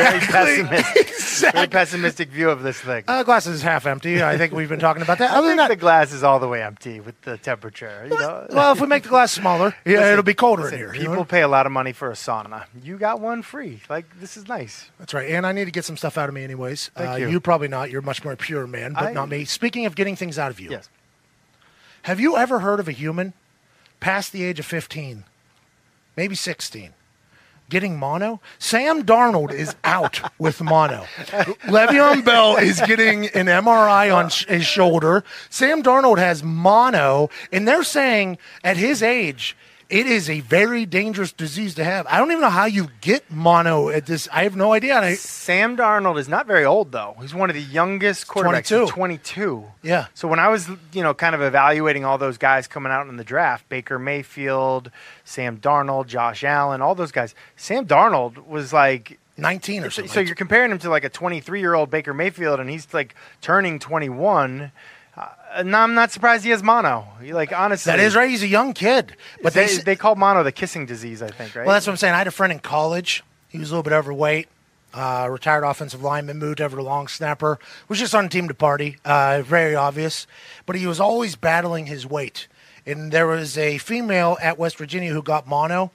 very 0.63 0.83
Exactly. 0.97 1.03
pessimistic. 1.03 1.53
Very 1.53 1.67
pessimistic 1.69 2.29
view 2.31 2.51
of 2.51 2.63
this 2.63 2.81
thing. 2.81 3.05
Uh, 3.09 3.23
glass 3.23 3.47
is 3.47 3.63
half 3.63 3.87
empty. 3.87 4.23
I 4.23 4.37
think 4.37 4.53
we've 4.53 4.69
been 4.69 4.81
talking 4.81 5.03
about 5.03 5.19
that. 5.19 5.31
I 5.33 5.37
Other 5.37 5.49
than 5.49 5.57
think 5.59 5.69
that, 5.69 5.75
the 5.75 5.81
glass 5.81 6.13
is 6.13 6.23
all 6.23 6.39
the 6.39 6.49
way 6.49 6.63
empty 6.63 7.01
with 7.01 7.21
the 7.23 7.39
temperature. 7.39 8.07
You 8.11 8.19
know? 8.19 8.47
well, 8.51 8.73
if 8.73 8.81
we 8.81 8.87
make 8.87 9.05
the 9.05 9.09
glass 9.09 9.33
smaller, 9.33 9.75
yeah, 9.85 9.99
Listen, 9.99 10.13
it'll 10.13 10.23
be 10.25 10.35
colder 10.35 10.63
listen, 10.65 10.79
in 10.79 10.85
here. 10.87 10.95
you 10.95 11.01
People 11.01 11.15
know? 11.17 11.25
pay 11.25 11.43
a 11.43 11.49
lot 11.49 11.67
of 11.67 11.73
money 11.73 11.93
for 11.93 12.11
a 12.11 12.15
sauna. 12.15 12.65
You 12.83 12.99
got 12.99 13.21
one 13.21 13.43
free. 13.43 13.81
Like 13.89 14.21
this 14.21 14.37
is 14.37 14.49
nice. 14.49 14.91
That's 14.99 15.15
right. 15.15 15.31
And 15.31 15.47
I 15.47 15.53
need 15.53 15.65
to 15.67 15.71
get 15.71 15.85
some 15.85 15.97
stuff 15.97 16.19
out 16.19 16.29
of 16.29 16.35
me, 16.35 16.45
anyways. 16.45 16.91
Thank 16.95 17.11
uh, 17.11 17.15
you. 17.17 17.29
You 17.31 17.41
probably 17.41 17.69
not. 17.69 17.91
You're 17.91 18.03
much 18.03 18.25
more 18.25 18.37
pure 18.37 18.67
man, 18.67 18.93
but 18.95 19.05
I- 19.05 19.13
not 19.13 19.29
me. 19.29 19.45
Speaking 19.45 19.87
of 19.87 19.95
getting 19.95 20.17
things 20.17 20.39
out 20.39 20.51
of 20.51 20.61
you, 20.61 20.71
Yes. 20.71 20.89
have 22.03 22.21
you 22.21 22.37
ever 22.37 22.61
heard 22.61 22.81
of 22.81 22.89
a 22.89 22.93
human 22.93 23.33
past 24.01 24.33
the 24.33 24.43
age 24.45 24.59
of 24.59 24.67
15, 24.67 25.25
maybe 26.17 26.35
16, 26.35 26.93
getting 27.71 27.99
mono? 27.99 28.41
Sam 28.59 29.05
Darnold 29.05 29.53
is 29.53 29.75
out 29.85 30.21
with 30.39 30.61
mono. 30.61 31.05
Le'Veon 31.67 32.23
Bell 32.25 32.57
is 32.59 32.81
getting 32.83 33.29
an 33.29 33.47
MRI 33.47 34.15
on 34.15 34.29
sh- 34.29 34.47
his 34.47 34.67
shoulder. 34.67 35.25
Sam 35.49 35.83
Darnold 35.83 36.19
has 36.19 36.43
mono, 36.43 37.31
and 37.51 37.67
they're 37.67 37.83
saying 37.85 38.37
at 38.63 38.77
his 38.77 39.03
age, 39.03 39.57
it 39.91 40.07
is 40.07 40.31
a 40.31 40.41
very 40.41 40.87
dangerous 40.87 41.33
disease 41.33 41.75
to 41.75 41.85
have. 41.85 42.07
I 42.07 42.19
don't 42.19 42.31
even 42.31 42.41
know 42.41 42.49
how 42.51 42.67
you 42.67 42.89
get 43.01 43.29
mono 43.31 43.89
at 43.89 44.07
this. 44.07 44.29
I 44.33 44.45
have 44.45 44.55
no 44.55 44.73
idea. 44.73 44.97
I, 44.97 45.15
Sam 45.15 45.77
Darnold 45.77 46.19
is 46.19 46.29
not 46.29 46.47
very 46.47 46.65
old 46.65 46.93
though. 46.93 47.17
He's 47.21 47.35
one 47.35 47.51
of 47.51 47.57
the 47.57 47.63
youngest 47.63 48.29
quarterbacks. 48.29 48.69
22. 48.69 48.81
He's 48.83 48.91
22. 48.91 49.65
yeah. 49.83 50.07
So 50.15 50.29
when 50.29 50.39
I 50.39 50.49
was, 50.49 50.69
you 50.93 51.03
know, 51.03 51.13
kind 51.13 51.35
of 51.35 51.43
evaluating 51.43 52.05
all 52.05 52.19
those 52.19 52.39
guys 52.39 52.69
coming 52.69 52.93
out 52.93 53.09
in 53.09 53.17
the 53.17 53.25
draft, 53.25 53.69
Baker 53.69 53.99
Mayfield, 53.99 54.91
Sam 55.25 55.59
Darnold, 55.59 56.07
Josh 56.07 56.45
Allen, 56.45 56.81
all 56.81 56.95
those 56.95 57.13
guys, 57.13 57.35
Sam 57.57 57.87
Darnold 57.87 58.47
was 58.47 58.73
like 58.73 59.19
19 59.37 59.85
or 59.85 59.91
something. 59.91 60.13
so 60.13 60.21
you're 60.21 60.35
comparing 60.37 60.71
him 60.71 60.79
to 60.79 60.91
like 60.91 61.05
a 61.05 61.09
23 61.09 61.61
year 61.61 61.75
old 61.75 61.91
Baker 61.91 62.15
Mayfield, 62.15 62.61
and 62.61 62.71
he's 62.71 62.93
like 62.95 63.15
turning 63.41 63.79
21. 63.79 64.71
Uh, 65.51 65.61
and 65.61 65.75
I'm 65.75 65.95
not 65.95 66.11
surprised 66.11 66.45
he 66.45 66.51
has 66.51 66.63
mono. 66.63 67.07
He, 67.23 67.33
like 67.33 67.53
honestly, 67.53 67.91
that 67.91 68.01
is 68.01 68.15
right. 68.15 68.31
He's 68.31 68.43
a 68.43 68.49
young 68.49 68.73
kid. 68.73 69.17
But 69.43 69.55
they, 69.55 69.67
they, 69.67 69.83
they 69.83 69.97
call 69.97 70.17
mono 70.17 70.43
the 70.43 70.53
kissing 70.53 70.87
disease, 70.87 71.23
I 71.23 71.29
think, 71.29 71.55
right? 71.55 71.67
Well, 71.67 71.75
that's 71.75 71.87
what 71.87 71.93
I'm 71.93 71.97
saying. 71.97 72.15
I 72.15 72.19
had 72.19 72.27
a 72.27 72.33
friend 72.33 72.53
in 72.53 72.61
college. 72.61 73.23
He 73.49 73.59
was 73.59 73.71
a 73.71 73.75
little 73.75 73.83
bit 73.83 73.93
overweight. 73.93 74.49
Uh, 74.93 75.29
retired 75.31 75.63
offensive 75.63 76.03
lineman, 76.03 76.39
moved 76.39 76.61
over 76.61 76.77
to 76.77 76.83
long 76.83 77.07
snapper. 77.07 77.59
Was 77.89 77.99
just 78.01 78.15
on 78.15 78.29
team 78.29 78.49
to 78.49 78.55
party. 78.55 78.97
Uh, 79.05 79.43
very 79.45 79.75
obvious, 79.75 80.27
but 80.67 80.75
he 80.77 80.87
was 80.87 80.99
always 80.99 81.37
battling 81.37 81.87
his 81.87 82.07
weight. 82.07 82.49
And 82.87 83.13
there 83.13 83.27
was 83.27 83.57
a 83.57 83.79
female 83.79 84.37
at 84.41 84.59
West 84.59 84.79
Virginia 84.79 85.13
who 85.13 85.23
got 85.23 85.47
mono, 85.47 85.93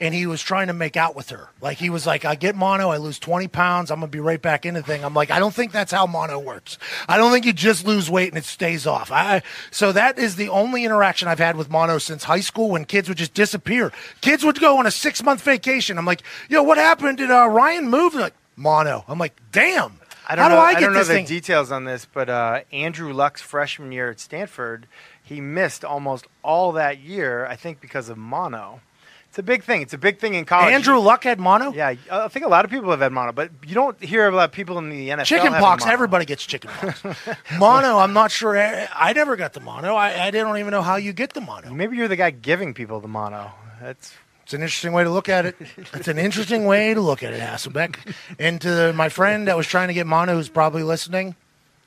and 0.00 0.14
he 0.14 0.26
was 0.26 0.42
trying 0.42 0.68
to 0.68 0.72
make 0.72 0.96
out 0.96 1.16
with 1.16 1.30
her. 1.30 1.48
Like 1.60 1.78
he 1.78 1.90
was 1.90 2.06
like, 2.06 2.24
"I 2.24 2.34
get 2.34 2.54
mono, 2.54 2.90
I 2.90 2.96
lose 2.98 3.18
20 3.18 3.48
pounds, 3.48 3.90
I'm 3.90 4.00
gonna 4.00 4.10
be 4.10 4.20
right 4.20 4.40
back 4.40 4.64
into 4.64 4.80
the 4.80 4.86
thing." 4.86 5.04
I'm 5.04 5.14
like, 5.14 5.30
I 5.30 5.38
don't 5.38 5.54
think 5.54 5.72
that's 5.72 5.92
how 5.92 6.06
mono 6.06 6.38
works. 6.38 6.78
I 7.08 7.16
don't 7.16 7.32
think 7.32 7.44
you 7.44 7.52
just 7.52 7.86
lose 7.86 8.08
weight 8.10 8.28
and 8.28 8.38
it 8.38 8.44
stays 8.44 8.86
off. 8.86 9.10
I 9.10 9.42
so 9.70 9.92
that 9.92 10.18
is 10.18 10.36
the 10.36 10.48
only 10.48 10.84
interaction 10.84 11.28
I've 11.28 11.38
had 11.38 11.56
with 11.56 11.70
mono 11.70 11.98
since 11.98 12.24
high 12.24 12.40
school 12.40 12.70
when 12.70 12.84
kids 12.84 13.08
would 13.08 13.18
just 13.18 13.34
disappear. 13.34 13.92
Kids 14.20 14.44
would 14.44 14.60
go 14.60 14.78
on 14.78 14.86
a 14.86 14.90
six 14.90 15.22
month 15.22 15.42
vacation. 15.42 15.98
I'm 15.98 16.06
like, 16.06 16.22
yo, 16.48 16.62
what 16.62 16.78
happened? 16.78 17.18
Did 17.18 17.30
uh, 17.30 17.48
Ryan 17.48 17.88
move? 17.88 18.12
They're 18.12 18.22
like 18.22 18.34
mono. 18.56 19.04
I'm 19.08 19.18
like, 19.18 19.34
damn. 19.52 19.98
I 20.30 20.34
don't 20.36 20.42
how 20.42 20.48
know. 20.50 20.56
do 20.56 20.60
I 20.60 20.74
get 20.74 20.80
don't 20.80 20.92
know 20.92 20.98
the 20.98 21.04
thing? 21.06 21.24
details 21.24 21.72
on 21.72 21.84
this, 21.84 22.06
but 22.12 22.28
uh, 22.28 22.60
Andrew 22.70 23.14
Luck's 23.14 23.40
freshman 23.40 23.92
year 23.92 24.10
at 24.10 24.20
Stanford, 24.20 24.86
he 25.22 25.40
missed 25.40 25.86
almost 25.86 26.26
all 26.42 26.72
that 26.72 26.98
year. 26.98 27.46
I 27.46 27.56
think 27.56 27.80
because 27.80 28.10
of 28.10 28.18
mono. 28.18 28.82
It's 29.28 29.38
a 29.38 29.42
big 29.42 29.62
thing. 29.62 29.82
It's 29.82 29.92
a 29.92 29.98
big 29.98 30.18
thing 30.18 30.34
in 30.34 30.44
college. 30.46 30.72
Andrew 30.72 30.98
Luck 30.98 31.24
had 31.24 31.38
mono. 31.38 31.72
Yeah, 31.72 31.94
I 32.10 32.28
think 32.28 32.46
a 32.46 32.48
lot 32.48 32.64
of 32.64 32.70
people 32.70 32.90
have 32.90 33.00
had 33.00 33.12
mono, 33.12 33.32
but 33.32 33.50
you 33.66 33.74
don't 33.74 34.02
hear 34.02 34.26
about 34.26 34.52
people 34.52 34.78
in 34.78 34.88
the 34.88 35.10
NFL. 35.10 35.24
Chicken 35.24 35.52
pox. 35.52 35.84
mono. 35.84 35.92
Everybody 35.92 36.24
gets 36.24 36.46
chicken 36.46 36.70
pox. 36.70 37.02
mono. 37.58 37.98
I'm 37.98 38.14
not 38.14 38.30
sure. 38.30 38.58
I 38.58 38.88
I 38.94 39.12
never 39.12 39.36
got 39.36 39.52
the 39.52 39.60
mono. 39.60 39.94
I, 39.94 40.26
I 40.26 40.30
don't 40.30 40.56
even 40.58 40.70
know 40.70 40.82
how 40.82 40.96
you 40.96 41.12
get 41.12 41.34
the 41.34 41.40
mono. 41.42 41.72
Maybe 41.72 41.96
you're 41.96 42.08
the 42.08 42.16
guy 42.16 42.30
giving 42.30 42.72
people 42.74 43.00
the 43.00 43.08
mono. 43.08 43.52
That's 43.82 44.14
It's 44.44 44.54
an 44.54 44.62
interesting 44.62 44.92
way 44.92 45.04
to 45.04 45.10
look 45.10 45.28
at 45.28 45.44
it. 45.44 45.56
It's 45.92 46.08
an 46.08 46.18
interesting 46.18 46.64
way 46.64 46.94
to 46.94 47.00
look 47.02 47.22
at 47.22 47.34
it, 47.34 47.40
Hasselbeck. 47.40 47.96
And 48.38 48.60
to 48.62 48.92
my 48.94 49.10
friend 49.10 49.46
that 49.46 49.56
was 49.58 49.66
trying 49.66 49.88
to 49.88 49.94
get 49.94 50.06
mono, 50.06 50.34
who's 50.34 50.48
probably 50.48 50.82
listening, 50.82 51.36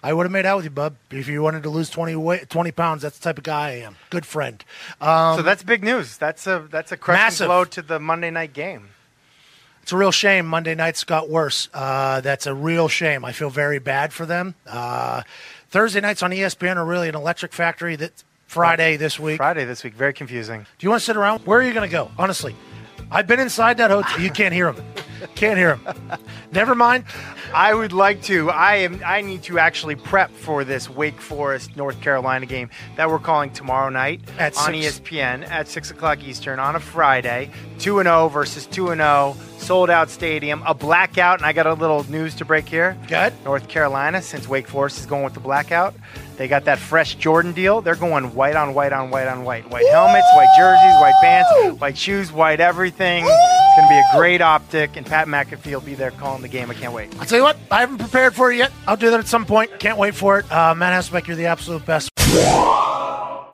I 0.04 0.14
would 0.14 0.24
have 0.26 0.32
made 0.32 0.46
out 0.46 0.58
with 0.58 0.66
you, 0.66 0.72
bub. 0.72 0.96
If 1.12 1.28
you 1.28 1.44
wanted 1.44 1.64
to 1.64 1.70
lose 1.70 1.90
20, 1.90 2.16
weight, 2.16 2.50
20 2.50 2.72
pounds, 2.72 3.04
that's 3.04 3.20
the 3.20 3.24
type 3.24 3.38
of 3.38 3.44
guy 3.44 3.68
I 3.70 3.72
am. 3.82 3.96
Good 4.10 4.26
friend. 4.26 4.64
Um, 5.00 5.38
so 5.38 5.44
that's 5.44 5.62
big 5.64 5.84
news. 5.84 6.18
That's 6.18 6.48
a 6.48 6.68
that's 6.72 6.92
a 6.92 6.98
crushing 6.98 7.24
Massive. 7.24 7.48
blow 7.48 7.66
to 7.66 7.82
the 7.82 8.00
Monday 8.00 8.32
night 8.32 8.54
game. 8.54 8.90
It's 9.84 9.92
a 9.92 9.98
real 9.98 10.12
shame. 10.12 10.46
Monday 10.46 10.76
nights 10.76 11.04
got 11.04 11.30
worse. 11.30 11.70
Uh, 11.74 12.22
that's 12.22 12.46
a 12.48 12.54
real 12.54 12.88
shame. 12.88 13.26
I 13.26 13.32
feel 13.32 13.50
very 13.50 13.80
bad 13.80 14.14
for 14.14 14.26
them. 14.26 14.56
Uh, 14.68 15.24
Thursday 15.70 16.02
nights 16.02 16.22
on 16.24 16.32
ESPN 16.32 16.76
are 16.78 16.86
really 16.86 17.10
an 17.10 17.16
electric 17.16 17.54
factory. 17.54 17.96
That 17.96 18.24
Friday 18.48 18.98
this 18.98 19.18
week. 19.20 19.38
Friday 19.38 19.66
this 19.66 19.84
week, 19.84 19.94
very 19.94 20.14
confusing. 20.14 20.66
Do 20.78 20.86
you 20.86 20.90
want 20.90 21.00
to 21.00 21.06
sit 21.06 21.16
around? 21.16 21.46
Where 21.46 21.60
are 21.60 21.64
you 21.64 21.74
going 21.74 21.88
to 21.88 21.92
go? 21.92 22.12
Honestly, 22.18 22.54
I've 23.10 23.26
been 23.26 23.40
inside 23.40 23.78
that 23.78 23.92
hotel. 23.92 24.20
You 24.20 24.30
can't 24.30 24.54
hear 24.54 24.72
them. 24.72 24.86
Can't 25.36 25.58
hear 25.58 25.78
them. 25.78 26.20
Never 26.52 26.76
mind. 26.76 27.06
I 27.54 27.74
would 27.74 27.94
like 27.94 28.22
to. 28.24 28.50
I 28.50 28.78
am. 28.78 29.02
I 29.06 29.22
need 29.22 29.44
to 29.44 29.60
actually 29.60 29.96
prep 29.96 30.32
for 30.32 30.64
this 30.64 30.90
Wake 30.90 31.20
Forest 31.20 31.76
North 31.76 32.00
Carolina 32.02 32.46
game 32.46 32.70
that 32.96 33.10
we're 33.10 33.20
calling 33.20 33.52
tomorrow 33.52 33.90
night 33.90 34.22
At 34.38 34.58
on 34.58 34.74
six. 34.74 35.00
ESPN 35.00 35.48
at 35.50 35.68
six 35.68 35.92
o'clock 35.92 36.24
Eastern 36.24 36.60
on 36.60 36.76
a 36.76 36.80
Friday. 36.80 37.52
Two 37.80 38.00
and 38.00 38.08
zero 38.08 38.28
versus 38.30 38.66
two 38.66 38.90
and 38.90 39.00
zero. 39.00 39.36
Sold 39.58 39.90
out 39.90 40.10
stadium. 40.10 40.64
A 40.66 40.74
blackout, 40.74 41.40
and 41.40 41.46
I 41.46 41.54
got 41.54 41.68
a 41.68 41.74
little 41.74 42.04
news 42.10 42.36
to 42.36 42.46
break 42.46 42.68
here. 42.68 42.98
Good. 43.08 43.34
North 43.44 43.68
Carolina, 43.68 44.22
since 44.22 44.48
Wake 44.48 44.68
Forest 44.68 45.00
is 45.00 45.06
going 45.06 45.24
with 45.24 45.34
the 45.34 45.40
blackout, 45.40 45.94
they 46.42 46.48
got 46.48 46.66
that 46.66 46.80
fresh 46.80 47.14
Jordan 47.14 47.54
deal. 47.54 47.82
They're 47.82 47.94
going 47.94 48.34
white 48.34 48.56
on 48.56 48.74
white 48.74 48.92
on 48.92 49.12
white 49.12 49.28
on 49.28 49.44
white. 49.44 49.70
White 49.70 49.86
helmets, 49.92 50.26
white 50.34 50.52
jerseys, 50.58 51.00
white 51.00 51.14
pants, 51.22 51.80
white 51.80 51.96
shoes, 51.96 52.32
white 52.32 52.60
everything. 52.60 53.26
It's 53.28 53.78
going 53.78 53.88
to 53.88 53.94
be 53.94 54.00
a 54.00 54.18
great 54.18 54.42
optic, 54.42 54.98
and 54.98 55.06
Pat 55.06 55.28
McAfee 55.28 55.72
will 55.72 55.82
be 55.82 55.94
there 55.94 56.10
calling 56.10 56.42
the 56.42 56.48
game. 56.48 56.72
I 56.72 56.74
can't 56.74 56.94
wait. 56.94 57.16
I'll 57.20 57.28
tell 57.28 57.38
you 57.38 57.44
what, 57.44 57.58
I 57.70 57.82
haven't 57.82 58.00
prepared 58.00 58.34
for 58.34 58.52
it 58.52 58.58
yet. 58.58 58.72
I'll 58.88 58.98
do 58.98 59.12
that 59.12 59.20
at 59.20 59.28
some 59.28 59.46
point. 59.46 59.80
Can't 59.80 60.00
wait 60.00 60.16
for 60.16 60.40
it. 60.40 60.52
Uh, 60.52 60.74
Matt 60.74 61.00
Hasselbeck, 61.00 61.28
you're 61.28 61.38
the 61.38 61.46
absolute 61.46 61.86
best. 61.86 62.10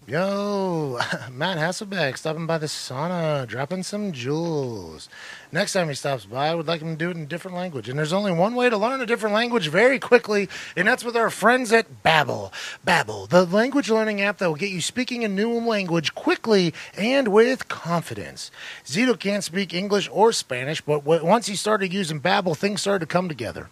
Yo, 0.10 0.98
Matt 1.34 1.58
Hasselbeck 1.58 2.18
stopping 2.18 2.48
by 2.48 2.58
the 2.58 2.68
sauna, 2.68 3.46
dropping 3.46 3.84
some 3.84 4.14
jewels. 4.14 5.10
Next 5.52 5.74
time 5.74 5.90
he 5.90 5.96
stops 5.96 6.26
by, 6.26 6.48
I 6.48 6.56
would 6.56 6.66
like 6.66 6.80
him 6.80 6.92
to 6.92 6.96
do 6.96 7.10
it 7.10 7.18
in 7.18 7.24
a 7.24 7.26
different 7.26 7.58
language. 7.58 7.90
And 7.90 8.00
there's 8.00 8.14
only 8.14 8.32
one 8.32 8.56
way 8.56 8.70
to 8.70 8.78
learn 8.78 9.02
a 9.02 9.06
different 9.06 9.36
language 9.36 9.68
very 9.68 10.00
quickly, 10.00 10.48
and 10.78 10.88
that's 10.88 11.04
with 11.04 11.18
our 11.18 11.30
friends 11.30 11.74
at 11.74 12.04
Babbel. 12.04 12.54
Babbel, 12.88 13.28
the 13.28 13.46
language 13.46 13.90
learning 13.90 14.22
app 14.22 14.38
that 14.38 14.48
will 14.48 14.56
get 14.56 14.70
you 14.70 14.80
speaking 14.80 15.26
a 15.26 15.28
new 15.28 15.60
language 15.60 16.16
quickly 16.16 16.74
and 16.98 17.28
with 17.28 17.68
confidence. 17.68 18.50
Zito 18.86 19.20
can't 19.20 19.44
speak 19.44 19.74
English 19.74 20.08
or 20.14 20.32
Spanish, 20.32 20.80
but 20.80 21.04
once 21.04 21.48
he 21.48 21.56
started 21.58 21.92
using 21.92 22.22
Babbel, 22.22 22.56
things 22.56 22.80
started 22.80 23.02
to 23.02 23.12
come 23.12 23.28
together. 23.28 23.70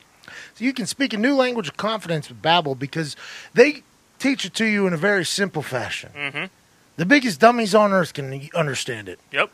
So 0.55 0.65
you 0.65 0.73
can 0.73 0.85
speak 0.85 1.13
a 1.13 1.17
new 1.17 1.33
language 1.33 1.67
with 1.67 1.77
confidence 1.77 2.27
with 2.27 2.41
Babbel 2.41 2.77
because 2.77 3.15
they 3.53 3.83
teach 4.25 4.45
it 4.45 4.53
to 4.55 4.65
you 4.65 4.87
in 4.87 4.93
a 4.93 4.97
very 4.97 5.23
simple 5.23 5.61
fashion. 5.61 6.11
Mm-hmm. 6.15 6.45
The 6.97 7.05
biggest 7.05 7.39
dummies 7.39 7.75
on 7.75 7.93
earth 7.93 8.13
can 8.13 8.49
understand 8.55 9.07
it. 9.07 9.19
Yep. 9.31 9.51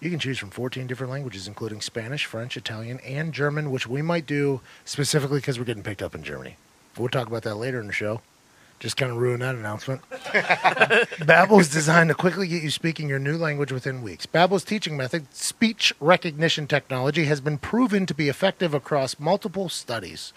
You 0.00 0.10
can 0.10 0.18
choose 0.18 0.38
from 0.38 0.50
14 0.50 0.86
different 0.86 1.12
languages, 1.12 1.46
including 1.46 1.80
Spanish, 1.80 2.24
French, 2.24 2.56
Italian, 2.56 2.98
and 3.00 3.32
German, 3.32 3.70
which 3.70 3.86
we 3.86 4.02
might 4.02 4.26
do 4.26 4.60
specifically 4.84 5.38
because 5.38 5.58
we're 5.58 5.64
getting 5.64 5.82
picked 5.82 6.02
up 6.02 6.14
in 6.14 6.22
Germany. 6.22 6.56
We'll 6.96 7.08
talk 7.08 7.28
about 7.28 7.42
that 7.42 7.56
later 7.56 7.80
in 7.80 7.86
the 7.86 7.92
show. 7.92 8.20
Just 8.80 8.96
kind 8.96 9.10
of 9.10 9.18
ruin 9.18 9.40
that 9.40 9.56
announcement. 9.56 10.02
Babbel 10.10 11.60
is 11.60 11.68
designed 11.68 12.10
to 12.10 12.14
quickly 12.14 12.46
get 12.46 12.62
you 12.62 12.70
speaking 12.70 13.08
your 13.08 13.18
new 13.18 13.36
language 13.36 13.72
within 13.72 14.02
weeks. 14.02 14.24
Babbel's 14.24 14.62
teaching 14.62 14.96
method, 14.96 15.32
speech 15.34 15.92
recognition 15.98 16.68
technology, 16.68 17.24
has 17.24 17.40
been 17.40 17.58
proven 17.58 18.06
to 18.06 18.14
be 18.14 18.28
effective 18.28 18.74
across 18.74 19.18
multiple 19.18 19.68
studies. 19.68 20.32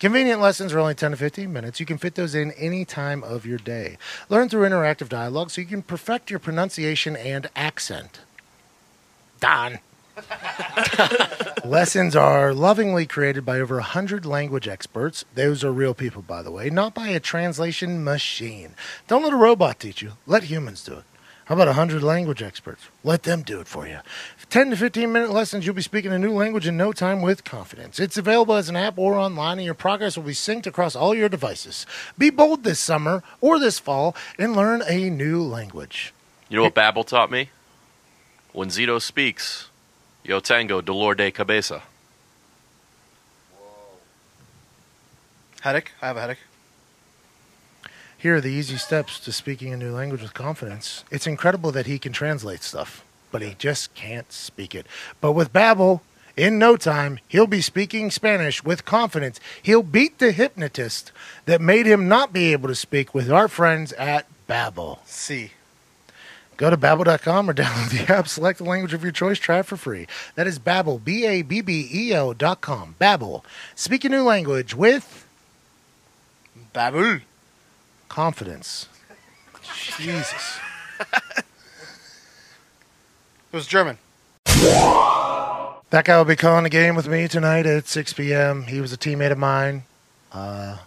Convenient 0.00 0.40
lessons 0.40 0.72
are 0.72 0.78
only 0.78 0.94
10 0.94 1.10
to 1.10 1.16
15 1.18 1.52
minutes. 1.52 1.78
You 1.78 1.84
can 1.84 1.98
fit 1.98 2.14
those 2.14 2.34
in 2.34 2.52
any 2.52 2.86
time 2.86 3.22
of 3.22 3.44
your 3.44 3.58
day. 3.58 3.98
Learn 4.30 4.48
through 4.48 4.66
interactive 4.66 5.10
dialogue 5.10 5.50
so 5.50 5.60
you 5.60 5.66
can 5.66 5.82
perfect 5.82 6.30
your 6.30 6.38
pronunciation 6.38 7.16
and 7.16 7.50
accent. 7.54 8.20
Don. 9.40 9.80
Lessons 11.66 12.16
are 12.16 12.54
lovingly 12.54 13.04
created 13.04 13.44
by 13.44 13.60
over 13.60 13.74
100 13.74 14.24
language 14.24 14.66
experts. 14.66 15.26
Those 15.34 15.62
are 15.62 15.72
real 15.72 15.92
people, 15.92 16.22
by 16.22 16.42
the 16.42 16.50
way, 16.50 16.70
not 16.70 16.94
by 16.94 17.08
a 17.08 17.20
translation 17.20 18.02
machine. 18.02 18.74
Don't 19.06 19.22
let 19.22 19.34
a 19.34 19.36
robot 19.36 19.80
teach 19.80 20.00
you, 20.00 20.12
let 20.26 20.44
humans 20.44 20.82
do 20.82 20.94
it. 20.94 21.04
How 21.44 21.56
about 21.56 21.66
100 21.66 22.02
language 22.02 22.42
experts? 22.42 22.88
Let 23.02 23.24
them 23.24 23.42
do 23.42 23.60
it 23.60 23.66
for 23.66 23.86
you. 23.86 23.98
10 24.50 24.70
to 24.70 24.76
15 24.76 25.12
minute 25.12 25.30
lessons, 25.30 25.64
you'll 25.64 25.76
be 25.76 25.80
speaking 25.80 26.12
a 26.12 26.18
new 26.18 26.32
language 26.32 26.66
in 26.66 26.76
no 26.76 26.92
time 26.92 27.22
with 27.22 27.44
confidence. 27.44 28.00
It's 28.00 28.18
available 28.18 28.56
as 28.56 28.68
an 28.68 28.74
app 28.74 28.98
or 28.98 29.14
online, 29.14 29.58
and 29.58 29.64
your 29.64 29.74
progress 29.74 30.16
will 30.16 30.24
be 30.24 30.32
synced 30.32 30.66
across 30.66 30.96
all 30.96 31.14
your 31.14 31.28
devices. 31.28 31.86
Be 32.18 32.30
bold 32.30 32.64
this 32.64 32.80
summer 32.80 33.22
or 33.40 33.60
this 33.60 33.78
fall 33.78 34.16
and 34.38 34.56
learn 34.56 34.82
a 34.88 35.08
new 35.08 35.40
language. 35.40 36.12
You 36.48 36.56
know 36.56 36.64
what 36.64 36.74
Babbel 36.74 37.06
taught 37.06 37.30
me? 37.30 37.50
When 38.52 38.70
Zito 38.70 39.00
speaks, 39.00 39.68
yo 40.24 40.40
tango 40.40 40.80
dolor 40.80 41.14
de 41.14 41.30
cabeza. 41.30 41.82
Headache? 45.60 45.92
I 46.02 46.08
have 46.08 46.16
a 46.16 46.20
headache. 46.22 46.38
Here 48.18 48.34
are 48.34 48.40
the 48.40 48.50
easy 48.50 48.76
steps 48.78 49.20
to 49.20 49.32
speaking 49.32 49.72
a 49.72 49.76
new 49.76 49.94
language 49.94 50.22
with 50.22 50.34
confidence. 50.34 51.04
It's 51.10 51.26
incredible 51.28 51.70
that 51.70 51.86
he 51.86 51.98
can 52.00 52.12
translate 52.12 52.62
stuff, 52.64 53.04
but 53.30 53.42
he 53.42 53.54
just 53.58 53.94
can't 53.94 54.32
speak 54.32 54.74
it. 54.74 54.86
But 55.20 55.32
with 55.32 55.52
Babbel, 55.52 56.00
in 56.36 56.58
no 56.58 56.76
time, 56.76 57.18
he'll 57.28 57.46
be 57.46 57.60
speaking 57.60 58.10
Spanish 58.10 58.64
with 58.64 58.84
confidence. 58.84 59.40
He'll 59.62 59.82
beat 59.82 60.18
the 60.18 60.32
hypnotist 60.32 61.12
that 61.44 61.60
made 61.60 61.86
him 61.86 62.08
not 62.08 62.32
be 62.32 62.52
able 62.52 62.68
to 62.68 62.74
speak 62.74 63.14
with 63.14 63.30
our 63.30 63.48
friends 63.48 63.92
at 63.94 64.26
Babbel. 64.48 64.98
See. 65.06 65.52
Go 66.56 66.68
to 66.68 66.76
babbel.com 66.76 67.48
or 67.48 67.54
download 67.54 68.06
the 68.06 68.12
app, 68.12 68.28
select 68.28 68.58
the 68.58 68.64
language 68.64 68.92
of 68.92 69.02
your 69.02 69.12
choice, 69.12 69.38
try 69.38 69.60
it 69.60 69.66
for 69.66 69.78
free. 69.78 70.06
That 70.34 70.46
is 70.46 70.58
Babbel, 70.58 71.02
B 71.02 71.24
A 71.24 71.40
B 71.40 71.62
B 71.62 71.88
E 71.90 72.12
L 72.12 72.34
dot 72.34 72.60
com. 72.60 72.96
Babbel. 73.00 73.42
Speak 73.74 74.04
a 74.04 74.10
new 74.10 74.22
language 74.22 74.74
with 74.74 75.26
Babbel. 76.74 77.22
confidence. 78.08 78.88
Jesus. 79.98 80.58
It 83.52 83.56
was 83.56 83.66
German. 83.66 83.98
That 84.46 86.04
guy 86.04 86.16
will 86.16 86.24
be 86.24 86.36
calling 86.36 86.62
the 86.62 86.70
game 86.70 86.94
with 86.94 87.08
me 87.08 87.26
tonight 87.26 87.66
at 87.66 87.88
6 87.88 88.12
p.m. 88.12 88.62
He 88.62 88.80
was 88.80 88.92
a 88.92 88.96
teammate 88.96 89.32
of 89.32 89.38
mine. 89.38 89.82
Uh, 90.30 90.78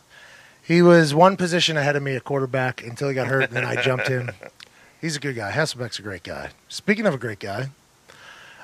he 0.64 0.82
was 0.82 1.14
one 1.14 1.36
position 1.36 1.76
ahead 1.76 1.98
of 1.98 2.04
me 2.04 2.16
at 2.16 2.24
quarterback 2.24 2.82
until 2.82 3.10
he 3.10 3.16
got 3.16 3.28
hurt, 3.28 3.50
and 3.50 3.54
then 3.54 3.66
I 3.66 3.82
jumped 3.82 4.08
him. 4.08 4.32
He's 5.02 5.18
a 5.18 5.20
good 5.20 5.36
guy. 5.36 5.52
Hasselbeck's 5.52 6.00
a 6.00 6.02
great 6.02 6.24
guy. 6.24 6.52
Speaking 6.70 7.06
of 7.06 7.14
a 7.14 7.18
great 7.18 7.40
guy, 7.40 7.72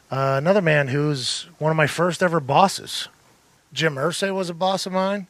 uh, 0.10 0.36
another 0.38 0.62
man 0.62 0.88
who's 0.88 1.48
one 1.58 1.72
of 1.72 1.76
my 1.76 1.88
first 1.88 2.24
ever 2.24 2.40
bosses. 2.40 3.10
Jim 3.74 3.96
Irsay 3.96 4.34
was 4.34 4.50
a 4.50 4.54
boss 4.54 4.86
of 4.86 4.94
mine, 4.94 5.28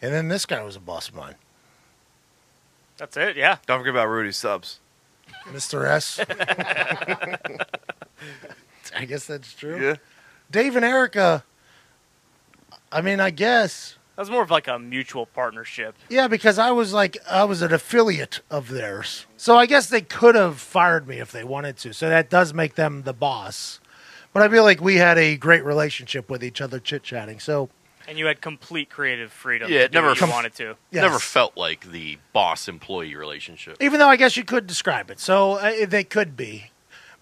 and 0.00 0.14
then 0.14 0.28
this 0.28 0.46
guy 0.46 0.62
was 0.62 0.76
a 0.76 0.80
boss 0.80 1.08
of 1.08 1.16
mine. 1.16 1.34
That's 2.98 3.16
it. 3.16 3.36
Yeah. 3.36 3.56
Don't 3.66 3.80
forget 3.80 3.94
about 3.94 4.06
Rudy 4.06 4.30
Subs. 4.30 4.78
Mr. 5.52 5.86
S. 5.86 6.20
I 8.96 9.04
guess 9.04 9.26
that's 9.26 9.52
true. 9.52 9.80
Yeah. 9.80 9.96
Dave 10.50 10.76
and 10.76 10.84
Erica. 10.84 11.44
I 12.90 13.00
mean, 13.00 13.20
I 13.20 13.30
guess. 13.30 13.96
That 14.14 14.22
was 14.22 14.30
more 14.30 14.42
of 14.42 14.50
like 14.50 14.68
a 14.68 14.78
mutual 14.78 15.26
partnership. 15.26 15.94
Yeah, 16.08 16.28
because 16.28 16.58
I 16.58 16.70
was 16.70 16.94
like 16.94 17.18
I 17.30 17.44
was 17.44 17.60
an 17.60 17.72
affiliate 17.72 18.40
of 18.50 18.68
theirs. 18.68 19.26
So 19.36 19.56
I 19.56 19.66
guess 19.66 19.88
they 19.88 20.00
could 20.00 20.34
have 20.34 20.58
fired 20.58 21.06
me 21.06 21.18
if 21.18 21.30
they 21.30 21.44
wanted 21.44 21.76
to. 21.78 21.92
So 21.92 22.08
that 22.08 22.30
does 22.30 22.54
make 22.54 22.76
them 22.76 23.02
the 23.02 23.12
boss. 23.12 23.80
But 24.32 24.42
I 24.42 24.48
feel 24.48 24.64
like 24.64 24.80
we 24.80 24.96
had 24.96 25.18
a 25.18 25.36
great 25.36 25.64
relationship 25.64 26.30
with 26.30 26.42
each 26.42 26.60
other 26.60 26.78
chit 26.78 27.02
chatting. 27.02 27.40
So 27.40 27.68
And 28.08 28.18
you 28.18 28.26
had 28.26 28.40
complete 28.40 28.88
creative 28.88 29.32
freedom 29.32 29.70
Yeah, 29.70 29.78
to 29.80 29.84
it 29.86 29.92
do 29.92 29.96
never 29.96 30.08
what 30.08 30.16
you 30.16 30.20
com- 30.20 30.30
wanted 30.30 30.54
to. 30.54 30.76
Yes. 30.92 31.02
Never 31.02 31.18
felt 31.18 31.56
like 31.56 31.90
the 31.90 32.18
boss 32.32 32.68
employee 32.68 33.16
relationship. 33.16 33.76
even 33.80 33.98
though 33.98 34.08
I 34.08 34.16
guess 34.16 34.36
you 34.36 34.44
could 34.44 34.66
describe 34.66 35.10
it. 35.10 35.18
So 35.18 35.52
uh, 35.54 35.86
they 35.86 36.04
could 36.04 36.36
be. 36.36 36.70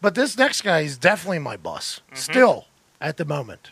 But 0.01 0.15
this 0.15 0.37
next 0.37 0.61
guy 0.63 0.81
is 0.81 0.99
definitely 0.99 1.39
my 1.39 1.57
boss. 1.57 2.01
Still 2.13 2.67
at 3.01 3.17
the 3.17 3.25
moment. 3.25 3.71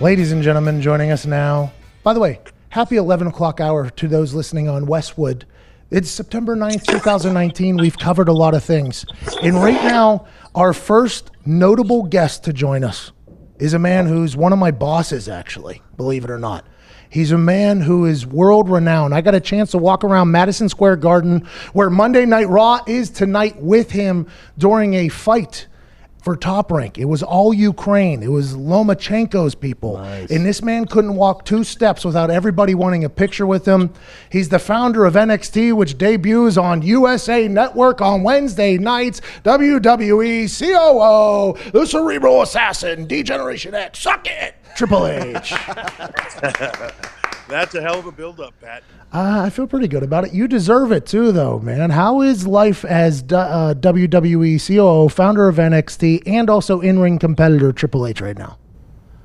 Ladies 0.00 0.32
and 0.32 0.42
gentlemen, 0.42 0.82
joining 0.82 1.12
us 1.12 1.24
now. 1.24 1.72
By 2.02 2.12
the 2.12 2.20
way, 2.20 2.40
happy 2.70 2.96
11 2.96 3.28
o'clock 3.28 3.60
hour 3.60 3.88
to 3.90 4.08
those 4.08 4.34
listening 4.34 4.68
on 4.68 4.86
Westwood. 4.86 5.46
It's 5.90 6.10
September 6.10 6.56
9th, 6.56 6.84
2019. 6.86 7.76
We've 7.76 7.96
covered 7.96 8.26
a 8.28 8.32
lot 8.32 8.54
of 8.54 8.64
things. 8.64 9.06
And 9.42 9.54
right 9.54 9.80
now, 9.84 10.26
our 10.56 10.72
first 10.72 11.30
notable 11.46 12.02
guest 12.02 12.42
to 12.44 12.52
join 12.52 12.82
us 12.82 13.12
is 13.58 13.74
a 13.74 13.78
man 13.78 14.06
who's 14.06 14.36
one 14.36 14.52
of 14.52 14.58
my 14.58 14.70
bosses, 14.70 15.28
actually, 15.28 15.82
believe 15.96 16.24
it 16.24 16.30
or 16.30 16.38
not. 16.38 16.66
He's 17.08 17.30
a 17.30 17.38
man 17.38 17.80
who 17.80 18.06
is 18.06 18.26
world 18.26 18.68
renowned. 18.68 19.14
I 19.14 19.20
got 19.20 19.36
a 19.36 19.40
chance 19.40 19.70
to 19.70 19.78
walk 19.78 20.02
around 20.02 20.32
Madison 20.32 20.68
Square 20.68 20.96
Garden, 20.96 21.46
where 21.72 21.88
Monday 21.88 22.26
Night 22.26 22.48
Raw 22.48 22.80
is 22.86 23.10
tonight 23.10 23.56
with 23.62 23.92
him 23.92 24.26
during 24.58 24.94
a 24.94 25.08
fight 25.08 25.68
for 26.24 26.34
Top 26.36 26.72
Rank. 26.72 26.96
It 26.96 27.04
was 27.04 27.22
all 27.22 27.52
Ukraine. 27.52 28.22
It 28.22 28.30
was 28.30 28.54
Lomachenko's 28.54 29.54
people. 29.54 29.98
And 29.98 30.46
this 30.46 30.62
man 30.62 30.86
couldn't 30.86 31.16
walk 31.16 31.44
two 31.44 31.62
steps 31.64 32.02
without 32.02 32.30
everybody 32.30 32.74
wanting 32.74 33.04
a 33.04 33.10
picture 33.10 33.46
with 33.46 33.66
him. 33.66 33.92
He's 34.30 34.48
the 34.48 34.58
founder 34.58 35.04
of 35.04 35.14
NXT, 35.14 35.74
which 35.74 35.98
debuts 35.98 36.56
on 36.56 36.80
USA 36.80 37.46
Network 37.46 38.00
on 38.00 38.22
Wednesday 38.22 38.78
nights. 38.78 39.20
WWE 39.44 40.48
COO, 40.58 41.70
the 41.72 41.86
Cerebral 41.86 42.40
Assassin, 42.40 43.04
D-Generation 43.04 43.74
X. 43.74 43.98
Suck 43.98 44.26
it, 44.26 44.54
Triple 44.76 45.06
H. 45.06 45.52
That's 47.48 47.74
a 47.74 47.82
hell 47.82 47.98
of 47.98 48.06
a 48.06 48.12
build-up, 48.12 48.54
Pat. 48.60 48.82
Uh, 49.12 49.42
I 49.44 49.50
feel 49.50 49.66
pretty 49.66 49.86
good 49.86 50.02
about 50.02 50.24
it. 50.24 50.32
You 50.32 50.48
deserve 50.48 50.90
it 50.92 51.06
too, 51.06 51.30
though, 51.30 51.58
man. 51.58 51.90
How 51.90 52.22
is 52.22 52.46
life 52.46 52.84
as 52.84 53.22
D- 53.22 53.34
uh, 53.36 53.74
WWE 53.74 54.66
COO, 54.66 55.08
founder 55.08 55.48
of 55.48 55.56
NXT, 55.56 56.22
and 56.26 56.48
also 56.48 56.80
in-ring 56.80 57.18
competitor 57.18 57.72
Triple 57.72 58.06
H 58.06 58.20
right 58.20 58.36
now? 58.36 58.58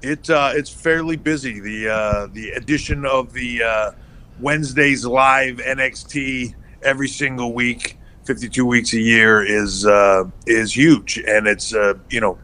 It 0.02 0.30
uh, 0.30 0.52
it's 0.54 0.70
fairly 0.70 1.18
busy. 1.18 1.60
The 1.60 1.90
uh, 1.90 2.28
the 2.32 2.52
addition 2.52 3.06
of 3.06 3.34
the 3.34 3.64
uh, 3.64 3.92
Wednesdays 4.40 5.06
live 5.06 5.58
NXT 5.58 6.56
every 6.84 7.08
single 7.10 7.54
week, 7.54 7.98
52 8.26 8.66
weeks 8.66 8.94
a 8.94 9.00
year 9.00 9.44
is 9.44 9.86
uh, 9.86 10.24
is 10.46 10.76
huge, 10.76 11.18
and 11.28 11.48
it's 11.48 11.74
uh, 11.74 11.96
you 12.10 12.22
know 12.22 12.38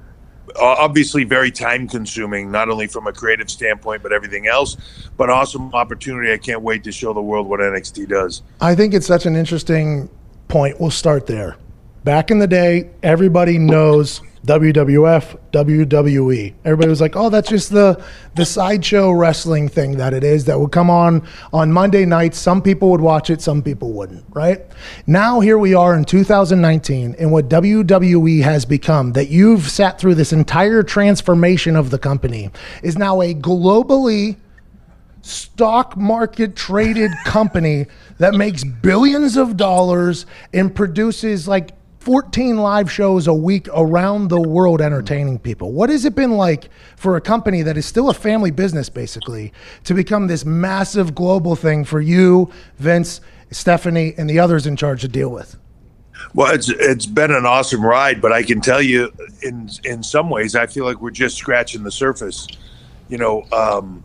obviously 0.60 1.24
very 1.24 1.52
time 1.52 1.88
consuming, 1.88 2.52
not 2.52 2.70
only 2.70 2.88
from 2.88 3.08
a 3.08 3.14
creative 3.14 3.50
standpoint 3.50 4.04
but 4.04 4.12
everything 4.12 4.48
else, 4.48 4.78
but 5.18 5.30
awesome 5.30 5.74
opportunity. 5.74 6.32
I 6.32 6.38
can't 6.38 6.62
wait 6.62 6.84
to 6.86 6.92
show 6.92 7.14
the 7.14 7.22
world 7.22 7.48
what 7.48 7.60
NXT 7.60 8.10
does. 8.10 8.44
I 8.62 8.76
think 8.76 8.94
it's 8.94 9.08
such 9.08 9.26
an 9.26 9.36
interesting 9.36 10.10
point. 10.48 10.80
We'll 10.80 10.92
start 10.92 11.28
there. 11.28 11.58
Back 12.04 12.30
in 12.30 12.40
the 12.40 12.48
day, 12.48 12.92
everybody 13.02 13.58
knows 13.58 14.22
WWF, 14.46 15.38
WWE. 15.52 16.54
Everybody 16.64 16.90
was 16.90 17.02
like, 17.02 17.16
"Oh, 17.16 17.30
that's 17.30 17.50
just 17.50 17.72
the 17.72 18.02
the 18.36 18.46
sideshow 18.46 19.12
wrestling 19.12 19.68
thing 19.68 19.98
that 19.98 20.14
it 20.14 20.24
is 20.24 20.46
that 20.46 20.60
would 20.60 20.72
come 20.72 20.90
on 20.90 21.24
on 21.52 21.72
Monday 21.72 22.06
nights. 22.06 22.38
Some 22.38 22.62
people 22.62 22.92
would 22.92 23.02
watch 23.02 23.30
it, 23.30 23.42
some 23.42 23.62
people 23.62 23.92
wouldn't." 23.94 24.26
Right? 24.32 24.62
Now 25.08 25.40
here 25.40 25.58
we 25.58 25.74
are 25.74 25.96
in 25.96 26.06
2019 26.06 27.16
and 27.18 27.32
what 27.32 27.50
WWE 27.50 28.42
has 28.42 28.66
become 28.66 29.14
that 29.14 29.30
you've 29.30 29.70
sat 29.70 30.00
through 30.00 30.16
this 30.16 30.32
entire 30.32 30.84
transformation 30.84 31.76
of 31.76 31.90
the 31.90 31.98
company 31.98 32.52
is 32.84 32.98
now 32.98 33.22
a 33.22 33.34
globally 33.34 34.38
stock 35.26 35.98
market 35.98 36.56
traded 36.56 37.12
company 37.26 37.88
that 38.20 38.36
makes 38.36 38.64
billions 38.64 39.36
of 39.36 39.58
dollars 39.58 40.26
and 40.54 40.76
produces 40.76 41.48
like 41.48 41.72
14 42.06 42.58
live 42.58 42.92
shows 42.92 43.26
a 43.26 43.34
week 43.34 43.68
around 43.74 44.28
the 44.28 44.40
world 44.40 44.80
entertaining 44.80 45.40
people. 45.40 45.72
What 45.72 45.90
has 45.90 46.06
it 46.06 46.14
been 46.14 46.34
like 46.34 46.70
for 46.96 47.16
a 47.16 47.22
company 47.22 47.64
that 47.64 47.78
is 47.78 47.88
still 47.88 48.12
a 48.12 48.14
family 48.14 48.52
business 48.52 48.90
basically 48.90 49.52
to 49.86 49.96
become 49.96 50.28
this 50.28 50.46
massive 50.46 51.16
global 51.16 51.56
thing 51.56 51.84
for 51.84 52.00
you, 52.00 52.52
Vince, 52.78 53.22
Stephanie, 53.50 54.14
and 54.20 54.30
the 54.30 54.38
others 54.38 54.68
in 54.68 54.76
charge 54.76 55.02
to 55.02 55.08
deal 55.08 55.30
with? 55.30 55.58
Well, 56.36 56.54
it's 56.54 56.70
it's 56.70 57.08
been 57.08 57.32
an 57.32 57.48
awesome 57.48 57.84
ride, 57.84 58.22
but 58.22 58.32
I 58.32 58.44
can 58.44 58.62
tell 58.62 58.84
you, 58.84 59.12
in 59.42 59.72
in 59.84 60.04
some 60.04 60.30
ways, 60.30 60.56
I 60.56 60.68
feel 60.68 60.86
like 60.86 61.02
we're 61.02 61.10
just 61.10 61.38
scratching 61.38 61.82
the 61.82 61.92
surface. 61.92 62.46
You 63.10 63.18
know, 63.18 63.46
um, 63.52 64.04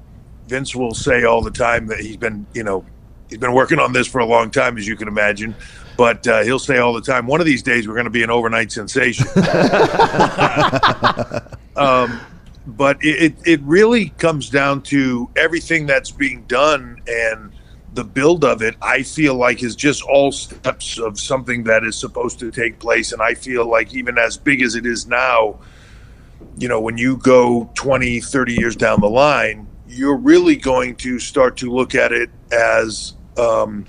Vince 0.48 0.74
will 0.74 0.94
say 0.94 1.24
all 1.24 1.42
the 1.42 1.50
time 1.50 1.86
that 1.88 2.00
he's 2.00 2.16
been, 2.16 2.46
you 2.54 2.64
know, 2.64 2.82
he's 3.28 3.38
been 3.38 3.52
working 3.52 3.78
on 3.78 3.92
this 3.92 4.06
for 4.06 4.20
a 4.20 4.26
long 4.26 4.50
time, 4.50 4.78
as 4.78 4.88
you 4.88 4.96
can 4.96 5.06
imagine. 5.06 5.54
But 6.00 6.26
uh, 6.26 6.42
he'll 6.44 6.58
say 6.58 6.78
all 6.78 6.94
the 6.94 7.02
time, 7.02 7.26
one 7.26 7.40
of 7.40 7.46
these 7.46 7.62
days 7.62 7.86
we're 7.86 7.92
going 7.92 8.04
to 8.04 8.10
be 8.10 8.22
an 8.22 8.30
overnight 8.30 8.72
sensation. 8.72 9.26
um, 11.76 12.18
but 12.66 12.96
it, 13.04 13.22
it, 13.22 13.34
it 13.44 13.60
really 13.64 14.08
comes 14.16 14.48
down 14.48 14.80
to 14.84 15.28
everything 15.36 15.84
that's 15.84 16.10
being 16.10 16.44
done 16.44 17.02
and 17.06 17.52
the 17.92 18.04
build 18.04 18.44
of 18.44 18.62
it 18.62 18.76
i 18.80 19.02
feel 19.02 19.34
like 19.34 19.64
is 19.64 19.74
just 19.74 20.00
all 20.04 20.30
steps 20.30 20.96
of 20.96 21.18
something 21.18 21.64
that 21.64 21.82
is 21.82 21.96
supposed 21.96 22.38
to 22.38 22.52
take 22.52 22.78
place 22.78 23.10
and 23.10 23.20
i 23.20 23.34
feel 23.34 23.68
like 23.68 23.92
even 23.92 24.16
as 24.16 24.36
big 24.36 24.62
as 24.62 24.76
it 24.76 24.86
is 24.86 25.08
now 25.08 25.58
you 26.56 26.68
know 26.68 26.80
when 26.80 26.96
you 26.96 27.16
go 27.16 27.68
20 27.74 28.20
30 28.20 28.54
years 28.54 28.76
down 28.76 29.00
the 29.00 29.10
line 29.10 29.66
you're 29.88 30.16
really 30.16 30.54
going 30.54 30.94
to 30.94 31.18
start 31.18 31.56
to 31.56 31.68
look 31.68 31.96
at 31.96 32.12
it 32.12 32.30
as 32.52 33.14
um, 33.36 33.84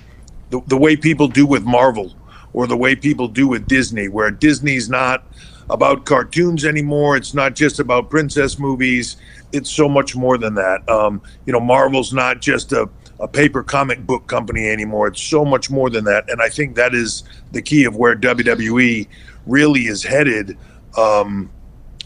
the, 0.52 0.62
the 0.68 0.78
way 0.78 0.95
people 0.95 1.28
do 1.28 1.45
with 1.45 1.64
marvel 1.64 2.14
or 2.54 2.68
the 2.68 2.78
way 2.78 2.95
people 2.95 3.28
do 3.28 3.47
with 3.47 3.68
disney 3.68 4.08
where 4.08 4.30
disney's 4.32 4.89
not 4.89 5.26
about 5.70 6.06
cartoons 6.06 6.66
anymore 6.66 7.18
it's 7.18 7.34
not 7.34 7.56
just 7.56 7.80
about 7.80 8.10
princess 8.10 8.60
movies 8.60 9.18
it's 9.54 9.70
so 9.70 9.89
much 9.89 10.16
more 10.16 10.38
than 10.38 10.54
that 10.54 10.88
um, 10.89 11.22
you 11.45 11.54
know 11.54 11.60
marvel's 11.60 12.14
not 12.14 12.41
just 12.41 12.72
a 12.72 12.89
a 13.22 13.28
paper 13.28 13.62
comic 13.62 14.06
book 14.06 14.28
company 14.28 14.68
anymore. 14.68 15.08
It's 15.08 15.22
so 15.22 15.45
much 15.45 15.70
more 15.70 15.89
than 15.89 16.04
that, 16.06 16.30
and 16.30 16.41
I 16.41 16.49
think 16.49 16.76
that 16.76 16.93
is 16.93 17.24
the 17.52 17.62
key 17.62 17.86
of 17.86 17.95
where 17.95 18.16
WWE 18.16 19.08
really 19.45 19.82
is 19.82 20.04
headed 20.04 20.58
um, 20.97 21.49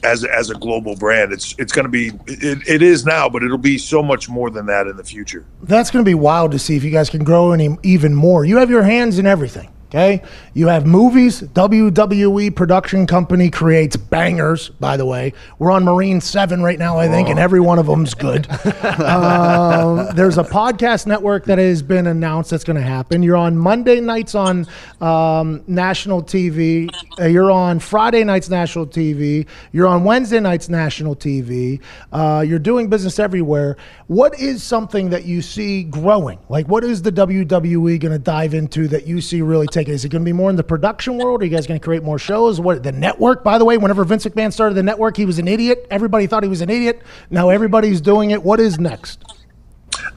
as 0.05 0.23
as 0.23 0.49
a 0.49 0.53
global 0.55 0.95
brand. 0.95 1.33
It's 1.33 1.55
it's 1.57 1.71
going 1.71 1.85
to 1.85 1.89
be 1.89 2.11
it, 2.27 2.67
it 2.67 2.81
is 2.81 3.05
now, 3.05 3.27
but 3.27 3.43
it'll 3.43 3.57
be 3.57 3.77
so 3.77 4.03
much 4.03 4.29
more 4.29 4.49
than 4.49 4.65
that 4.67 4.87
in 4.87 4.95
the 4.95 5.03
future. 5.03 5.45
That's 5.63 5.91
going 5.91 6.03
to 6.03 6.09
be 6.09 6.15
wild 6.15 6.51
to 6.51 6.59
see 6.59 6.75
if 6.75 6.83
you 6.83 6.91
guys 6.91 7.09
can 7.09 7.23
grow 7.23 7.51
any 7.51 7.77
even 7.83 8.13
more. 8.13 8.45
You 8.45 8.57
have 8.57 8.69
your 8.69 8.83
hands 8.83 9.19
in 9.19 9.25
everything. 9.25 9.74
Okay, 9.95 10.21
you 10.53 10.67
have 10.67 10.85
movies. 10.85 11.41
WWE 11.41 12.53
production 12.53 13.07
company 13.07 13.49
creates 13.49 13.95
bangers. 13.95 14.67
By 14.67 14.97
the 14.97 15.05
way, 15.05 15.31
we're 15.57 15.71
on 15.71 15.85
Marine 15.85 16.19
Seven 16.19 16.61
right 16.61 16.77
now, 16.77 16.97
I 16.97 17.07
think, 17.07 17.29
and 17.29 17.39
every 17.39 17.61
one 17.61 17.79
of 17.79 17.85
them's 17.85 18.13
good. 18.13 18.45
um, 18.83 20.13
there's 20.13 20.37
a 20.37 20.43
podcast 20.43 21.07
network 21.07 21.45
that 21.45 21.59
has 21.59 21.81
been 21.81 22.07
announced 22.07 22.49
that's 22.49 22.65
going 22.65 22.75
to 22.75 22.83
happen. 22.83 23.23
You're 23.23 23.37
on 23.37 23.57
Monday 23.57 24.01
nights 24.01 24.35
on 24.35 24.67
um, 24.99 25.63
national 25.65 26.21
TV. 26.23 26.93
Uh, 27.17 27.27
you're 27.27 27.49
on 27.49 27.79
Friday 27.79 28.25
nights 28.25 28.49
national 28.49 28.87
TV. 28.87 29.47
You're 29.71 29.87
on 29.87 30.03
Wednesday 30.03 30.41
nights 30.41 30.67
national 30.67 31.15
TV. 31.15 31.79
Uh, 32.11 32.43
you're 32.45 32.59
doing 32.59 32.89
business 32.89 33.17
everywhere. 33.17 33.77
What 34.07 34.37
is 34.37 34.61
something 34.61 35.11
that 35.11 35.23
you 35.23 35.41
see 35.41 35.83
growing? 35.83 36.39
Like, 36.49 36.67
what 36.67 36.83
is 36.83 37.01
the 37.01 37.13
WWE 37.13 37.97
going 37.97 38.11
to 38.11 38.19
dive 38.19 38.53
into 38.53 38.89
that 38.89 39.07
you 39.07 39.21
see 39.21 39.41
really 39.41 39.67
taking? 39.67 39.84
Is 39.89 40.05
it 40.05 40.09
going 40.09 40.21
to 40.21 40.25
be 40.25 40.33
more 40.33 40.49
in 40.49 40.55
the 40.55 40.63
production 40.63 41.17
world? 41.17 41.41
Are 41.41 41.45
you 41.45 41.51
guys 41.51 41.67
going 41.67 41.79
to 41.79 41.83
create 41.83 42.03
more 42.03 42.19
shows? 42.19 42.59
What 42.59 42.83
the 42.83 42.91
network? 42.91 43.43
By 43.43 43.57
the 43.57 43.65
way, 43.65 43.77
whenever 43.77 44.03
Vince 44.03 44.25
McMahon 44.25 44.51
started 44.51 44.75
the 44.75 44.83
network, 44.83 45.17
he 45.17 45.25
was 45.25 45.39
an 45.39 45.47
idiot. 45.47 45.88
Everybody 45.89 46.27
thought 46.27 46.43
he 46.43 46.49
was 46.49 46.61
an 46.61 46.69
idiot. 46.69 47.01
Now 47.29 47.49
everybody's 47.49 48.01
doing 48.01 48.31
it. 48.31 48.43
What 48.43 48.59
is 48.59 48.79
next? 48.79 49.23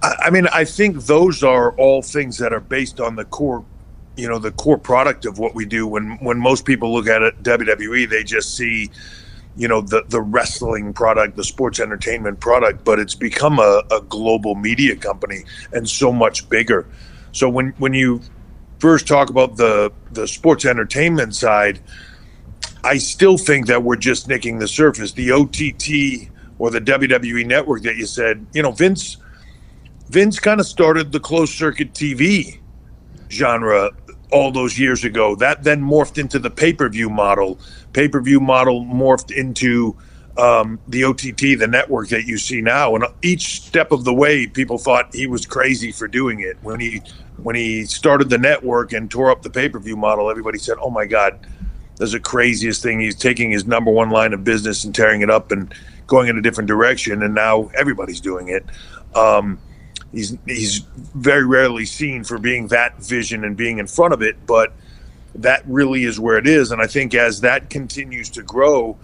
I, 0.03 0.15
I 0.25 0.31
mean, 0.31 0.47
I 0.53 0.65
think 0.65 1.05
those 1.05 1.43
are 1.43 1.73
all 1.73 2.03
things 2.03 2.39
that 2.39 2.53
are 2.53 2.61
based 2.61 3.01
on 3.01 3.17
the 3.17 3.25
core, 3.25 3.65
you 4.17 4.29
know, 4.29 4.39
the 4.39 4.53
core 4.53 4.79
product 4.79 5.25
of 5.27 5.39
what 5.39 5.55
we 5.55 5.65
do. 5.65 5.87
When 5.87 6.19
when 6.19 6.39
most 6.39 6.65
people 6.65 6.93
look 6.93 7.07
at 7.07 7.23
it, 7.23 7.43
WWE, 7.43 8.09
they 8.09 8.25
just 8.25 8.57
see, 8.57 8.91
you 9.57 9.69
know, 9.69 9.81
the 9.81 10.05
the 10.09 10.21
wrestling 10.21 10.93
product, 10.93 11.37
the 11.37 11.45
sports 11.45 11.81
entertainment 11.81 12.41
product, 12.41 12.85
but 12.85 12.99
it's 12.99 13.15
become 13.15 13.59
a, 13.59 13.83
a 13.91 14.01
global 14.03 14.55
media 14.55 14.97
company 14.97 15.45
and 15.73 15.89
so 15.89 16.13
much 16.13 16.49
bigger. 16.49 16.87
So 17.33 17.49
when 17.49 17.75
when 17.79 17.95
you 17.95 18.21
first 18.79 19.07
talk 19.07 19.31
about 19.31 19.57
the 19.57 19.93
the 20.13 20.27
sports 20.27 20.65
entertainment 20.65 21.35
side, 21.35 21.81
I 22.85 22.99
still 22.99 23.39
think 23.39 23.67
that 23.67 23.83
we're 23.83 23.97
just 23.97 24.29
nicking 24.29 24.59
the 24.59 24.69
surface. 24.69 25.13
The 25.13 25.33
OTT 25.33 26.31
or 26.59 26.71
the 26.71 26.81
WWE 26.81 27.47
network 27.47 27.83
that 27.83 27.97
you 27.97 28.07
said, 28.07 28.47
you 28.53 28.63
know, 28.63 28.73
Vince 28.73 29.19
Vince 30.09 30.39
kind 30.39 30.61
of 30.61 30.67
started 30.67 31.13
the 31.13 31.21
closed 31.21 31.55
circuit 31.55 31.93
TV 31.93 32.59
genre 33.31 33.91
all 34.31 34.51
those 34.51 34.79
years 34.79 35.05
ago. 35.05 35.35
That 35.35 35.65
then 35.65 35.83
morphed 35.83 36.19
into 36.19 36.39
the 36.39 36.51
pay 36.51 36.73
per 36.73 36.89
view 36.89 37.11
model. 37.11 37.59
Pay 37.93 38.09
per 38.09 38.21
view 38.21 38.41
model 38.41 38.85
morphed 38.85 39.31
into 39.31 39.97
um, 40.39 40.79
the 40.89 41.05
OTT, 41.05 41.59
the 41.59 41.67
network 41.69 42.09
that 42.09 42.25
you 42.25 42.39
see 42.39 42.61
now. 42.61 42.95
And 42.95 43.05
each 43.23 43.63
step 43.63 43.93
of 43.93 44.05
the 44.05 44.15
way, 44.15 44.47
people 44.47 44.79
thought 44.79 45.15
he 45.15 45.27
was 45.27 45.45
crazy 45.45 45.93
for 45.93 46.09
doing 46.09 46.41
it. 46.41 46.57
When 46.63 46.81
he 46.81 47.03
when 47.43 47.57
he 47.57 47.85
started 47.85 48.31
the 48.31 48.39
network 48.39 48.93
and 48.93 49.11
tore 49.11 49.31
up 49.31 49.43
the 49.43 49.51
pay 49.51 49.69
per 49.69 49.79
view 49.79 49.97
model, 49.97 50.31
everybody 50.31 50.59
said, 50.59 50.77
"Oh 50.81 50.91
my 50.91 51.07
God, 51.07 51.39
that's 51.97 52.13
the 52.13 52.21
craziest 52.21 52.83
thing." 52.83 53.01
He's 53.01 53.17
taking 53.17 53.51
his 53.51 53.67
number 53.67 53.91
one 53.91 54.11
line 54.11 54.33
of 54.33 54.45
business 54.45 54.85
and 54.85 54.95
tearing 54.95 55.23
it 55.23 55.31
up 55.31 55.53
and 55.53 55.73
going 56.07 56.29
in 56.29 56.39
a 56.39 56.43
different 56.43 56.69
direction. 56.69 57.23
And 57.23 57.35
now 57.35 57.71
everybody's 57.75 58.21
doing 58.21 58.49
it. 58.49 58.65
Um, 59.15 59.59
he's 60.13 60.37
he's 60.47 60.79
very 61.15 61.47
rarely 61.47 61.87
seen 61.87 62.25
for 62.25 62.39
being 62.39 62.69
that 62.69 63.03
vision 63.03 63.45
and 63.45 63.57
being 63.57 63.79
in 63.79 63.87
front 63.87 64.15
of 64.15 64.23
it, 64.23 64.37
but 64.47 64.73
that 65.37 65.63
really 65.67 66.05
is 66.05 66.19
where 66.19 66.39
it 66.39 66.47
is. 66.47 66.73
And 66.73 66.83
I 66.83 66.87
think 66.87 67.15
as 67.15 67.41
that 67.43 67.71
continues 67.71 68.31
to 68.31 68.43
grow, 68.43 68.97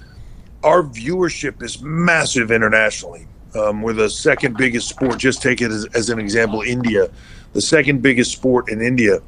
our 0.62 0.82
viewership 0.82 1.62
is 1.62 1.80
massive 1.82 2.50
internationally. 2.50 3.26
Um, 3.54 3.82
we're 3.82 3.92
the 3.92 4.10
second 4.10 4.56
biggest 4.56 4.88
sport. 4.88 5.18
Just 5.18 5.42
take 5.42 5.60
it 5.62 5.70
as, 5.70 5.84
as 5.94 6.10
an 6.10 6.18
example, 6.18 6.62
India, 6.62 7.08
the 7.54 7.62
second 7.62 8.02
biggest 8.02 8.32
sport 8.32 8.68
in 8.68 8.82
India, 8.82 9.20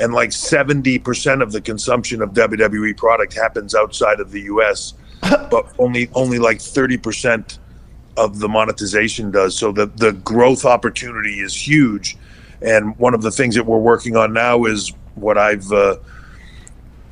and 0.00 0.14
like 0.14 0.32
seventy 0.32 0.98
percent 0.98 1.42
of 1.42 1.52
the 1.52 1.60
consumption 1.60 2.22
of 2.22 2.30
WWE 2.30 2.96
product 2.96 3.34
happens 3.34 3.74
outside 3.74 4.20
of 4.20 4.30
the 4.30 4.42
U.S. 4.42 4.94
but 5.50 5.66
only 5.78 6.08
only 6.14 6.38
like 6.38 6.60
thirty 6.60 6.96
percent 6.96 7.58
of 8.16 8.38
the 8.38 8.48
monetization 8.48 9.30
does. 9.30 9.56
So 9.56 9.72
the 9.72 9.86
the 9.86 10.12
growth 10.12 10.64
opportunity 10.64 11.40
is 11.40 11.54
huge, 11.54 12.16
and 12.62 12.96
one 12.98 13.12
of 13.12 13.22
the 13.22 13.30
things 13.30 13.54
that 13.56 13.64
we're 13.64 13.78
working 13.78 14.16
on 14.16 14.32
now 14.32 14.64
is 14.64 14.92
what 15.16 15.36
I've 15.36 15.70
uh, 15.72 15.96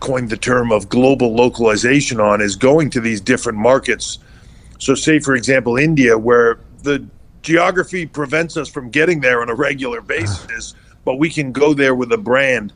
coined 0.01 0.31
the 0.31 0.37
term 0.37 0.71
of 0.71 0.89
global 0.89 1.35
localization 1.35 2.21
on 2.21 2.41
is 2.41 2.55
going 2.57 2.91
to 2.91 3.01
these 3.01 3.21
different 3.21 3.59
markets. 3.59 4.19
So, 4.79 4.95
say 4.95 5.19
for 5.19 5.35
example, 5.35 5.77
India, 5.77 6.17
where 6.17 6.61
the 6.83 7.07
geography 7.47 8.05
prevents 8.05 8.57
us 8.57 8.69
from 8.69 8.91
getting 8.91 9.21
there 9.21 9.41
on 9.41 9.49
a 9.49 9.55
regular 9.55 10.01
basis, 10.17 10.75
but 11.05 11.17
we 11.17 11.31
can 11.31 11.53
go 11.53 11.73
there 11.73 11.95
with 11.95 12.13
a 12.13 12.19
brand 12.19 12.73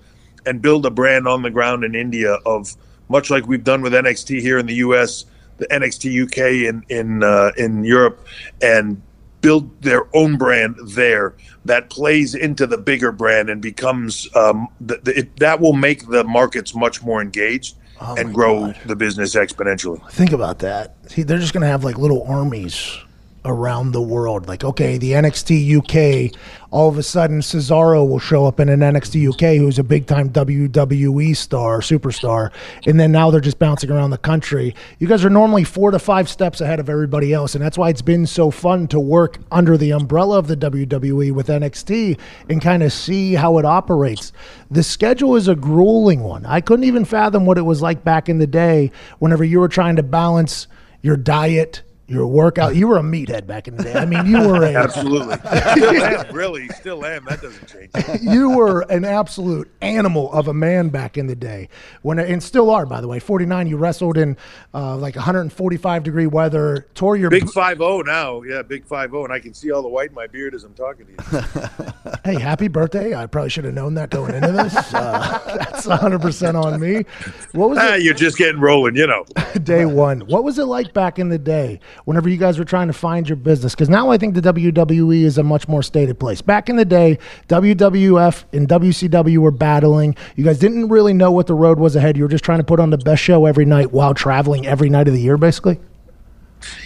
and 0.46 0.62
build 0.62 0.86
a 0.86 0.90
brand 0.90 1.28
on 1.28 1.42
the 1.42 1.50
ground 1.50 1.84
in 1.84 1.94
India 1.94 2.38
of 2.46 2.74
much 3.08 3.28
like 3.28 3.46
we've 3.46 3.64
done 3.64 3.82
with 3.82 3.92
NXT 3.92 4.40
here 4.40 4.58
in 4.58 4.66
the 4.66 4.76
U.S., 4.76 5.26
the 5.58 5.66
NXT 5.66 6.24
UK 6.24 6.68
in 6.68 6.84
in 6.88 7.22
uh, 7.22 7.50
in 7.58 7.84
Europe, 7.84 8.24
and 8.62 9.02
build 9.42 9.82
their 9.82 10.04
own 10.16 10.38
brand 10.38 10.76
there 10.84 11.34
that 11.64 11.90
plays 11.90 12.34
into 12.34 12.66
the 12.66 12.78
bigger 12.78 13.12
brand 13.12 13.50
and 13.50 13.60
becomes 13.60 14.28
um, 14.36 14.68
th- 14.86 15.02
th- 15.04 15.16
it, 15.16 15.36
that 15.38 15.60
will 15.60 15.72
make 15.72 16.08
the 16.08 16.24
markets 16.24 16.74
much 16.74 17.02
more 17.02 17.20
engaged 17.20 17.76
Oh 18.02 18.14
and 18.14 18.32
grow 18.32 18.72
the 18.86 18.96
business 18.96 19.34
exponentially. 19.34 20.00
Think 20.10 20.32
about 20.32 20.60
that. 20.60 20.96
See, 21.10 21.22
they're 21.22 21.38
just 21.38 21.52
going 21.52 21.60
to 21.60 21.66
have 21.66 21.84
like 21.84 21.98
little 21.98 22.22
armies 22.22 22.96
around 23.44 23.92
the 23.92 24.02
world. 24.02 24.48
Like, 24.48 24.64
okay, 24.64 24.98
the 24.98 25.12
NXT 25.12 25.78
UK, 25.78 26.38
all 26.70 26.88
of 26.88 26.98
a 26.98 27.02
sudden 27.02 27.40
Cesaro 27.40 28.08
will 28.08 28.18
show 28.18 28.46
up 28.46 28.60
in 28.60 28.68
an 28.68 28.80
NXT 28.80 29.28
UK 29.32 29.58
who's 29.58 29.78
a 29.78 29.84
big 29.84 30.06
time 30.06 30.30
WWE 30.30 31.36
star, 31.36 31.80
superstar. 31.80 32.52
And 32.86 33.00
then 33.00 33.12
now 33.12 33.30
they're 33.30 33.40
just 33.40 33.58
bouncing 33.58 33.90
around 33.90 34.10
the 34.10 34.18
country. 34.18 34.74
You 34.98 35.08
guys 35.08 35.24
are 35.24 35.30
normally 35.30 35.64
four 35.64 35.90
to 35.90 35.98
five 35.98 36.28
steps 36.28 36.60
ahead 36.60 36.80
of 36.80 36.88
everybody 36.88 37.32
else. 37.32 37.54
And 37.54 37.64
that's 37.64 37.78
why 37.78 37.88
it's 37.88 38.02
been 38.02 38.26
so 38.26 38.50
fun 38.50 38.86
to 38.88 39.00
work 39.00 39.38
under 39.50 39.76
the 39.76 39.92
umbrella 39.92 40.38
of 40.38 40.46
the 40.46 40.56
WWE 40.56 41.32
with 41.32 41.48
NXT 41.48 42.18
and 42.48 42.60
kind 42.60 42.82
of 42.82 42.92
see 42.92 43.34
how 43.34 43.58
it 43.58 43.64
operates. 43.64 44.32
The 44.70 44.82
schedule 44.82 45.36
is 45.36 45.48
a 45.48 45.54
grueling 45.54 46.20
one. 46.20 46.46
I 46.46 46.60
couldn't 46.60 46.84
even 46.84 47.04
fathom 47.04 47.46
what 47.46 47.58
it 47.58 47.62
was 47.62 47.82
like 47.82 48.04
back 48.04 48.28
in 48.28 48.38
the 48.38 48.46
day 48.46 48.92
whenever 49.18 49.44
you 49.44 49.60
were 49.60 49.68
trying 49.68 49.96
to 49.96 50.02
balance 50.02 50.66
your 51.02 51.16
diet, 51.16 51.82
your 52.10 52.26
workout. 52.26 52.74
You 52.74 52.88
were 52.88 52.98
a 52.98 53.02
meathead 53.02 53.46
back 53.46 53.68
in 53.68 53.76
the 53.76 53.84
day. 53.84 53.94
I 53.94 54.04
mean, 54.04 54.26
you 54.26 54.38
were 54.40 54.64
a 54.64 54.74
Absolutely, 54.80 55.36
still 55.72 56.04
am, 56.04 56.34
really, 56.34 56.68
still 56.68 57.04
am. 57.04 57.24
That 57.26 57.40
doesn't 57.40 57.68
change. 57.68 57.90
you 58.20 58.50
were 58.50 58.80
an 58.90 59.04
absolute 59.04 59.70
animal 59.80 60.32
of 60.32 60.48
a 60.48 60.54
man 60.54 60.88
back 60.88 61.16
in 61.16 61.28
the 61.28 61.36
day. 61.36 61.68
When 62.02 62.18
and 62.18 62.42
still 62.42 62.70
are, 62.70 62.84
by 62.84 63.00
the 63.00 63.06
way. 63.06 63.20
Forty 63.20 63.46
nine, 63.46 63.68
you 63.68 63.76
wrestled 63.76 64.18
in 64.18 64.36
uh, 64.74 64.96
like 64.96 65.14
145 65.14 66.02
degree 66.02 66.26
weather. 66.26 66.86
Tore 66.94 67.16
your 67.16 67.30
Big 67.30 67.48
five 67.48 67.78
zero 67.78 68.02
now, 68.02 68.42
yeah, 68.42 68.62
big 68.62 68.84
five 68.84 69.10
zero, 69.10 69.24
and 69.24 69.32
I 69.32 69.38
can 69.38 69.54
see 69.54 69.70
all 69.70 69.82
the 69.82 69.88
white 69.88 70.08
in 70.08 70.14
my 70.14 70.26
beard 70.26 70.54
as 70.54 70.64
I'm 70.64 70.74
talking 70.74 71.06
to 71.06 71.12
you. 71.12 71.86
Hey, 72.22 72.38
happy 72.38 72.68
birthday! 72.68 73.14
I 73.14 73.26
probably 73.26 73.48
should 73.48 73.64
have 73.64 73.72
known 73.72 73.94
that 73.94 74.10
going 74.10 74.34
into 74.34 74.52
this. 74.52 74.74
Uh, 74.92 75.56
that's 75.58 75.86
100 75.86 76.20
percent 76.20 76.56
on 76.56 76.78
me. 76.78 77.04
What 77.52 77.70
was 77.70 77.78
ah, 77.78 77.94
it? 77.94 78.02
you're 78.02 78.14
just 78.14 78.36
getting 78.36 78.60
rolling, 78.60 78.94
you 78.94 79.06
know. 79.06 79.24
day 79.62 79.86
one. 79.86 80.20
What 80.20 80.44
was 80.44 80.58
it 80.58 80.64
like 80.64 80.92
back 80.92 81.18
in 81.18 81.30
the 81.30 81.38
day 81.38 81.80
whenever 82.04 82.28
you 82.28 82.36
guys 82.36 82.58
were 82.58 82.64
trying 82.64 82.86
to 82.86 82.92
find 82.92 83.28
your 83.28 83.36
business? 83.36 83.74
Because 83.74 83.88
now 83.88 84.10
I 84.10 84.18
think 84.18 84.34
the 84.34 84.40
WWE 84.40 85.22
is 85.22 85.38
a 85.38 85.42
much 85.42 85.68
more 85.68 85.82
stated 85.82 86.18
place. 86.18 86.42
Back 86.42 86.68
in 86.68 86.76
the 86.76 86.84
day, 86.84 87.18
WWF 87.48 88.44
and 88.52 88.68
WCW 88.68 89.38
were 89.38 89.50
battling. 89.50 90.16
You 90.36 90.44
guys 90.44 90.58
didn't 90.58 90.88
really 90.88 91.12
know 91.12 91.30
what 91.30 91.46
the 91.46 91.54
road 91.54 91.78
was 91.78 91.96
ahead. 91.96 92.16
You 92.16 92.24
were 92.24 92.28
just 92.28 92.44
trying 92.44 92.58
to 92.58 92.64
put 92.64 92.80
on 92.80 92.90
the 92.90 92.98
best 92.98 93.22
show 93.22 93.46
every 93.46 93.64
night 93.64 93.92
while 93.92 94.14
traveling 94.14 94.66
every 94.66 94.88
night 94.88 95.08
of 95.08 95.14
the 95.14 95.20
year, 95.20 95.36
basically. 95.36 95.78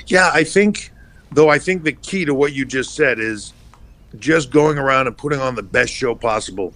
Yeah, 0.07 0.31
I 0.33 0.45
think, 0.45 0.93
though, 1.33 1.49
I 1.49 1.59
think 1.59 1.83
the 1.83 1.93
key 1.93 2.25
to 2.25 2.35
what 2.35 2.53
you 2.53 2.65
just 2.65 2.95
said 2.95 3.19
is 3.19 3.53
just 4.19 4.51
going 4.51 4.79
around 4.79 5.07
and 5.07 5.17
putting 5.17 5.41
on 5.41 5.55
the 5.55 5.63
best 5.63 5.93
show 5.93 6.15
possible. 6.15 6.73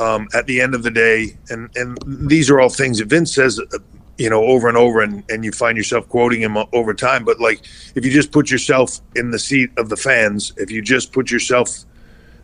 Um, 0.00 0.28
at 0.32 0.46
the 0.46 0.60
end 0.60 0.76
of 0.76 0.84
the 0.84 0.92
day, 0.92 1.36
and 1.50 1.68
and 1.74 1.98
these 2.30 2.50
are 2.50 2.60
all 2.60 2.68
things 2.68 2.98
that 2.98 3.06
Vince 3.06 3.34
says, 3.34 3.60
you 4.18 4.28
know, 4.28 4.44
over 4.44 4.68
and 4.68 4.76
over, 4.76 5.00
and 5.00 5.24
and 5.30 5.44
you 5.44 5.52
find 5.52 5.78
yourself 5.78 6.08
quoting 6.08 6.40
him 6.40 6.56
over 6.72 6.92
time. 6.92 7.24
But 7.24 7.40
like, 7.40 7.60
if 7.94 8.04
you 8.04 8.10
just 8.10 8.32
put 8.32 8.50
yourself 8.50 9.00
in 9.14 9.30
the 9.30 9.38
seat 9.38 9.70
of 9.78 9.88
the 9.88 9.96
fans, 9.96 10.52
if 10.56 10.70
you 10.70 10.82
just 10.82 11.12
put 11.12 11.30
yourself 11.30 11.70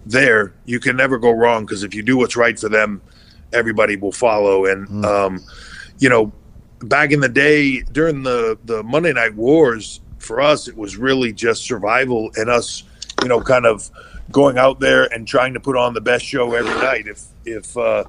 there, 0.07 0.55
you 0.65 0.81
can 0.81 0.97
never 0.97 1.19
go 1.19 1.33
wrong 1.33 1.67
because 1.67 1.83
if 1.83 1.95
you 1.95 2.03
do 2.03 2.17
what's 2.17 2.37
right 2.37 2.59
for 2.59 2.69
them, 2.69 3.03
everybody 3.53 3.97
will 3.97 4.13
follow. 4.13 4.67
And 4.67 5.05
um, 5.05 5.41
you 5.99 6.09
know, 6.09 6.33
back 6.81 7.11
in 7.11 7.21
the 7.21 7.29
day 7.29 7.83
during 7.83 8.23
the 8.23 8.57
the 8.65 8.83
Monday 8.83 9.13
Night 9.13 9.35
Wars, 9.35 10.01
for 10.19 10.41
us 10.41 10.69
it 10.69 10.77
was 10.77 10.97
really 10.97 11.33
just 11.33 11.65
survival 11.65 12.31
and 12.37 12.49
us, 12.49 12.85
you 13.23 13.29
know, 13.29 13.41
kind 13.41 13.67
of 13.67 13.91
going 14.31 14.59
out 14.59 14.81
there 14.81 15.13
and 15.13 15.27
trying 15.27 15.55
to 15.55 15.61
put 15.61 15.77
on 15.77 15.93
the 15.93 16.01
best 16.01 16.25
show 16.25 16.55
every 16.55 16.75
night. 16.75 17.07
If 17.07 17.25
if 17.47 17.77
uh, 17.77 18.05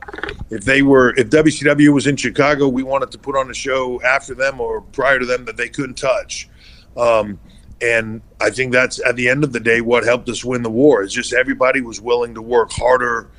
if 0.49 0.63
they 0.63 0.81
were 0.81 1.13
if 1.17 1.29
WCW 1.29 1.93
was 1.93 2.07
in 2.07 2.15
Chicago, 2.15 2.67
we 2.67 2.83
wanted 2.83 3.11
to 3.11 3.17
put 3.17 3.35
on 3.35 3.49
a 3.49 3.53
show 3.53 4.01
after 4.01 4.33
them 4.33 4.59
or 4.59 4.81
prior 4.81 5.19
to 5.19 5.25
them 5.25 5.45
that 5.45 5.57
they 5.57 5.69
couldn't 5.69 5.95
touch. 5.95 6.49
Um, 6.97 7.39
and 7.81 8.21
I 8.39 8.49
think 8.49 8.71
that's 8.71 9.05
at 9.05 9.15
the 9.15 9.27
end 9.27 9.43
of 9.43 9.51
the 9.51 9.59
day 9.59 9.81
what 9.81 10.05
helped 10.05 10.29
us 10.29 10.45
win 10.45 10.63
the 10.63 10.69
war. 10.69 11.03
Is 11.03 11.13
just 11.13 11.33
everybody 11.33 11.81
was 11.81 11.99
willing 12.01 12.33
to 12.35 12.41
work 12.41 12.71
harder 12.71 13.29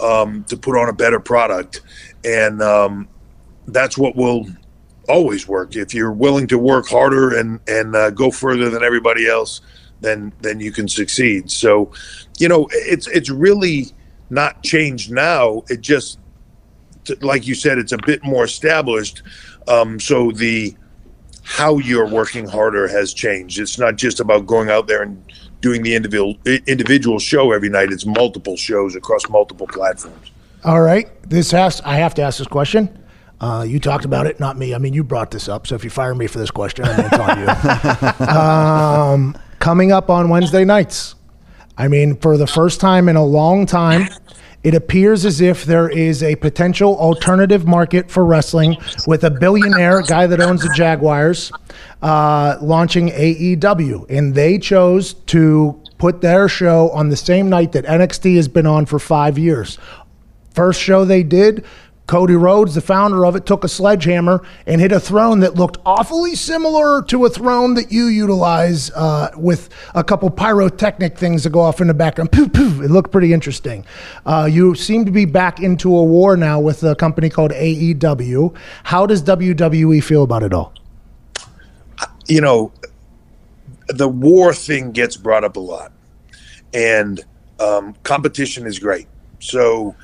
um, 0.00 0.44
to 0.44 0.56
put 0.56 0.76
on 0.76 0.88
a 0.88 0.92
better 0.92 1.20
product, 1.20 1.80
and 2.24 2.60
um, 2.62 3.08
that's 3.66 3.96
what 3.96 4.14
will 4.16 4.46
always 5.08 5.48
work. 5.48 5.76
If 5.76 5.94
you're 5.94 6.12
willing 6.12 6.46
to 6.48 6.58
work 6.58 6.88
harder 6.88 7.38
and 7.38 7.60
and 7.66 7.96
uh, 7.96 8.10
go 8.10 8.30
further 8.30 8.68
than 8.70 8.82
everybody 8.82 9.26
else, 9.28 9.60
then 10.00 10.32
then 10.40 10.60
you 10.60 10.72
can 10.72 10.88
succeed. 10.88 11.50
So, 11.50 11.92
you 12.38 12.48
know, 12.48 12.68
it's 12.72 13.06
it's 13.08 13.30
really 13.30 13.86
not 14.32 14.62
changed 14.62 15.12
now. 15.12 15.62
It 15.68 15.82
just, 15.82 16.18
like 17.20 17.46
you 17.46 17.54
said, 17.54 17.78
it's 17.78 17.92
a 17.92 17.98
bit 17.98 18.24
more 18.24 18.44
established. 18.44 19.22
Um, 19.68 20.00
so 20.00 20.32
the 20.32 20.74
how 21.44 21.78
you're 21.78 22.08
working 22.08 22.48
harder 22.48 22.88
has 22.88 23.12
changed. 23.12 23.58
It's 23.58 23.78
not 23.78 23.96
just 23.96 24.20
about 24.20 24.46
going 24.46 24.70
out 24.70 24.86
there 24.86 25.02
and 25.02 25.22
doing 25.60 25.82
the 25.82 25.94
individual 25.94 26.36
individual 26.66 27.18
show 27.18 27.52
every 27.52 27.68
night. 27.68 27.92
It's 27.92 28.06
multiple 28.06 28.56
shows 28.56 28.96
across 28.96 29.28
multiple 29.28 29.66
platforms. 29.66 30.30
All 30.64 30.80
right. 30.80 31.08
This 31.28 31.50
has 31.50 31.80
I 31.82 31.96
have 31.96 32.14
to 32.14 32.22
ask 32.22 32.38
this 32.38 32.46
question. 32.46 32.98
Uh, 33.40 33.64
you 33.68 33.80
talked 33.80 34.04
about 34.04 34.26
it, 34.28 34.38
not 34.38 34.56
me. 34.56 34.72
I 34.72 34.78
mean, 34.78 34.94
you 34.94 35.02
brought 35.02 35.32
this 35.32 35.48
up, 35.48 35.66
so 35.66 35.74
if 35.74 35.82
you 35.82 35.90
fire 35.90 36.14
me 36.14 36.28
for 36.28 36.38
this 36.38 36.52
question, 36.52 36.84
I 36.84 36.96
mean, 36.96 37.06
it's 37.10 37.18
on 37.18 38.20
you. 38.20 38.26
um, 38.26 39.38
coming 39.58 39.90
up 39.90 40.10
on 40.10 40.28
Wednesday 40.28 40.64
nights. 40.64 41.16
I 41.76 41.88
mean, 41.88 42.16
for 42.16 42.36
the 42.36 42.46
first 42.46 42.80
time 42.80 43.08
in 43.08 43.16
a 43.16 43.24
long 43.24 43.66
time, 43.66 44.08
it 44.62 44.74
appears 44.74 45.24
as 45.24 45.40
if 45.40 45.64
there 45.64 45.88
is 45.88 46.22
a 46.22 46.36
potential 46.36 46.96
alternative 46.96 47.66
market 47.66 48.10
for 48.10 48.24
wrestling 48.24 48.76
with 49.06 49.24
a 49.24 49.30
billionaire 49.30 50.02
guy 50.02 50.26
that 50.26 50.40
owns 50.40 50.62
the 50.62 50.72
Jaguars 50.76 51.50
uh, 52.00 52.58
launching 52.60 53.08
AEW. 53.08 54.06
And 54.08 54.34
they 54.34 54.58
chose 54.58 55.14
to 55.14 55.80
put 55.98 56.20
their 56.20 56.48
show 56.48 56.90
on 56.90 57.08
the 57.08 57.16
same 57.16 57.48
night 57.48 57.72
that 57.72 57.84
NXT 57.84 58.36
has 58.36 58.46
been 58.48 58.66
on 58.66 58.86
for 58.86 58.98
five 58.98 59.38
years. 59.38 59.78
First 60.54 60.80
show 60.80 61.04
they 61.04 61.22
did, 61.22 61.64
Cody 62.06 62.34
Rhodes, 62.34 62.74
the 62.74 62.80
founder 62.80 63.24
of 63.24 63.36
it, 63.36 63.46
took 63.46 63.64
a 63.64 63.68
sledgehammer 63.68 64.44
and 64.66 64.80
hit 64.80 64.92
a 64.92 65.00
throne 65.00 65.40
that 65.40 65.54
looked 65.54 65.78
awfully 65.86 66.34
similar 66.34 67.02
to 67.02 67.24
a 67.24 67.30
throne 67.30 67.74
that 67.74 67.92
you 67.92 68.06
utilize 68.06 68.90
uh, 68.90 69.30
with 69.36 69.68
a 69.94 70.02
couple 70.02 70.28
pyrotechnic 70.28 71.16
things 71.16 71.44
that 71.44 71.50
go 71.50 71.60
off 71.60 71.80
in 71.80 71.86
the 71.86 71.94
background. 71.94 72.32
Poof, 72.32 72.52
poof. 72.52 72.82
It 72.82 72.90
looked 72.90 73.12
pretty 73.12 73.32
interesting. 73.32 73.86
Uh, 74.26 74.48
you 74.50 74.74
seem 74.74 75.04
to 75.04 75.10
be 75.10 75.24
back 75.24 75.60
into 75.60 75.96
a 75.96 76.04
war 76.04 76.36
now 76.36 76.60
with 76.60 76.82
a 76.82 76.94
company 76.96 77.30
called 77.30 77.52
AEW. 77.52 78.54
How 78.84 79.06
does 79.06 79.22
WWE 79.22 80.02
feel 80.02 80.22
about 80.22 80.42
it 80.42 80.52
all? 80.52 80.74
you 82.26 82.40
know, 82.40 82.72
the 83.88 84.08
war 84.08 84.54
thing 84.54 84.92
gets 84.92 85.16
brought 85.16 85.44
up 85.44 85.56
a 85.56 85.60
lot, 85.60 85.92
and 86.72 87.20
um, 87.60 87.94
competition 88.02 88.66
is 88.66 88.78
great. 88.78 89.06
So 89.40 89.94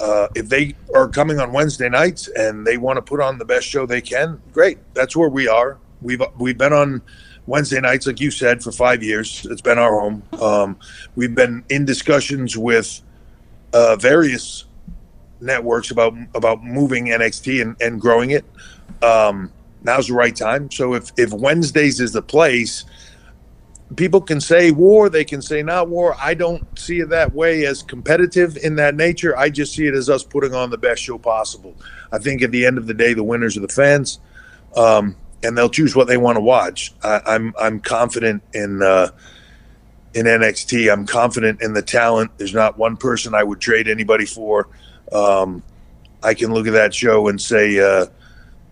uh, 0.00 0.28
if 0.34 0.48
they 0.48 0.74
are 0.94 1.08
coming 1.08 1.38
on 1.38 1.52
Wednesday 1.52 1.88
nights 1.88 2.28
and 2.28 2.66
they 2.66 2.76
want 2.76 2.96
to 2.96 3.02
put 3.02 3.20
on 3.20 3.38
the 3.38 3.44
best 3.44 3.66
show 3.66 3.86
they 3.86 4.00
can, 4.00 4.40
great. 4.52 4.78
That's 4.94 5.14
where 5.14 5.28
we 5.28 5.46
are. 5.46 5.78
We've 6.00 6.22
we've 6.38 6.56
been 6.56 6.72
on 6.72 7.02
Wednesday 7.46 7.80
nights, 7.80 8.06
like 8.06 8.20
you 8.20 8.30
said, 8.30 8.62
for 8.62 8.72
five 8.72 9.02
years. 9.02 9.46
It's 9.50 9.60
been 9.60 9.78
our 9.78 10.00
home. 10.00 10.22
Um, 10.40 10.78
we've 11.16 11.34
been 11.34 11.64
in 11.68 11.84
discussions 11.84 12.56
with 12.56 13.02
uh, 13.72 13.96
various 13.96 14.64
networks 15.40 15.90
about 15.90 16.14
about 16.34 16.64
moving 16.64 17.06
NXT 17.06 17.62
and, 17.62 17.76
and 17.80 18.00
growing 18.00 18.30
it. 18.30 18.44
Um, 19.02 19.52
now's 19.82 20.08
the 20.08 20.14
right 20.14 20.34
time. 20.34 20.70
So 20.70 20.94
if 20.94 21.12
if 21.18 21.32
Wednesdays 21.32 22.00
is 22.00 22.12
the 22.12 22.22
place, 22.22 22.84
people 23.96 24.20
can 24.20 24.40
say 24.40 24.70
war, 24.70 25.08
they 25.08 25.24
can 25.24 25.42
say 25.42 25.62
not 25.62 25.88
war. 25.88 26.16
I 26.20 26.34
don't 26.34 26.78
see 26.78 27.00
it 27.00 27.08
that 27.10 27.34
way 27.34 27.66
as 27.66 27.82
competitive 27.82 28.56
in 28.58 28.76
that 28.76 28.94
nature. 28.94 29.36
I 29.36 29.50
just 29.50 29.74
see 29.74 29.86
it 29.86 29.94
as 29.94 30.08
us 30.08 30.22
putting 30.22 30.54
on 30.54 30.70
the 30.70 30.78
best 30.78 31.02
show 31.02 31.18
possible. 31.18 31.74
I 32.12 32.18
think 32.18 32.42
at 32.42 32.50
the 32.50 32.66
end 32.66 32.78
of 32.78 32.86
the 32.86 32.94
day, 32.94 33.14
the 33.14 33.24
winners 33.24 33.56
are 33.56 33.60
the 33.60 33.68
fans. 33.68 34.20
Um, 34.76 35.16
and 35.42 35.56
they'll 35.56 35.70
choose 35.70 35.96
what 35.96 36.06
they 36.06 36.16
want 36.16 36.36
to 36.36 36.40
watch. 36.40 36.92
I, 37.02 37.20
I'm 37.26 37.54
I'm 37.58 37.80
confident 37.80 38.42
in 38.52 38.82
uh, 38.82 39.08
in 40.14 40.26
NXT. 40.26 40.92
I'm 40.92 41.06
confident 41.06 41.62
in 41.62 41.72
the 41.72 41.82
talent. 41.82 42.30
There's 42.36 42.54
not 42.54 42.78
one 42.78 42.96
person 42.96 43.34
I 43.34 43.42
would 43.42 43.60
trade 43.60 43.88
anybody 43.88 44.26
for. 44.26 44.68
Um, 45.12 45.62
I 46.22 46.34
can 46.34 46.52
look 46.52 46.66
at 46.66 46.74
that 46.74 46.94
show 46.94 47.28
and 47.28 47.40
say, 47.40 47.80
uh, 47.80 48.06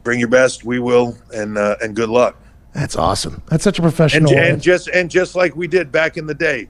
"Bring 0.03 0.21
your 0.21 0.29
best. 0.29 0.65
We 0.65 0.79
will," 0.79 1.17
and 1.35 1.57
uh, 1.57 1.77
and 1.83 1.97
good 1.97 2.11
luck. 2.11 2.37
That's 2.75 2.97
awesome. 2.97 3.43
That's 3.49 3.65
such 3.65 3.79
a 3.79 3.83
professional. 3.83 4.33
and 4.37 4.61
just 4.63 4.89
and 4.89 5.11
just 5.11 5.35
like 5.35 5.57
we 5.57 5.67
did 5.67 5.91
back 5.91 6.17
in 6.17 6.27
the 6.27 6.35
day, 6.35 6.69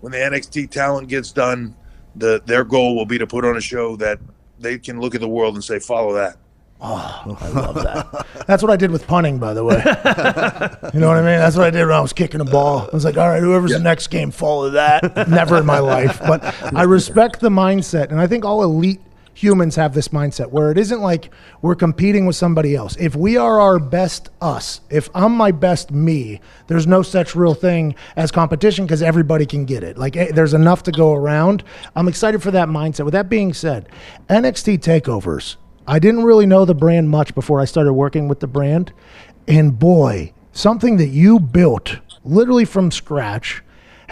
when 0.00 0.12
the 0.12 0.18
NXT 0.18 0.70
talent 0.70 1.08
gets 1.08 1.32
done, 1.32 1.76
the 2.16 2.42
their 2.46 2.64
goal 2.64 2.96
will 2.96 3.06
be 3.06 3.18
to 3.18 3.26
put 3.26 3.44
on 3.44 3.56
a 3.56 3.60
show 3.60 3.96
that 3.96 4.18
they 4.58 4.78
can 4.78 5.00
look 5.00 5.14
at 5.14 5.20
the 5.20 5.28
world 5.28 5.54
and 5.54 5.62
say, 5.62 5.78
"Follow 5.78 6.14
that." 6.14 6.36
Oh, 6.80 7.38
I 7.40 7.48
love 7.48 7.74
that. 7.76 8.26
That's 8.46 8.62
what 8.62 8.70
I 8.70 8.76
did 8.76 8.90
with 8.90 9.06
punting, 9.06 9.38
by 9.38 9.54
the 9.54 9.64
way. 9.64 9.76
you 10.92 11.00
know 11.00 11.08
what 11.08 11.16
I 11.16 11.22
mean? 11.22 11.38
That's 11.38 11.56
what 11.56 11.66
I 11.66 11.70
did 11.70 11.86
when 11.86 11.94
I 11.94 12.00
was 12.00 12.12
kicking 12.12 12.40
a 12.42 12.44
ball. 12.44 12.80
I 12.80 12.88
was 12.92 13.04
like, 13.06 13.16
all 13.16 13.28
right, 13.28 13.40
whoever's 13.40 13.72
the 13.72 13.78
next 13.78 14.08
game, 14.08 14.30
follow 14.30 14.68
that. 14.70 15.28
Never 15.28 15.56
in 15.56 15.64
my 15.64 15.78
life. 15.78 16.18
But 16.18 16.42
I 16.74 16.82
respect 16.82 17.40
the 17.40 17.48
mindset. 17.48 18.10
And 18.10 18.20
I 18.20 18.26
think 18.26 18.44
all 18.44 18.62
elite 18.62 19.00
humans 19.44 19.76
have 19.76 19.92
this 19.92 20.08
mindset 20.08 20.50
where 20.50 20.70
it 20.70 20.78
isn't 20.78 21.02
like 21.02 21.30
we're 21.60 21.74
competing 21.74 22.24
with 22.24 22.34
somebody 22.34 22.74
else. 22.74 22.96
If 22.98 23.14
we 23.14 23.36
are 23.36 23.60
our 23.60 23.78
best 23.78 24.30
us, 24.40 24.80
if 24.88 25.10
I'm 25.14 25.32
my 25.32 25.50
best 25.52 25.90
me, 25.90 26.40
there's 26.66 26.86
no 26.86 27.02
such 27.02 27.36
real 27.36 27.52
thing 27.52 27.94
as 28.16 28.30
competition 28.30 28.86
because 28.86 29.02
everybody 29.02 29.44
can 29.44 29.66
get 29.66 29.84
it. 29.84 29.98
Like 29.98 30.16
eh, 30.16 30.32
there's 30.32 30.54
enough 30.54 30.82
to 30.84 30.92
go 30.92 31.12
around. 31.12 31.62
I'm 31.94 32.08
excited 32.08 32.42
for 32.42 32.50
that 32.52 32.68
mindset. 32.68 33.04
With 33.04 33.12
that 33.12 33.28
being 33.28 33.52
said, 33.52 33.88
NXT 34.28 34.78
takeovers. 34.78 35.56
I 35.86 35.98
didn't 35.98 36.24
really 36.24 36.46
know 36.46 36.64
the 36.64 36.74
brand 36.74 37.10
much 37.10 37.34
before 37.34 37.60
I 37.60 37.66
started 37.66 37.92
working 37.92 38.26
with 38.26 38.40
the 38.40 38.46
brand. 38.46 38.92
And 39.46 39.78
boy, 39.78 40.32
something 40.52 40.96
that 40.96 41.08
you 41.08 41.38
built 41.38 41.98
literally 42.24 42.64
from 42.64 42.90
scratch 42.90 43.62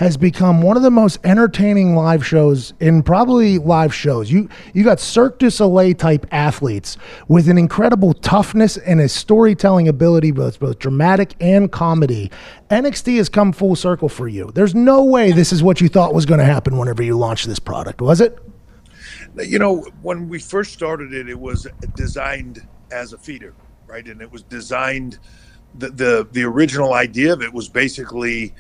has 0.03 0.17
become 0.17 0.63
one 0.63 0.77
of 0.77 0.83
the 0.83 0.91
most 0.91 1.19
entertaining 1.23 1.95
live 1.95 2.27
shows 2.27 2.75
in 2.81 3.05
probably 3.05 3.59
live 3.59 3.95
shows. 3.95 4.33
You 4.33 4.49
you 4.75 4.83
got 4.83 4.99
Cirque 4.99 5.39
du 5.39 5.49
Soleil 5.49 5.95
type 5.95 6.27
athletes 6.33 6.97
with 7.29 7.49
an 7.49 7.57
incredible 7.57 8.13
toughness 8.13 8.77
and 8.77 9.01
a 9.01 9.09
storytelling 9.09 9.87
ability, 9.87 10.33
both 10.33 10.59
both 10.59 10.81
dramatic 10.81 11.35
and 11.41 11.71
comedy. 11.71 12.33
NXT 12.69 13.17
has 13.19 13.29
come 13.29 13.53
full 13.53 13.77
circle 13.77 14.09
for 14.09 14.27
you. 14.27 14.51
There's 14.53 14.75
no 14.75 15.05
way 15.05 15.31
this 15.31 15.53
is 15.53 15.63
what 15.63 15.81
you 15.81 15.89
thought 15.89 16.13
was 16.15 16.27
going 16.27 16.41
to 16.41 16.47
happen 16.47 16.79
whenever 16.79 17.03
you 17.05 17.17
launched 17.17 17.47
this 17.47 17.61
product, 17.61 18.01
was 18.01 18.21
it? 18.21 18.39
You 19.37 19.61
know, 19.61 19.83
when 20.03 20.29
we 20.29 20.41
first 20.41 20.73
started 20.73 21.13
it, 21.13 21.29
it 21.29 21.39
was 21.39 21.69
designed 21.95 22.67
as 22.91 23.13
a 23.13 23.19
feeder, 23.19 23.55
right? 23.87 24.07
And 24.07 24.21
it 24.21 24.33
was 24.33 24.43
designed. 24.43 25.21
The 25.79 25.91
the, 25.91 26.29
the 26.33 26.43
original 26.43 26.93
idea 26.93 27.33
of 27.33 27.41
it 27.41 27.53
was 27.53 27.69
basically 27.69 28.53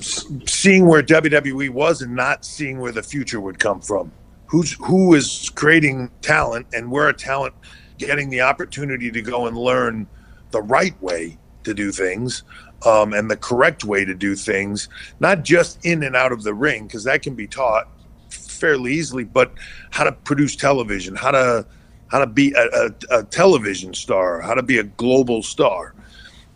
seeing 0.00 0.86
where 0.86 1.02
WWE 1.02 1.70
was 1.70 2.02
and 2.02 2.14
not 2.14 2.44
seeing 2.44 2.78
where 2.78 2.92
the 2.92 3.02
future 3.02 3.40
would 3.40 3.58
come 3.58 3.80
from. 3.80 4.12
Who's 4.46 4.72
who 4.72 5.14
is 5.14 5.50
creating 5.54 6.10
talent, 6.22 6.66
and 6.72 6.90
where 6.90 7.08
are 7.08 7.12
talent 7.12 7.54
getting 7.98 8.30
the 8.30 8.42
opportunity 8.42 9.10
to 9.10 9.22
go 9.22 9.46
and 9.46 9.56
learn 9.56 10.06
the 10.50 10.62
right 10.62 11.00
way 11.02 11.38
to 11.64 11.74
do 11.74 11.90
things 11.90 12.44
um, 12.84 13.12
and 13.12 13.30
the 13.30 13.36
correct 13.36 13.84
way 13.84 14.04
to 14.04 14.14
do 14.14 14.34
things, 14.34 14.88
not 15.18 15.42
just 15.42 15.84
in 15.84 16.02
and 16.02 16.14
out 16.14 16.32
of 16.32 16.42
the 16.42 16.54
ring, 16.54 16.86
because 16.86 17.04
that 17.04 17.22
can 17.22 17.34
be 17.34 17.46
taught 17.46 17.88
fairly 18.30 18.92
easily, 18.92 19.24
but 19.24 19.52
how 19.90 20.04
to 20.04 20.12
produce 20.12 20.56
television, 20.56 21.14
how 21.14 21.30
to 21.30 21.66
how 22.08 22.20
to 22.20 22.26
be 22.26 22.52
a, 22.52 22.86
a, 22.86 23.18
a 23.18 23.24
television 23.24 23.92
star, 23.92 24.40
how 24.40 24.54
to 24.54 24.62
be 24.62 24.78
a 24.78 24.84
global 24.84 25.42
star. 25.42 25.92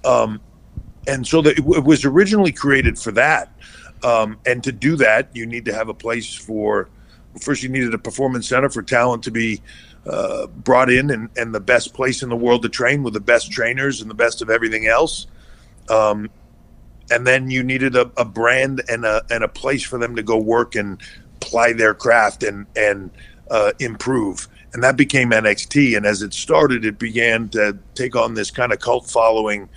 Um, 0.04 0.40
and 1.06 1.26
so 1.26 1.40
it, 1.40 1.58
it 1.58 1.84
was 1.84 2.04
originally 2.04 2.52
created 2.52 2.98
for 2.98 3.12
that. 3.12 3.52
Um, 4.02 4.38
and 4.46 4.62
to 4.64 4.72
do 4.72 4.96
that, 4.96 5.34
you 5.34 5.46
need 5.46 5.64
to 5.66 5.74
have 5.74 5.88
a 5.88 5.94
place 5.94 6.34
for. 6.34 6.88
First, 7.40 7.62
you 7.62 7.68
needed 7.68 7.94
a 7.94 7.98
performance 7.98 8.48
center 8.48 8.68
for 8.68 8.82
talent 8.82 9.22
to 9.24 9.30
be 9.30 9.62
uh, 10.06 10.46
brought 10.46 10.90
in, 10.90 11.10
and, 11.10 11.28
and 11.36 11.54
the 11.54 11.60
best 11.60 11.94
place 11.94 12.22
in 12.22 12.28
the 12.28 12.36
world 12.36 12.62
to 12.62 12.68
train 12.68 13.02
with 13.02 13.14
the 13.14 13.20
best 13.20 13.52
trainers 13.52 14.00
and 14.00 14.10
the 14.10 14.14
best 14.14 14.42
of 14.42 14.50
everything 14.50 14.86
else. 14.86 15.26
Um, 15.88 16.28
and 17.10 17.26
then 17.26 17.50
you 17.50 17.62
needed 17.62 17.96
a, 17.96 18.10
a 18.16 18.24
brand 18.24 18.82
and 18.88 19.04
a 19.04 19.22
and 19.30 19.44
a 19.44 19.48
place 19.48 19.82
for 19.82 19.98
them 19.98 20.16
to 20.16 20.22
go 20.22 20.38
work 20.38 20.74
and 20.74 21.00
ply 21.40 21.72
their 21.72 21.94
craft 21.94 22.42
and 22.42 22.66
and 22.76 23.10
uh, 23.50 23.72
improve. 23.78 24.48
And 24.72 24.82
that 24.84 24.96
became 24.96 25.30
NXT. 25.30 25.96
And 25.96 26.06
as 26.06 26.22
it 26.22 26.32
started, 26.32 26.84
it 26.84 26.98
began 26.98 27.48
to 27.50 27.76
take 27.94 28.14
on 28.14 28.34
this 28.34 28.50
kind 28.50 28.72
of 28.72 28.78
cult 28.78 29.10
following 29.10 29.68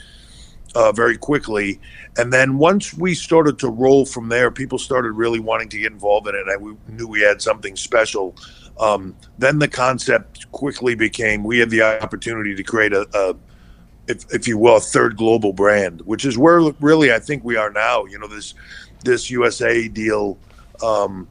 uh, 0.76 0.92
very 0.92 1.18
quickly. 1.18 1.80
And 2.18 2.32
then 2.32 2.58
once 2.58 2.94
we 2.94 3.14
started 3.14 3.60
to 3.60 3.70
roll 3.70 4.06
from 4.06 4.30
there, 4.30 4.52
people 4.52 4.78
started 4.78 5.12
really 5.12 5.40
wanting 5.40 5.70
to 5.70 5.78
get 5.78 5.92
involved 5.92 6.28
in 6.28 6.36
it. 6.36 6.48
And 6.48 6.62
we 6.62 6.76
knew 6.88 7.08
we 7.08 7.22
had 7.22 7.42
something 7.42 7.76
special. 7.76 8.36
Um, 8.80 9.16
then 9.38 9.60
the 9.60 9.68
concept 9.68 10.52
quickly 10.52 10.96
became 10.96 11.44
we 11.44 11.60
had 11.60 11.70
the 11.70 11.82
opportunity 11.82 12.56
to 12.56 12.64
create 12.64 12.94
a, 12.94 13.08
a 13.14 13.36
if, 14.08 14.26
if 14.34 14.48
you 14.48 14.58
will, 14.58 14.78
a 14.78 14.82
third 14.82 15.16
global 15.16 15.54
brand, 15.54 16.02
which 16.02 16.26
is 16.26 16.38
where 16.38 16.60
really 16.82 17.14
I 17.14 17.20
think 17.20 17.44
we 17.44 17.56
are 17.56 17.70
now. 17.70 18.06
You 18.06 18.20
know, 18.20 18.28
this 18.28 18.54
this 19.04 19.30
USA 19.30 19.88
deal 19.88 20.38
um, 20.84 21.28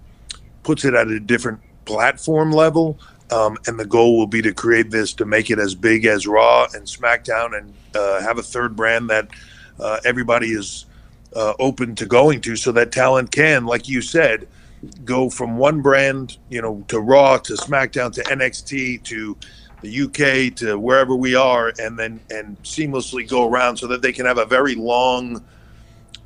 puts 0.62 0.84
it 0.84 0.94
at 0.94 1.08
a 1.08 1.20
different 1.20 1.60
platform 1.84 2.52
level, 2.52 2.98
um, 3.32 3.56
and 3.66 3.80
the 3.80 3.86
goal 3.86 4.18
will 4.18 4.26
be 4.26 4.42
to 4.42 4.52
create 4.52 4.90
this 4.90 5.14
to 5.14 5.24
make 5.24 5.50
it 5.50 5.58
as 5.58 5.74
big 5.74 6.04
as 6.04 6.26
Raw 6.26 6.66
and 6.74 6.84
SmackDown, 6.84 7.56
and 7.56 7.72
uh, 7.96 8.20
have 8.20 8.38
a 8.38 8.42
third 8.42 8.76
brand 8.76 9.08
that 9.08 9.28
uh, 9.80 9.98
everybody 10.04 10.48
is 10.48 10.84
uh, 11.34 11.54
open 11.58 11.94
to 11.94 12.06
going 12.06 12.42
to, 12.42 12.56
so 12.56 12.72
that 12.72 12.92
talent 12.92 13.30
can, 13.32 13.64
like 13.64 13.88
you 13.88 14.02
said, 14.02 14.46
go 15.04 15.30
from 15.30 15.56
one 15.56 15.80
brand, 15.80 16.36
you 16.50 16.60
know, 16.60 16.84
to 16.88 17.00
Raw 17.00 17.38
to 17.38 17.54
SmackDown 17.54 18.12
to 18.12 18.22
NXT 18.24 19.02
to 19.04 19.36
the 19.80 20.02
UK 20.02 20.54
to 20.56 20.78
wherever 20.78 21.16
we 21.16 21.34
are, 21.34 21.72
and 21.78 21.98
then 21.98 22.20
and 22.30 22.62
seamlessly 22.62 23.26
go 23.26 23.48
around 23.48 23.78
so 23.78 23.86
that 23.86 24.02
they 24.02 24.12
can 24.12 24.26
have 24.26 24.38
a 24.38 24.44
very 24.44 24.74
long, 24.74 25.42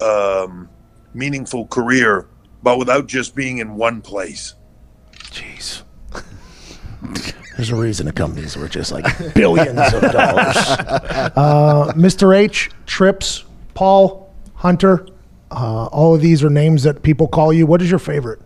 um, 0.00 0.68
meaningful 1.14 1.68
career, 1.68 2.26
but 2.64 2.78
without 2.78 3.06
just 3.06 3.36
being 3.36 3.58
in 3.58 3.76
one 3.76 4.02
place. 4.02 4.54
Jeez. 5.30 5.85
There's 7.56 7.70
a 7.70 7.76
reason 7.76 8.06
the 8.06 8.12
companies 8.12 8.56
were 8.56 8.68
just 8.68 8.92
like 8.92 9.34
billions 9.34 9.92
of 9.92 10.02
dollars. 10.12 10.56
Uh, 11.36 11.92
Mr. 11.92 12.36
H, 12.36 12.70
Trips, 12.86 13.44
Paul, 13.74 14.32
Hunter, 14.54 15.06
uh, 15.50 15.86
all 15.86 16.14
of 16.14 16.20
these 16.20 16.42
are 16.42 16.50
names 16.50 16.82
that 16.82 17.02
people 17.02 17.28
call 17.28 17.52
you. 17.52 17.66
What 17.66 17.82
is 17.82 17.90
your 17.90 17.98
favorite? 17.98 18.40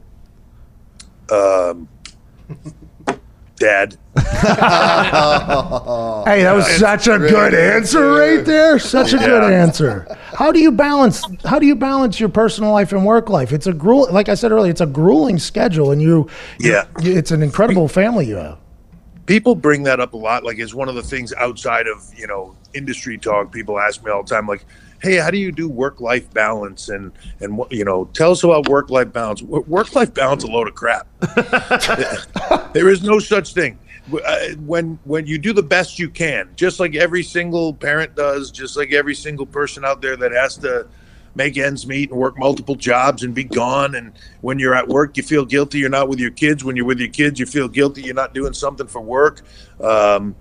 Um, 1.31 1.89
Dad. 3.61 3.97
Hey, 6.27 6.43
that 6.43 6.53
was 6.55 6.67
such 6.77 7.07
a 7.09 7.19
good 7.19 7.55
answer 7.55 8.13
right 8.13 8.45
there. 8.45 8.79
Such 8.79 9.13
a 9.13 9.19
good 9.19 9.53
answer. 9.53 10.07
How 10.35 10.51
do 10.53 10.59
you 10.61 10.71
balance? 10.73 11.23
How 11.45 11.59
do 11.59 11.67
you 11.67 11.75
balance 11.77 12.19
your 12.21 12.29
personal 12.29 12.73
life 12.73 12.93
and 12.93 13.05
work 13.05 13.29
life? 13.29 13.53
It's 13.53 13.67
a 13.67 13.73
gruel. 13.73 14.09
Like 14.11 14.29
I 14.29 14.35
said 14.35 14.51
earlier, 14.53 14.71
it's 14.71 14.81
a 14.81 14.87
grueling 14.87 15.39
schedule, 15.39 15.91
and 15.93 16.01
you. 16.01 16.29
Yeah. 16.59 16.87
you- 17.03 17.17
it's 17.17 17.31
an 17.31 17.43
incredible 17.43 17.87
family 17.89 18.27
you 18.27 18.37
have. 18.37 18.59
people 19.27 19.55
bring 19.55 19.83
that 19.85 20.01
up 20.01 20.13
a 20.15 20.17
lot 20.17 20.43
like 20.45 20.59
it's 20.59 20.75
one 20.75 20.89
of 20.89 20.95
the 20.97 21.03
things 21.03 21.33
outside 21.35 21.87
of 21.87 21.99
you 22.17 22.27
know 22.27 22.57
industry 22.75 23.17
talk 23.19 23.53
people 23.53 23.79
ask 23.79 24.03
me 24.05 24.11
all 24.11 24.23
the 24.25 24.29
time 24.35 24.47
like 24.47 24.65
hey 25.03 25.17
how 25.17 25.31
do 25.31 25.39
you 25.39 25.53
do 25.53 25.69
work 25.69 26.01
life 26.01 26.33
balance? 26.33 26.89
And 26.89 27.13
and 27.41 27.57
what 27.57 27.73
you 27.73 27.85
know 27.85 28.07
tell 28.13 28.33
us 28.33 28.45
about 28.45 28.69
work 28.69 28.91
life 28.91 29.13
balance. 29.13 29.43
Work 29.43 29.95
life 29.95 30.15
balance 30.15 30.45
a 30.45 30.47
load 30.47 30.69
of 30.69 30.75
crap. 30.75 31.07
There 32.73 32.89
is 32.89 33.03
no 33.03 33.19
such 33.19 33.53
thing. 33.53 33.79
Uh, 34.13 34.49
when 34.65 34.99
when 35.05 35.27
you 35.27 35.39
do 35.39 35.53
the 35.53 35.63
best 35.63 35.99
you 35.99 36.09
can 36.09 36.49
just 36.57 36.81
like 36.81 36.97
every 36.97 37.23
single 37.23 37.73
parent 37.75 38.15
does 38.17 38.51
just 38.51 38.77
like 38.77 38.93
every 38.93 39.15
single 39.15 39.47
person 39.47 39.85
out 39.85 40.01
there 40.01 40.17
that 40.17 40.33
has 40.33 40.57
to 40.57 40.89
make 41.35 41.57
ends 41.57 41.87
meet 41.87 42.11
and 42.11 42.19
work 42.19 42.37
multiple 42.37 42.75
jobs 42.75 43.23
and 43.23 43.35
be 43.35 43.45
gone 43.45 43.95
and 43.95 44.13
when 44.41 44.59
you're 44.59 44.75
at 44.75 44.89
work 44.89 45.17
you 45.17 45.23
feel 45.23 45.45
guilty 45.45 45.79
you're 45.79 45.89
not 45.89 46.09
with 46.09 46.19
your 46.19 46.31
kids. 46.31 46.65
When 46.65 46.77
you're 46.77 46.87
with 46.87 46.99
your 46.99 47.11
kids 47.11 47.39
you 47.39 47.47
feel 47.47 47.69
guilty 47.69 48.03
you're 48.03 48.15
not 48.15 48.35
doing 48.35 48.53
something 48.53 48.87
for 48.87 49.01
work. 49.01 49.43
Um, 49.81 50.35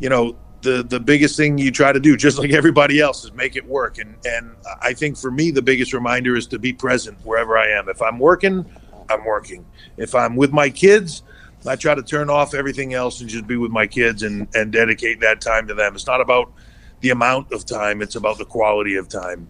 you 0.00 0.08
know 0.08 0.36
the 0.64 0.82
the 0.82 0.98
biggest 0.98 1.36
thing 1.36 1.56
you 1.58 1.70
try 1.70 1.92
to 1.92 2.00
do 2.00 2.16
just 2.16 2.38
like 2.38 2.50
everybody 2.50 2.98
else 2.98 3.24
is 3.24 3.32
make 3.34 3.54
it 3.54 3.64
work. 3.64 3.98
And 3.98 4.16
and 4.24 4.50
i 4.82 4.92
think 4.92 5.16
for 5.16 5.30
me 5.30 5.52
the 5.52 5.62
biggest 5.62 5.92
reminder 5.92 6.36
is 6.36 6.46
to 6.48 6.58
be 6.58 6.72
present 6.72 7.16
wherever 7.24 7.56
i 7.56 7.68
am. 7.68 7.88
If 7.88 8.02
i'm 8.02 8.18
working 8.18 8.64
i'm 9.08 9.24
working. 9.24 9.64
If 9.96 10.14
i'm 10.14 10.34
with 10.34 10.52
my 10.52 10.70
kids 10.70 11.22
i 11.66 11.76
try 11.76 11.94
to 11.94 12.02
turn 12.02 12.28
off 12.28 12.52
everything 12.52 12.94
else 12.94 13.20
and 13.20 13.30
just 13.30 13.46
be 13.46 13.56
with 13.56 13.70
my 13.70 13.86
kids 13.86 14.22
and 14.22 14.48
and 14.54 14.72
dedicate 14.72 15.20
that 15.20 15.40
time 15.40 15.68
to 15.68 15.74
them. 15.74 15.94
It's 15.94 16.06
not 16.06 16.20
about 16.20 16.52
the 17.00 17.10
amount 17.10 17.52
of 17.52 17.64
time 17.66 18.02
it's 18.02 18.16
about 18.16 18.38
the 18.38 18.46
quality 18.46 18.96
of 18.96 19.08
time. 19.08 19.48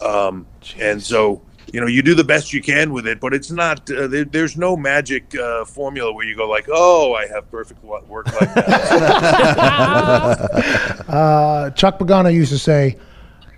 Um, 0.00 0.46
and 0.78 1.02
so 1.02 1.42
you 1.72 1.80
know, 1.80 1.86
you 1.86 2.02
do 2.02 2.14
the 2.14 2.24
best 2.24 2.52
you 2.52 2.62
can 2.62 2.92
with 2.92 3.06
it, 3.06 3.20
but 3.20 3.34
it's 3.34 3.50
not. 3.50 3.90
Uh, 3.90 4.06
there, 4.06 4.24
there's 4.24 4.56
no 4.56 4.76
magic 4.76 5.34
uh, 5.36 5.64
formula 5.64 6.12
where 6.12 6.26
you 6.26 6.36
go 6.36 6.48
like, 6.48 6.66
"Oh, 6.70 7.14
I 7.14 7.26
have 7.28 7.50
perfect 7.50 7.82
wo- 7.84 8.02
work 8.08 8.26
life 8.26 8.56
uh, 11.08 11.70
Chuck 11.70 11.98
Pagano 11.98 12.32
used 12.32 12.52
to 12.52 12.58
say, 12.58 12.96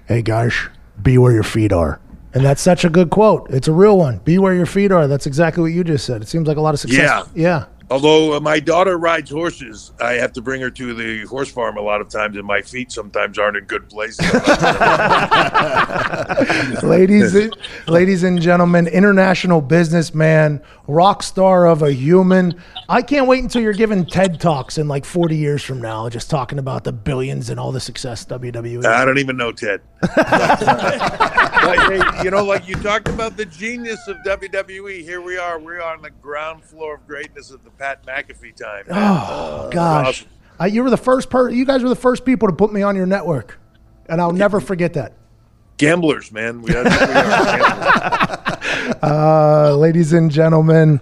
"Hey 0.07 0.23
guys, 0.23 0.55
be 1.03 1.19
where 1.19 1.33
your 1.33 1.43
feet 1.43 1.73
are," 1.73 2.01
and 2.35 2.45
that's 2.45 2.63
such 2.63 2.85
a 2.85 2.91
good 2.91 3.11
quote. 3.11 3.49
It's 3.51 3.69
a 3.69 3.73
real 3.73 3.99
one. 3.99 4.19
Be 4.19 4.39
where 4.39 4.55
your 4.55 4.67
feet 4.67 4.93
are. 4.93 5.07
That's 5.07 5.27
exactly 5.27 5.63
what 5.63 5.73
you 5.73 5.85
just 5.85 6.05
said. 6.05 6.23
It 6.23 6.29
seems 6.29 6.47
like 6.47 6.57
a 6.57 6.61
lot 6.61 6.75
of 6.75 6.81
success. 6.81 7.27
Yeah. 7.35 7.35
yeah. 7.35 7.65
Although 7.93 8.33
uh, 8.33 8.41
my 8.41 8.59
daughter 8.59 8.97
rides 8.97 9.31
horses, 9.31 9.93
I 10.01 10.15
have 10.15 10.33
to 10.33 10.41
bring 10.41 10.63
her 10.63 10.71
to 10.71 10.95
the 10.95 11.27
horse 11.27 11.53
farm 11.53 11.77
a 11.77 11.83
lot 11.83 12.01
of 12.01 12.09
times, 12.09 12.39
and 12.39 12.47
my 12.47 12.63
feet 12.63 12.91
sometimes 12.91 13.39
aren't 13.39 13.59
in 13.59 13.65
good 13.65 13.87
places. 13.91 14.33
ladies, 16.83 17.35
and, 17.35 17.55
ladies 17.87 18.23
and 18.23 18.41
gentlemen, 18.41 18.87
international 18.87 19.61
businessman, 19.61 20.63
rock 20.87 21.23
star 21.23 21.67
of 21.67 21.83
a 21.83 21.93
human. 21.93 22.59
I 22.89 23.03
can't 23.03 23.27
wait 23.27 23.43
until 23.43 23.61
you're 23.61 23.75
giving 23.75 24.07
TED 24.07 24.41
talks 24.41 24.79
in 24.79 24.89
like 24.89 25.05
40 25.05 25.37
years 25.37 25.63
from 25.63 25.83
now, 25.83 26.09
just 26.09 26.31
talking 26.31 26.59
about 26.59 26.85
the 26.85 26.93
billions 26.93 27.51
and 27.51 27.61
all 27.61 27.73
the 27.73 27.81
success 27.81 28.25
WWE. 28.25 28.87
I 28.87 29.05
don't 29.05 29.19
even 29.19 29.37
know 29.37 29.53
Ted. 29.53 29.83
You 32.25 32.31
know, 32.31 32.45
like 32.45 32.69
you 32.69 32.75
talked 32.77 33.09
about 33.09 33.37
the 33.37 33.45
genius 33.47 34.07
of 34.09 34.17
WWE. 34.27 35.03
Here 35.03 35.21
we 35.21 35.37
are. 35.37 35.59
We're 35.59 35.83
on 35.83 36.03
the 36.03 36.11
ground 36.11 36.63
floor 36.65 36.95
of 36.97 37.07
greatness 37.07 37.51
of 37.51 37.63
the 37.65 37.71
Pat 37.71 38.05
McAfee 38.07 38.55
time. 38.57 38.85
Oh 38.91 38.95
Uh, 38.95 39.71
gosh, 39.71 40.27
awesome. 40.59 40.75
you 40.75 40.83
were 40.83 40.91
the 40.91 40.97
first 40.97 41.31
person. 41.31 41.57
You 41.57 41.65
guys 41.65 41.83
were 41.83 41.89
the 41.89 41.95
first 41.97 42.25
people 42.25 42.49
to 42.49 42.55
put 42.55 42.73
me 42.73 42.83
on 42.83 42.97
your 42.97 43.07
network, 43.07 43.59
and 44.09 44.21
I'll 44.21 44.33
never 44.33 44.61
forget 44.61 44.93
that. 44.95 45.15
Gamblers, 45.79 46.31
man. 46.33 46.63
We, 46.63 46.73
what 46.75 46.85
we 46.85 46.91
are. 46.91 46.99
gamblers. 48.59 48.97
Uh, 49.03 49.77
ladies 49.77 50.13
and 50.13 50.31
gentlemen, 50.31 51.01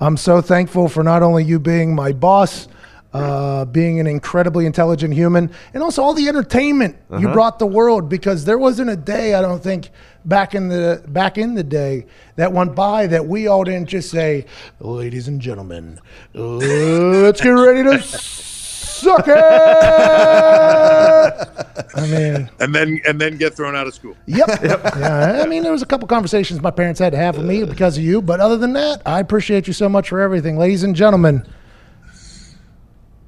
I'm 0.00 0.16
so 0.16 0.40
thankful 0.40 0.88
for 0.88 1.02
not 1.02 1.22
only 1.22 1.44
you 1.44 1.58
being 1.58 1.94
my 1.94 2.12
boss, 2.12 2.68
uh, 3.14 3.64
being 3.66 4.00
an 4.00 4.06
incredibly 4.06 4.66
intelligent 4.66 5.14
human, 5.14 5.50
and 5.74 5.82
also 5.82 6.02
all 6.02 6.14
the 6.14 6.28
entertainment 6.28 6.96
you 7.10 7.16
Uh-huh. 7.16 7.32
brought 7.32 7.58
the 7.58 7.66
world. 7.66 8.08
Because 8.08 8.44
there 8.44 8.58
wasn't 8.58 8.90
a 8.90 8.96
day 8.96 9.34
I 9.34 9.42
don't 9.42 9.62
think 9.62 9.90
back 10.24 10.54
in 10.54 10.68
the 10.68 11.02
back 11.08 11.36
in 11.38 11.54
the 11.54 11.64
day 11.64 12.06
that 12.36 12.52
went 12.52 12.74
by 12.74 13.06
that 13.08 13.26
we 13.26 13.46
all 13.48 13.64
didn't 13.64 13.88
just 13.88 14.10
say, 14.10 14.46
"Ladies 14.80 15.28
and 15.28 15.40
gentlemen, 15.40 15.98
let's 16.34 17.40
get 17.40 17.50
ready 17.50 17.82
to 17.84 18.02
suck 18.02 19.26
it." 19.28 19.36
I 21.94 22.06
mean. 22.06 22.50
and 22.60 22.74
then 22.74 23.00
and 23.06 23.20
then 23.20 23.36
get 23.36 23.54
thrown 23.54 23.76
out 23.76 23.86
of 23.86 23.94
school. 23.94 24.16
Yep. 24.26 24.48
Yeah. 25.02 25.40
I 25.42 25.46
mean, 25.46 25.62
there 25.62 25.72
was 25.72 25.82
a 25.82 25.86
couple 25.86 26.06
conversations 26.08 26.60
my 26.62 26.70
parents 26.70 26.98
had 27.00 27.12
to 27.12 27.18
have 27.18 27.36
with 27.36 27.46
me 27.46 27.64
because 27.64 27.98
of 27.98 28.04
you, 28.04 28.22
but 28.22 28.40
other 28.40 28.56
than 28.56 28.72
that, 28.74 29.02
I 29.06 29.20
appreciate 29.20 29.66
you 29.66 29.72
so 29.72 29.88
much 29.88 30.08
for 30.08 30.20
everything, 30.20 30.56
ladies 30.58 30.82
and 30.82 30.94
gentlemen. 30.96 31.44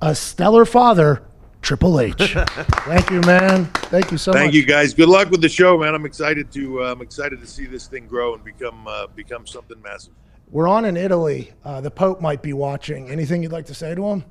A 0.04 0.14
stellar 0.14 0.66
father, 0.66 1.22
Triple 1.62 1.98
H. 1.98 2.14
Thank 2.18 3.10
you, 3.10 3.22
man. 3.22 3.64
Thank 3.64 4.12
you 4.12 4.18
so 4.18 4.32
Thank 4.32 4.48
much. 4.48 4.52
Thank 4.52 4.54
you, 4.54 4.66
guys. 4.66 4.92
Good 4.92 5.08
luck 5.08 5.30
with 5.30 5.40
the 5.40 5.48
show, 5.48 5.78
man. 5.78 5.94
I'm 5.94 6.04
excited 6.04 6.52
to 6.52 6.82
uh, 6.82 6.92
I'm 6.92 7.00
excited 7.00 7.40
to 7.40 7.46
see 7.46 7.64
this 7.64 7.86
thing 7.86 8.06
grow 8.06 8.34
and 8.34 8.44
become 8.44 8.86
uh, 8.86 9.06
become 9.06 9.46
something 9.46 9.80
massive. 9.80 10.12
We're 10.50 10.68
on 10.68 10.84
in 10.84 10.98
Italy. 10.98 11.52
Uh, 11.64 11.80
the 11.80 11.90
Pope 11.90 12.20
might 12.20 12.42
be 12.42 12.52
watching. 12.52 13.08
Anything 13.08 13.42
you'd 13.42 13.52
like 13.52 13.64
to 13.64 13.74
say 13.74 13.94
to 13.94 14.06
him? 14.06 14.24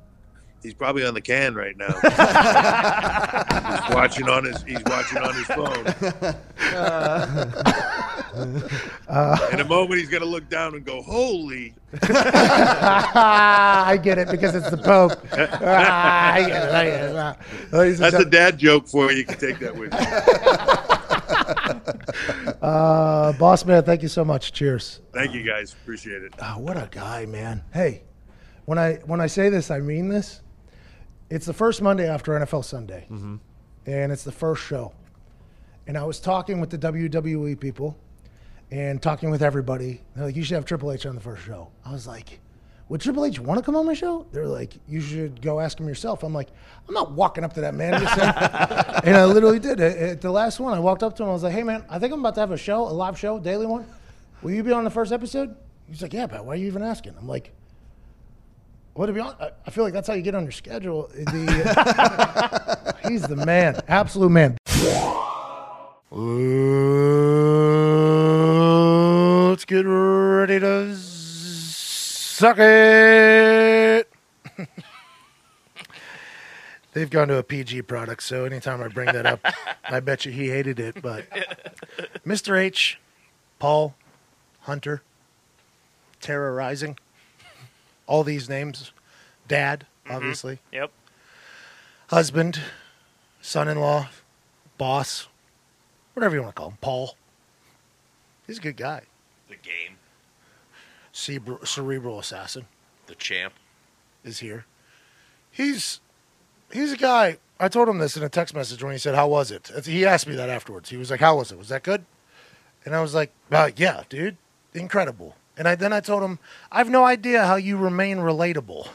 He's 0.63 0.73
probably 0.73 1.05
on 1.05 1.13
the 1.13 1.21
can 1.21 1.53
right 1.55 1.75
now. 1.77 1.87
he's 3.87 3.95
watching 3.95 4.29
on 4.29 4.45
his 4.45 4.63
he's 4.63 4.81
watching 4.85 5.17
on 5.19 5.33
his 5.35 5.45
phone. 5.47 5.85
Uh, 9.07 9.37
In 9.51 9.59
a 9.59 9.65
moment, 9.65 9.99
he's 9.99 10.09
gonna 10.09 10.25
look 10.25 10.49
down 10.49 10.73
and 10.73 10.83
go, 10.85 11.01
"Holy!" 11.01 11.75
I 12.01 13.99
get 14.01 14.17
it 14.17 14.29
because 14.31 14.55
it's 14.55 14.69
the 14.71 14.77
Pope. 14.77 15.11
Ah, 15.65 16.33
I 16.33 16.41
get 16.47 16.63
it. 16.63 16.71
I 16.73 16.85
get 16.85 17.09
it. 17.09 17.15
Ah. 17.15 17.35
That's 17.71 18.15
a 18.15 18.25
dad 18.25 18.57
joke 18.57 18.87
for 18.87 19.11
you. 19.11 19.17
You 19.19 19.25
can 19.25 19.37
take 19.37 19.59
that 19.59 19.75
with 19.75 19.91
you. 19.93 19.99
uh, 22.61 23.33
boss 23.33 23.65
man, 23.65 23.83
thank 23.83 24.01
you 24.01 24.07
so 24.07 24.23
much. 24.25 24.53
Cheers. 24.53 25.01
Thank 25.13 25.33
you, 25.33 25.43
guys. 25.43 25.73
Appreciate 25.73 26.23
it. 26.23 26.33
Oh, 26.41 26.57
what 26.59 26.77
a 26.77 26.87
guy, 26.91 27.25
man. 27.25 27.63
Hey, 27.73 28.03
when 28.65 28.77
I 28.79 28.95
when 29.05 29.19
I 29.21 29.27
say 29.27 29.49
this, 29.49 29.69
I 29.69 29.79
mean 29.79 30.07
this. 30.09 30.41
It's 31.33 31.45
the 31.47 31.53
first 31.53 31.81
Monday 31.81 32.07
after 32.07 32.33
NFL 32.39 32.63
Sunday, 32.63 33.07
Mhm. 33.11 33.39
and 33.87 34.11
it's 34.11 34.23
the 34.23 34.31
first 34.31 34.61
show. 34.61 34.91
And 35.87 35.97
I 35.97 36.03
was 36.03 36.19
talking 36.19 36.61
with 36.61 36.69
the 36.69 36.77
WWE 36.77 37.55
people, 37.55 37.97
and 38.71 39.01
talking 39.01 39.31
with 39.31 39.41
everybody. 39.41 40.01
They're 40.15 40.25
like, 40.25 40.35
"You 40.35 40.43
should 40.43 40.55
have 40.55 40.65
Triple 40.65 40.91
H 40.91 41.05
on 41.07 41.15
the 41.15 41.21
first 41.21 41.41
show." 41.43 41.69
I 41.85 41.91
was 41.91 42.05
like, 42.07 42.39
"Would 42.89 43.01
Triple 43.01 43.25
H 43.25 43.39
want 43.39 43.57
to 43.59 43.63
come 43.65 43.75
on 43.75 43.85
my 43.85 43.93
show?" 43.95 44.25
They're 44.31 44.47
like, 44.47 44.77
"You 44.87 45.01
should 45.01 45.41
go 45.41 45.59
ask 45.59 45.79
him 45.79 45.87
yourself." 45.87 46.21
I'm 46.23 46.33
like, 46.35 46.49
"I'm 46.87 46.93
not 46.93 47.11
walking 47.13 47.43
up 47.43 47.53
to 47.53 47.61
that 47.61 47.73
man." 47.73 47.93
And 49.03 49.17
I 49.17 49.25
literally 49.25 49.59
did. 49.59 49.79
At, 49.81 49.97
at 49.97 50.21
the 50.21 50.31
last 50.31 50.59
one, 50.59 50.73
I 50.73 50.79
walked 50.79 51.01
up 51.03 51.15
to 51.17 51.23
him. 51.23 51.29
I 51.29 51.33
was 51.33 51.43
like, 51.43 51.53
"Hey, 51.53 51.63
man, 51.63 51.83
I 51.89 51.97
think 51.99 52.13
I'm 52.13 52.19
about 52.19 52.35
to 52.35 52.41
have 52.41 52.51
a 52.51 52.57
show, 52.57 52.83
a 52.87 52.93
live 52.93 53.17
show, 53.19 53.39
daily 53.39 53.65
one. 53.65 53.85
Will 54.43 54.51
you 54.51 54.63
be 54.63 54.71
on 54.71 54.83
the 54.83 54.89
first 54.91 55.11
episode?" 55.11 55.55
He's 55.89 56.01
like, 56.03 56.13
"Yeah, 56.13 56.27
but 56.27 56.45
why 56.45 56.53
are 56.53 56.57
you 56.57 56.67
even 56.67 56.83
asking?" 56.83 57.15
I'm 57.19 57.27
like. 57.27 57.51
Well, 58.95 59.07
to 59.07 59.13
be 59.13 59.19
honest, 59.19 59.37
I- 59.41 59.71
feel 59.71 59.83
like 59.83 59.93
that's 59.93 60.07
how 60.07 60.13
you 60.13 60.21
get 60.21 60.35
on 60.35 60.43
your 60.43 60.51
schedule. 60.51 61.09
The, 61.13 62.95
he's 63.07 63.23
the 63.23 63.35
man, 63.35 63.81
absolute 63.87 64.29
man. 64.29 64.57
Let's 69.49 69.65
get 69.65 69.81
ready 69.85 70.59
to 70.59 70.95
suck 70.95 72.57
it. 72.59 74.09
They've 76.93 77.09
gone 77.09 77.29
to 77.29 77.37
a 77.37 77.43
PG 77.43 77.81
product, 77.83 78.21
so 78.21 78.45
anytime 78.45 78.83
I 78.83 78.87
bring 78.89 79.07
that 79.07 79.25
up, 79.25 79.39
I 79.85 79.99
bet 79.99 80.25
you 80.25 80.31
he 80.31 80.49
hated 80.49 80.79
it. 80.79 81.01
But 81.01 81.25
Mr. 82.25 82.55
H, 82.59 82.99
Paul, 83.57 83.95
Hunter, 84.61 85.01
terrorizing, 86.21 86.97
all 88.07 88.23
these 88.23 88.49
names, 88.49 88.91
dad, 89.47 89.85
obviously, 90.09 90.59
Yep. 90.71 90.91
husband, 92.07 92.59
son-in-law, 93.41 94.09
boss, 94.77 95.27
whatever 96.13 96.35
you 96.35 96.41
want 96.41 96.55
to 96.55 96.59
call 96.59 96.69
him, 96.71 96.77
Paul. 96.81 97.15
He's 98.47 98.57
a 98.57 98.61
good 98.61 98.77
guy. 98.77 99.03
The 99.49 99.55
game, 99.55 99.97
Cerebral, 101.11 101.65
cerebral 101.65 102.19
assassin 102.19 102.65
the 103.07 103.15
champ. 103.15 103.53
is 104.23 104.39
here. 104.39 104.65
He's 105.51 105.99
he's 106.71 106.91
a 106.93 106.97
guy. 106.97 107.37
I 107.59 107.67
told 107.67 107.87
him 107.87 107.99
this 107.99 108.17
in 108.17 108.23
a 108.23 108.29
text 108.29 108.55
message 108.55 108.83
when 108.83 108.93
he 108.93 108.97
said, 108.97 109.13
"How 109.13 109.27
was 109.27 109.51
it?" 109.51 109.69
He 109.85 110.05
asked 110.05 110.25
me 110.27 110.35
that 110.35 110.49
afterwards. 110.49 110.89
He 110.89 110.97
was 110.97 111.11
like, 111.11 111.19
"How 111.19 111.37
was 111.37 111.51
it? 111.51 111.57
Was 111.59 111.69
that 111.69 111.83
good?" 111.83 112.03
And 112.83 112.95
I 112.95 113.01
was 113.01 113.13
like, 113.13 113.31
uh, 113.51 113.69
"Yeah, 113.75 114.03
dude, 114.09 114.37
incredible." 114.73 115.35
And 115.57 115.67
I 115.67 115.75
then 115.75 115.93
I 115.93 115.99
told 115.99 116.23
him, 116.23 116.39
"I 116.71 116.79
have 116.79 116.89
no 116.89 117.05
idea 117.05 117.45
how 117.45 117.55
you 117.55 117.77
remain 117.77 118.17
relatable 118.17 118.87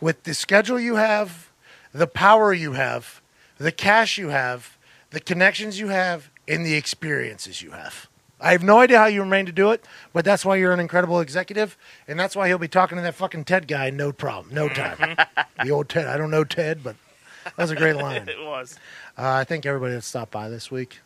with 0.00 0.22
the 0.24 0.34
schedule 0.34 0.78
you 0.78 0.96
have, 0.96 1.50
the 1.92 2.06
power 2.06 2.52
you 2.52 2.72
have, 2.72 3.20
the 3.58 3.72
cash 3.72 4.18
you 4.18 4.28
have, 4.28 4.76
the 5.10 5.20
connections 5.20 5.78
you 5.78 5.88
have, 5.88 6.30
and 6.46 6.64
the 6.64 6.74
experiences 6.74 7.62
you 7.62 7.72
have." 7.72 8.08
I 8.38 8.52
have 8.52 8.62
no 8.62 8.80
idea 8.80 8.98
how 8.98 9.06
you 9.06 9.22
remain 9.22 9.46
to 9.46 9.52
do 9.52 9.70
it, 9.70 9.82
but 10.12 10.24
that's 10.24 10.44
why 10.44 10.56
you're 10.56 10.72
an 10.72 10.78
incredible 10.78 11.20
executive, 11.20 11.76
and 12.06 12.20
that's 12.20 12.36
why 12.36 12.48
he'll 12.48 12.58
be 12.58 12.68
talking 12.68 12.96
to 12.96 13.02
that 13.02 13.14
fucking 13.14 13.44
Ted 13.44 13.66
guy. 13.66 13.88
No 13.88 14.12
problem, 14.12 14.54
no 14.54 14.68
time. 14.68 15.16
the 15.64 15.70
old 15.70 15.88
Ted. 15.88 16.06
I 16.06 16.18
don't 16.18 16.30
know 16.30 16.44
Ted, 16.44 16.84
but 16.84 16.96
that 17.44 17.56
was 17.56 17.70
a 17.70 17.76
great 17.76 17.96
line. 18.04 18.28
it 18.28 18.38
was. 18.44 18.78
Uh, 19.16 19.30
I 19.32 19.44
thank 19.44 19.64
everybody 19.64 19.94
that 19.94 20.02
stopped 20.04 20.32
by 20.32 20.50
this 20.50 20.70
week. 20.70 21.00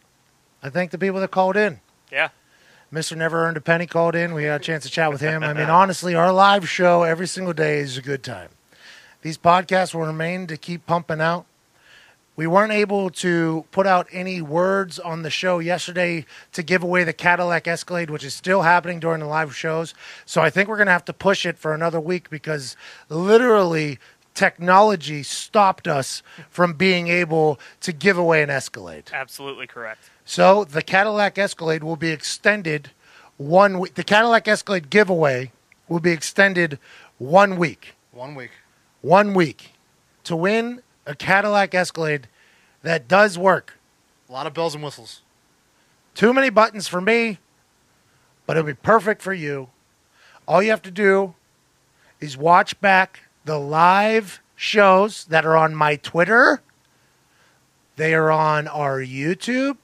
I 0.61 0.70
thank 0.70 0.91
the 0.91 0.99
people 0.99 1.20
that 1.20 1.31
called 1.31 1.57
in. 1.57 1.81
Yeah. 2.11 2.31
Mr. 2.93 3.17
Never 3.17 3.45
Earned 3.45 3.57
a 3.57 3.61
Penny 3.61 3.87
called 3.87 4.17
in. 4.17 4.35
We 4.35 4.45
had 4.45 4.61
a 4.61 4.65
chance 4.65 4.83
to 4.83 4.91
chat 4.91 5.12
with 5.12 5.21
him. 5.21 5.45
I 5.45 5.53
mean, 5.53 5.71
honestly, 5.71 6.15
our 6.15 6.33
live 6.33 6.69
show 6.69 7.05
every 7.05 7.29
single 7.29 7.53
day 7.53 7.79
is 7.79 7.97
a 7.97 8.03
good 8.03 8.23
time. 8.25 8.49
These 9.23 9.39
podcasts 9.39 9.95
will 9.95 10.07
remain 10.07 10.47
to 10.49 10.57
keep 10.57 10.87
pumping 10.87 11.21
out. 11.21 11.47
We 12.37 12.47
weren't 12.47 12.73
able 12.73 13.11
to 13.11 13.67
put 13.71 13.87
out 13.87 14.09
any 14.11 14.41
words 14.41 14.99
on 14.99 15.23
the 15.23 15.31
show 15.31 15.59
yesterday 15.59 16.25
to 16.53 16.62
give 16.62 16.83
away 16.83 17.05
the 17.05 17.12
Cadillac 17.12 17.69
Escalade, 17.69 18.09
which 18.09 18.25
is 18.25 18.35
still 18.35 18.62
happening 18.62 18.99
during 18.99 19.21
the 19.21 19.27
live 19.27 19.55
shows. 19.55 19.95
So 20.25 20.41
I 20.41 20.49
think 20.49 20.69
we're 20.69 20.79
going 20.79 20.87
to 20.87 20.93
have 20.93 21.05
to 21.05 21.12
push 21.12 21.45
it 21.45 21.59
for 21.59 21.75
another 21.75 22.01
week 22.01 22.31
because 22.31 22.77
literally 23.09 23.99
technology 24.35 25.23
stopped 25.23 25.87
us 25.87 26.23
from 26.49 26.73
being 26.73 27.09
able 27.09 27.61
to 27.83 27.93
give 27.93 28.17
away 28.17 28.43
an 28.43 28.49
Escalade. 28.49 29.11
Absolutely 29.12 29.67
correct. 29.67 30.09
So 30.31 30.62
the 30.62 30.81
Cadillac 30.81 31.39
Escalade 31.39 31.82
will 31.82 31.97
be 31.97 32.11
extended 32.11 32.93
one 33.36 33.81
week. 33.81 33.94
The 33.94 34.05
Cadillac 34.05 34.47
Escalade 34.47 34.89
giveaway 34.89 35.51
will 35.89 35.98
be 35.98 36.12
extended 36.12 36.78
one 37.19 37.57
week. 37.57 37.94
One 38.12 38.36
week. 38.36 38.52
One 39.01 39.35
week 39.35 39.73
to 40.23 40.36
win 40.36 40.82
a 41.05 41.16
Cadillac 41.16 41.74
Escalade 41.74 42.28
that 42.82 43.09
does 43.09 43.39
work. 43.39 43.77
A 44.28 44.32
lot 44.32 44.47
of 44.47 44.55
bells 44.55 44.73
and 44.73 44.85
whistles. 44.85 45.23
Too 46.15 46.32
many 46.32 46.48
buttons 46.48 46.86
for 46.86 47.01
me. 47.01 47.40
but 48.47 48.57
it'll 48.57 48.69
be 48.69 48.74
perfect 48.74 49.23
for 49.23 49.35
you. 49.35 49.70
All 50.47 50.62
you 50.62 50.70
have 50.70 50.82
to 50.82 50.93
do 50.93 51.35
is 52.20 52.36
watch 52.36 52.81
back 52.81 53.19
the 53.44 53.59
live 53.59 54.40
shows 54.55 55.24
that 55.24 55.44
are 55.44 55.57
on 55.57 55.74
my 55.74 55.97
Twitter. 55.97 56.62
They 57.97 58.15
are 58.15 58.31
on 58.31 58.69
our 58.69 59.01
YouTube. 59.01 59.77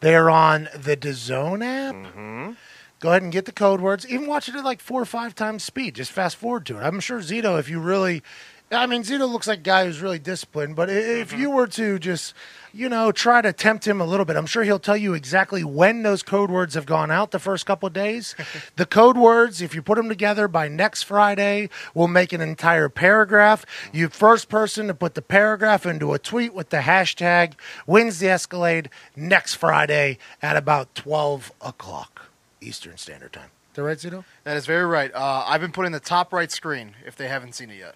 They 0.00 0.14
are 0.14 0.30
on 0.30 0.68
the 0.74 0.96
DAZN 0.96 1.64
app. 1.64 1.94
Mm-hmm. 1.94 2.52
Go 3.00 3.10
ahead 3.10 3.22
and 3.22 3.32
get 3.32 3.44
the 3.44 3.52
code 3.52 3.80
words. 3.80 4.06
Even 4.08 4.26
watch 4.26 4.48
it 4.48 4.54
at 4.54 4.64
like 4.64 4.80
four 4.80 5.00
or 5.00 5.06
five 5.06 5.34
times 5.34 5.64
speed. 5.64 5.94
Just 5.94 6.12
fast 6.12 6.36
forward 6.36 6.64
to 6.66 6.78
it. 6.78 6.82
I'm 6.82 7.00
sure 7.00 7.20
Zito, 7.20 7.58
if 7.58 7.68
you 7.68 7.78
really, 7.78 8.22
I 8.70 8.86
mean, 8.86 9.04
Zito 9.04 9.30
looks 9.30 9.46
like 9.46 9.60
a 9.60 9.62
guy 9.62 9.84
who's 9.84 10.00
really 10.00 10.18
disciplined. 10.18 10.74
But 10.74 10.90
i 10.90 10.92
if 10.92 11.32
you 11.32 11.50
were 11.50 11.68
to 11.68 12.00
just, 12.00 12.34
you 12.74 12.88
know, 12.88 13.12
try 13.12 13.40
to 13.40 13.52
tempt 13.52 13.86
him 13.86 14.00
a 14.00 14.04
little 14.04 14.26
bit, 14.26 14.34
I'm 14.34 14.46
sure 14.46 14.64
he'll 14.64 14.80
tell 14.80 14.96
you 14.96 15.14
exactly 15.14 15.62
when 15.62 16.02
those 16.02 16.24
code 16.24 16.50
words 16.50 16.74
have 16.74 16.84
gone 16.84 17.12
out 17.12 17.30
the 17.30 17.38
first 17.38 17.64
couple 17.64 17.86
of 17.86 17.92
days. 17.92 18.34
the 18.76 18.84
code 18.84 19.16
words, 19.16 19.62
if 19.62 19.72
you 19.72 19.82
put 19.82 19.96
them 19.96 20.08
together 20.08 20.48
by 20.48 20.66
next 20.66 21.04
Friday, 21.04 21.68
will 21.94 22.08
make 22.08 22.32
an 22.32 22.40
entire 22.40 22.88
paragraph. 22.88 23.64
You 23.92 24.08
first 24.08 24.48
person 24.48 24.88
to 24.88 24.94
put 24.94 25.14
the 25.14 25.22
paragraph 25.22 25.86
into 25.86 26.12
a 26.12 26.18
tweet 26.18 26.52
with 26.52 26.70
the 26.70 26.78
hashtag 26.78 27.52
wins 27.86 28.18
the 28.18 28.28
Escalade 28.28 28.90
next 29.14 29.54
Friday 29.54 30.18
at 30.42 30.56
about 30.56 30.92
12 30.96 31.52
o'clock 31.60 32.30
Eastern 32.60 32.96
Standard 32.96 33.32
Time. 33.32 33.50
Is 33.70 33.76
that 33.76 33.82
right, 33.84 33.98
Zito? 33.98 34.24
That 34.42 34.56
is 34.56 34.66
very 34.66 34.86
right. 34.86 35.14
Uh, 35.14 35.44
I've 35.46 35.60
been 35.60 35.70
putting 35.70 35.92
the 35.92 36.00
top 36.00 36.32
right 36.32 36.50
screen 36.50 36.96
if 37.06 37.14
they 37.14 37.28
haven't 37.28 37.54
seen 37.54 37.70
it 37.70 37.78
yet. 37.78 37.94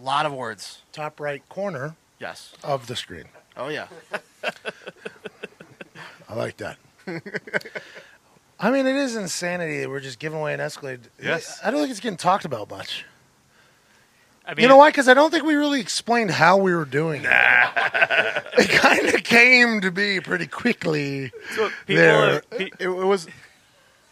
A 0.00 0.04
lot 0.04 0.26
of 0.26 0.32
words. 0.32 0.82
Top 0.92 1.18
right 1.20 1.46
corner 1.48 1.96
Yes. 2.20 2.52
of 2.62 2.86
the 2.86 2.96
screen. 2.96 3.24
Oh 3.56 3.68
yeah. 3.68 3.88
I 6.28 6.34
like 6.34 6.56
that. 6.58 6.76
I 8.60 8.70
mean, 8.70 8.86
it 8.86 8.96
is 8.96 9.16
insanity 9.16 9.80
that 9.80 9.88
we're 9.88 10.00
just 10.00 10.18
giving 10.18 10.38
away 10.38 10.52
an 10.54 10.60
Escalade. 10.60 11.00
Yes. 11.22 11.58
I 11.64 11.70
don't 11.70 11.80
think 11.80 11.90
it's 11.90 12.00
getting 12.00 12.16
talked 12.18 12.44
about 12.44 12.68
much. 12.70 13.04
I 14.46 14.54
mean, 14.54 14.62
you 14.62 14.68
know 14.68 14.76
why? 14.78 14.88
Because 14.90 15.08
I 15.08 15.14
don't 15.14 15.30
think 15.30 15.44
we 15.44 15.54
really 15.54 15.80
explained 15.80 16.30
how 16.30 16.56
we 16.56 16.74
were 16.74 16.84
doing 16.86 17.22
it. 17.24 17.30
it 18.58 18.70
kind 18.70 19.06
of 19.14 19.22
came 19.22 19.80
to 19.82 19.90
be 19.90 20.20
pretty 20.20 20.46
quickly. 20.46 21.30
So 21.54 21.68
people 21.86 22.02
there. 22.02 22.32
have- 22.34 22.50
pe- 22.50 22.64
It, 22.66 22.72
it 22.80 22.88
was. 22.88 23.26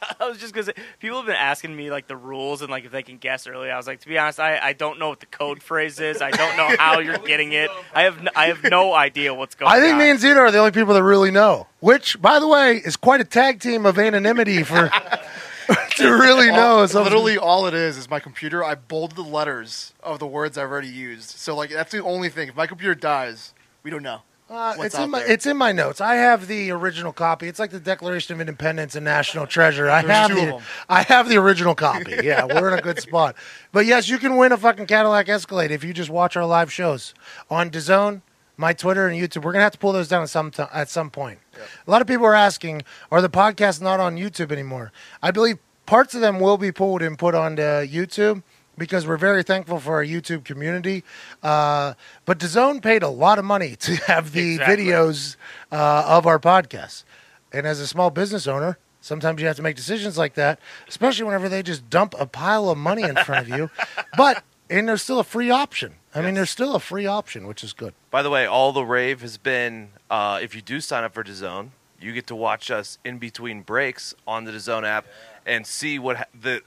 I 0.20 0.28
was 0.28 0.39
just 0.39 0.55
gonna 0.55 0.65
say, 0.65 0.74
people 0.99 1.19
have 1.19 1.27
been 1.27 1.37
asking 1.37 1.74
me 1.74 1.91
like 1.91 2.07
the 2.07 2.16
rules 2.16 2.62
and 2.62 2.70
like 2.70 2.85
if 2.85 2.93
they 2.93 3.03
can 3.03 3.19
guess 3.19 3.47
early. 3.47 3.70
I 3.70 3.77
was 3.77 3.87
like, 3.87 4.01
to 4.01 4.09
be 4.09 4.19
honest, 4.19 4.41
I, 4.41 4.59
I 4.59 4.73
don't 4.73 4.99
know 4.99 5.09
what 5.09 5.20
the 5.20 5.27
code 5.27 5.62
phrase 5.62 5.99
is. 6.01 6.23
I 6.23 6.31
don't 6.31 6.57
know 6.57 6.77
how 6.78 6.99
you're 6.99 7.19
getting 7.27 7.53
it. 7.53 7.70
I 7.95 8.03
have 8.03 8.19
n- 8.19 8.28
I 8.35 8.47
have 8.47 8.62
no 8.65 8.95
idea 8.95 9.35
what's 9.35 9.55
going. 9.55 9.70
On. 9.70 9.77
I 9.77 9.81
think 9.81 9.95
on. 9.95 9.99
me 9.99 10.11
and 10.11 10.19
Zito 10.19 10.37
are 10.39 10.51
the 10.51 10.59
only 10.59 10.73
people 10.73 10.95
that 10.95 11.03
really 11.03 11.31
know. 11.31 11.66
Which, 11.81 12.20
by 12.20 12.39
the 12.39 12.49
way, 12.49 12.77
is 12.77 12.97
quite 12.97 13.20
a 13.20 13.24
tag 13.24 13.61
team 13.61 13.87
of 13.87 13.99
anonymity 13.99 14.62
for 14.62 14.91
to 15.97 16.11
really 16.11 16.51
know. 16.51 16.78
All, 16.81 16.89
something. 16.89 17.05
literally, 17.12 17.39
all 17.39 17.66
it 17.66 17.74
is 17.74 17.97
is 17.97 18.09
my 18.11 18.20
computer. 18.20 18.65
I 18.65 18.74
bolded 18.74 19.16
the 19.16 19.23
letters 19.23 19.93
of 20.03 20.19
the 20.19 20.27
words 20.27 20.57
I've 20.59 20.70
already 20.70 20.89
used. 20.89 21.31
So 21.31 21.55
like 21.57 21.70
that's 21.70 21.93
the 21.93 22.03
only 22.03 22.28
thing. 22.28 22.49
If 22.49 22.57
my 22.57 22.66
computer 22.66 22.95
dies, 22.95 23.55
we 23.83 23.91
don't 23.91 24.03
know. 24.03 24.23
Uh, 24.48 24.77
it's 24.78 24.97
in 24.97 25.10
my 25.10 25.18
there. 25.18 25.32
it's 25.32 25.47
in 25.47 25.56
my 25.56 25.73
notes. 25.73 26.01
I 26.01 26.14
have 26.14 26.47
the 26.47 26.70
original 26.70 27.12
copy. 27.12 27.48
It's 27.48 27.59
like 27.59 27.73
the 27.73 27.81
Declaration 27.81 28.32
of 28.35 28.40
Independence 28.40 28.94
and 28.94 29.05
National 29.05 29.44
Treasure. 29.44 29.90
I 29.90 30.02
There's 30.02 30.12
have 30.12 30.31
the. 30.31 30.62
I 30.89 31.02
have 31.02 31.28
the 31.28 31.36
original 31.36 31.74
copy. 31.74 32.14
Yeah, 32.23 32.44
we're 32.44 32.68
in 32.73 32.78
a 32.78 32.82
good 32.82 33.01
spot. 33.01 33.35
But 33.73 33.86
yes, 33.86 34.09
you 34.09 34.18
can 34.18 34.36
win 34.36 34.52
a 34.52 34.56
fucking 34.56 34.86
Cadillac 34.86 35.28
Escalade 35.28 35.73
if 35.73 35.82
you 35.82 35.93
just 35.93 36.10
watch 36.10 36.36
our 36.36 36.47
live 36.47 36.73
shows 36.73 37.12
on 37.51 37.70
DAZN, 37.70 38.23
my 38.56 38.73
Twitter 38.73 39.09
and 39.09 39.20
YouTube. 39.20 39.43
We're 39.43 39.52
gonna 39.52 39.64
have 39.64 39.73
to 39.73 39.78
pull 39.78 39.93
those 39.93 40.06
down 40.06 40.23
at 40.23 40.31
some 40.31 40.52
t- 40.52 40.62
at 40.73 40.89
some 40.89 41.10
point. 41.10 41.40
A 41.86 41.90
lot 41.90 42.01
of 42.01 42.06
people 42.06 42.27
are 42.27 42.35
asking, 42.35 42.82
are 43.10 43.20
the 43.20 43.31
podcasts 43.31 43.82
not 43.82 43.98
on 43.98 44.16
YouTube 44.16 44.52
anymore? 44.52 44.93
I 45.23 45.32
believe 45.32 45.59
parts 45.86 46.14
of 46.14 46.20
them 46.20 46.39
will 46.39 46.59
be 46.59 46.70
pulled 46.70 47.02
and 47.02 47.18
put 47.18 47.35
onto 47.35 47.62
YouTube 47.62 48.44
because 48.78 49.07
we're 49.07 49.16
very 49.16 49.43
thankful 49.43 49.81
for 49.81 49.94
our 49.94 50.05
YouTube 50.05 50.44
community. 50.44 51.05
Uh, 51.43 51.94
but 52.24 52.39
DAZN 52.39 52.82
paid 52.82 53.03
a 53.03 53.09
lot 53.09 53.39
of 53.39 53.44
money 53.44 53.77
to 53.77 53.97
have 54.07 54.32
the 54.32 54.55
Exactly. 54.55 54.86
videos 54.86 55.36
uh, 55.73 56.05
of 56.07 56.27
our 56.27 56.39
podcast. 56.39 57.05
And 57.53 57.66
as 57.66 57.81
a 57.81 57.86
small 57.86 58.11
business 58.11 58.47
owner, 58.47 58.78
sometimes 59.01 59.40
you 59.40 59.47
have 59.47 59.57
to 59.57 59.62
make 59.62 59.77
decisions 59.77 60.19
like 60.19 60.35
that, 60.35 60.59
especially 60.89 61.24
whenever 61.24 61.48
they 61.48 61.62
just 61.62 61.89
dump 61.89 62.15
a 62.19 62.27
pile 62.27 62.69
of 62.69 62.77
money 62.78 63.03
in 63.03 63.16
front 63.16 63.48
of 63.51 63.57
you. 63.57 63.70
But 64.16 64.43
and 64.69 64.89
there's 64.89 65.03
still 65.03 65.20
a 65.20 65.24
free 65.24 65.48
option. 65.51 65.94
I 66.15 66.23
mean, 66.23 66.35
there's 66.35 66.51
still 66.51 66.74
a 66.74 66.81
free 66.81 67.07
option, 67.07 67.47
which 67.47 67.62
is 67.62 67.73
good. 67.73 67.94
By 68.11 68.23
the 68.23 68.31
way, 68.31 68.47
all 68.47 68.73
the 68.73 68.82
rave 68.85 69.20
has 69.20 69.36
been 69.39 69.90
uh, 70.11 70.40
if 70.43 70.55
you 70.57 70.62
do 70.62 70.81
sign 70.81 71.05
up 71.05 71.15
for 71.15 71.23
DAZN, 71.23 71.69
you 72.01 72.12
get 72.12 72.27
to 72.28 72.35
watch 72.35 72.70
us 72.70 72.98
in 73.05 73.19
between 73.19 73.62
breaks 73.62 74.12
on 74.27 74.44
the 74.44 74.51
DAZN 74.53 74.85
app 74.85 75.07
and 75.47 75.66
see 75.66 75.98
what 76.01 76.16
ha- 76.16 76.24
the 76.39 76.62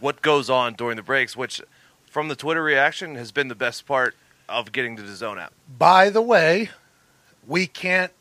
what 0.00 0.22
goes 0.22 0.50
on 0.50 0.74
during 0.74 0.96
the 0.96 1.02
breaks, 1.02 1.36
which 1.36 1.60
from 2.06 2.28
the 2.28 2.36
Twitter 2.36 2.62
reaction 2.62 3.14
has 3.14 3.32
been 3.32 3.48
the 3.48 3.54
best 3.54 3.86
part 3.86 4.16
of 4.48 4.72
getting 4.72 4.96
to 4.96 5.02
the 5.02 5.12
DAZN 5.12 5.40
app. 5.40 5.52
By 5.78 6.10
the 6.10 6.22
way, 6.22 6.70
we 7.46 7.66
can't 7.66 8.12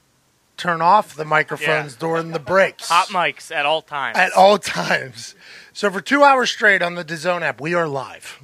turn 0.57 0.81
off 0.81 1.15
the 1.15 1.25
microphones 1.25 1.95
during 1.95 2.31
the 2.31 2.39
breaks. 2.39 2.89
hot 2.89 3.07
mics 3.07 3.53
at 3.55 3.65
all 3.65 3.81
times. 3.81 4.17
at 4.17 4.33
all 4.33 4.57
times. 4.57 5.33
So 5.73 5.89
for 5.89 6.01
two 6.01 6.23
hours 6.23 6.51
straight 6.51 6.81
on 6.81 6.95
the 6.95 7.05
DAZN 7.05 7.41
app, 7.41 7.61
we 7.61 7.73
are 7.73 7.87
live, 7.87 8.41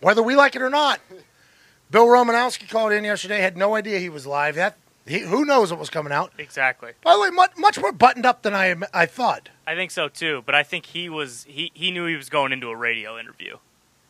whether 0.00 0.22
we 0.22 0.36
like 0.36 0.56
it 0.56 0.62
or 0.62 0.70
not. 0.70 1.00
Bill 1.90 2.06
Romanowski 2.06 2.68
called 2.68 2.92
in 2.92 3.04
yesterday. 3.04 3.40
Had 3.40 3.56
no 3.56 3.74
idea 3.74 3.98
he 3.98 4.08
was 4.08 4.26
live. 4.26 4.54
That 4.54 4.76
he, 5.06 5.20
who 5.20 5.44
knows 5.44 5.70
what 5.70 5.78
was 5.78 5.90
coming 5.90 6.12
out. 6.12 6.32
exactly. 6.38 6.92
By 7.02 7.14
the 7.14 7.20
way, 7.20 7.30
much, 7.30 7.52
much 7.58 7.78
more 7.78 7.92
buttoned 7.92 8.26
up 8.26 8.42
than 8.42 8.54
I 8.54 8.74
I 8.92 9.06
thought. 9.06 9.50
I 9.66 9.74
think 9.74 9.90
so 9.90 10.08
too. 10.08 10.42
But 10.46 10.54
I 10.54 10.62
think 10.62 10.86
he 10.86 11.08
was 11.08 11.44
he, 11.48 11.70
he 11.74 11.90
knew 11.90 12.06
he 12.06 12.16
was 12.16 12.28
going 12.28 12.52
into 12.52 12.68
a 12.68 12.76
radio 12.76 13.18
interview. 13.18 13.58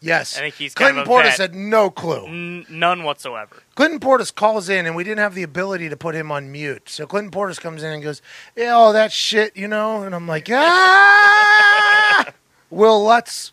Yes, 0.01 0.37
I 0.37 0.41
think 0.41 0.57
he's 0.57 0.75
Clinton 0.75 1.05
kind 1.07 1.09
of 1.09 1.25
Portis 1.25 1.39
had 1.39 1.55
no 1.55 1.89
clue. 1.89 2.27
N- 2.27 2.67
none 2.69 3.05
whatsoever. 3.05 3.63
Clinton 3.75 4.01
Portis 4.01 4.35
calls 4.35 4.69
in, 4.69 4.85
and 4.85 4.95
we 4.95 5.03
didn't 5.03 5.21
have 5.21 5.35
the 5.35 5.43
ability 5.43 5.89
to 5.89 5.97
put 5.97 6.15
him 6.15 6.31
on 6.31 6.53
mute. 6.53 6.91
So 6.91 7.07
Clinton 7.07 7.31
Portis 7.31 7.59
comes 7.59 7.83
in 7.83 7.91
and 7.91 8.03
goes, 8.03 8.21
"Yeah, 8.55 8.73
all 8.73 8.93
that 8.93 9.13
shit, 9.13 9.57
you 9.57 9.67
know." 9.67 10.03
And 10.03 10.15
I'm 10.15 10.29
like, 10.29 10.49
"Ah, 10.51 12.27
Wil 12.71 13.03
Lutz." 13.03 13.53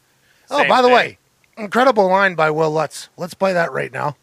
Oh, 0.49 0.57
Same 0.59 0.67
by 0.67 0.81
the 0.81 0.89
way, 0.89 1.17
incredible 1.57 2.09
line 2.09 2.35
by 2.35 2.51
Wil 2.51 2.71
Lutz. 2.71 3.07
Let's 3.15 3.33
play 3.33 3.53
that 3.53 3.71
right 3.71 3.93
now. 3.93 4.17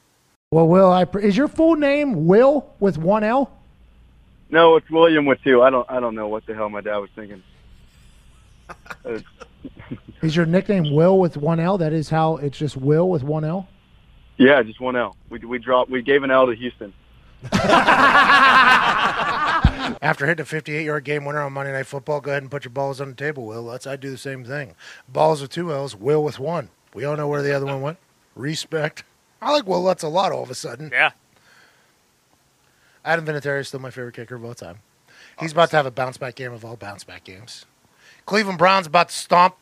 Well, 0.50 0.66
Will, 0.66 0.90
I 0.90 1.04
pre- 1.04 1.24
is 1.24 1.36
your 1.36 1.48
full 1.48 1.76
name 1.76 2.24
Will 2.26 2.72
with 2.80 2.96
one 2.96 3.22
L? 3.22 3.52
No, 4.48 4.76
it's 4.76 4.88
William 4.88 5.26
with 5.26 5.42
two. 5.44 5.60
I 5.62 5.68
don't. 5.68 5.84
I 5.90 6.00
don't 6.00 6.14
know 6.14 6.26
what 6.28 6.46
the 6.46 6.54
hell 6.54 6.70
my 6.70 6.80
dad 6.80 6.96
was 6.98 7.10
thinking. 7.14 7.42
Uh, 9.04 9.18
Is 10.20 10.36
your 10.36 10.44
nickname 10.44 10.92
Will 10.94 11.18
with 11.18 11.36
one 11.38 11.58
L? 11.60 11.78
That 11.78 11.92
is 11.94 12.10
how 12.10 12.36
it's 12.36 12.58
just 12.58 12.76
Will 12.76 13.08
with 13.08 13.22
one 13.22 13.42
L. 13.44 13.66
yeah, 14.36 14.62
just 14.62 14.78
one 14.80 14.94
L. 14.96 15.16
We 15.30 15.38
we 15.38 15.58
dropped. 15.58 15.90
We 15.90 16.02
gave 16.02 16.22
an 16.22 16.30
L 16.30 16.46
to 16.46 16.54
Houston. 16.54 16.92
After 20.02 20.26
hitting 20.26 20.42
a 20.42 20.44
58 20.46 20.84
yard 20.84 21.04
game 21.04 21.24
winner 21.24 21.40
on 21.40 21.52
Monday 21.54 21.72
Night 21.72 21.86
Football, 21.86 22.20
go 22.20 22.30
ahead 22.32 22.42
and 22.42 22.50
put 22.50 22.64
your 22.64 22.70
balls 22.72 23.00
on 23.00 23.08
the 23.10 23.14
table, 23.14 23.46
Wil 23.46 23.62
Lutz. 23.62 23.86
I 23.86 23.96
do 23.96 24.10
the 24.10 24.18
same 24.18 24.44
thing. 24.44 24.74
Balls 25.08 25.40
with 25.40 25.50
two 25.50 25.72
L's, 25.72 25.94
Will 25.96 26.22
with 26.22 26.38
one. 26.38 26.68
We 26.94 27.04
all 27.04 27.16
know 27.16 27.28
where 27.28 27.42
the 27.42 27.52
other 27.54 27.66
one 27.66 27.80
went. 27.80 27.98
Respect. 28.34 29.04
I 29.40 29.52
like 29.52 29.66
Wil 29.66 29.82
Lutz 29.82 30.02
a 30.02 30.08
lot 30.08 30.32
all 30.32 30.42
of 30.42 30.50
a 30.50 30.54
sudden. 30.54 30.90
Yeah. 30.92 31.10
Adam 33.04 33.24
Vinatieri 33.24 33.60
is 33.60 33.68
still 33.68 33.80
my 33.80 33.90
favorite 33.90 34.14
kicker 34.14 34.34
of 34.34 34.44
all 34.44 34.54
time. 34.54 34.78
Oh, 35.08 35.12
He's 35.40 35.52
about 35.52 35.70
to 35.70 35.76
have 35.76 35.86
a 35.86 35.90
bounce 35.90 36.18
back 36.18 36.34
game 36.34 36.52
of 36.52 36.64
all 36.64 36.76
bounce 36.76 37.04
back 37.04 37.24
games. 37.24 37.64
Cleveland 38.26 38.58
Browns 38.58 38.86
about 38.86 39.08
to 39.10 39.14
stomp 39.14 39.54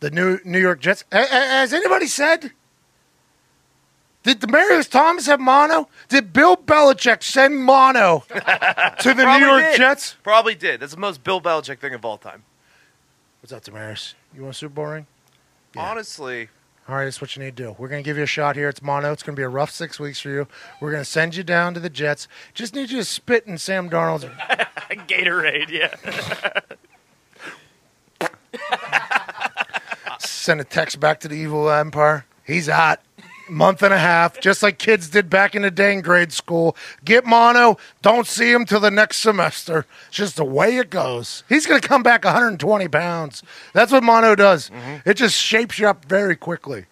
the 0.00 0.10
New 0.10 0.38
New 0.44 0.60
York 0.60 0.80
Jets. 0.80 1.04
Ha- 1.12 1.18
ha- 1.18 1.26
Has 1.60 1.72
anybody 1.72 2.06
said? 2.06 2.52
Did 4.22 4.40
Demaryius 4.40 4.88
Thomas 4.88 5.26
have 5.26 5.40
mono? 5.40 5.88
Did 6.08 6.32
Bill 6.32 6.56
Belichick 6.56 7.24
send 7.24 7.58
mono 7.58 8.24
to 8.28 9.14
the 9.14 9.24
New 9.38 9.44
York 9.44 9.62
did. 9.64 9.76
Jets? 9.76 10.16
Probably 10.22 10.54
did. 10.54 10.78
That's 10.80 10.92
the 10.94 11.00
most 11.00 11.24
Bill 11.24 11.40
Belichick 11.40 11.80
thing 11.80 11.92
of 11.92 12.04
all 12.04 12.18
time. 12.18 12.44
What's 13.40 13.52
up, 13.52 13.64
Demaryius? 13.64 14.14
You 14.32 14.42
want 14.42 14.54
a 14.54 14.58
Super 14.58 14.74
Bowl 14.74 14.86
ring? 14.86 15.06
Honestly, 15.76 16.48
All 16.88 16.96
right, 16.96 17.04
that's 17.04 17.20
what 17.20 17.36
you 17.36 17.42
need 17.42 17.56
to 17.56 17.62
do. 17.62 17.76
We're 17.78 17.88
going 17.88 18.02
to 18.02 18.08
give 18.08 18.16
you 18.16 18.24
a 18.24 18.26
shot 18.26 18.56
here. 18.56 18.68
It's 18.68 18.82
mono. 18.82 19.12
It's 19.12 19.22
going 19.22 19.36
to 19.36 19.40
be 19.40 19.44
a 19.44 19.48
rough 19.48 19.70
six 19.70 20.00
weeks 20.00 20.20
for 20.20 20.30
you. 20.30 20.48
We're 20.80 20.90
going 20.90 21.04
to 21.04 21.08
send 21.08 21.36
you 21.36 21.44
down 21.44 21.74
to 21.74 21.80
the 21.80 21.88
Jets. 21.88 22.26
Just 22.54 22.74
need 22.74 22.90
you 22.90 22.98
to 22.98 23.04
spit 23.04 23.46
in 23.46 23.56
Sam 23.58 23.88
Darnold's 23.88 24.24
Gatorade, 25.06 25.68
yeah. 25.70 25.94
send 30.18 30.60
a 30.60 30.64
text 30.64 30.98
back 30.98 31.20
to 31.20 31.28
the 31.28 31.36
evil 31.36 31.70
empire. 31.70 32.26
He's 32.44 32.66
hot. 32.68 33.00
Month 33.48 33.82
and 33.82 33.92
a 33.92 33.98
half, 33.98 34.40
just 34.40 34.62
like 34.62 34.78
kids 34.78 35.08
did 35.08 35.28
back 35.28 35.54
in 35.54 35.62
the 35.62 35.70
day 35.70 35.92
in 35.92 36.00
grade 36.00 36.32
school. 36.32 36.76
Get 37.04 37.24
mono, 37.24 37.76
don't 38.00 38.26
see 38.26 38.52
him 38.52 38.64
till 38.64 38.80
the 38.80 38.90
next 38.90 39.18
semester. 39.18 39.86
It's 40.08 40.16
just 40.16 40.36
the 40.36 40.44
way 40.44 40.76
it 40.78 40.90
goes. 40.90 41.42
He's 41.48 41.66
going 41.66 41.80
to 41.80 41.86
come 41.86 42.02
back 42.02 42.24
120 42.24 42.88
pounds. 42.88 43.42
That's 43.72 43.92
what 43.92 44.02
mono 44.02 44.34
does. 44.34 44.70
Mm-hmm. 44.70 45.08
It 45.08 45.14
just 45.14 45.36
shapes 45.36 45.78
you 45.78 45.88
up 45.88 46.04
very 46.04 46.36
quickly. 46.36 46.86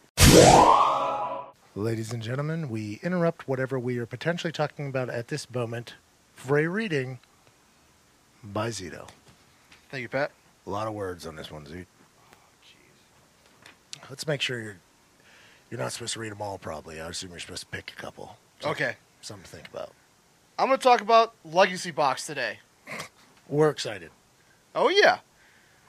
Ladies 1.77 2.13
and 2.13 2.23
gentlemen, 2.23 2.69
we 2.69 2.99
interrupt 3.03 3.47
whatever 3.47 3.79
we 3.79 3.99
are 3.99 4.07
potentially 4.07 4.53
talking 4.53 4.89
about 4.89 5.09
at 5.09 5.29
this 5.29 5.49
moment 5.51 5.95
for 6.35 6.59
a 6.59 6.67
reading 6.67 7.21
by 8.43 8.69
Zito. 8.69 9.09
Thank 9.91 10.03
you, 10.03 10.09
Pat. 10.09 10.31
A 10.67 10.71
lot 10.71 10.89
of 10.89 10.95
words 10.95 11.27
on 11.27 11.37
this 11.37 11.51
one, 11.51 11.65
Zito. 11.65 11.87
Oh, 13.99 14.07
Let's 14.09 14.27
make 14.27 14.41
sure 14.41 14.61
you're 14.61 14.77
you're 15.71 15.81
not 15.81 15.93
supposed 15.93 16.15
to 16.15 16.21
read 16.21 16.33
them 16.33 16.43
all. 16.43 16.59
Probably. 16.59 17.01
I 17.01 17.09
assume 17.09 17.31
you're 17.31 17.41
supposed 17.41 17.63
to 17.63 17.67
pick 17.69 17.93
a 17.97 18.01
couple. 18.01 18.37
Okay. 18.65 18.97
Something 19.21 19.45
to 19.45 19.51
think 19.51 19.69
about. 19.69 19.93
I'm 20.59 20.67
going 20.67 20.79
to 20.79 20.83
talk 20.83 21.01
about 21.01 21.35
Legacy 21.45 21.91
Box 21.91 22.27
today. 22.27 22.59
We're 23.49 23.71
excited. 23.71 24.11
Oh 24.75 24.89
yeah. 24.89 25.19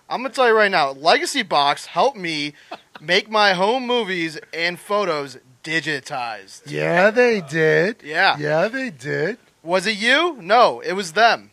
I'm 0.09 0.21
gonna 0.21 0.33
tell 0.33 0.47
you 0.47 0.55
right 0.55 0.71
now, 0.71 0.91
Legacy 0.91 1.43
Box 1.43 1.85
helped 1.85 2.17
me 2.17 2.53
make 3.01 3.29
my 3.29 3.53
home 3.53 3.87
movies 3.87 4.37
and 4.53 4.79
photos 4.79 5.37
digitized. 5.63 6.63
Yeah, 6.65 7.11
they 7.11 7.39
did. 7.41 8.01
Yeah. 8.03 8.37
Yeah, 8.37 8.67
they 8.67 8.89
did. 8.89 9.37
Was 9.63 9.85
it 9.87 9.97
you? 9.97 10.37
No, 10.41 10.79
it 10.81 10.93
was 10.93 11.13
them. 11.13 11.51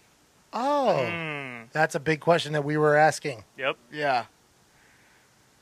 Oh, 0.53 1.05
that's 1.73 1.95
a 1.95 2.01
big 2.01 2.21
question 2.21 2.55
that 2.55 2.65
we 2.65 2.77
were 2.79 2.97
asking. 2.97 3.45
Yep. 3.59 3.77
Yeah. 3.93 4.25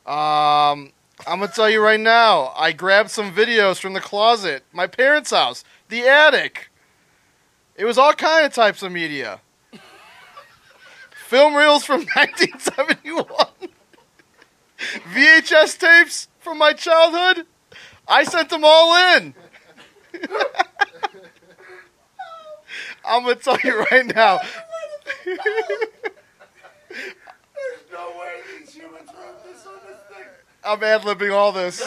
Um, 0.06 0.92
I'm 1.24 1.40
gonna 1.40 1.52
tell 1.52 1.70
you 1.70 1.80
right 1.82 2.00
now. 2.00 2.52
I 2.56 2.72
grabbed 2.72 3.10
some 3.10 3.32
videos 3.32 3.78
from 3.78 3.92
the 3.94 4.00
closet, 4.00 4.64
my 4.72 4.86
parents' 4.86 5.30
house, 5.30 5.64
the 5.88 6.02
attic. 6.06 6.70
It 7.76 7.84
was 7.84 7.98
all 7.98 8.12
kind 8.12 8.44
of 8.46 8.52
types 8.52 8.82
of 8.82 8.92
media. 8.92 9.40
Film 11.28 11.54
reels 11.54 11.84
from 11.84 12.00
1971. 12.14 13.26
VHS 15.14 15.78
tapes 15.78 16.28
from 16.40 16.58
my 16.58 16.72
childhood. 16.72 17.46
I 18.06 18.24
sent 18.24 18.50
them 18.50 18.62
all 18.64 19.16
in. 19.16 19.34
I'm 23.04 23.22
gonna 23.22 23.36
tell 23.36 23.58
you 23.64 23.80
right 23.90 24.06
now. 24.14 24.38
no 25.26 25.34
way 28.18 28.40
these 28.58 28.74
humans 28.74 29.08
wrote 29.14 29.44
this 29.44 29.66
on 29.66 29.74
this 29.86 30.00
thing. 30.16 30.26
I'm 30.66 30.82
ad 30.82 31.02
libbing 31.02 31.32
all 31.34 31.52
this. 31.52 31.80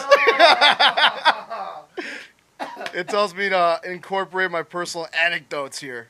it 2.94 3.08
tells 3.08 3.34
me 3.34 3.48
to 3.48 3.80
incorporate 3.84 4.50
my 4.50 4.62
personal 4.62 5.06
anecdotes 5.16 5.78
here. 5.80 6.08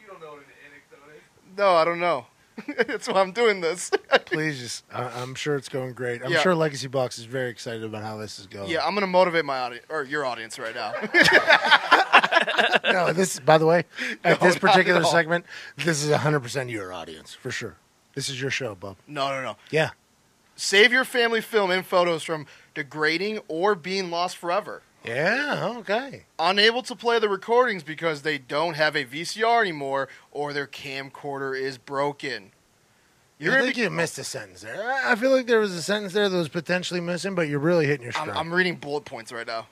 You 0.00 0.06
don't 0.06 0.20
know 0.20 0.28
what 0.28 0.38
an 0.38 0.44
anecdote 0.70 1.16
is. 1.16 1.58
No, 1.58 1.74
I 1.74 1.84
don't 1.84 2.00
know. 2.00 2.26
That's 2.86 3.06
why 3.08 3.20
I'm 3.20 3.32
doing 3.32 3.60
this. 3.60 3.90
Please 4.26 4.58
just. 4.58 4.84
I, 4.92 5.04
I'm 5.20 5.34
sure 5.34 5.56
it's 5.56 5.68
going 5.68 5.92
great. 5.92 6.22
I'm 6.24 6.30
Yeah. 6.32 6.40
sure 6.40 6.54
Legacy 6.54 6.88
Box 6.88 7.18
is 7.18 7.24
very 7.24 7.50
excited 7.50 7.84
about 7.84 8.02
how 8.02 8.16
this 8.16 8.38
is 8.38 8.46
going. 8.46 8.70
yeah, 8.70 8.84
I'm 8.86 8.94
gonna 8.94 9.06
motivate 9.06 9.44
my 9.44 9.58
audience 9.58 9.84
or 9.90 10.04
your 10.04 10.24
audience 10.24 10.58
right 10.58 10.74
now. 10.74 10.92
no, 12.92 13.12
this. 13.12 13.38
By 13.40 13.58
the 13.58 13.66
way, 13.66 13.84
at 14.24 14.40
No, 14.40 14.46
this 14.48 14.58
particular 14.58 15.00
at 15.00 15.06
segment, 15.06 15.44
this 15.76 16.02
is 16.02 16.10
100 16.10 16.40
percent 16.40 16.70
your 16.70 16.92
audience 16.94 17.34
for 17.34 17.50
sure. 17.50 17.76
This 18.14 18.30
is 18.30 18.40
your 18.40 18.50
show, 18.50 18.74
bub. 18.74 18.96
no, 19.06 19.28
no, 19.28 19.42
no. 19.42 19.56
Yeah. 19.70 19.90
Save 20.56 20.90
your 20.90 21.04
family 21.04 21.42
film 21.42 21.70
and 21.70 21.84
photos 21.84 22.22
from 22.22 22.46
degrading 22.74 23.40
or 23.46 23.74
being 23.74 24.10
lost 24.10 24.36
forever. 24.38 24.82
Yeah. 25.04 25.74
Okay. 25.78 26.24
Unable 26.38 26.82
to 26.82 26.96
play 26.96 27.18
the 27.18 27.28
recordings 27.28 27.82
because 27.82 28.22
they 28.22 28.38
don't 28.38 28.74
have 28.74 28.96
a 28.96 29.04
VCR 29.04 29.60
anymore 29.60 30.08
or 30.32 30.52
their 30.52 30.66
camcorder 30.66 31.58
is 31.58 31.78
broken. 31.78 32.50
You're 33.38 33.58
I 33.58 33.60
think 33.60 33.74
be- 33.76 33.82
you 33.82 33.90
missed 33.90 34.18
a 34.18 34.24
sentence 34.24 34.62
there. 34.62 34.90
I 34.90 35.14
feel 35.14 35.30
like 35.30 35.46
there 35.46 35.60
was 35.60 35.72
a 35.72 35.82
sentence 35.82 36.14
there 36.14 36.28
that 36.28 36.36
was 36.36 36.48
potentially 36.48 37.00
missing, 37.00 37.34
but 37.34 37.48
you're 37.48 37.58
really 37.60 37.86
hitting 37.86 38.04
your 38.04 38.14
I'm, 38.16 38.22
stride. 38.22 38.36
I'm 38.36 38.52
reading 38.52 38.76
bullet 38.76 39.04
points 39.04 39.30
right 39.30 39.46
now. 39.46 39.66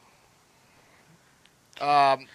Um, 1.81 2.27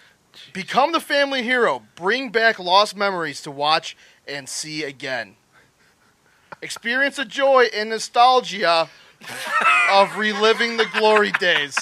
become 0.52 0.92
the 0.92 1.00
family 1.00 1.42
hero. 1.42 1.82
Bring 1.94 2.30
back 2.30 2.58
lost 2.58 2.96
memories 2.96 3.40
to 3.42 3.50
watch 3.50 3.96
and 4.26 4.48
see 4.48 4.82
again. 4.82 5.36
Experience 6.62 7.16
the 7.16 7.24
joy 7.24 7.66
and 7.74 7.90
nostalgia 7.90 8.88
of 9.90 10.16
reliving 10.16 10.76
the 10.76 10.86
glory 10.94 11.32
days. 11.32 11.76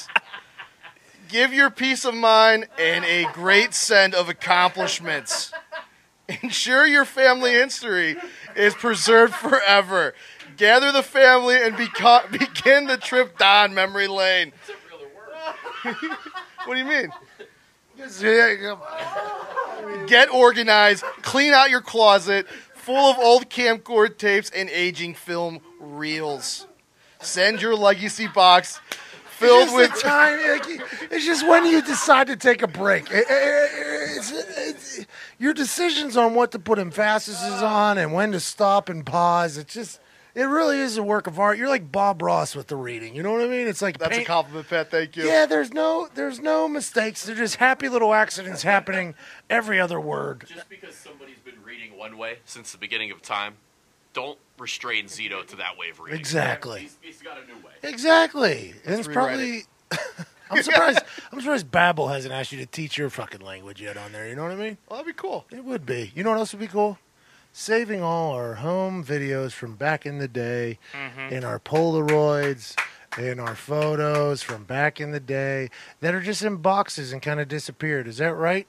Give 1.28 1.52
your 1.52 1.68
peace 1.68 2.04
of 2.04 2.14
mind 2.14 2.68
and 2.78 3.04
a 3.04 3.30
great 3.32 3.74
send 3.74 4.14
of 4.14 4.28
accomplishments. 4.28 5.52
Ensure 6.42 6.86
your 6.86 7.04
family 7.04 7.52
history 7.52 8.16
is 8.56 8.74
preserved 8.74 9.34
forever. 9.34 10.14
Gather 10.56 10.90
the 10.92 11.02
family 11.02 11.56
and 11.56 11.74
beco- 11.74 12.30
begin 12.30 12.86
the 12.86 12.96
trip 12.96 13.38
down 13.38 13.74
memory 13.74 14.08
lane. 14.08 14.52
what 15.82 16.74
do 16.74 16.76
you 16.76 16.84
mean? 16.84 17.10
Get 20.06 20.32
organized, 20.32 21.04
clean 21.22 21.52
out 21.52 21.70
your 21.70 21.80
closet 21.80 22.46
full 22.88 23.10
of 23.10 23.18
old 23.18 23.50
camcorder 23.50 24.16
tapes 24.16 24.48
and 24.48 24.70
aging 24.70 25.12
film 25.12 25.60
reels. 25.78 26.66
Send 27.20 27.60
your 27.60 27.74
legacy 27.74 28.26
box 28.28 28.80
filled 29.28 29.64
It's 29.68 29.74
with 29.74 30.00
time. 30.00 30.38
It's 31.10 31.26
just 31.26 31.46
when 31.46 31.66
you 31.66 31.82
decide 31.82 32.28
to 32.28 32.36
take 32.36 32.62
a 32.62 32.66
break. 32.66 33.10
It- 33.10 33.26
it- 33.28 34.16
it's- 34.16 34.30
it's- 34.32 35.06
your 35.38 35.52
decisions 35.52 36.16
on 36.16 36.32
what 36.32 36.50
to 36.52 36.58
put 36.58 36.78
emphasis 36.78 37.38
on 37.60 37.98
and 37.98 38.14
when 38.14 38.32
to 38.32 38.40
stop 38.40 38.88
and 38.88 39.04
pause. 39.04 39.58
It's 39.58 39.74
just. 39.74 40.00
It 40.38 40.44
really 40.44 40.78
is 40.78 40.96
a 40.96 41.02
work 41.02 41.26
of 41.26 41.40
art. 41.40 41.58
You're 41.58 41.68
like 41.68 41.90
Bob 41.90 42.22
Ross 42.22 42.54
with 42.54 42.68
the 42.68 42.76
reading. 42.76 43.16
You 43.16 43.24
know 43.24 43.32
what 43.32 43.40
I 43.40 43.48
mean? 43.48 43.66
It's 43.66 43.82
like 43.82 43.98
That's 43.98 44.18
a 44.18 44.24
compliment, 44.24 44.68
Pat. 44.68 44.88
Thank 44.88 45.16
you. 45.16 45.24
Yeah, 45.26 45.46
there's 45.46 45.72
no 45.72 46.08
there's 46.14 46.38
no 46.38 46.68
mistakes. 46.68 47.26
They're 47.26 47.34
just 47.34 47.56
happy 47.56 47.88
little 47.88 48.14
accidents 48.14 48.62
happening 48.62 49.16
every 49.50 49.80
other 49.80 50.00
word. 50.00 50.44
Just 50.46 50.68
because 50.68 50.94
somebody's 50.94 51.40
been 51.40 51.60
reading 51.64 51.98
one 51.98 52.16
way 52.16 52.38
since 52.44 52.70
the 52.70 52.78
beginning 52.78 53.10
of 53.10 53.20
time, 53.20 53.54
don't 54.12 54.38
restrain 54.58 55.06
Zito 55.06 55.44
to 55.44 55.56
that 55.56 55.76
way 55.76 55.90
of 55.90 55.98
reading. 55.98 56.20
Exactly. 56.20 56.82
He's, 56.82 56.98
he's 57.00 57.20
got 57.20 57.38
a 57.38 57.44
new 57.44 57.56
way. 57.56 57.72
Exactly. 57.82 58.74
And 58.84 58.94
Let's 58.94 59.08
it's 59.08 59.12
probably 59.12 59.62
I'm 60.52 60.62
surprised 60.62 61.00
I'm 61.32 61.40
surprised 61.40 61.68
Babbel 61.68 62.12
hasn't 62.12 62.32
asked 62.32 62.52
you 62.52 62.58
to 62.58 62.66
teach 62.66 62.96
your 62.96 63.10
fucking 63.10 63.40
language 63.40 63.82
yet 63.82 63.96
on 63.96 64.12
there, 64.12 64.28
you 64.28 64.36
know 64.36 64.44
what 64.44 64.52
I 64.52 64.56
mean? 64.56 64.78
Well, 64.88 65.00
that'd 65.00 65.12
be 65.12 65.20
cool. 65.20 65.46
It 65.50 65.64
would 65.64 65.84
be. 65.84 66.12
You 66.14 66.22
know 66.22 66.30
what 66.30 66.38
else 66.38 66.52
would 66.52 66.60
be 66.60 66.68
cool? 66.68 66.96
Saving 67.62 68.04
all 68.04 68.34
our 68.34 68.54
home 68.54 69.02
videos 69.04 69.50
from 69.50 69.74
back 69.74 70.06
in 70.06 70.18
the 70.18 70.28
day 70.28 70.78
Mhm. 70.94 71.32
in 71.32 71.42
our 71.42 71.58
Polaroids 71.58 72.76
in 73.18 73.40
our 73.40 73.56
photos 73.56 74.44
from 74.44 74.62
back 74.62 75.00
in 75.00 75.10
the 75.10 75.18
day 75.18 75.68
that 76.00 76.14
are 76.14 76.20
just 76.20 76.42
in 76.42 76.58
boxes 76.58 77.12
and 77.12 77.20
kind 77.20 77.40
of 77.40 77.48
disappeared. 77.48 78.06
Is 78.06 78.18
that 78.18 78.34
right? 78.34 78.68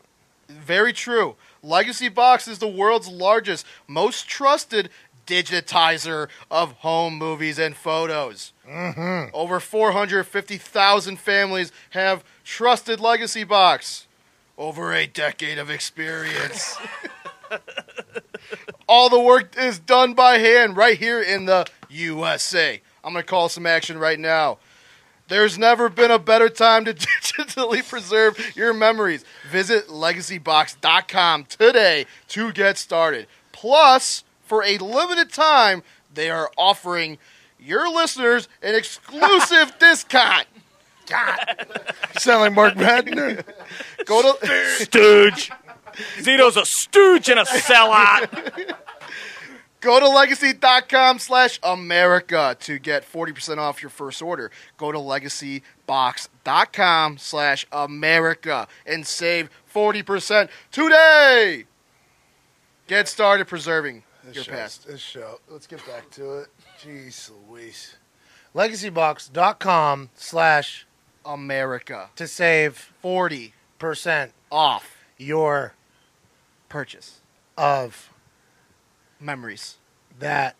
Very 0.49 0.91
true. 0.91 1.35
Legacy 1.61 2.09
Box 2.09 2.47
is 2.47 2.57
the 2.57 2.67
world's 2.67 3.07
largest, 3.07 3.63
most 3.85 4.27
trusted 4.27 4.89
digitizer 5.27 6.27
of 6.49 6.71
home 6.79 7.13
movies 7.13 7.59
and 7.59 7.77
photos. 7.77 8.53
Mm-hmm. 8.67 9.29
Over 9.35 9.59
450,000 9.59 11.17
families 11.19 11.71
have 11.91 12.23
trusted 12.43 12.99
Legacy 12.99 13.43
Box. 13.43 14.07
Over 14.57 14.91
a 14.95 15.05
decade 15.05 15.59
of 15.59 15.69
experience. 15.69 16.75
All 18.89 19.07
the 19.07 19.19
work 19.19 19.55
is 19.55 19.77
done 19.77 20.15
by 20.15 20.39
hand 20.39 20.75
right 20.75 20.97
here 20.97 21.21
in 21.21 21.45
the 21.45 21.67
USA. 21.89 22.81
I'm 23.03 23.13
going 23.13 23.23
to 23.23 23.29
call 23.29 23.47
some 23.47 23.67
action 23.67 23.99
right 23.99 24.19
now. 24.19 24.57
There's 25.27 25.59
never 25.59 25.89
been 25.89 26.09
a 26.09 26.17
better 26.17 26.49
time 26.49 26.85
to 26.85 26.93
digitally 26.95 27.87
preserve 27.87 28.55
your 28.55 28.73
memories. 28.73 29.23
Visit 29.51 29.89
legacybox.com 29.89 31.45
today 31.45 32.07
to 32.29 32.51
get 32.51 32.79
started. 32.79 33.27
Plus, 33.51 34.23
for 34.41 34.63
a 34.63 34.79
limited 34.79 35.31
time, 35.31 35.83
they 36.11 36.31
are 36.31 36.49
offering 36.57 37.19
your 37.59 37.93
listeners 37.93 38.47
an 38.63 38.73
exclusive 38.73 39.71
discount. 39.79 40.47
God. 41.05 41.67
Sound 42.17 42.41
like 42.41 42.53
Mark 42.55 42.75
Madden. 42.75 43.43
Go 44.05 44.33
to 44.33 44.75
Stooge. 44.77 45.51
Zito's 46.17 46.57
a 46.57 46.65
stooge 46.65 47.29
and 47.29 47.39
a 47.39 47.45
sellout. 47.45 48.75
Go 49.81 49.97
to 49.97 50.09
legacy.com 50.09 51.19
slash 51.19 51.57
America 51.63 52.57
to 52.59 52.79
get 52.79 53.09
40% 53.09 53.59
off 53.59 53.81
your 53.81 53.89
first 53.89 54.21
order. 54.21 54.51
Go 54.77 54.91
to 54.91 54.97
legacybox.com 54.97 57.17
slash 57.17 57.65
America 57.71 58.67
and 58.85 59.07
save 59.07 59.49
40% 59.73 60.49
today. 60.71 61.63
Get 62.87 63.07
started 63.07 63.47
preserving 63.47 64.03
This 64.25 64.35
your 64.35 64.43
show- 64.43 64.51
past. 64.51 64.85
This 64.87 64.99
show. 64.99 65.39
Let's 65.49 65.65
get 65.67 65.85
back 65.87 66.09
to 66.11 66.39
it. 66.39 66.47
Jeez 66.83 67.31
Louise. 67.49 67.95
Legacybox.com 68.53 70.09
slash 70.15 70.85
America 71.25 72.09
to 72.17 72.27
save 72.27 72.91
40% 73.01 73.53
off 74.51 74.97
your 75.17 75.73
purchase 76.69 77.19
of 77.57 78.09
memories 79.19 79.77
that 80.19 80.55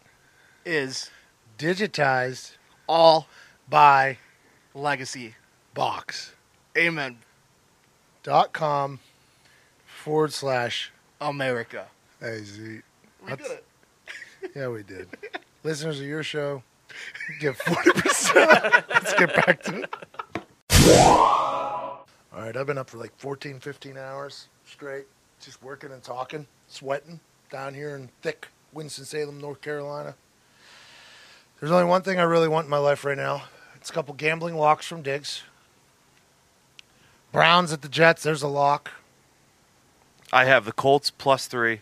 is 0.65 1.09
digitized 1.57 2.53
all 2.87 3.27
by 3.69 4.17
legacy 4.73 5.35
box 5.73 6.33
amen 6.77 7.17
dot 8.23 8.51
com 8.53 8.99
forward 9.85 10.33
slash 10.33 10.91
America. 11.21 11.85
Hey 12.19 12.39
Z. 12.43 12.81
We 13.25 13.35
did 13.35 13.39
it. 13.41 13.65
Yeah, 14.55 14.69
we 14.69 14.83
did. 14.83 15.09
Listeners 15.63 15.99
of 15.99 16.05
your 16.05 16.23
show, 16.23 16.63
get 17.41 17.57
forty 17.57 17.91
percent. 17.91 18.49
Let's 18.89 19.13
get 19.15 19.35
back 19.45 19.61
to 19.63 19.83
it. 19.83 19.95
All 20.97 22.05
right, 22.33 22.55
I've 22.55 22.65
been 22.65 22.77
up 22.77 22.89
for 22.89 22.97
like 22.97 23.11
14, 23.17 23.59
15 23.59 23.97
hours 23.97 24.47
straight, 24.65 25.07
just 25.45 25.63
working 25.63 25.91
and 25.91 26.03
talking, 26.03 26.47
sweating 26.67 27.19
down 27.51 27.73
here 27.73 27.95
in 27.95 28.09
thick 28.21 28.47
Winston-Salem, 28.73 29.39
North 29.39 29.61
Carolina. 29.61 30.15
There's 31.59 31.71
only 31.71 31.85
one 31.85 32.01
thing 32.01 32.19
I 32.19 32.23
really 32.23 32.47
want 32.47 32.65
in 32.65 32.69
my 32.69 32.77
life 32.77 33.03
right 33.03 33.17
now. 33.17 33.43
It's 33.75 33.89
a 33.89 33.93
couple 33.93 34.13
gambling 34.13 34.55
locks 34.55 34.85
from 34.85 35.03
Digz. 35.03 35.41
Browns 37.31 37.71
at 37.71 37.81
the 37.81 37.89
Jets. 37.89 38.23
There's 38.23 38.43
a 38.43 38.47
lock. 38.47 38.91
I 40.31 40.45
have 40.45 40.65
the 40.65 40.71
Colts 40.71 41.09
plus 41.09 41.47
three 41.47 41.81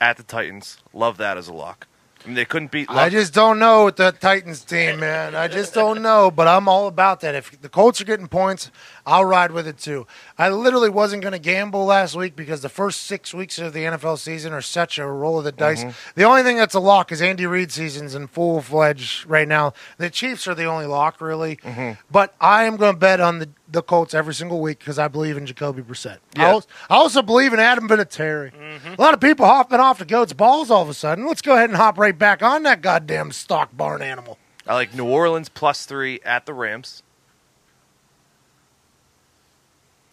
at 0.00 0.16
the 0.16 0.22
Titans. 0.22 0.78
Love 0.92 1.16
that 1.18 1.36
as 1.36 1.48
a 1.48 1.52
lock. 1.52 1.86
I 2.24 2.28
mean, 2.28 2.36
they 2.36 2.44
couldn't 2.44 2.70
beat. 2.70 2.88
I 2.88 3.08
just 3.08 3.34
don't 3.34 3.58
know 3.58 3.86
with 3.86 3.96
the 3.96 4.12
Titans 4.12 4.62
team, 4.62 5.00
man. 5.00 5.34
I 5.34 5.48
just 5.48 5.74
don't 5.74 6.02
know, 6.02 6.30
but 6.30 6.46
I'm 6.46 6.68
all 6.68 6.86
about 6.86 7.20
that. 7.20 7.34
If 7.34 7.60
the 7.60 7.68
Colts 7.68 8.00
are 8.00 8.04
getting 8.04 8.28
points, 8.28 8.70
I'll 9.04 9.24
ride 9.24 9.50
with 9.50 9.66
it 9.66 9.78
too. 9.78 10.06
I 10.38 10.48
literally 10.48 10.88
wasn't 10.88 11.22
going 11.22 11.32
to 11.32 11.38
gamble 11.38 11.84
last 11.84 12.14
week 12.14 12.36
because 12.36 12.62
the 12.62 12.68
first 12.68 13.02
six 13.02 13.34
weeks 13.34 13.58
of 13.58 13.72
the 13.72 13.80
NFL 13.84 14.18
season 14.18 14.52
are 14.52 14.60
such 14.62 14.98
a 14.98 15.06
roll 15.06 15.38
of 15.38 15.44
the 15.44 15.50
dice. 15.52 15.82
Mhm. 15.82 15.94
The 16.14 16.22
only 16.24 16.42
thing 16.44 16.56
that's 16.56 16.74
a 16.74 16.80
lock 16.80 17.10
is 17.10 17.20
Andy 17.20 17.44
Reid 17.46 17.72
season's 17.72 18.14
in 18.14 18.28
full 18.28 18.62
fledged 18.62 19.26
right 19.26 19.48
now. 19.48 19.72
The 19.98 20.08
Chiefs 20.10 20.46
are 20.46 20.54
the 20.54 20.64
only 20.66 20.86
lock, 20.86 21.20
really. 21.20 21.56
Mhm. 21.56 21.98
But 22.10 22.34
I 22.40 22.62
am 22.64 22.76
going 22.76 22.94
to 22.94 22.98
bet 22.98 23.20
on 23.20 23.40
the, 23.40 23.48
the 23.68 23.82
Colts 23.82 24.14
every 24.14 24.34
single 24.34 24.60
week 24.60 24.78
because 24.78 24.98
I 24.98 25.08
believe 25.08 25.36
in 25.36 25.46
Jacoby 25.46 25.82
Brissett. 25.82 26.18
I, 26.36 26.44
also, 26.50 26.68
I 26.88 26.94
also 26.94 27.22
believe 27.22 27.52
in 27.52 27.58
Adam 27.58 27.88
Vinatieri. 27.88 28.52
A 28.96 29.00
lot 29.00 29.14
of 29.14 29.20
people 29.20 29.46
hopping 29.46 29.80
off 29.80 29.98
the 29.98 30.04
goat's 30.04 30.32
balls 30.32 30.70
all 30.70 30.82
of 30.82 30.88
a 30.88 30.94
sudden. 30.94 31.26
Let's 31.26 31.42
go 31.42 31.54
ahead 31.54 31.70
and 31.70 31.76
hop 31.76 31.98
right 31.98 32.16
back 32.16 32.42
on 32.42 32.62
that 32.62 32.82
goddamn 32.82 33.32
stock 33.32 33.70
barn 33.76 34.00
animal. 34.02 34.38
I 34.66 34.74
like 34.74 34.94
New 34.94 35.06
Orleans 35.06 35.48
plus 35.48 35.86
three 35.86 36.20
at 36.24 36.46
the 36.46 36.54
Rams. 36.54 37.02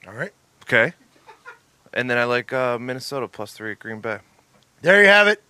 All 0.08 0.14
right. 0.14 0.32
Okay. 0.64 0.94
And 1.94 2.10
then 2.10 2.18
I 2.18 2.24
like 2.26 2.54
uh, 2.54 2.78
Minnesota 2.80 3.28
plus 3.28 3.54
three 3.54 3.72
at 3.72 3.80
Green 3.80 4.00
Bay. 4.00 4.20
There 4.82 5.02
you 5.02 5.08
have 5.08 5.28
it. 5.28 5.42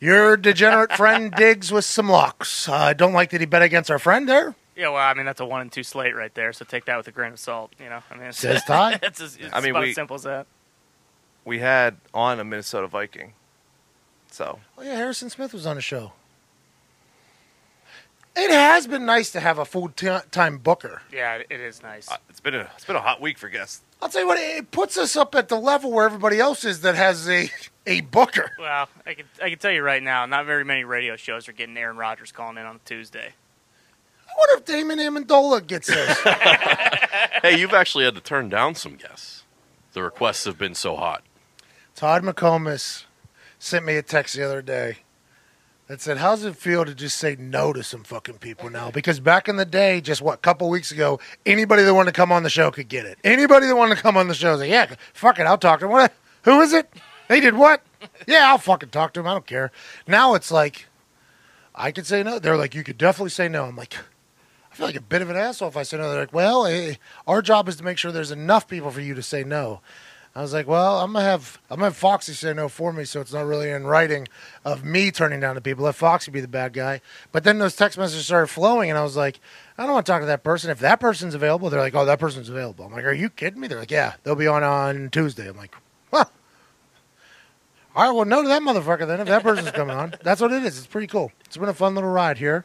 Your 0.00 0.36
degenerate 0.36 0.92
friend 0.94 1.32
Digz 1.36 1.70
with 1.70 1.84
some 1.84 2.08
locks. 2.08 2.68
Uh, 2.68 2.74
I 2.74 2.92
don't 2.92 3.12
like 3.12 3.30
that 3.30 3.40
he 3.40 3.46
bet 3.46 3.62
against 3.62 3.90
our 3.90 3.98
friend 3.98 4.28
there. 4.28 4.54
Yeah, 4.74 4.88
well, 4.88 4.96
I 5.06 5.12
mean 5.14 5.26
that's 5.26 5.40
a 5.40 5.44
one 5.46 5.60
and 5.60 5.70
two 5.70 5.82
slate 5.82 6.16
right 6.16 6.34
there, 6.34 6.52
so 6.54 6.64
take 6.64 6.86
that 6.86 6.96
with 6.96 7.06
a 7.06 7.12
grain 7.12 7.32
of 7.34 7.38
salt. 7.38 7.72
You 7.78 7.90
know, 7.90 8.00
I 8.10 8.14
mean, 8.14 8.24
it's, 8.28 8.38
Says 8.38 8.64
Ty. 8.64 8.98
it's, 9.02 9.20
as, 9.20 9.36
it's 9.36 9.52
I 9.54 9.60
mean, 9.60 9.70
about 9.70 9.82
we- 9.84 9.90
as 9.90 9.94
simple 9.94 10.16
as 10.16 10.22
that. 10.22 10.46
We 11.44 11.58
had 11.58 11.96
on 12.14 12.38
a 12.40 12.44
Minnesota 12.44 12.86
Viking. 12.86 13.34
So 14.30 14.60
Oh 14.78 14.82
yeah, 14.82 14.94
Harrison 14.96 15.28
Smith 15.28 15.52
was 15.52 15.66
on 15.66 15.76
the 15.76 15.82
show. 15.82 16.12
It 18.34 18.50
has 18.50 18.86
been 18.86 19.04
nice 19.04 19.30
to 19.32 19.40
have 19.40 19.58
a 19.58 19.64
full 19.64 19.88
time 19.88 20.58
booker. 20.58 21.02
Yeah, 21.12 21.34
it- 21.36 21.46
it 21.50 21.60
is 21.60 21.82
nice. 21.82 22.10
uh, 22.10 22.16
it's 22.30 22.40
been 22.40 22.54
a 22.54 22.70
it's 22.74 22.84
been 22.86 22.96
a 22.96 23.00
hot 23.00 23.20
week 23.20 23.38
for 23.38 23.48
guests. 23.48 23.82
I'll 24.00 24.08
tell 24.08 24.22
you 24.22 24.26
what, 24.26 24.38
it 24.38 24.70
puts 24.70 24.96
us 24.98 25.14
up 25.16 25.34
at 25.34 25.48
the 25.48 25.56
level 25.60 25.92
where 25.92 26.04
everybody 26.06 26.40
else 26.40 26.64
is 26.64 26.80
that 26.80 26.94
has 26.94 27.28
a 27.28 27.50
a 27.86 28.00
booker. 28.00 28.50
Well, 28.58 28.88
I 29.06 29.14
can 29.14 29.26
I 29.42 29.50
can 29.50 29.58
tell 29.58 29.70
you 29.70 29.82
right 29.82 30.02
now, 30.02 30.24
not 30.26 30.46
very 30.46 30.64
many 30.64 30.82
radio 30.84 31.16
shows 31.16 31.48
are 31.48 31.52
getting 31.52 31.76
Aaron 31.76 31.96
Rodgers 31.96 32.32
calling 32.32 32.56
in 32.56 32.64
on 32.64 32.80
Tuesday. 32.84 33.32
I 34.28 34.32
wonder 34.38 34.54
if 34.60 34.64
Damon 34.64 34.98
Amendolara 34.98 35.66
gets 35.66 35.88
this. 35.88 36.18
hey, 37.42 37.58
you've 37.58 37.74
actually 37.74 38.04
had 38.06 38.14
to 38.14 38.20
turn 38.22 38.48
down 38.48 38.74
some 38.74 38.94
guests. 38.96 39.44
The 39.92 40.02
requests 40.02 40.46
have 40.46 40.56
been 40.56 40.74
so 40.74 40.96
hot. 40.96 41.22
Todd 41.94 42.22
McComas 42.22 43.04
sent 43.58 43.84
me 43.84 43.96
a 43.96 44.02
text 44.02 44.34
the 44.34 44.42
other 44.42 44.62
day 44.62 44.98
that 45.86 46.00
said, 46.00 46.18
"How's 46.18 46.44
it 46.44 46.56
feel 46.56 46.84
to 46.84 46.94
just 46.94 47.18
say 47.18 47.36
no 47.38 47.72
to 47.72 47.82
some 47.82 48.04
fucking 48.04 48.38
people 48.38 48.70
now?" 48.70 48.90
Because 48.90 49.20
back 49.20 49.48
in 49.48 49.56
the 49.56 49.64
day, 49.64 50.00
just 50.00 50.22
what, 50.22 50.34
a 50.34 50.38
couple 50.38 50.68
weeks 50.70 50.90
ago, 50.92 51.20
anybody 51.44 51.82
that 51.82 51.94
wanted 51.94 52.12
to 52.12 52.16
come 52.16 52.32
on 52.32 52.42
the 52.42 52.50
show 52.50 52.70
could 52.70 52.88
get 52.88 53.04
it. 53.04 53.18
Anybody 53.24 53.66
that 53.66 53.76
wanted 53.76 53.96
to 53.96 54.02
come 54.02 54.16
on 54.16 54.28
the 54.28 54.34
show 54.34 54.52
was 54.52 54.60
like, 54.60 54.70
"Yeah, 54.70 54.94
fuck 55.12 55.38
it, 55.38 55.46
I'll 55.46 55.58
talk 55.58 55.80
to 55.80 55.86
them." 55.86 55.92
What? 55.92 56.12
Who 56.42 56.60
is 56.60 56.72
it? 56.72 56.92
They 57.28 57.40
did 57.40 57.54
what? 57.54 57.82
Yeah, 58.26 58.50
I'll 58.50 58.58
fucking 58.58 58.90
talk 58.90 59.12
to 59.14 59.20
him. 59.20 59.26
I 59.26 59.32
don't 59.32 59.46
care. 59.46 59.70
Now 60.06 60.34
it's 60.34 60.50
like, 60.50 60.86
I 61.74 61.92
could 61.92 62.06
say 62.06 62.22
no. 62.22 62.38
They're 62.38 62.56
like, 62.56 62.74
you 62.74 62.82
could 62.82 62.98
definitely 62.98 63.30
say 63.30 63.48
no. 63.48 63.64
I'm 63.64 63.76
like. 63.76 63.96
I 64.70 64.74
feel 64.74 64.86
like 64.86 64.96
a 64.96 65.02
bit 65.02 65.20
of 65.20 65.28
an 65.28 65.36
asshole 65.36 65.68
if 65.68 65.76
I 65.76 65.82
say 65.82 65.98
no. 65.98 66.10
They're 66.10 66.20
like, 66.20 66.32
well, 66.32 66.64
eh, 66.64 66.94
our 67.26 67.42
job 67.42 67.68
is 67.68 67.76
to 67.76 67.84
make 67.84 67.98
sure 67.98 68.10
there's 68.10 68.30
enough 68.30 68.66
people 68.66 68.90
for 68.90 69.02
you 69.02 69.14
to 69.14 69.22
say 69.22 69.44
no. 69.44 69.82
I 70.34 70.40
was 70.40 70.54
like, 70.54 70.66
well, 70.66 71.00
I'm 71.00 71.12
gonna 71.12 71.26
have 71.26 71.60
I'm 71.68 71.76
gonna 71.76 71.86
have 71.86 71.96
Foxy 71.96 72.32
say 72.32 72.54
no 72.54 72.68
for 72.68 72.90
me, 72.92 73.04
so 73.04 73.20
it's 73.20 73.34
not 73.34 73.44
really 73.44 73.68
in 73.70 73.86
writing 73.86 74.28
of 74.64 74.82
me 74.82 75.10
turning 75.10 75.40
down 75.40 75.54
the 75.56 75.60
people. 75.60 75.84
Let 75.84 75.94
Foxy 75.94 76.30
be 76.30 76.40
the 76.40 76.48
bad 76.48 76.72
guy. 76.72 77.02
But 77.32 77.44
then 77.44 77.58
those 77.58 77.76
text 77.76 77.98
messages 77.98 78.24
started 78.24 78.46
flowing, 78.46 78.88
and 78.88 78.98
I 78.98 79.02
was 79.02 79.14
like, 79.14 79.40
I 79.76 79.82
don't 79.82 79.92
want 79.92 80.06
to 80.06 80.12
talk 80.12 80.22
to 80.22 80.26
that 80.26 80.42
person. 80.42 80.70
If 80.70 80.78
that 80.78 81.00
person's 81.00 81.34
available, 81.34 81.68
they're 81.68 81.80
like, 81.80 81.94
oh, 81.94 82.06
that 82.06 82.18
person's 82.18 82.48
available. 82.48 82.86
I'm 82.86 82.92
like, 82.92 83.04
are 83.04 83.12
you 83.12 83.28
kidding 83.28 83.60
me? 83.60 83.68
They're 83.68 83.78
like, 83.78 83.90
yeah, 83.90 84.14
they'll 84.22 84.34
be 84.34 84.46
on 84.46 84.62
on 84.62 85.10
Tuesday. 85.10 85.48
I'm 85.48 85.56
like, 85.56 85.74
huh. 86.10 86.24
All 87.94 88.06
right, 88.06 88.16
well, 88.16 88.24
no 88.24 88.40
to 88.40 88.48
that 88.48 88.62
motherfucker 88.62 89.06
then. 89.06 89.20
If 89.20 89.28
that 89.28 89.42
person's 89.42 89.70
coming 89.70 89.94
on, 89.94 90.14
that's 90.22 90.40
what 90.40 90.50
it 90.50 90.64
is. 90.64 90.78
It's 90.78 90.86
pretty 90.86 91.08
cool. 91.08 91.30
It's 91.44 91.58
been 91.58 91.68
a 91.68 91.74
fun 91.74 91.94
little 91.94 92.08
ride 92.08 92.38
here. 92.38 92.64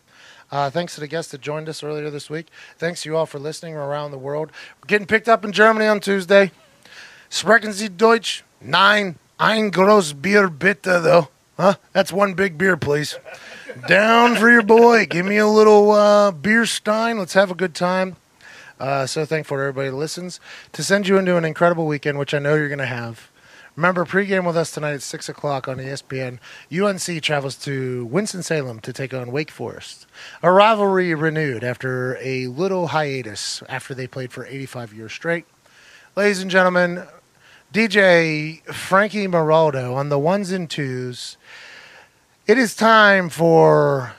Uh, 0.49 0.69
thanks 0.69 0.95
to 0.95 1.01
the 1.01 1.07
guests 1.07 1.31
that 1.33 1.41
joined 1.41 1.67
us 1.67 1.83
earlier 1.83 2.09
this 2.09 2.29
week. 2.29 2.47
Thanks 2.77 3.03
to 3.03 3.09
you 3.09 3.17
all 3.17 3.25
for 3.25 3.39
listening 3.39 3.75
around 3.75 4.11
the 4.11 4.17
world. 4.17 4.53
We're 4.81 4.87
getting 4.87 5.05
picked 5.05 5.27
up 5.27 5.43
in 5.43 5.51
Germany 5.51 5.85
on 5.85 5.99
Tuesday. 5.99 6.51
Sprechen 7.29 7.73
Sie 7.73 7.89
Deutsch? 7.89 8.43
Nein. 8.61 9.15
Ein 9.39 9.71
groß 9.71 10.15
Bier 10.15 10.49
bitte, 10.49 11.01
though. 11.01 11.27
Huh? 11.57 11.75
That's 11.91 12.13
one 12.13 12.33
big 12.35 12.57
beer, 12.57 12.77
please. 12.77 13.17
Down 13.87 14.35
for 14.35 14.49
your 14.49 14.63
boy. 14.63 15.05
Give 15.05 15.25
me 15.25 15.37
a 15.37 15.47
little 15.47 15.91
uh, 15.91 16.31
beer 16.31 16.65
stein. 16.65 17.17
Let's 17.17 17.33
have 17.33 17.51
a 17.51 17.55
good 17.55 17.73
time. 17.73 18.15
Uh, 18.79 19.07
so 19.07 19.25
thankful 19.25 19.57
to 19.57 19.61
everybody 19.61 19.89
that 19.89 19.95
listens. 19.95 20.39
To 20.73 20.83
send 20.83 21.07
you 21.07 21.17
into 21.17 21.35
an 21.35 21.45
incredible 21.45 21.87
weekend, 21.87 22.19
which 22.19 22.33
I 22.33 22.39
know 22.39 22.55
you're 22.55 22.67
going 22.67 22.77
to 22.79 22.85
have. 22.85 23.31
Remember, 23.75 24.05
pregame 24.05 24.45
with 24.45 24.57
us 24.57 24.71
tonight 24.71 24.93
at 24.93 25.01
6 25.03 25.29
o'clock 25.29 25.67
on 25.67 25.77
ESPN. 25.77 26.39
UNC 26.71 27.21
travels 27.21 27.55
to 27.57 28.05
Winston-Salem 28.05 28.79
to 28.79 28.91
take 28.91 29.13
on 29.13 29.31
Wake 29.31 29.51
Forest. 29.51 30.07
A 30.41 30.51
rivalry 30.51 31.13
renewed 31.13 31.63
after 31.63 32.17
a 32.21 32.47
little 32.47 32.87
hiatus 32.87 33.61
after 33.69 33.93
they 33.93 34.07
played 34.07 34.31
for 34.31 34.45
85 34.47 34.93
years 34.93 35.13
straight. 35.13 35.45
Ladies 36.15 36.41
and 36.41 36.49
gentlemen, 36.49 37.03
DJ 37.73 38.63
Frankie 38.73 39.27
Moraldo 39.27 39.93
on 39.95 40.09
the 40.09 40.19
ones 40.19 40.51
and 40.51 40.69
twos. 40.69 41.37
It 42.45 42.57
is 42.57 42.75
time 42.75 43.29
for. 43.29 44.13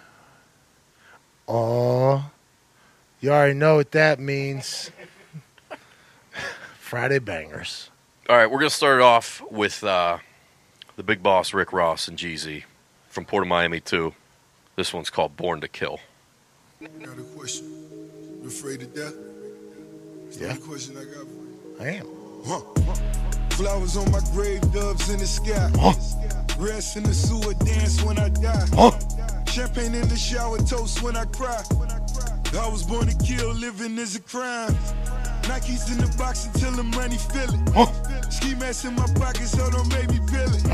Oh, 1.47 2.31
you 3.21 3.31
already 3.31 3.55
know 3.55 3.77
what 3.77 3.93
that 3.93 4.21
means. 4.21 4.91
Friday 6.79 7.19
Bangers. 7.19 7.91
All 8.29 8.37
right, 8.37 8.47
we're 8.47 8.59
going 8.59 8.69
to 8.69 8.75
start 8.77 9.01
off 9.01 9.43
with 9.51 9.83
uh, 9.83 10.19
the 10.97 11.03
big 11.03 11.23
boss, 11.23 11.55
Rick 11.55 11.73
Ross 11.73 12.07
and 12.09 12.19
Jeezy 12.19 12.65
from 13.09 13.25
Port 13.25 13.43
of 13.45 13.49
Miami 13.49 13.81
2. 13.81 14.13
This 14.77 14.93
one's 14.93 15.09
called 15.09 15.37
Born 15.37 15.63
to 15.63 15.69
Kill. 15.69 16.01
Got 17.03 17.19
a 17.19 17.23
question. 17.23 17.67
You 18.43 18.49
afraid 18.49 18.83
of 18.83 18.95
death? 18.95 19.15
It's 20.27 20.37
the 20.37 20.45
Yeah. 20.45 20.51
only 20.53 20.63
question 20.63 20.97
I 20.99 21.05
got 21.05 21.15
for 21.15 21.21
you. 21.23 21.77
I 21.81 21.89
am. 21.97 22.18
Huh. 22.49 22.61
Flowers 23.51 23.95
on 23.99 24.11
my 24.11 24.21
grave, 24.33 24.63
doves 24.73 25.11
in 25.11 25.19
the 25.19 25.27
sky. 25.27 25.69
Rest 26.59 26.97
in 26.97 27.03
the 27.03 27.13
sewer, 27.13 27.53
dance 27.63 28.03
when 28.03 28.19
I 28.19 28.31
die. 28.31 28.65
Champagne 29.45 29.95
in 29.95 30.09
the 30.09 30.17
shower, 30.17 30.57
toast 30.57 31.03
when 31.03 31.15
I 31.15 31.27
cry. 31.27 31.63
I 32.59 32.69
was 32.71 32.85
born 32.85 33.07
to 33.07 33.17
kill, 33.23 33.53
living 33.53 33.99
is 33.99 34.17
a 34.17 34.21
crime. 34.21 34.73
Nikes 35.43 35.93
in 35.93 35.99
the 35.99 36.11
box 36.17 36.47
until 36.47 36.73
the 36.73 36.85
money 36.85 37.19
fill 37.19 37.53
it. 37.53 38.33
Ski 38.33 38.55
mask 38.55 38.87
in 38.87 38.95
my 38.95 39.07
pocket, 39.21 39.47
so 39.47 39.71
don't 39.71 39.89
make 39.93 40.09
me 40.09 40.17
feel 40.33 40.49
it. 40.49 40.65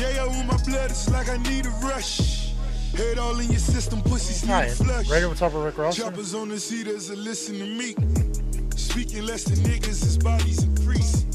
Yeah, 0.00 0.24
with 0.24 0.46
my 0.46 0.56
blood, 0.64 0.90
it's 0.90 1.10
like 1.10 1.28
I 1.28 1.36
need 1.36 1.66
a 1.66 1.70
rush. 1.84 2.54
Head 2.96 3.18
all 3.18 3.38
in 3.40 3.50
your 3.50 3.60
system, 3.60 4.00
pussy 4.00 4.46
Hi, 4.46 4.68
need 4.68 4.76
flush. 4.76 5.10
ready 5.10 5.26
what's 5.26 5.42
up 5.42 5.52
with 5.52 5.64
Rick 5.64 5.76
Ross? 5.76 5.96
Choppers 5.96 6.34
on 6.34 6.48
the 6.48 6.58
seaters 6.58 7.10
and 7.10 7.18
listen 7.22 7.58
to 7.58 7.66
me. 7.66 7.94
Speaking 8.94 9.26
less 9.26 9.42
than 9.42 9.58
niggas, 9.58 10.04
his 10.04 10.16
bodies 10.18 10.62
increase. 10.62 11.26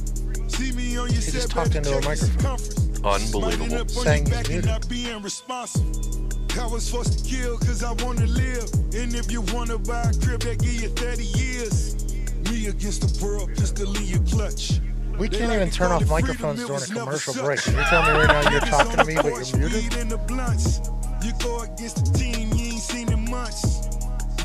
See 0.47 0.71
me 0.71 0.97
on 0.97 1.09
your 1.11 1.19
He 1.19 1.29
just 1.29 1.41
set, 1.41 1.49
talked 1.49 1.73
baby, 1.73 1.89
into 1.89 1.97
a 1.97 2.01
microphone. 2.09 2.57
Unbelievable. 3.03 3.67
Smiling 3.67 3.73
up 3.73 3.81
on 3.81 3.87
Saying 3.89 4.27
your 4.27 4.37
he's 4.37 4.47
back 4.47 4.55
and 4.55 4.65
not 4.65 4.87
being 4.87 5.21
responsible. 5.21 6.29
I 6.57 6.67
was 6.67 6.89
forced 6.89 7.19
to 7.19 7.29
kill 7.29 7.57
cause 7.57 7.83
I 7.83 7.91
wanna 8.01 8.27
live. 8.27 8.63
And 8.95 9.13
if 9.13 9.29
you 9.29 9.41
wanna 9.51 9.77
buy 9.77 10.03
a 10.03 10.13
crib, 10.23 10.39
they 10.39 10.55
give 10.55 10.71
you 10.71 10.87
30 10.87 11.25
years. 11.25 12.15
Me 12.49 12.67
against 12.67 13.01
the 13.01 13.25
world, 13.25 13.49
pistol 13.49 13.93
in 13.93 14.05
your 14.05 14.23
clutch. 14.23 14.79
We 15.17 15.27
can't 15.27 15.51
even 15.51 15.69
turn 15.69 15.91
off 15.91 16.07
microphones 16.07 16.65
during 16.65 16.81
a 16.81 16.85
commercial 16.85 17.33
such. 17.33 17.43
break. 17.43 17.65
You're 17.65 17.83
telling 17.83 18.13
me 18.13 18.19
right 18.23 18.45
now 18.45 18.51
you're 18.51 18.61
talking 18.61 18.95
to 18.95 19.03
me, 19.03 19.15
but 19.15 19.51
you're 19.51 19.59
muted? 19.59 19.83
weed 19.83 19.95
in 19.99 20.07
the 20.07 20.17
blunts. 20.17 20.79
You 21.25 21.33
go 21.43 21.59
against 21.63 22.05
the 22.05 22.17
team 22.17 22.53
you 22.53 22.71
ain't 22.71 22.81
seen 22.81 23.11
in 23.11 23.29
months. 23.29 23.83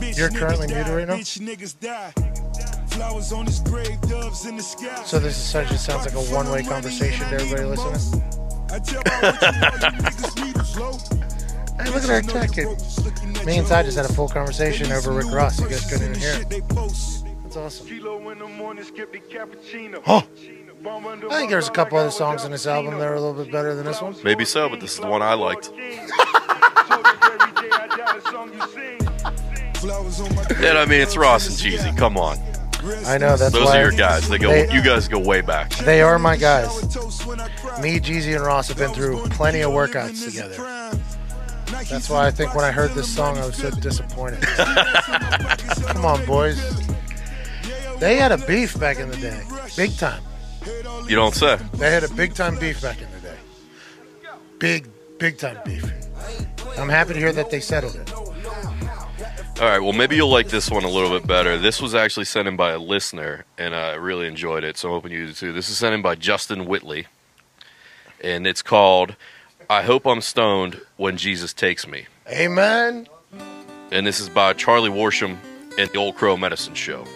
Bitch 0.02 0.18
You're 0.18 0.30
currently 0.30 0.66
muted 0.66 0.88
right 0.88 1.06
now? 1.06 1.14
Bitch 2.94 2.98
niggas 2.98 2.98
die. 2.98 3.08
Flowers 3.08 3.32
on 3.32 3.46
his 3.46 3.60
grave, 3.60 4.00
doves 4.02 4.46
in 4.46 4.56
the 4.56 4.62
sky. 4.62 5.02
So 5.04 5.18
this 5.18 5.36
essentially 5.36 5.78
sounds 5.78 6.04
like 6.06 6.14
a 6.14 6.32
one-way 6.32 6.62
conversation 6.62 7.28
to 7.28 7.34
everybody 7.34 7.64
listening. 7.64 8.22
Hey, 11.76 11.90
look 11.90 12.04
at 12.04 12.10
our 12.10 12.22
tech. 12.22 12.56
It- 12.56 13.46
Me 13.46 13.58
and 13.58 13.66
Ty 13.66 13.82
just 13.82 13.96
had 13.96 14.06
a 14.06 14.12
full 14.12 14.28
conversation 14.28 14.90
over 14.92 15.12
Rick 15.12 15.26
Ross. 15.30 15.60
You 15.60 15.68
guys 15.68 15.84
couldn't 15.90 16.10
even 16.10 16.20
hear 16.20 16.34
it. 16.40 16.48
That's 17.42 17.56
awesome. 17.56 17.88
Huh. 20.04 20.22
I 20.86 21.38
think 21.38 21.50
there's 21.50 21.68
a 21.68 21.72
couple 21.72 21.98
other 21.98 22.10
songs 22.10 22.44
in 22.44 22.52
this 22.52 22.66
album 22.66 22.98
that 22.98 23.06
are 23.06 23.14
a 23.14 23.20
little 23.20 23.42
bit 23.42 23.52
better 23.52 23.74
than 23.74 23.86
this 23.86 24.00
one. 24.02 24.14
Maybe 24.22 24.44
so, 24.44 24.68
but 24.68 24.80
this 24.80 24.94
is 24.94 25.00
the 25.00 25.06
one 25.06 25.22
I 25.22 25.34
liked. 25.34 25.70
And 29.84 30.78
I 30.78 30.86
mean, 30.86 31.00
it's 31.00 31.16
Ross 31.16 31.46
and 31.46 31.56
Jeezy. 31.56 31.94
Come 31.96 32.16
on. 32.16 32.38
I 33.06 33.18
know 33.18 33.36
that's 33.36 33.52
Those 33.52 33.66
why 33.66 33.78
are 33.78 33.82
your 33.90 33.92
guys. 33.92 34.28
They 34.28 34.38
go. 34.38 34.48
They- 34.50 34.70
you 34.72 34.82
guys 34.82 35.08
go 35.08 35.18
way 35.18 35.40
back. 35.40 35.70
They 35.76 36.02
are 36.02 36.18
my 36.18 36.36
guys. 36.36 36.68
Me, 37.80 37.98
Jeezy, 37.98 38.34
and 38.36 38.44
Ross 38.44 38.68
have 38.68 38.76
been 38.78 38.92
through 38.92 39.22
plenty 39.28 39.60
of 39.62 39.70
workouts 39.72 40.24
together. 40.24 40.56
That's 41.90 42.08
why 42.08 42.26
I 42.26 42.30
think 42.30 42.54
when 42.54 42.64
I 42.64 42.70
heard 42.70 42.92
this 42.92 43.08
song, 43.12 43.38
I 43.38 43.46
was 43.46 43.56
so 43.56 43.70
disappointed. 43.70 44.42
Come 45.86 46.04
on, 46.04 46.24
boys. 46.26 46.58
They 47.98 48.16
had 48.16 48.32
a 48.32 48.38
beef 48.38 48.78
back 48.78 48.98
in 48.98 49.10
the 49.10 49.16
day, 49.16 49.40
big 49.76 49.96
time. 49.96 50.22
You 51.08 51.16
don't 51.16 51.34
say. 51.34 51.58
They 51.74 51.90
had 51.90 52.04
a 52.04 52.08
big 52.08 52.34
time 52.34 52.58
beef 52.58 52.80
back 52.82 53.00
in 53.00 53.08
the 53.12 53.20
day. 53.28 53.36
Big, 54.58 54.88
big 55.18 55.38
time 55.38 55.58
beef. 55.64 55.84
I'm 56.78 56.88
happy 56.88 57.14
to 57.14 57.18
hear 57.18 57.32
that 57.32 57.50
they 57.50 57.60
settled 57.60 57.96
it. 57.96 58.10
All 59.60 59.68
right. 59.70 59.78
Well, 59.78 59.92
maybe 59.92 60.16
you'll 60.16 60.30
like 60.30 60.48
this 60.48 60.68
one 60.68 60.82
a 60.82 60.90
little 60.90 61.16
bit 61.16 61.28
better. 61.28 61.56
This 61.56 61.80
was 61.80 61.94
actually 61.94 62.24
sent 62.24 62.48
in 62.48 62.56
by 62.56 62.72
a 62.72 62.78
listener, 62.78 63.44
and 63.56 63.72
I 63.74 63.92
really 63.94 64.26
enjoyed 64.26 64.64
it. 64.64 64.76
So 64.76 64.88
I'm 64.88 64.94
hoping 64.94 65.12
you 65.12 65.28
do 65.28 65.32
too. 65.32 65.52
This 65.52 65.70
is 65.70 65.78
sent 65.78 65.94
in 65.94 66.02
by 66.02 66.16
Justin 66.16 66.66
Whitley, 66.66 67.06
and 68.20 68.48
it's 68.48 68.62
called 68.62 69.14
"I 69.70 69.82
Hope 69.82 70.06
I'm 70.06 70.20
Stoned 70.20 70.80
When 70.96 71.16
Jesus 71.16 71.52
Takes 71.52 71.86
Me." 71.86 72.06
Amen. 72.28 73.06
And 73.92 74.04
this 74.04 74.18
is 74.18 74.28
by 74.28 74.54
Charlie 74.54 74.90
Worsham 74.90 75.38
and 75.78 75.88
the 75.88 75.98
Old 75.98 76.16
Crow 76.16 76.36
Medicine 76.36 76.74
Show. 76.74 77.06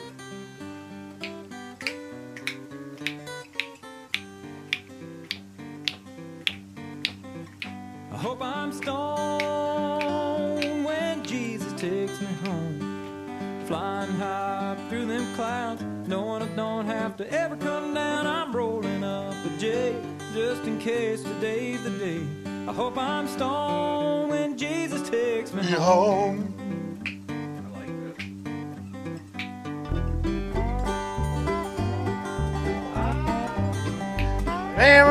To 17.19 17.33
ever 17.33 17.57
come 17.57 17.95
down. 17.95 18.29
I'm 18.29 18.55
rolling 18.55 19.03
up 19.03 19.35
a 19.45 19.59
J 19.59 19.97
just 20.33 20.63
in 20.63 20.79
case 20.79 21.25
today's 21.25 21.83
the 21.83 21.91
day. 21.91 22.21
I 22.69 22.73
hope 22.73 22.97
I'm 22.97 23.27
stoned 23.27 24.31
when 24.31 24.57
Jesus 24.57 25.09
takes 25.11 25.53
me 25.53 25.65
home. 25.65 26.55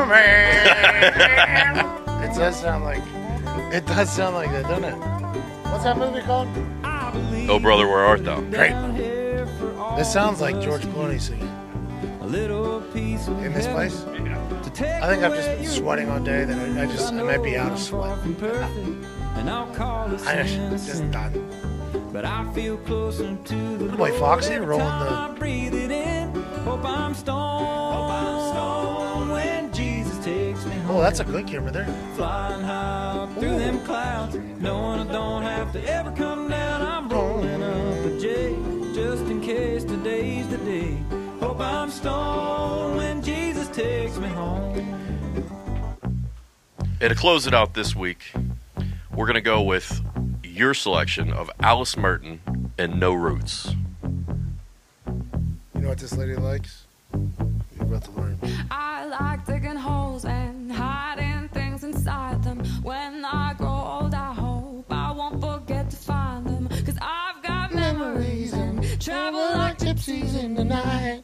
it 2.24 2.34
does 2.34 2.56
sound 2.56 2.84
like 2.84 3.02
it 3.74 3.84
does 3.86 4.10
sound 4.10 4.34
like 4.34 4.50
that, 4.50 4.62
doesn't 4.62 4.84
it? 4.84 4.96
What's 5.70 5.84
that 5.84 5.98
movie 5.98 6.22
called? 6.22 6.48
Oh, 7.50 7.58
brother, 7.58 7.86
where 7.86 7.98
art 7.98 8.24
thou? 8.24 8.40
Great. 8.40 8.72
This 9.98 10.10
sounds 10.10 10.40
like 10.40 10.58
George 10.62 10.82
Clooney 10.86 11.20
singing. 11.20 11.57
In 12.28 13.52
this 13.54 13.66
place? 13.68 14.04
I 14.04 15.08
think 15.08 15.22
I've 15.22 15.34
just 15.34 15.48
been 15.48 15.66
sweating 15.66 16.10
all 16.10 16.20
day. 16.20 16.44
That 16.44 16.58
I, 16.58 16.82
I 16.82 16.86
just 16.86 17.10
I 17.12 17.22
might 17.22 17.42
be 17.42 17.56
out 17.56 17.72
of 17.72 17.78
sweat. 17.78 18.18
I'll 19.48 19.66
call 19.74 20.12
it 20.12 20.20
I 20.26 20.42
just, 20.42 20.86
just 20.86 21.10
done. 21.10 21.32
But 22.12 22.26
I 22.26 22.44
feel 22.52 22.76
closer 22.78 23.34
to 23.34 23.76
the 23.78 23.96
Boy, 23.96 24.12
Foxy 24.18 24.56
rolling 24.56 24.84
the- 24.84 25.34
breathe 25.38 25.72
it 25.72 25.90
in. 25.90 26.34
Hope 26.64 26.84
I'm 26.84 27.14
stoned 27.14 29.30
when 29.30 29.72
Jesus 29.72 30.22
takes 30.22 30.66
me 30.66 30.72
home. 30.72 30.96
Oh, 30.96 31.00
that's 31.00 31.20
a 31.20 31.24
good 31.24 31.46
camera 31.46 31.70
there. 31.70 31.86
Flying 32.14 32.60
high 32.62 33.26
through 33.38 33.58
them 33.58 33.80
clouds, 33.86 34.36
knowing 34.60 35.08
I 35.08 35.12
don't 35.12 35.42
have 35.44 35.72
to 35.72 35.82
ever 35.90 36.10
come 36.12 36.50
down. 36.50 36.67
And 47.00 47.10
to 47.10 47.14
close 47.14 47.46
it 47.46 47.54
out 47.54 47.74
this 47.74 47.94
week, 47.94 48.32
we're 49.14 49.26
going 49.26 49.34
to 49.34 49.40
go 49.40 49.62
with 49.62 50.02
your 50.42 50.74
selection 50.74 51.32
of 51.32 51.48
Alice 51.60 51.96
Merton 51.96 52.72
and 52.76 52.98
No 52.98 53.12
Roots. 53.12 53.72
You 55.06 55.80
know 55.80 55.90
what 55.90 55.98
this 55.98 56.16
lady 56.16 56.34
likes? 56.34 56.86
You're 57.12 57.84
about 57.84 58.02
to 58.04 58.10
learn. 58.10 58.38
I 58.72 59.04
like 59.06 59.46
digging 59.46 59.76
holes 59.76 60.24
and 60.24 60.72
hiding 60.72 61.48
things 61.50 61.84
inside 61.84 62.42
them. 62.42 62.64
When 62.82 63.24
I 63.24 63.54
grow 63.56 63.68
old, 63.68 64.12
I 64.12 64.34
hope 64.34 64.86
I 64.90 65.12
won't 65.12 65.40
forget 65.40 65.90
to 65.90 65.96
find 65.96 66.46
them. 66.48 66.68
Cause 66.84 66.98
I've 67.00 67.40
got 67.44 67.72
memories 67.72 68.52
and 68.54 69.00
travel 69.00 69.38
like 69.38 69.78
gypsies 69.78 70.36
in 70.42 70.56
the 70.56 70.64
night. 70.64 71.22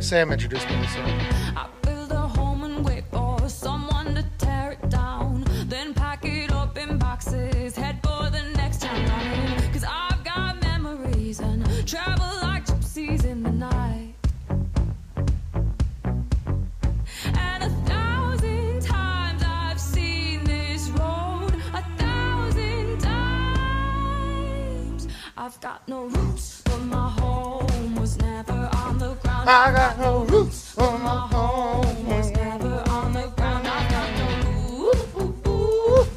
Sam 0.00 0.32
introduced 0.32 0.68
me 0.68 0.74
to 0.74 0.82
this 0.82 0.92
song. 0.92 1.71
I've 25.54 25.60
got 25.60 25.86
no 25.86 26.06
roots, 26.06 26.62
but 26.64 26.78
my 26.78 27.10
home 27.10 27.94
was 27.96 28.16
never 28.16 28.70
on 28.74 28.96
the 28.98 29.12
ground. 29.16 29.50
I 29.50 29.70
got 29.70 29.98
no 29.98 30.24
roots, 30.24 30.74
but 30.74 30.98
my 30.98 31.26
home 31.30 32.06
was 32.08 32.30
never 32.30 32.82
on 32.88 33.12
the 33.12 33.26
ground. 33.36 33.68
I've 33.68 33.90
got 33.90 34.10
no 34.18 34.28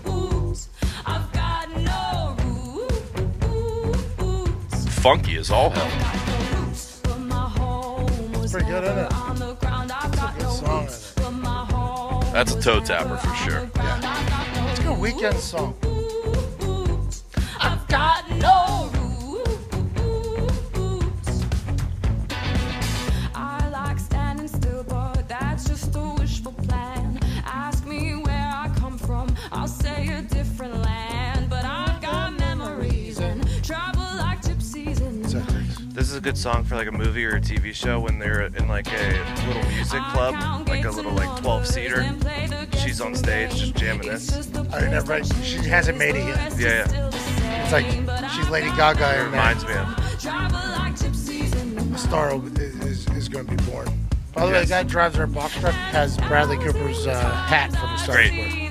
roots. 0.08 0.70
I've 1.06 1.32
got 1.34 1.70
no 1.70 2.38
roots. 3.46 4.88
Funky 5.00 5.36
as 5.36 5.52
all 5.52 5.70
hell. 5.70 5.92
But 7.04 7.20
my 7.20 7.36
home 7.36 8.32
was 8.42 8.54
Pretty 8.54 8.68
good, 8.68 8.86
isn't 8.86 8.98
it? 8.98 9.14
on 9.14 9.36
the 9.36 9.54
ground. 9.56 9.92
I've 9.92 10.16
got 10.16 10.40
no 10.40 10.50
Song, 10.50 10.84
roots. 10.84 11.14
But 11.18 11.32
my 11.32 11.66
home 11.66 12.24
That's 12.32 12.54
a 12.56 12.62
toe 12.62 12.80
tapper 12.80 13.18
for 13.18 13.36
sure. 13.36 13.70
Yeah. 13.76 14.72
It's 14.72 14.80
a 14.80 14.84
good 14.84 14.98
weekend 14.98 15.38
song. 15.38 15.76
Good 36.26 36.36
song 36.36 36.64
for 36.64 36.76
like 36.76 36.88
a 36.88 36.92
movie 36.92 37.24
or 37.24 37.36
a 37.36 37.40
TV 37.40 37.72
show 37.72 38.00
when 38.00 38.18
they're 38.18 38.48
in 38.48 38.68
like 38.68 38.88
a 38.92 39.46
little 39.46 39.64
music 39.70 40.02
club, 40.06 40.68
like 40.68 40.84
a 40.84 40.90
little 40.90 41.12
like 41.12 41.40
12 41.40 41.68
seater. 41.68 42.04
She's 42.80 43.00
on 43.00 43.14
stage 43.14 43.56
just 43.56 43.76
jamming 43.76 44.08
this. 44.08 44.50
I 44.74 44.90
never. 44.90 45.12
Right. 45.12 45.34
She 45.44 45.58
hasn't 45.58 46.00
made 46.00 46.16
it 46.16 46.26
yet. 46.26 46.54
Yeah, 46.58 46.92
yeah. 46.92 47.64
It's 47.64 47.72
like 47.72 47.86
she's 48.32 48.50
Lady 48.50 48.70
Gaga. 48.76 49.08
It 49.08 49.20
and 49.20 49.32
reminds 49.34 49.66
me 49.66 49.74
of. 49.74 50.20
Travel 50.20 50.58
like 50.72 50.96
gypsies 50.96 51.56
in 51.62 51.76
the 51.76 51.94
A 51.94 51.98
star 52.00 52.36
is, 52.36 52.76
is, 52.84 53.08
is 53.10 53.30
going 53.30 53.46
to 53.46 53.56
be 53.56 53.64
born. 53.70 53.88
By 54.34 54.48
the 54.48 54.52
way, 54.52 54.62
the 54.62 54.66
guy 54.66 54.82
who 54.82 54.90
drives 54.90 55.20
our 55.20 55.28
box 55.28 55.54
truck 55.60 55.76
has 55.76 56.18
Bradley 56.18 56.58
Cooper's 56.58 57.06
uh, 57.06 57.24
hat 57.24 57.72
from 57.72 57.92
the 57.92 57.98
Star 57.98 58.16
Great. 58.16 58.36
Wars. 58.36 58.65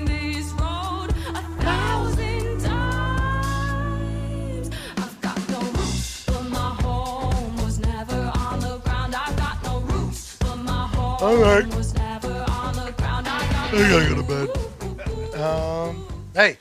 All 11.25 11.37
right. 11.37 11.65
was 11.75 11.91
never 11.95 12.45
on 12.47 12.75
the 12.75 12.93
ground. 12.99 13.27
I've 13.27 13.71
got 13.71 13.73
I 13.73 13.89
gotta 13.89 14.09
go 14.09 14.21
to 14.21 15.27
bed. 15.33 15.41
Um, 15.41 16.05
hey, 16.35 16.55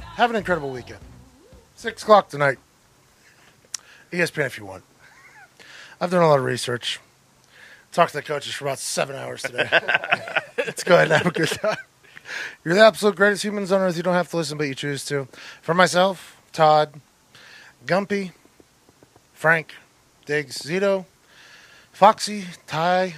have 0.00 0.30
an 0.30 0.36
incredible 0.36 0.70
weekend. 0.70 0.98
Six 1.76 2.02
o'clock 2.02 2.28
tonight. 2.28 2.58
ESPN 4.10 4.46
if 4.46 4.58
you 4.58 4.64
want. 4.64 4.82
I've 6.00 6.10
done 6.10 6.24
a 6.24 6.26
lot 6.26 6.40
of 6.40 6.44
research. 6.44 6.98
Talked 7.92 8.10
to 8.10 8.18
the 8.18 8.24
coaches 8.24 8.52
for 8.52 8.64
about 8.64 8.80
seven 8.80 9.14
hours 9.14 9.42
today. 9.42 9.68
Let's 10.58 10.82
go 10.82 10.96
ahead 10.96 11.12
and 11.12 11.22
have 11.22 11.26
a 11.26 11.30
good 11.30 11.46
time. 11.46 11.76
You're 12.64 12.74
the 12.74 12.80
absolute 12.80 13.14
greatest 13.14 13.44
humans 13.44 13.70
on 13.70 13.80
earth. 13.80 13.96
You 13.96 14.02
don't 14.02 14.14
have 14.14 14.28
to 14.30 14.36
listen, 14.38 14.58
but 14.58 14.66
you 14.66 14.74
choose 14.74 15.04
to. 15.04 15.28
For 15.62 15.72
myself, 15.72 16.42
Todd, 16.52 17.00
Gumpy, 17.86 18.32
Frank, 19.34 19.72
Digz, 20.26 20.66
Zito, 20.66 21.04
Foxy, 21.92 22.46
Ty, 22.66 23.14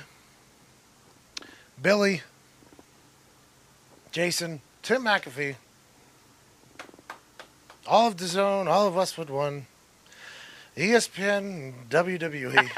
Billy, 1.82 2.22
Jason, 4.12 4.60
Tim 4.82 5.02
McAfee, 5.04 5.56
all 7.86 8.08
of 8.08 8.16
the 8.18 8.26
zone, 8.26 8.68
all 8.68 8.86
of 8.86 8.94
Westwood 8.94 9.30
One, 9.30 9.66
ESPN, 10.76 11.72
WWE, 11.90 12.70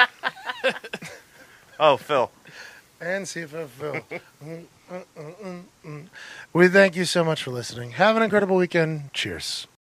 Oh, 1.79 1.97
Phil. 1.97 2.31
and 3.01 3.27
CFF 3.27 3.69
Phil. 3.69 4.01
We 6.53 6.69
thank 6.69 6.97
you 6.97 7.05
so 7.05 7.25
much 7.25 7.43
for 7.43 7.51
listening. 7.51 7.93
Have 7.93 8.17
an 8.17 8.23
incredible 8.23 8.57
weekend. 8.57 9.13
Cheers. 9.13 9.67